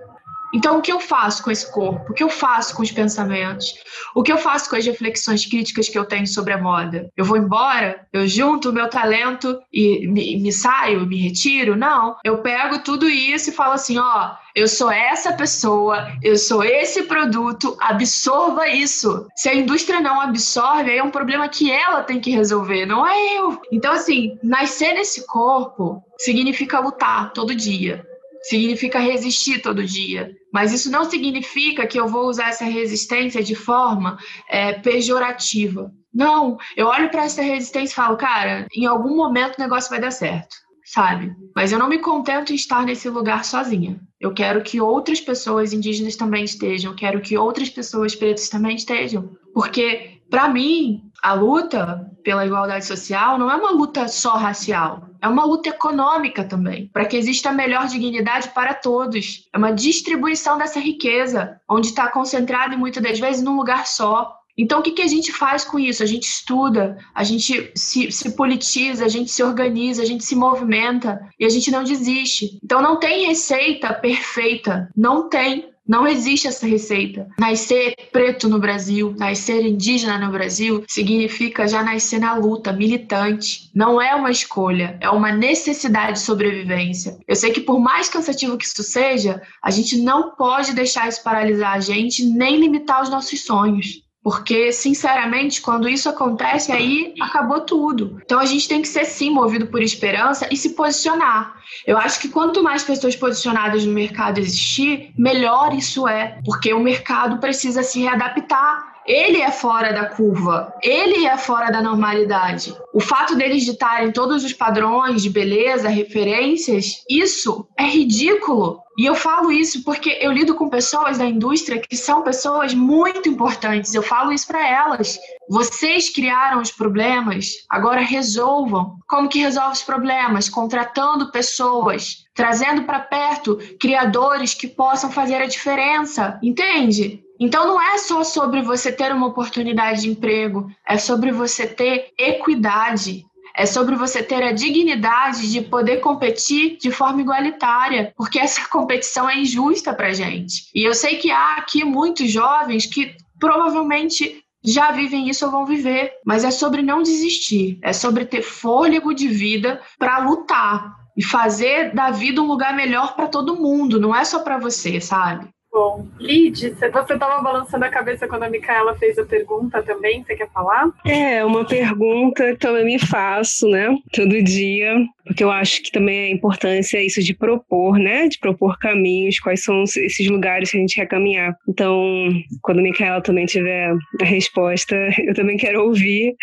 Então, 0.52 0.78
o 0.78 0.82
que 0.82 0.92
eu 0.92 1.00
faço 1.00 1.42
com 1.42 1.50
esse 1.50 1.70
corpo? 1.70 2.10
O 2.10 2.14
que 2.14 2.22
eu 2.22 2.30
faço 2.30 2.74
com 2.74 2.82
os 2.82 2.90
pensamentos? 2.90 3.74
O 4.14 4.22
que 4.22 4.32
eu 4.32 4.38
faço 4.38 4.70
com 4.70 4.76
as 4.76 4.86
reflexões 4.86 5.44
críticas 5.44 5.88
que 5.88 5.98
eu 5.98 6.04
tenho 6.04 6.26
sobre 6.26 6.52
a 6.52 6.58
moda? 6.58 7.10
Eu 7.16 7.24
vou 7.24 7.36
embora? 7.36 8.06
Eu 8.12 8.26
junto 8.26 8.70
o 8.70 8.72
meu 8.72 8.88
talento 8.88 9.60
e 9.72 10.06
me, 10.06 10.38
me 10.38 10.52
saio, 10.52 11.06
me 11.06 11.16
retiro? 11.16 11.76
Não. 11.76 12.16
Eu 12.24 12.38
pego 12.38 12.78
tudo 12.78 13.08
isso 13.08 13.50
e 13.50 13.52
falo 13.52 13.72
assim: 13.72 13.98
ó, 13.98 14.32
eu 14.54 14.66
sou 14.66 14.90
essa 14.90 15.32
pessoa, 15.32 16.08
eu 16.22 16.36
sou 16.36 16.64
esse 16.64 17.02
produto, 17.04 17.76
absorva 17.80 18.68
isso. 18.68 19.26
Se 19.36 19.48
a 19.48 19.54
indústria 19.54 20.00
não 20.00 20.20
absorve, 20.20 20.90
aí 20.90 20.98
é 20.98 21.04
um 21.04 21.10
problema 21.10 21.48
que 21.48 21.70
ela 21.70 22.02
tem 22.02 22.20
que 22.20 22.30
resolver, 22.30 22.86
não 22.86 23.06
é 23.06 23.38
eu. 23.38 23.60
Então, 23.70 23.92
assim, 23.92 24.38
nascer 24.42 24.94
nesse 24.94 25.26
corpo 25.26 26.02
significa 26.18 26.80
lutar 26.80 27.32
todo 27.32 27.54
dia 27.54 28.04
significa 28.42 28.98
resistir 28.98 29.60
todo 29.60 29.84
dia. 29.84 30.30
Mas 30.52 30.72
isso 30.72 30.90
não 30.90 31.08
significa 31.08 31.86
que 31.86 31.98
eu 31.98 32.08
vou 32.08 32.28
usar 32.28 32.48
essa 32.48 32.64
resistência 32.64 33.42
de 33.42 33.54
forma 33.54 34.18
é, 34.48 34.72
pejorativa. 34.72 35.92
Não, 36.12 36.56
eu 36.76 36.86
olho 36.86 37.10
para 37.10 37.24
essa 37.24 37.42
resistência 37.42 37.92
e 37.92 37.96
falo, 37.96 38.16
cara, 38.16 38.66
em 38.74 38.86
algum 38.86 39.16
momento 39.16 39.56
o 39.56 39.60
negócio 39.60 39.90
vai 39.90 40.00
dar 40.00 40.10
certo, 40.10 40.56
sabe? 40.84 41.34
Mas 41.54 41.70
eu 41.70 41.78
não 41.78 41.88
me 41.88 41.98
contento 41.98 42.52
em 42.52 42.56
estar 42.56 42.84
nesse 42.84 43.08
lugar 43.08 43.44
sozinha. 43.44 44.00
Eu 44.18 44.32
quero 44.32 44.62
que 44.62 44.80
outras 44.80 45.20
pessoas 45.20 45.72
indígenas 45.72 46.16
também 46.16 46.44
estejam, 46.44 46.94
quero 46.94 47.20
que 47.20 47.36
outras 47.36 47.68
pessoas 47.68 48.16
pretas 48.16 48.48
também 48.48 48.74
estejam. 48.74 49.30
Porque, 49.54 50.20
para 50.28 50.48
mim, 50.48 51.02
a 51.22 51.34
luta 51.34 52.10
pela 52.24 52.46
igualdade 52.46 52.84
social 52.84 53.38
não 53.38 53.50
é 53.50 53.54
uma 53.54 53.70
luta 53.70 54.08
só 54.08 54.36
racial, 54.36 55.07
é 55.20 55.28
uma 55.28 55.44
luta 55.44 55.68
econômica 55.68 56.44
também, 56.44 56.88
para 56.92 57.04
que 57.04 57.16
exista 57.16 57.52
melhor 57.52 57.86
dignidade 57.86 58.48
para 58.48 58.74
todos. 58.74 59.48
É 59.52 59.58
uma 59.58 59.72
distribuição 59.72 60.58
dessa 60.58 60.78
riqueza, 60.80 61.60
onde 61.68 61.88
está 61.88 62.08
concentrada 62.08 62.76
muitas 62.76 63.02
das 63.02 63.18
vezes 63.18 63.42
num 63.42 63.56
lugar 63.56 63.86
só. 63.86 64.38
Então, 64.56 64.80
o 64.80 64.82
que, 64.82 64.90
que 64.90 65.02
a 65.02 65.06
gente 65.06 65.32
faz 65.32 65.64
com 65.64 65.78
isso? 65.78 66.02
A 66.02 66.06
gente 66.06 66.24
estuda, 66.24 66.98
a 67.14 67.22
gente 67.22 67.70
se, 67.76 68.10
se 68.10 68.34
politiza, 68.34 69.04
a 69.04 69.08
gente 69.08 69.30
se 69.30 69.40
organiza, 69.40 70.02
a 70.02 70.04
gente 70.04 70.24
se 70.24 70.34
movimenta 70.34 71.20
e 71.38 71.44
a 71.44 71.48
gente 71.48 71.70
não 71.70 71.84
desiste. 71.84 72.58
Então, 72.62 72.82
não 72.82 72.98
tem 72.98 73.26
receita 73.26 73.94
perfeita, 73.94 74.90
não 74.96 75.28
tem. 75.28 75.70
Não 75.88 76.06
existe 76.06 76.46
essa 76.46 76.66
receita. 76.66 77.26
Nascer 77.40 77.94
preto 78.12 78.46
no 78.46 78.58
Brasil, 78.58 79.14
nascer 79.18 79.64
indígena 79.64 80.18
no 80.18 80.30
Brasil, 80.30 80.84
significa 80.86 81.66
já 81.66 81.82
nascer 81.82 82.20
na 82.20 82.34
luta, 82.34 82.74
militante. 82.74 83.70
Não 83.74 84.00
é 84.00 84.14
uma 84.14 84.30
escolha, 84.30 84.98
é 85.00 85.08
uma 85.08 85.32
necessidade 85.32 86.14
de 86.14 86.20
sobrevivência. 86.20 87.18
Eu 87.26 87.34
sei 87.34 87.52
que, 87.52 87.62
por 87.62 87.80
mais 87.80 88.08
cansativo 88.08 88.58
que 88.58 88.66
isso 88.66 88.82
seja, 88.82 89.40
a 89.62 89.70
gente 89.70 89.96
não 89.96 90.36
pode 90.36 90.74
deixar 90.74 91.08
isso 91.08 91.24
paralisar 91.24 91.72
a 91.72 91.80
gente, 91.80 92.22
nem 92.22 92.60
limitar 92.60 93.02
os 93.02 93.08
nossos 93.08 93.42
sonhos. 93.44 94.02
Porque, 94.28 94.70
sinceramente, 94.72 95.62
quando 95.62 95.88
isso 95.88 96.06
acontece, 96.06 96.70
aí 96.70 97.14
acabou 97.18 97.62
tudo. 97.62 98.20
Então 98.22 98.38
a 98.38 98.44
gente 98.44 98.68
tem 98.68 98.82
que 98.82 98.88
ser 98.88 99.06
sim 99.06 99.30
movido 99.30 99.68
por 99.68 99.80
esperança 99.80 100.46
e 100.50 100.56
se 100.56 100.74
posicionar. 100.74 101.56
Eu 101.86 101.96
acho 101.96 102.20
que 102.20 102.28
quanto 102.28 102.62
mais 102.62 102.82
pessoas 102.82 103.16
posicionadas 103.16 103.86
no 103.86 103.92
mercado 103.94 104.38
existir, 104.38 105.14
melhor 105.16 105.74
isso 105.74 106.06
é, 106.06 106.38
porque 106.44 106.74
o 106.74 106.80
mercado 106.80 107.38
precisa 107.38 107.82
se 107.82 108.02
readaptar 108.02 108.87
ele 109.08 109.40
é 109.40 109.50
fora 109.50 109.90
da 109.90 110.04
curva, 110.04 110.74
ele 110.82 111.26
é 111.26 111.38
fora 111.38 111.70
da 111.70 111.80
normalidade. 111.80 112.76
O 112.92 113.00
fato 113.00 113.34
deles 113.34 113.64
ditarem 113.64 114.12
todos 114.12 114.44
os 114.44 114.52
padrões 114.52 115.22
de 115.22 115.30
beleza, 115.30 115.88
referências, 115.88 117.02
isso 117.08 117.66
é 117.78 117.84
ridículo. 117.84 118.82
E 118.98 119.06
eu 119.06 119.14
falo 119.14 119.50
isso 119.50 119.82
porque 119.84 120.18
eu 120.20 120.30
lido 120.32 120.54
com 120.56 120.68
pessoas 120.68 121.16
da 121.18 121.24
indústria 121.24 121.80
que 121.80 121.96
são 121.96 122.22
pessoas 122.22 122.74
muito 122.74 123.28
importantes. 123.28 123.94
Eu 123.94 124.02
falo 124.02 124.32
isso 124.32 124.46
para 124.46 124.68
elas. 124.68 125.18
Vocês 125.48 126.10
criaram 126.10 126.60
os 126.60 126.72
problemas, 126.72 127.64
agora 127.70 128.00
resolvam. 128.00 128.96
Como 129.08 129.28
que 129.28 129.38
resolve 129.38 129.74
os 129.74 129.82
problemas? 129.82 130.48
Contratando 130.48 131.30
pessoas, 131.30 132.24
trazendo 132.34 132.82
para 132.82 132.98
perto 132.98 133.56
criadores 133.80 134.52
que 134.52 134.66
possam 134.66 135.10
fazer 135.10 135.36
a 135.36 135.46
diferença. 135.46 136.38
Entende? 136.42 137.22
Então 137.38 137.66
não 137.66 137.80
é 137.80 137.98
só 137.98 138.24
sobre 138.24 138.62
você 138.62 138.90
ter 138.90 139.12
uma 139.12 139.28
oportunidade 139.28 140.02
de 140.02 140.10
emprego, 140.10 140.70
é 140.86 140.98
sobre 140.98 141.30
você 141.30 141.66
ter 141.66 142.12
equidade, 142.18 143.24
é 143.56 143.66
sobre 143.66 143.96
você 143.96 144.22
ter 144.22 144.42
a 144.42 144.52
dignidade 144.52 145.50
de 145.50 145.60
poder 145.62 145.98
competir 145.98 146.76
de 146.78 146.90
forma 146.90 147.20
igualitária, 147.20 148.12
porque 148.16 148.38
essa 148.38 148.66
competição 148.70 149.28
é 149.28 149.38
injusta 149.38 149.92
para 149.92 150.12
gente. 150.12 150.70
E 150.74 150.82
eu 150.82 150.94
sei 150.94 151.16
que 151.16 151.30
há 151.30 151.56
aqui 151.56 151.84
muitos 151.84 152.30
jovens 152.30 152.86
que 152.86 153.14
provavelmente 153.38 154.42
já 154.64 154.90
vivem 154.90 155.28
isso 155.28 155.44
ou 155.44 155.52
vão 155.52 155.64
viver, 155.64 156.12
mas 156.24 156.44
é 156.44 156.50
sobre 156.50 156.82
não 156.82 157.02
desistir, 157.02 157.78
é 157.82 157.92
sobre 157.92 158.24
ter 158.24 158.42
fôlego 158.42 159.14
de 159.14 159.28
vida 159.28 159.80
para 159.98 160.18
lutar 160.18 160.96
e 161.16 161.24
fazer 161.24 161.94
da 161.94 162.10
vida 162.10 162.40
um 162.40 162.46
lugar 162.46 162.74
melhor 162.74 163.14
para 163.14 163.28
todo 163.28 163.56
mundo, 163.56 164.00
não 164.00 164.14
é 164.14 164.24
só 164.24 164.40
para 164.40 164.58
você, 164.58 165.00
sabe? 165.00 165.48
Bom, 165.78 166.08
Lid, 166.18 166.74
você 166.74 166.86
estava 166.86 167.40
balançando 167.40 167.84
a 167.84 167.88
cabeça 167.88 168.26
quando 168.26 168.42
a 168.42 168.50
Micaela 168.50 168.96
fez 168.96 169.16
a 169.16 169.24
pergunta 169.24 169.80
também, 169.80 170.24
você 170.24 170.34
quer 170.34 170.50
falar? 170.50 170.90
É, 171.06 171.44
uma 171.44 171.64
pergunta 171.64 172.56
que 172.56 172.66
eu 172.66 172.84
me 172.84 172.98
faço, 172.98 173.68
né, 173.68 173.96
todo 174.12 174.42
dia, 174.42 174.96
porque 175.28 175.44
eu 175.44 175.50
acho 175.50 175.82
que 175.82 175.92
também 175.92 176.32
a 176.32 176.34
importância 176.34 176.96
é 176.96 177.04
isso 177.04 177.22
de 177.22 177.34
propor, 177.34 177.98
né? 177.98 178.28
De 178.28 178.38
propor 178.38 178.78
caminhos, 178.78 179.38
quais 179.38 179.62
são 179.62 179.82
esses 179.84 180.26
lugares 180.26 180.70
que 180.70 180.78
a 180.78 180.80
gente 180.80 180.94
quer 180.94 181.06
caminhar. 181.06 181.54
Então, 181.68 182.30
quando 182.62 182.78
a 182.78 182.82
Micaela 182.82 183.20
também 183.20 183.44
tiver 183.44 183.94
a 184.20 184.24
resposta, 184.24 184.96
eu 185.20 185.34
também 185.34 185.58
quero 185.58 185.84
ouvir, 185.84 186.34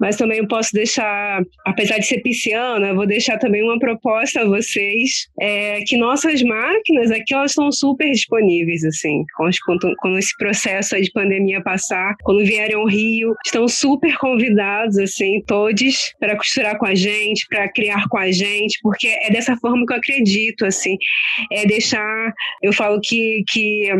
mas 0.00 0.16
também 0.16 0.38
eu 0.38 0.48
posso 0.48 0.72
deixar, 0.72 1.42
apesar 1.66 1.98
de 1.98 2.06
ser 2.06 2.22
pisciana, 2.22 2.94
vou 2.94 3.06
deixar 3.06 3.38
também 3.38 3.62
uma 3.62 3.78
proposta 3.78 4.40
a 4.40 4.46
vocês, 4.46 5.28
é, 5.38 5.80
que 5.86 5.98
nossas 5.98 6.42
máquinas 6.42 7.10
aqui, 7.10 7.34
elas 7.34 7.50
estão 7.50 7.70
super 7.70 8.10
disponíveis, 8.10 8.71
assim, 8.84 9.24
quando, 9.36 9.94
quando 9.98 10.18
esse 10.18 10.36
processo 10.36 11.00
de 11.00 11.10
pandemia 11.12 11.62
passar, 11.62 12.14
quando 12.22 12.44
vierem 12.44 12.76
ao 12.76 12.86
Rio, 12.86 13.34
estão 13.44 13.68
super 13.68 14.16
convidados, 14.16 14.98
assim, 14.98 15.42
todos, 15.46 16.14
para 16.18 16.36
costurar 16.36 16.78
com 16.78 16.86
a 16.86 16.94
gente, 16.94 17.46
para 17.48 17.68
criar 17.68 18.08
com 18.08 18.18
a 18.18 18.22
a 18.22 18.32
gente, 18.32 18.78
porque 18.82 19.08
é 19.08 19.30
dessa 19.30 19.56
forma 19.56 19.84
que 19.84 19.92
eu 19.92 19.96
acredito, 19.96 20.64
assim, 20.64 20.96
é 21.50 21.66
deixar, 21.66 22.32
eu 22.62 22.72
falo 22.72 23.00
que, 23.00 23.44
que 23.48 23.90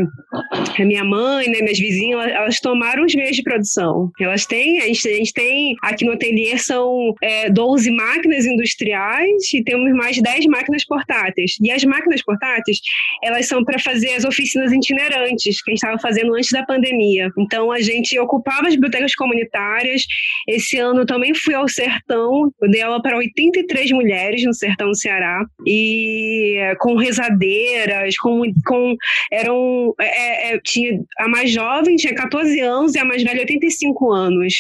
a 0.78 0.84
minha 0.84 1.04
mãe, 1.04 1.48
né, 1.48 1.60
minhas 1.60 1.78
vizinhas, 1.78 2.26
elas 2.28 2.60
tomaram 2.60 3.04
os 3.04 3.14
meios 3.14 3.36
de 3.36 3.42
produção, 3.42 4.10
elas 4.20 4.46
têm, 4.46 4.80
a 4.80 4.86
gente, 4.86 5.08
a 5.08 5.14
gente 5.14 5.32
tem, 5.32 5.74
aqui 5.82 6.04
no 6.04 6.12
ateliê 6.12 6.56
são 6.58 7.14
é, 7.22 7.50
12 7.50 7.90
máquinas 7.90 8.46
industriais 8.46 9.52
e 9.52 9.62
temos 9.62 9.92
mais 9.94 10.20
10 10.20 10.46
máquinas 10.46 10.84
portáteis, 10.84 11.56
e 11.60 11.70
as 11.70 11.84
máquinas 11.84 12.22
portáteis, 12.22 12.78
elas 13.22 13.46
são 13.46 13.64
para 13.64 13.78
fazer 13.78 14.14
as 14.14 14.24
oficinas 14.24 14.51
itinerantes, 14.72 15.62
que 15.62 15.70
a 15.70 15.72
gente 15.72 15.82
estava 15.82 15.98
fazendo 15.98 16.34
antes 16.34 16.50
da 16.50 16.64
pandemia, 16.64 17.30
então 17.38 17.70
a 17.70 17.80
gente 17.80 18.18
ocupava 18.18 18.68
as 18.68 18.74
bibliotecas 18.74 19.14
comunitárias, 19.14 20.02
esse 20.48 20.78
ano 20.78 21.06
também 21.06 21.34
fui 21.34 21.54
ao 21.54 21.68
Sertão, 21.68 22.52
eu 22.60 22.70
dei 22.70 22.82
aula 22.82 23.00
para 23.00 23.16
83 23.16 23.90
mulheres 23.92 24.44
no 24.44 24.54
sertão 24.54 24.88
do 24.88 24.96
Ceará. 24.96 25.44
E 25.66 26.58
com 26.78 26.96
rezadeiras, 26.96 28.16
com, 28.18 28.42
com 28.66 28.96
eram 29.30 29.94
é, 30.00 30.54
é, 30.54 30.60
tinha 30.62 31.00
a 31.18 31.28
mais 31.28 31.50
jovem 31.50 31.96
tinha 31.96 32.14
14 32.14 32.60
anos 32.60 32.94
e 32.94 32.98
a 32.98 33.04
mais 33.04 33.22
velha 33.22 33.40
85 33.40 34.12
anos. 34.12 34.54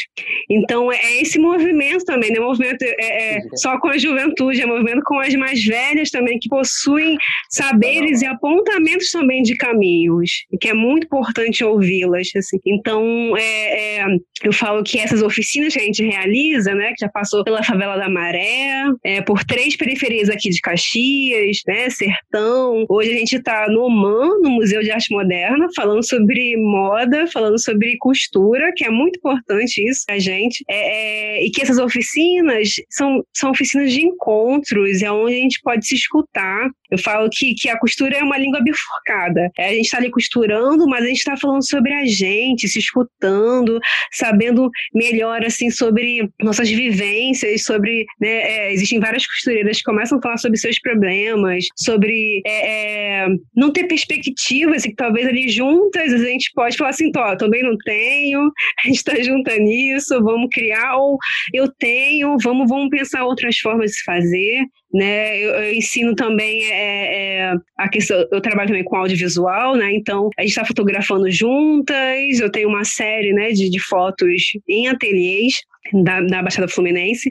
Então 0.50 0.92
é 0.92 1.20
esse 1.20 1.38
movimento 1.38 2.04
também, 2.04 2.30
né? 2.30 2.40
Movimento 2.40 2.82
é, 2.82 3.36
é 3.36 3.40
só 3.56 3.78
com 3.78 3.88
a 3.88 3.98
juventude, 3.98 4.60
é 4.60 4.66
movimento 4.66 5.02
com 5.04 5.18
as 5.18 5.34
mais 5.34 5.64
velhas 5.64 6.10
também 6.10 6.38
que 6.38 6.48
possuem 6.48 7.16
saberes 7.50 8.22
e 8.22 8.26
apontamentos 8.26 9.10
também 9.10 9.42
de 9.42 9.56
caminho 9.56 9.81
caminhos 9.82 10.44
e 10.50 10.56
que 10.56 10.68
é 10.68 10.74
muito 10.74 11.04
importante 11.04 11.64
ouvi-las. 11.64 12.28
Assim. 12.36 12.58
Então, 12.64 13.36
é, 13.36 13.98
é, 13.98 14.06
eu 14.44 14.52
falo 14.52 14.82
que 14.82 14.98
essas 14.98 15.22
oficinas 15.22 15.74
que 15.74 15.80
a 15.80 15.82
gente 15.82 16.02
realiza, 16.04 16.74
né, 16.74 16.92
que 16.96 17.04
já 17.04 17.08
passou 17.08 17.42
pela 17.44 17.62
favela 17.62 17.96
da 17.96 18.08
Maré, 18.08 18.84
é, 19.04 19.20
por 19.20 19.44
três 19.44 19.76
periferias 19.76 20.28
aqui 20.28 20.50
de 20.50 20.60
Caxias, 20.60 21.58
né, 21.66 21.90
Sertão. 21.90 22.86
Hoje 22.88 23.10
a 23.10 23.14
gente 23.14 23.36
está 23.36 23.66
no 23.68 23.84
OMAN, 23.84 24.40
no 24.40 24.50
Museu 24.50 24.82
de 24.82 24.90
Arte 24.90 25.12
Moderna, 25.12 25.66
falando 25.74 26.06
sobre 26.06 26.56
moda, 26.56 27.26
falando 27.26 27.58
sobre 27.58 27.96
costura, 27.98 28.72
que 28.76 28.84
é 28.84 28.90
muito 28.90 29.18
importante 29.18 29.82
isso 29.86 30.04
a 30.08 30.18
gente. 30.18 30.64
É, 30.68 31.38
é, 31.38 31.44
e 31.44 31.50
que 31.50 31.62
essas 31.62 31.78
oficinas 31.78 32.74
são, 32.90 33.24
são 33.32 33.50
oficinas 33.50 33.92
de 33.92 34.04
encontros, 34.04 35.02
é 35.02 35.10
onde 35.10 35.34
a 35.34 35.38
gente 35.38 35.60
pode 35.62 35.86
se 35.86 35.94
escutar. 35.94 36.70
Eu 36.90 36.98
falo 36.98 37.28
que, 37.32 37.54
que 37.54 37.68
a 37.70 37.78
costura 37.78 38.18
é 38.18 38.22
uma 38.22 38.36
língua 38.36 38.60
bifurcada. 38.62 39.50
É, 39.56 39.71
a 39.72 39.76
gente 39.76 39.86
está 39.86 39.98
ali 39.98 40.10
costurando, 40.10 40.86
mas 40.86 41.04
a 41.04 41.08
gente 41.08 41.18
está 41.18 41.36
falando 41.36 41.66
sobre 41.66 41.92
a 41.92 42.04
gente, 42.06 42.68
se 42.68 42.78
escutando, 42.78 43.78
sabendo 44.12 44.70
melhor 44.94 45.44
assim 45.44 45.70
sobre 45.70 46.28
nossas 46.40 46.68
vivências, 46.68 47.64
sobre 47.64 48.04
né, 48.20 48.28
é, 48.28 48.72
existem 48.72 49.00
várias 49.00 49.26
costureiras 49.26 49.78
que 49.78 49.84
começam 49.84 50.18
a 50.18 50.22
falar 50.22 50.36
sobre 50.36 50.58
seus 50.58 50.78
problemas, 50.80 51.66
sobre 51.76 52.42
é, 52.46 53.22
é 53.22 53.28
não 53.54 53.72
ter 53.72 53.84
perspectivas 53.84 54.84
e 54.84 54.90
que 54.90 54.96
talvez 54.96 55.26
ali 55.26 55.48
juntas 55.48 56.12
a 56.12 56.18
gente 56.18 56.50
pode 56.54 56.76
falar 56.76 56.90
assim, 56.90 57.10
ó, 57.16 57.36
também 57.36 57.62
não 57.62 57.76
tenho, 57.84 58.50
a 58.84 58.86
gente 58.86 58.96
está 58.96 59.14
junta 59.22 59.56
nisso, 59.58 60.22
vamos 60.22 60.48
criar 60.52 60.96
ou 60.96 61.18
eu 61.52 61.68
tenho, 61.78 62.36
vamos 62.42 62.68
vamos 62.68 62.90
pensar 62.90 63.24
outras 63.24 63.58
formas 63.58 63.90
de 63.90 63.96
se 63.96 64.04
fazer 64.04 64.64
né? 64.92 65.38
Eu, 65.38 65.50
eu 65.54 65.74
ensino 65.74 66.14
também 66.14 66.64
é, 66.70 67.50
é, 67.50 67.54
a 67.76 67.88
questão. 67.88 68.26
Eu 68.30 68.40
trabalho 68.40 68.68
também 68.68 68.84
com 68.84 68.96
audiovisual, 68.96 69.76
né? 69.76 69.92
Então 69.94 70.30
a 70.38 70.42
gente 70.42 70.50
está 70.50 70.64
fotografando 70.64 71.30
juntas. 71.30 72.40
Eu 72.40 72.50
tenho 72.50 72.68
uma 72.68 72.84
série, 72.84 73.32
né, 73.32 73.50
de, 73.50 73.70
de 73.70 73.78
fotos 73.78 74.52
em 74.68 74.88
ateliês 74.88 75.62
da, 76.02 76.20
da 76.20 76.42
Baixada 76.42 76.68
Fluminense, 76.68 77.30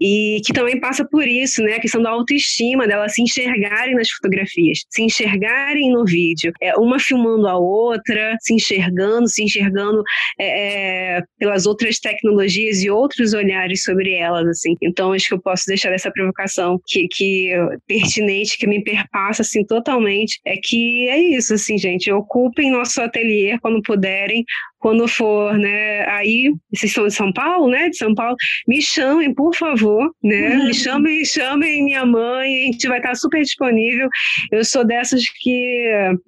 e 0.00 0.40
que 0.44 0.52
também 0.52 0.78
passa 0.80 1.04
por 1.04 1.26
isso, 1.26 1.62
né? 1.62 1.74
A 1.74 1.80
questão 1.80 2.02
da 2.02 2.10
autoestima, 2.10 2.86
delas 2.86 3.14
se 3.14 3.22
enxergarem 3.22 3.94
nas 3.94 4.10
fotografias, 4.10 4.84
se 4.88 5.02
enxergarem 5.02 5.90
no 5.92 6.04
vídeo, 6.04 6.52
é, 6.60 6.74
uma 6.76 6.98
filmando 6.98 7.46
a 7.46 7.58
outra, 7.58 8.36
se 8.40 8.54
enxergando, 8.54 9.28
se 9.28 9.42
enxergando 9.42 10.02
é, 10.38 11.16
é, 11.16 11.22
pelas 11.38 11.66
outras 11.66 11.98
tecnologias 11.98 12.82
e 12.82 12.90
outros 12.90 13.32
olhares 13.34 13.82
sobre 13.82 14.14
elas, 14.14 14.46
assim. 14.46 14.74
Então, 14.82 15.12
acho 15.12 15.28
que 15.28 15.34
eu 15.34 15.42
posso 15.42 15.64
deixar 15.66 15.92
essa 15.92 16.10
provocação 16.10 16.80
que, 16.86 17.06
que 17.08 17.50
pertinente, 17.86 18.58
que 18.58 18.66
me 18.66 18.82
perpassa, 18.82 19.42
assim, 19.42 19.64
totalmente, 19.64 20.40
é 20.44 20.56
que 20.62 21.08
é 21.08 21.18
isso, 21.18 21.54
assim, 21.54 21.76
gente, 21.76 22.10
ocupem 22.10 22.70
nosso 22.70 23.00
ateliê 23.00 23.58
quando 23.58 23.82
puderem, 23.82 24.44
quando 24.80 25.06
for, 25.06 25.56
né, 25.58 26.06
aí, 26.08 26.50
vocês 26.74 26.92
são 26.92 27.06
de 27.06 27.12
São 27.12 27.30
Paulo, 27.32 27.68
né, 27.68 27.90
de 27.90 27.98
São 27.98 28.14
Paulo, 28.14 28.34
me 28.66 28.80
chamem, 28.80 29.32
por 29.32 29.54
favor, 29.54 30.10
né, 30.24 30.56
uhum. 30.56 30.64
me 30.64 30.74
chamem, 30.74 31.24
chamem 31.24 31.84
minha 31.84 32.06
mãe, 32.06 32.62
a 32.62 32.64
gente 32.72 32.88
vai 32.88 32.98
estar 32.98 33.14
super 33.14 33.42
disponível, 33.42 34.08
eu 34.50 34.64
sou 34.64 34.82
dessas 34.82 35.22
que 35.40 35.84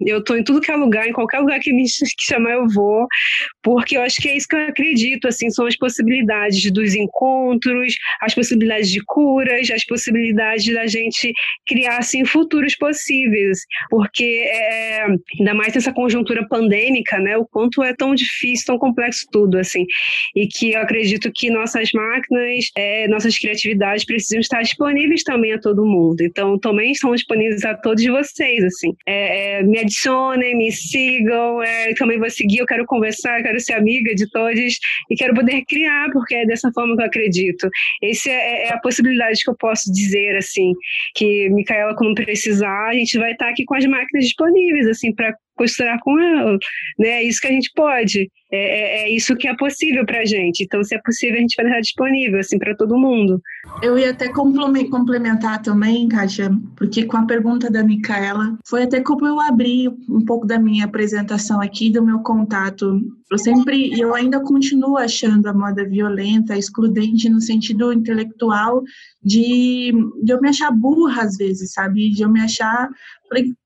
eu 0.07 0.23
tô 0.23 0.37
em 0.37 0.45
tudo 0.45 0.61
que 0.61 0.71
é 0.71 0.77
lugar, 0.77 1.09
em 1.09 1.13
qualquer 1.15 1.41
lugar 1.41 1.59
que 1.61 1.73
me 1.73 1.85
que 1.85 2.25
chamar 2.25 2.53
eu 2.53 2.69
vou, 2.69 3.07
porque 3.63 3.97
eu 3.97 4.03
acho 4.03 4.21
que 4.21 4.29
é 4.29 4.37
isso 4.37 4.47
que 4.47 4.55
eu 4.55 4.69
acredito, 4.69 5.27
assim, 5.27 5.51
são 5.51 5.67
as 5.67 5.77
possibilidades 5.77 6.71
dos 6.71 6.95
encontros, 6.95 7.95
as 8.21 8.35
possibilidades 8.35 8.91
de 8.91 9.03
curas, 9.07 9.71
as 9.71 9.85
possibilidades 9.85 10.73
da 10.75 10.87
gente 10.87 11.33
criar, 11.67 11.97
assim, 11.99 12.23
futuros 12.27 12.77
possíveis, 12.77 13.61
porque 13.89 14.45
é, 14.47 15.07
ainda 15.39 15.55
mais 15.55 15.75
nessa 15.75 15.93
conjuntura 15.93 16.47
pandêmica, 16.47 17.19
né, 17.19 17.39
o 17.39 17.47
quanto 17.47 17.83
é 17.83 17.95
tão 17.95 18.15
difícil 18.15 18.42
difícil, 18.43 18.67
tão 18.67 18.79
complexo 18.79 19.27
tudo, 19.31 19.59
assim. 19.59 19.87
E 20.35 20.47
que 20.47 20.73
eu 20.73 20.81
acredito 20.81 21.31
que 21.35 21.51
nossas 21.51 21.91
máquinas, 21.93 22.71
é, 22.77 23.07
nossas 23.09 23.39
criatividades 23.39 24.05
precisam 24.05 24.41
estar 24.41 24.63
disponíveis 24.63 25.23
também 25.23 25.53
a 25.53 25.59
todo 25.59 25.87
mundo. 25.87 26.21
Então, 26.23 26.59
também 26.59 26.93
estão 26.93 27.15
disponíveis 27.15 27.65
a 27.65 27.75
todos 27.75 28.05
vocês, 28.05 28.65
assim. 28.65 28.95
É, 29.07 29.59
é, 29.59 29.63
me 29.63 29.79
adicionem, 29.79 30.57
me 30.57 30.73
sigam, 30.73 31.63
é, 31.63 31.95
também 31.95 32.19
vou 32.19 32.31
seguir, 32.31 32.59
eu 32.59 32.67
quero 32.67 32.85
conversar, 32.87 33.43
quero 33.43 33.61
ser 33.61 33.75
amiga 33.75 34.15
de 34.15 34.29
todos 34.31 34.79
e 35.11 35.15
quero 35.17 35.35
poder 35.35 35.63
criar, 35.67 36.11
porque 36.13 36.35
é 36.35 36.47
dessa 36.47 36.71
forma 36.73 36.97
que 36.97 37.03
eu 37.03 37.07
acredito. 37.07 37.69
Essa 38.03 38.31
é, 38.31 38.65
é, 38.65 38.73
a 38.73 38.79
possibilidade 38.79 39.43
que 39.43 39.51
eu 39.51 39.57
posso 39.57 39.93
dizer, 39.93 40.37
assim, 40.37 40.73
que 41.15 41.49
Micaela, 41.51 41.95
quando 41.95 42.15
precisar, 42.15 42.89
a 42.89 42.95
gente 42.95 43.19
vai 43.19 43.33
estar 43.33 43.49
aqui 43.49 43.65
com 43.65 43.75
as 43.75 43.85
máquinas 43.87 44.25
disponíveis, 44.25 44.87
assim, 44.87 45.15
para 45.15 45.35
costurar 45.55 45.99
com 46.01 46.19
ela, 46.19 46.59
né? 46.99 47.09
É 47.09 47.23
isso 47.23 47.41
que 47.41 47.49
a 47.49 47.53
gente 47.53 47.71
pode, 47.75 48.31
é, 48.51 48.59
é, 48.59 49.03
é 49.05 49.11
isso 49.11 49.35
que 49.37 49.49
é 49.49 49.57
possível 49.57 50.05
para 50.05 50.21
a 50.21 50.25
gente. 50.25 50.65
Então, 50.65 50.85
se 50.85 50.95
é 50.95 51.01
possível, 51.03 51.37
a 51.37 51.41
gente 51.41 51.57
vai 51.57 51.65
deixar 51.65 51.81
disponível, 51.81 52.39
assim, 52.39 52.59
para 52.59 52.77
todo 52.77 52.99
mundo. 52.99 53.41
Eu 53.83 53.99
ia 53.99 54.11
até 54.11 54.29
complementar 54.29 55.63
também, 55.63 56.07
Kátia, 56.09 56.51
porque 56.77 57.05
com 57.05 57.17
a 57.17 57.27
pergunta 57.27 57.71
da 57.71 57.83
Micaela, 57.83 58.59
foi 58.69 58.83
até 58.83 59.01
como 59.01 59.27
eu 59.27 59.41
abri 59.41 59.89
um 59.89 60.25
pouco 60.25 60.47
da 60.47 60.59
minha 60.59 60.85
apresentação 60.85 61.61
aqui, 61.63 61.91
do 61.91 62.05
meu 62.05 62.21
contato. 62.21 63.01
Eu 63.31 63.39
sempre, 63.39 63.89
e 63.95 64.01
eu 64.01 64.15
ainda 64.15 64.41
continuo 64.41 64.99
achando 64.99 65.47
a 65.47 65.55
moda 65.55 65.89
violenta, 65.89 66.57
excludente 66.57 67.31
no 67.31 67.41
sentido 67.41 67.91
intelectual, 67.91 68.83
de, 69.25 69.93
de 70.23 70.33
eu 70.33 70.41
me 70.41 70.51
achar 70.51 70.71
burra 70.71 71.23
às 71.23 71.37
vezes, 71.37 71.73
sabe? 71.73 72.11
De 72.11 72.23
eu 72.23 72.29
me 72.29 72.41
achar 72.41 72.91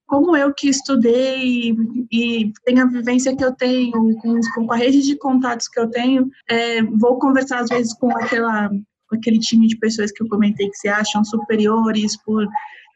como 0.07 0.37
eu 0.37 0.55
que 0.55 0.69
estudei 0.69 1.75
e, 2.13 2.53
tenho 2.65 2.83
a 2.83 2.87
vivência 2.87 3.37
que 3.37 3.45
eu 3.45 3.53
tenho, 3.53 3.93
com, 4.21 4.41
com 4.55 4.73
a 4.73 4.77
rede 4.77 5.03
de 5.03 5.17
contatos 5.17 5.69
que 5.69 5.81
eu 5.81 5.91
tenho, 5.91 6.31
é, 6.49 6.83
vou 6.83 7.19
conversar 7.19 7.61
às 7.61 7.69
vezes 7.69 7.93
com 7.95 8.11
aquela 8.17 8.71
aquele 9.13 9.39
time 9.39 9.69
de 9.69 9.79
pessoas 9.79 10.11
que 10.11 10.23
eu 10.23 10.29
comentei 10.29 10.69
que 10.69 10.77
se 10.77 10.89
acham 10.89 11.25
superiores 11.25 12.17
por 12.25 12.45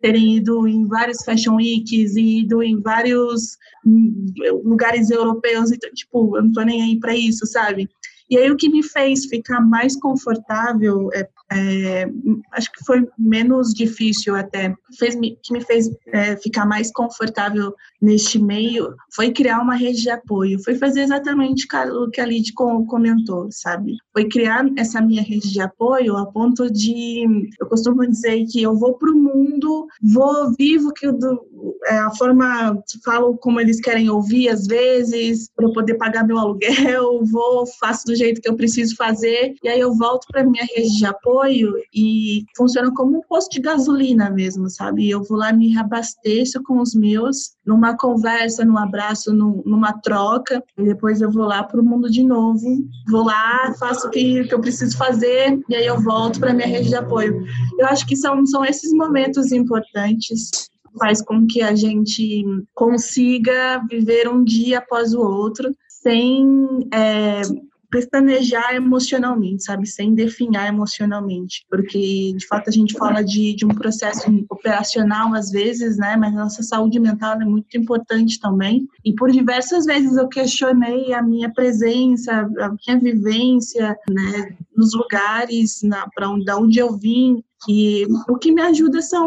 terem 0.00 0.36
ido 0.36 0.66
em 0.66 0.86
vários 0.86 1.22
fashion 1.24 1.56
weeks 1.56 2.16
e 2.16 2.40
ido 2.40 2.62
em 2.62 2.80
vários 2.80 3.56
hum, 3.86 4.26
lugares 4.64 5.10
europeus, 5.10 5.70
então, 5.70 5.90
tipo, 5.92 6.36
eu 6.36 6.42
não 6.42 6.52
tô 6.52 6.62
nem 6.62 6.82
aí 6.82 6.98
para 6.98 7.14
isso, 7.14 7.46
sabe? 7.46 7.88
E 8.30 8.38
aí 8.38 8.50
o 8.50 8.56
que 8.56 8.68
me 8.68 8.82
fez 8.82 9.26
ficar 9.26 9.60
mais 9.60 9.96
confortável, 9.96 11.10
é, 11.12 11.28
é, 11.52 12.06
acho 12.52 12.70
que 12.72 12.84
foi 12.84 13.06
menos 13.18 13.74
difícil 13.74 14.36
até, 14.36 14.74
fez, 14.98 15.16
que 15.16 15.52
me 15.52 15.60
fez 15.60 15.90
é, 16.08 16.36
ficar 16.36 16.64
mais 16.64 16.92
confortável 16.92 17.74
neste 18.00 18.38
meio, 18.38 18.94
foi 19.14 19.32
criar 19.32 19.60
uma 19.60 19.74
rede 19.74 20.02
de 20.02 20.10
apoio, 20.10 20.62
foi 20.62 20.76
fazer 20.76 21.02
exatamente 21.02 21.66
o 21.92 22.10
que 22.10 22.20
a 22.20 22.26
Lid 22.26 22.52
comentou, 22.52 23.48
sabe? 23.50 23.96
Foi 24.12 24.28
criar 24.28 24.64
essa 24.76 25.00
minha 25.00 25.22
rede 25.22 25.52
de 25.52 25.60
apoio 25.60 26.16
a 26.16 26.26
ponto 26.26 26.70
de, 26.70 27.50
eu 27.60 27.66
costumo 27.66 28.06
dizer 28.06 28.44
que 28.46 28.62
eu 28.62 28.76
vou 28.76 28.94
para 28.94 29.10
o 29.10 29.16
mundo, 29.16 29.86
vou 30.00 30.54
vivo 30.56 30.92
que 30.92 31.10
do, 31.10 31.46
a 31.86 32.10
forma, 32.16 32.78
falo 33.04 33.36
como 33.38 33.60
eles 33.60 33.80
querem 33.80 34.10
ouvir 34.10 34.48
às 34.48 34.66
vezes, 34.66 35.50
para 35.54 35.66
eu 35.66 35.72
poder 35.72 35.94
pagar 35.94 36.26
meu 36.26 36.38
aluguel, 36.38 37.24
vou, 37.30 37.66
faço 37.78 38.06
do 38.06 38.14
jeito 38.14 38.40
que 38.40 38.48
eu 38.48 38.56
preciso 38.56 38.96
fazer, 38.96 39.54
e 39.62 39.68
aí 39.68 39.80
eu 39.80 39.94
volto 39.94 40.26
para 40.30 40.44
minha 40.44 40.64
rede 40.74 40.96
de 40.96 41.06
apoio 41.06 41.74
e 41.94 42.44
funciona 42.56 42.92
como 42.94 43.18
um 43.18 43.22
posto 43.22 43.52
de 43.52 43.60
gasolina 43.60 44.30
mesmo, 44.30 44.68
sabe? 44.68 45.08
Eu 45.08 45.22
vou 45.24 45.38
lá, 45.38 45.52
me 45.52 45.72
reabasteço 45.72 46.62
com 46.62 46.80
os 46.80 46.94
meus, 46.94 47.52
numa 47.66 47.96
conversa, 47.96 48.64
num 48.64 48.78
abraço, 48.78 49.32
num, 49.32 49.62
numa 49.64 49.92
troca, 50.00 50.62
e 50.78 50.84
depois 50.84 51.20
eu 51.20 51.30
vou 51.30 51.44
lá 51.44 51.62
para 51.62 51.80
o 51.80 51.84
mundo 51.84 52.10
de 52.10 52.22
novo, 52.22 52.66
vou 53.08 53.24
lá, 53.24 53.74
faço 53.78 54.08
o 54.08 54.10
que, 54.10 54.44
que 54.44 54.54
eu 54.54 54.60
preciso 54.60 54.96
fazer, 54.96 55.58
e 55.68 55.74
aí 55.74 55.86
eu 55.86 56.00
volto 56.00 56.40
para 56.40 56.54
minha 56.54 56.68
rede 56.68 56.88
de 56.88 56.96
apoio. 56.96 57.44
Eu 57.78 57.86
acho 57.86 58.06
que 58.06 58.16
são, 58.16 58.44
são 58.46 58.64
esses 58.64 58.92
momentos 58.92 59.52
importantes 59.52 60.69
faz 60.98 61.22
com 61.22 61.46
que 61.46 61.62
a 61.62 61.74
gente 61.74 62.44
consiga 62.74 63.84
viver 63.88 64.28
um 64.28 64.42
dia 64.42 64.78
após 64.78 65.14
o 65.14 65.20
outro 65.20 65.74
sem 65.88 66.88
é, 66.92 67.42
pestanejar 67.90 68.74
emocionalmente, 68.74 69.64
sabe? 69.64 69.86
Sem 69.86 70.14
definhar 70.14 70.68
emocionalmente. 70.68 71.66
Porque, 71.68 72.32
de 72.36 72.46
fato, 72.46 72.70
a 72.70 72.72
gente 72.72 72.96
fala 72.96 73.22
de, 73.22 73.54
de 73.54 73.66
um 73.66 73.70
processo 73.70 74.30
operacional 74.48 75.34
às 75.34 75.50
vezes, 75.50 75.98
né? 75.98 76.16
Mas 76.16 76.32
nossa 76.32 76.62
saúde 76.62 76.98
mental 77.00 77.40
é 77.40 77.44
muito 77.44 77.76
importante 77.76 78.38
também. 78.40 78.86
E 79.04 79.12
por 79.14 79.30
diversas 79.30 79.84
vezes 79.84 80.16
eu 80.16 80.28
questionei 80.28 81.12
a 81.12 81.22
minha 81.22 81.52
presença, 81.52 82.32
a 82.32 82.68
minha 82.70 83.00
vivência, 83.00 83.96
né? 84.08 84.56
Nos 84.74 84.94
lugares, 84.94 85.80
para 86.14 86.30
onde, 86.30 86.50
onde 86.52 86.78
eu 86.78 86.96
vim, 86.96 87.42
E 87.68 88.06
o 88.28 88.38
que 88.38 88.52
me 88.52 88.62
ajuda 88.62 89.02
são, 89.02 89.26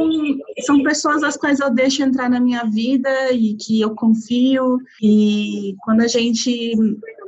são 0.66 0.82
pessoas 0.82 1.24
as 1.24 1.38
quais 1.38 1.60
eu 1.60 1.70
deixo 1.70 2.02
entrar 2.02 2.30
na 2.30 2.40
minha 2.40 2.64
vida 2.64 3.32
e 3.32 3.56
que 3.56 3.80
eu 3.80 3.94
confio. 3.94 4.80
E 5.02 5.76
quando 5.84 6.02
a 6.02 6.08
gente 6.08 6.74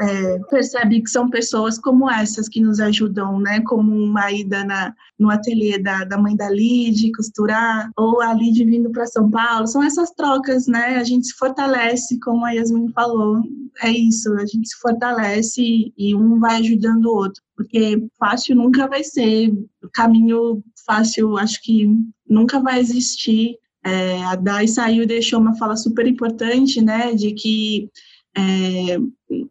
é, 0.02 0.40
percebe 0.50 1.02
que 1.02 1.10
são 1.10 1.30
pessoas 1.30 1.78
como 1.78 2.10
essas 2.10 2.50
que 2.50 2.60
nos 2.60 2.80
ajudam, 2.80 3.40
né? 3.40 3.62
Como 3.62 3.96
uma 3.96 4.32
ida 4.32 4.64
na, 4.64 4.94
no 5.20 5.30
ateliê 5.30 5.78
da, 5.78 6.04
da 6.04 6.18
mãe 6.18 6.36
da 6.36 6.50
Lid, 6.50 7.12
costurar, 7.12 7.92
ou 7.96 8.22
a 8.22 8.34
Lid 8.34 8.64
vindo 8.66 8.90
para 8.92 9.06
São 9.06 9.30
Paulo. 9.30 9.68
São 9.68 9.84
essas 9.84 10.12
trocas, 10.12 10.68
né? 10.68 10.98
A 10.98 11.04
gente 11.04 11.28
se 11.28 11.34
fortalece, 11.34 12.20
como 12.20 12.46
a 12.46 12.52
Yasmin 12.52 12.92
falou. 12.94 13.42
É 13.84 13.92
isso, 13.92 14.34
a 14.34 14.46
gente 14.46 14.70
se 14.70 14.80
fortalece 14.80 15.92
e 15.98 16.16
um 16.16 16.40
vai 16.40 16.58
ajudando 16.60 17.06
o 17.06 17.16
outro. 17.16 17.42
Porque 17.56 18.06
fácil 18.20 18.56
nunca 18.56 18.88
vai 18.88 19.04
ser, 19.04 19.54
caminho 19.96 20.62
fácil 20.86 21.38
acho 21.38 21.62
que 21.64 21.88
nunca 22.30 22.60
vai 22.60 22.80
existir. 22.80 23.58
É, 23.84 24.24
a 24.26 24.36
Dai 24.36 24.68
saiu 24.68 25.08
deixou 25.08 25.40
uma 25.40 25.56
fala 25.58 25.78
super 25.78 26.06
importante, 26.06 26.82
né? 26.82 27.14
De 27.14 27.32
que 27.34 27.90
é, 28.38 28.98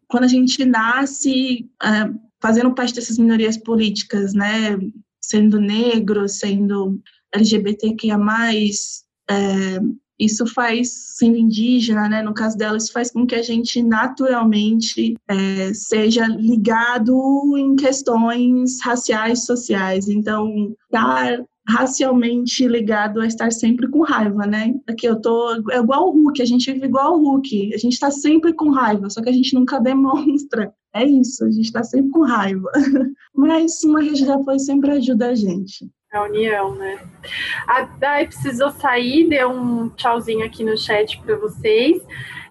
quando 0.07 0.25
a 0.25 0.27
gente 0.27 0.63
nasce 0.63 1.69
é, 1.81 2.09
fazendo 2.41 2.73
parte 2.73 2.93
dessas 2.93 3.17
minorias 3.17 3.57
políticas, 3.57 4.33
né, 4.33 4.77
sendo 5.19 5.59
negro, 5.59 6.29
sendo 6.29 7.01
LGBTQIA+, 7.33 8.19
é, 9.29 9.79
isso 10.19 10.45
faz, 10.47 11.15
sendo 11.17 11.37
indígena, 11.37 12.07
né, 12.07 12.21
no 12.21 12.33
caso 12.33 12.57
dela, 12.57 12.77
isso 12.77 12.91
faz 12.91 13.11
com 13.11 13.25
que 13.25 13.35
a 13.35 13.41
gente 13.41 13.81
naturalmente 13.81 15.15
é, 15.27 15.73
seja 15.73 16.25
ligado 16.27 17.57
em 17.57 17.75
questões 17.75 18.81
raciais, 18.81 19.45
sociais. 19.45 20.07
Então, 20.07 20.73
estar 20.85 21.43
racialmente 21.67 22.67
ligado 22.67 23.19
a 23.19 23.25
estar 23.25 23.51
sempre 23.51 23.89
com 23.89 24.01
raiva, 24.01 24.45
né? 24.45 24.75
Aqui 24.87 25.07
eu 25.07 25.19
tô 25.19 25.55
é 25.71 25.79
igual 25.79 26.09
o 26.09 26.11
Hulk, 26.11 26.41
a 26.41 26.45
gente 26.45 26.71
vive 26.71 26.85
igual 26.85 27.15
o 27.15 27.23
Hulk, 27.23 27.73
a 27.73 27.77
gente 27.77 27.93
está 27.93 28.11
sempre 28.11 28.53
com 28.53 28.69
raiva, 28.69 29.09
só 29.09 29.21
que 29.21 29.29
a 29.29 29.33
gente 29.33 29.53
nunca 29.55 29.79
demonstra. 29.81 30.73
É 30.93 31.03
isso, 31.03 31.43
a 31.43 31.51
gente 31.51 31.65
está 31.65 31.83
sempre 31.83 32.11
com 32.11 32.21
raiva. 32.21 32.69
Mas 33.35 33.83
uma 33.83 34.01
rede 34.01 34.23
de 34.23 34.31
apoio 34.31 34.59
sempre 34.59 34.91
ajuda 34.91 35.29
a 35.29 35.35
gente. 35.35 35.89
A 36.15 36.23
união, 36.23 36.75
né? 36.75 36.97
A 37.67 37.81
Dai 37.81 38.25
precisou 38.25 38.71
sair, 38.71 39.27
deu 39.27 39.49
um 39.49 39.89
tchauzinho 39.89 40.45
aqui 40.45 40.63
no 40.63 40.77
chat 40.77 41.21
para 41.21 41.35
vocês. 41.35 42.01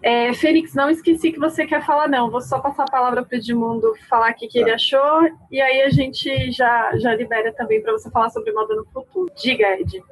É, 0.03 0.35
Fênix, 0.35 0.75
não 0.75 0.91
esqueci 0.91 1.33
que 1.33 1.39
você 1.39 1.65
quer 1.67 1.83
falar, 1.85 2.07
não. 2.09 2.31
Vou 2.31 2.43
só 2.43 2.61
passar 2.61 2.83
a 2.83 2.91
palavra 2.91 3.25
para 3.25 3.37
o 3.37 3.39
Edmundo 3.39 3.95
falar 4.09 4.33
o 4.33 4.35
que, 4.35 4.49
que 4.49 4.59
ele 4.59 4.69
tá. 4.69 4.75
achou, 4.75 5.31
e 5.51 5.63
aí 5.63 5.81
a 5.81 5.89
gente 5.89 6.51
já, 6.51 6.91
já 6.99 7.15
libera 7.15 7.55
também 7.55 7.81
para 7.81 7.93
você 7.93 8.11
falar 8.11 8.29
sobre 8.29 8.53
moda 8.53 8.75
no 8.75 8.85
futuro. 8.85 9.33
Diga, 9.35 9.81
Ed. 9.81 10.03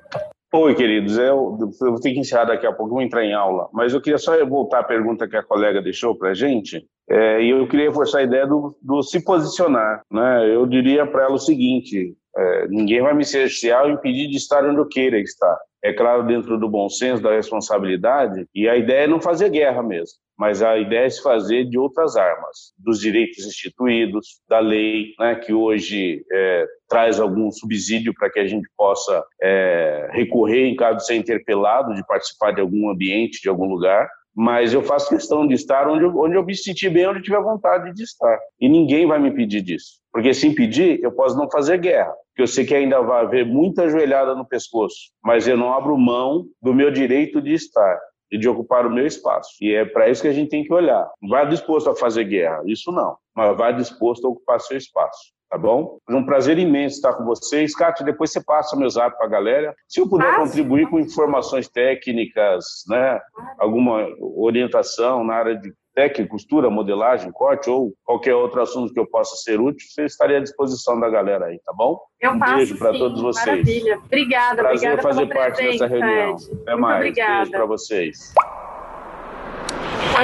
Oi, 0.55 0.75
queridos. 0.75 1.19
Eu, 1.19 1.59
eu 1.81 1.91
vou 1.91 2.01
ter 2.01 2.13
que 2.13 2.21
encerrar 2.21 2.45
daqui 2.45 2.67
a 2.67 2.73
pouco, 2.73 2.95
vou 2.95 3.03
entrar 3.03 3.25
em 3.25 3.35
aula, 3.35 3.69
mas 3.73 3.93
eu 3.93 4.01
queria 4.01 4.19
só 4.19 4.45
voltar 4.47 4.81
à 4.81 4.85
pergunta 4.85 5.29
que 5.29 5.37
a 5.37 5.43
colega 5.43 5.83
deixou 5.83 6.17
para 6.17 6.31
a 6.31 6.35
gente, 6.35 6.87
é, 7.09 7.43
e 7.43 7.51
eu 7.51 7.67
queria 7.69 7.89
reforçar 7.89 8.19
a 8.21 8.23
ideia 8.23 8.47
do, 8.47 8.75
do 8.81 9.03
se 9.03 9.23
posicionar. 9.23 10.03
Né? 10.11 10.55
Eu 10.55 10.67
diria 10.67 11.07
para 11.07 11.25
ela 11.25 11.35
o 11.35 11.39
seguinte: 11.39 12.15
é, 12.37 12.69
ninguém 12.69 13.03
vai 13.03 13.15
me 13.15 13.25
cercear 13.25 13.85
ou 13.85 13.91
impedir 13.91 14.29
de 14.29 14.37
estar 14.37 14.65
onde 14.65 14.79
eu 14.79 14.89
queira 14.89 15.19
estar. 15.19 15.59
É 15.85 15.93
claro, 15.93 16.25
dentro 16.25 16.57
do 16.59 16.69
bom 16.69 16.89
senso, 16.89 17.23
da 17.23 17.35
responsabilidade, 17.35 18.47
e 18.55 18.69
a 18.69 18.77
ideia 18.77 19.05
é 19.05 19.07
não 19.09 19.21
fazer 19.21 19.51
guerra 19.51 19.83
mesmo, 19.83 20.17
mas 20.39 20.63
a 20.63 20.79
ideia 20.79 21.07
é 21.07 21.11
se 21.11 21.21
fazer 21.21 21.65
de 21.65 21.77
outras 21.77 22.17
armas, 22.17 22.73
dos 22.79 23.01
direitos 23.01 23.45
instituídos, 23.45 24.41
da 24.49 24.61
lei, 24.61 25.13
né, 25.19 25.35
que 25.35 25.53
hoje 25.53 26.25
é, 26.33 26.67
traz 26.89 27.19
algum 27.19 27.51
subsídio 27.51 28.15
para 28.17 28.31
que 28.31 28.39
a 28.39 28.47
gente 28.47 28.69
possa 28.77 29.25
é, 29.43 30.09
recorrer 30.13 30.67
em 30.67 30.77
caso 30.77 30.99
de 30.99 31.07
ser 31.07 31.17
interpelado, 31.17 31.95
de 31.95 32.07
participar 32.07 32.53
de 32.53 32.61
algum 32.61 32.89
ambiente, 32.89 33.43
de 33.43 33.49
algum 33.49 33.67
lugar, 33.67 34.09
mas 34.35 34.73
eu 34.73 34.83
faço 34.83 35.09
questão 35.09 35.47
de 35.47 35.55
estar 35.55 35.89
onde 35.89 36.05
eu, 36.05 36.17
onde 36.17 36.37
eu 36.37 36.45
me 36.45 36.55
sentir 36.55 36.91
bem, 36.91 37.07
onde 37.07 37.19
eu 37.19 37.23
tiver 37.23 37.43
vontade 37.43 37.93
de 37.93 38.03
estar. 38.03 38.39
E 38.61 38.69
ninguém 38.69 39.07
vai 39.07 39.19
me 39.19 39.29
impedir 39.29 39.61
disso. 39.61 40.02
Porque 40.13 40.35
se 40.35 40.47
impedir, 40.47 41.01
eu 41.03 41.11
posso 41.13 41.37
não 41.37 41.51
fazer 41.51 41.79
guerra, 41.79 42.13
porque 42.29 42.43
eu 42.43 42.47
sei 42.47 42.67
que 42.67 42.75
ainda 42.75 43.01
vai 43.01 43.25
haver 43.25 43.47
muita 43.47 43.89
joelhada 43.89 44.35
no 44.35 44.47
pescoço, 44.47 45.11
mas 45.25 45.49
eu 45.49 45.57
não 45.57 45.73
abro 45.73 45.97
mão 45.97 46.45
do 46.61 46.75
meu 46.75 46.91
direito 46.91 47.41
de 47.41 47.55
estar 47.55 47.99
e 48.31 48.39
de 48.39 48.49
ocupar 48.49 48.87
o 48.87 48.91
meu 48.91 49.07
espaço. 49.07 49.51
E 49.61 49.75
é 49.75 49.85
para 49.85 50.09
isso 50.09 50.23
que 50.23 50.29
a 50.29 50.33
gente 50.33 50.51
tem 50.51 50.65
que 50.65 50.73
olhar. 50.73 51.09
Vai 51.29 51.49
disposto 51.49 51.89
a 51.89 51.97
fazer 51.97 52.25
guerra, 52.25 52.63
isso 52.67 52.93
não, 52.93 53.17
mas 53.35 53.57
vai 53.57 53.75
disposto 53.75 54.27
a 54.27 54.31
ocupar 54.31 54.61
seu 54.61 54.77
espaço 54.77 55.33
tá 55.53 55.59
bom? 55.59 55.99
Foi 56.07 56.17
um 56.17 56.25
prazer 56.25 56.59
imenso 56.59 56.97
estar 56.97 57.13
com 57.13 57.27
vocês. 57.27 57.75
Kátia, 57.75 58.07
depois 58.07 58.33
você 58.33 58.43
passa 58.43 58.75
meu 58.75 58.89
zap 58.89 59.15
para 59.19 59.27
a 59.27 59.29
galera. 59.29 59.75
Se 59.87 60.01
eu 60.01 60.09
puder 60.09 60.35
contribuir 60.35 60.89
com 60.89 60.99
informações 60.99 61.69
técnicas, 61.69 62.65
né, 62.89 63.21
alguma 63.59 64.09
orientação 64.19 65.23
na 65.23 65.35
área 65.35 65.55
de 65.55 65.71
técnica, 65.95 66.31
costura, 66.31 66.71
modelagem, 66.71 67.31
corte 67.31 67.69
ou 67.69 67.95
qualquer 68.05 68.35
outro 68.35 68.61
assunto 68.61 68.93
que 68.93 68.99
eu 68.99 69.07
possa 69.07 69.37
ser 69.37 69.61
útil, 69.61 69.87
você 69.89 70.05
estaria 70.05 70.39
à 70.39 70.41
disposição 70.41 70.99
da 70.99 71.09
galera 71.09 71.47
aí, 71.47 71.59
tá 71.65 71.73
bom? 71.73 72.01
Eu 72.21 72.33
um 72.33 72.39
passo, 72.39 72.57
beijo 72.57 72.79
para 72.79 72.93
todos 72.93 73.21
vocês. 73.21 73.47
Maravilha. 73.47 73.99
Obrigada, 74.05 74.63
Prazer 74.63 74.93
obrigada 74.93 75.03
fazer 75.03 75.35
parte 75.35 75.57
presença, 75.57 75.89
dessa 75.89 76.07
reunião. 76.07 76.37
Ed. 76.37 76.45
Até 76.45 76.71
Muito 76.71 76.81
mais. 76.81 76.97
Obrigada. 76.97 77.37
Beijo 77.37 77.51
para 77.51 77.67
vocês. 77.67 78.35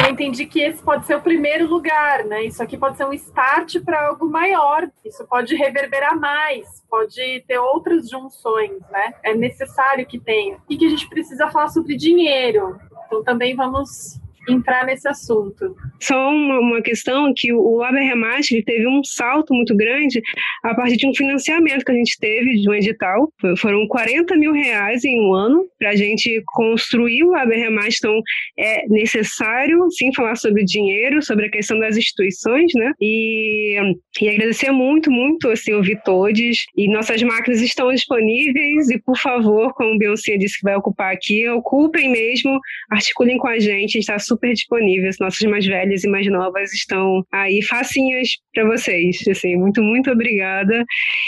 Eu 0.05 0.13
entendi 0.13 0.47
que 0.47 0.61
esse 0.61 0.83
pode 0.83 1.07
ser 1.07 1.17
o 1.17 1.21
primeiro 1.21 1.67
lugar, 1.67 2.25
né? 2.25 2.45
Isso 2.45 2.63
aqui 2.63 2.77
pode 2.77 2.97
ser 2.97 3.05
um 3.05 3.13
start 3.13 3.81
para 3.85 4.09
algo 4.09 4.29
maior. 4.29 4.89
Isso 5.05 5.27
pode 5.27 5.55
reverberar 5.57 6.19
mais, 6.19 6.85
pode 6.89 7.45
ter 7.47 7.59
outras 7.59 8.09
junções, 8.09 8.79
né? 8.91 9.15
É 9.23 9.35
necessário 9.35 10.07
que 10.07 10.19
tenha. 10.19 10.59
E 10.69 10.77
que 10.77 10.87
a 10.87 10.91
gente 10.91 11.09
precisa 11.09 11.49
falar 11.49 11.69
sobre 11.69 11.97
dinheiro. 11.97 12.79
Então 13.07 13.25
também 13.25 13.57
vamos 13.57 14.21
entrar 14.49 14.87
nesse 14.87 15.09
assunto. 15.09 15.75
Só 16.01 16.31
uma, 16.31 16.59
uma 16.59 16.83
questão 16.83 17.33
que 17.35 17.53
o 17.53 17.83
Aberremate 17.83 18.63
teve 18.63 18.87
um 18.87 19.03
salto 19.05 19.55
muito 19.55 19.77
grande 19.77 20.21
a 20.65 20.75
partir 20.75 20.97
de 20.97 21.07
um 21.07 21.15
financiamento 21.15 21.85
que 21.85 21.93
a 21.93 21.95
gente 21.95 22.19
teve 22.19 22.61
de 22.61 22.69
um 22.69 22.75
edital. 22.75 23.33
Foram 23.59 23.87
40 23.87 24.37
mil 24.37 24.53
reais 24.53 25.05
em 25.05 25.21
um 25.21 25.35
ano 25.35 25.67
para 25.79 25.91
a 25.91 25.97
gente 25.97 26.43
construir 26.47 27.25
o 27.25 27.35
Aberremate. 27.35 27.97
Então, 27.99 28.21
é 28.59 28.87
necessário, 28.89 29.91
sim, 29.91 30.13
falar 30.15 30.37
sobre 30.37 30.65
dinheiro, 30.65 31.23
sobre 31.23 31.47
a 31.47 31.51
questão 31.51 31.79
das 31.79 31.97
instituições, 31.97 32.73
né? 32.75 32.93
E, 33.01 33.77
e 34.21 34.29
agradecer 34.29 34.71
muito, 34.71 35.11
muito, 35.11 35.49
assim, 35.51 35.73
ouvir 35.73 36.01
todos. 36.05 36.67
E 36.77 36.89
nossas 36.89 37.23
máquinas 37.23 37.61
estão 37.61 37.93
disponíveis 37.93 38.91
e, 38.91 38.99
por 38.99 39.17
favor, 39.17 39.73
como 39.75 39.95
o 39.95 39.99
Beyoncé 39.99 40.37
disse 40.37 40.59
que 40.59 40.65
vai 40.65 40.77
ocupar 40.77 41.13
aqui, 41.13 41.49
ocupem 41.49 42.11
mesmo, 42.11 42.59
articulem 42.91 43.39
com 43.39 43.49
a 43.49 43.59
gente 43.59 43.99
está 43.99 44.19
super 44.19 44.38
super 44.39 44.53
disponíveis. 44.53 45.17
Nossas 45.19 45.49
mais 45.51 45.67
velhas 45.67 46.05
e 46.05 46.09
mais 46.09 46.27
novas 46.27 46.73
estão 46.73 47.25
aí 47.33 47.63
facinhas 47.63 48.29
para 48.55 48.65
vocês. 48.65 49.17
Assim, 49.29 49.57
muito, 49.57 49.83
muito 49.83 50.11
obrigada. 50.11 50.85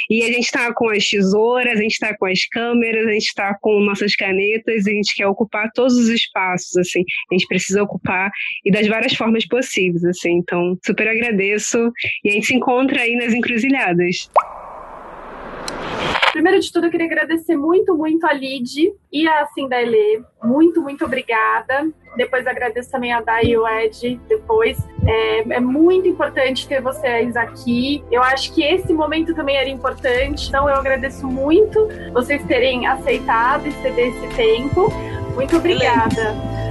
E 0.08 0.22
a 0.22 0.26
gente 0.26 0.44
está 0.44 0.72
com 0.72 0.88
as 0.88 1.06
tesouras, 1.08 1.78
a 1.78 1.82
gente 1.82 1.92
está 1.92 2.16
com 2.16 2.26
as 2.26 2.46
câmeras, 2.46 3.06
a 3.06 3.12
gente 3.12 3.26
está 3.26 3.54
com 3.60 3.80
nossas 3.80 4.14
canetas, 4.14 4.86
a 4.86 4.90
gente 4.90 5.14
quer 5.14 5.26
ocupar 5.26 5.70
todos 5.74 5.96
os 5.96 6.08
espaços, 6.08 6.76
assim. 6.76 7.04
A 7.30 7.34
gente 7.34 7.46
precisa 7.46 7.82
ocupar 7.82 8.30
e 8.64 8.70
das 8.70 8.86
várias 8.86 9.14
formas 9.14 9.46
possíveis, 9.46 10.04
assim. 10.04 10.36
Então, 10.36 10.78
super 10.84 11.08
agradeço 11.08 11.90
e 12.24 12.30
a 12.30 12.32
gente 12.32 12.46
se 12.46 12.54
encontra 12.54 13.02
aí 13.02 13.16
nas 13.16 13.34
encruzilhadas. 13.34 14.30
Primeiro 16.32 16.60
de 16.60 16.72
tudo, 16.72 16.86
eu 16.86 16.90
queria 16.90 17.06
agradecer 17.06 17.56
muito, 17.56 17.96
muito 17.96 18.24
a 18.26 18.32
Lid 18.32 18.92
e 19.12 19.28
a 19.28 19.46
Cindailê. 19.46 20.22
Muito, 20.42 20.80
muito 20.80 21.04
obrigada. 21.04 21.90
Depois 22.16 22.46
agradeço 22.46 22.90
também 22.90 23.12
a 23.12 23.20
Dai 23.20 23.46
e 23.46 23.56
o 23.56 23.66
Ed 23.66 24.20
depois. 24.28 24.78
É, 25.06 25.54
é, 25.54 25.60
muito 25.60 26.08
importante 26.08 26.66
ter 26.66 26.80
vocês 26.80 27.36
aqui. 27.36 28.02
Eu 28.10 28.22
acho 28.22 28.52
que 28.52 28.62
esse 28.62 28.92
momento 28.92 29.34
também 29.34 29.56
era 29.56 29.68
importante. 29.68 30.48
Então 30.48 30.68
eu 30.68 30.76
agradeço 30.76 31.26
muito 31.26 31.88
vocês 32.12 32.44
terem 32.46 32.86
aceitado 32.86 33.66
e 33.66 33.72
ceder 33.72 34.08
esse 34.08 34.36
tempo. 34.36 34.88
Muito 35.34 35.56
obrigada. 35.56 36.69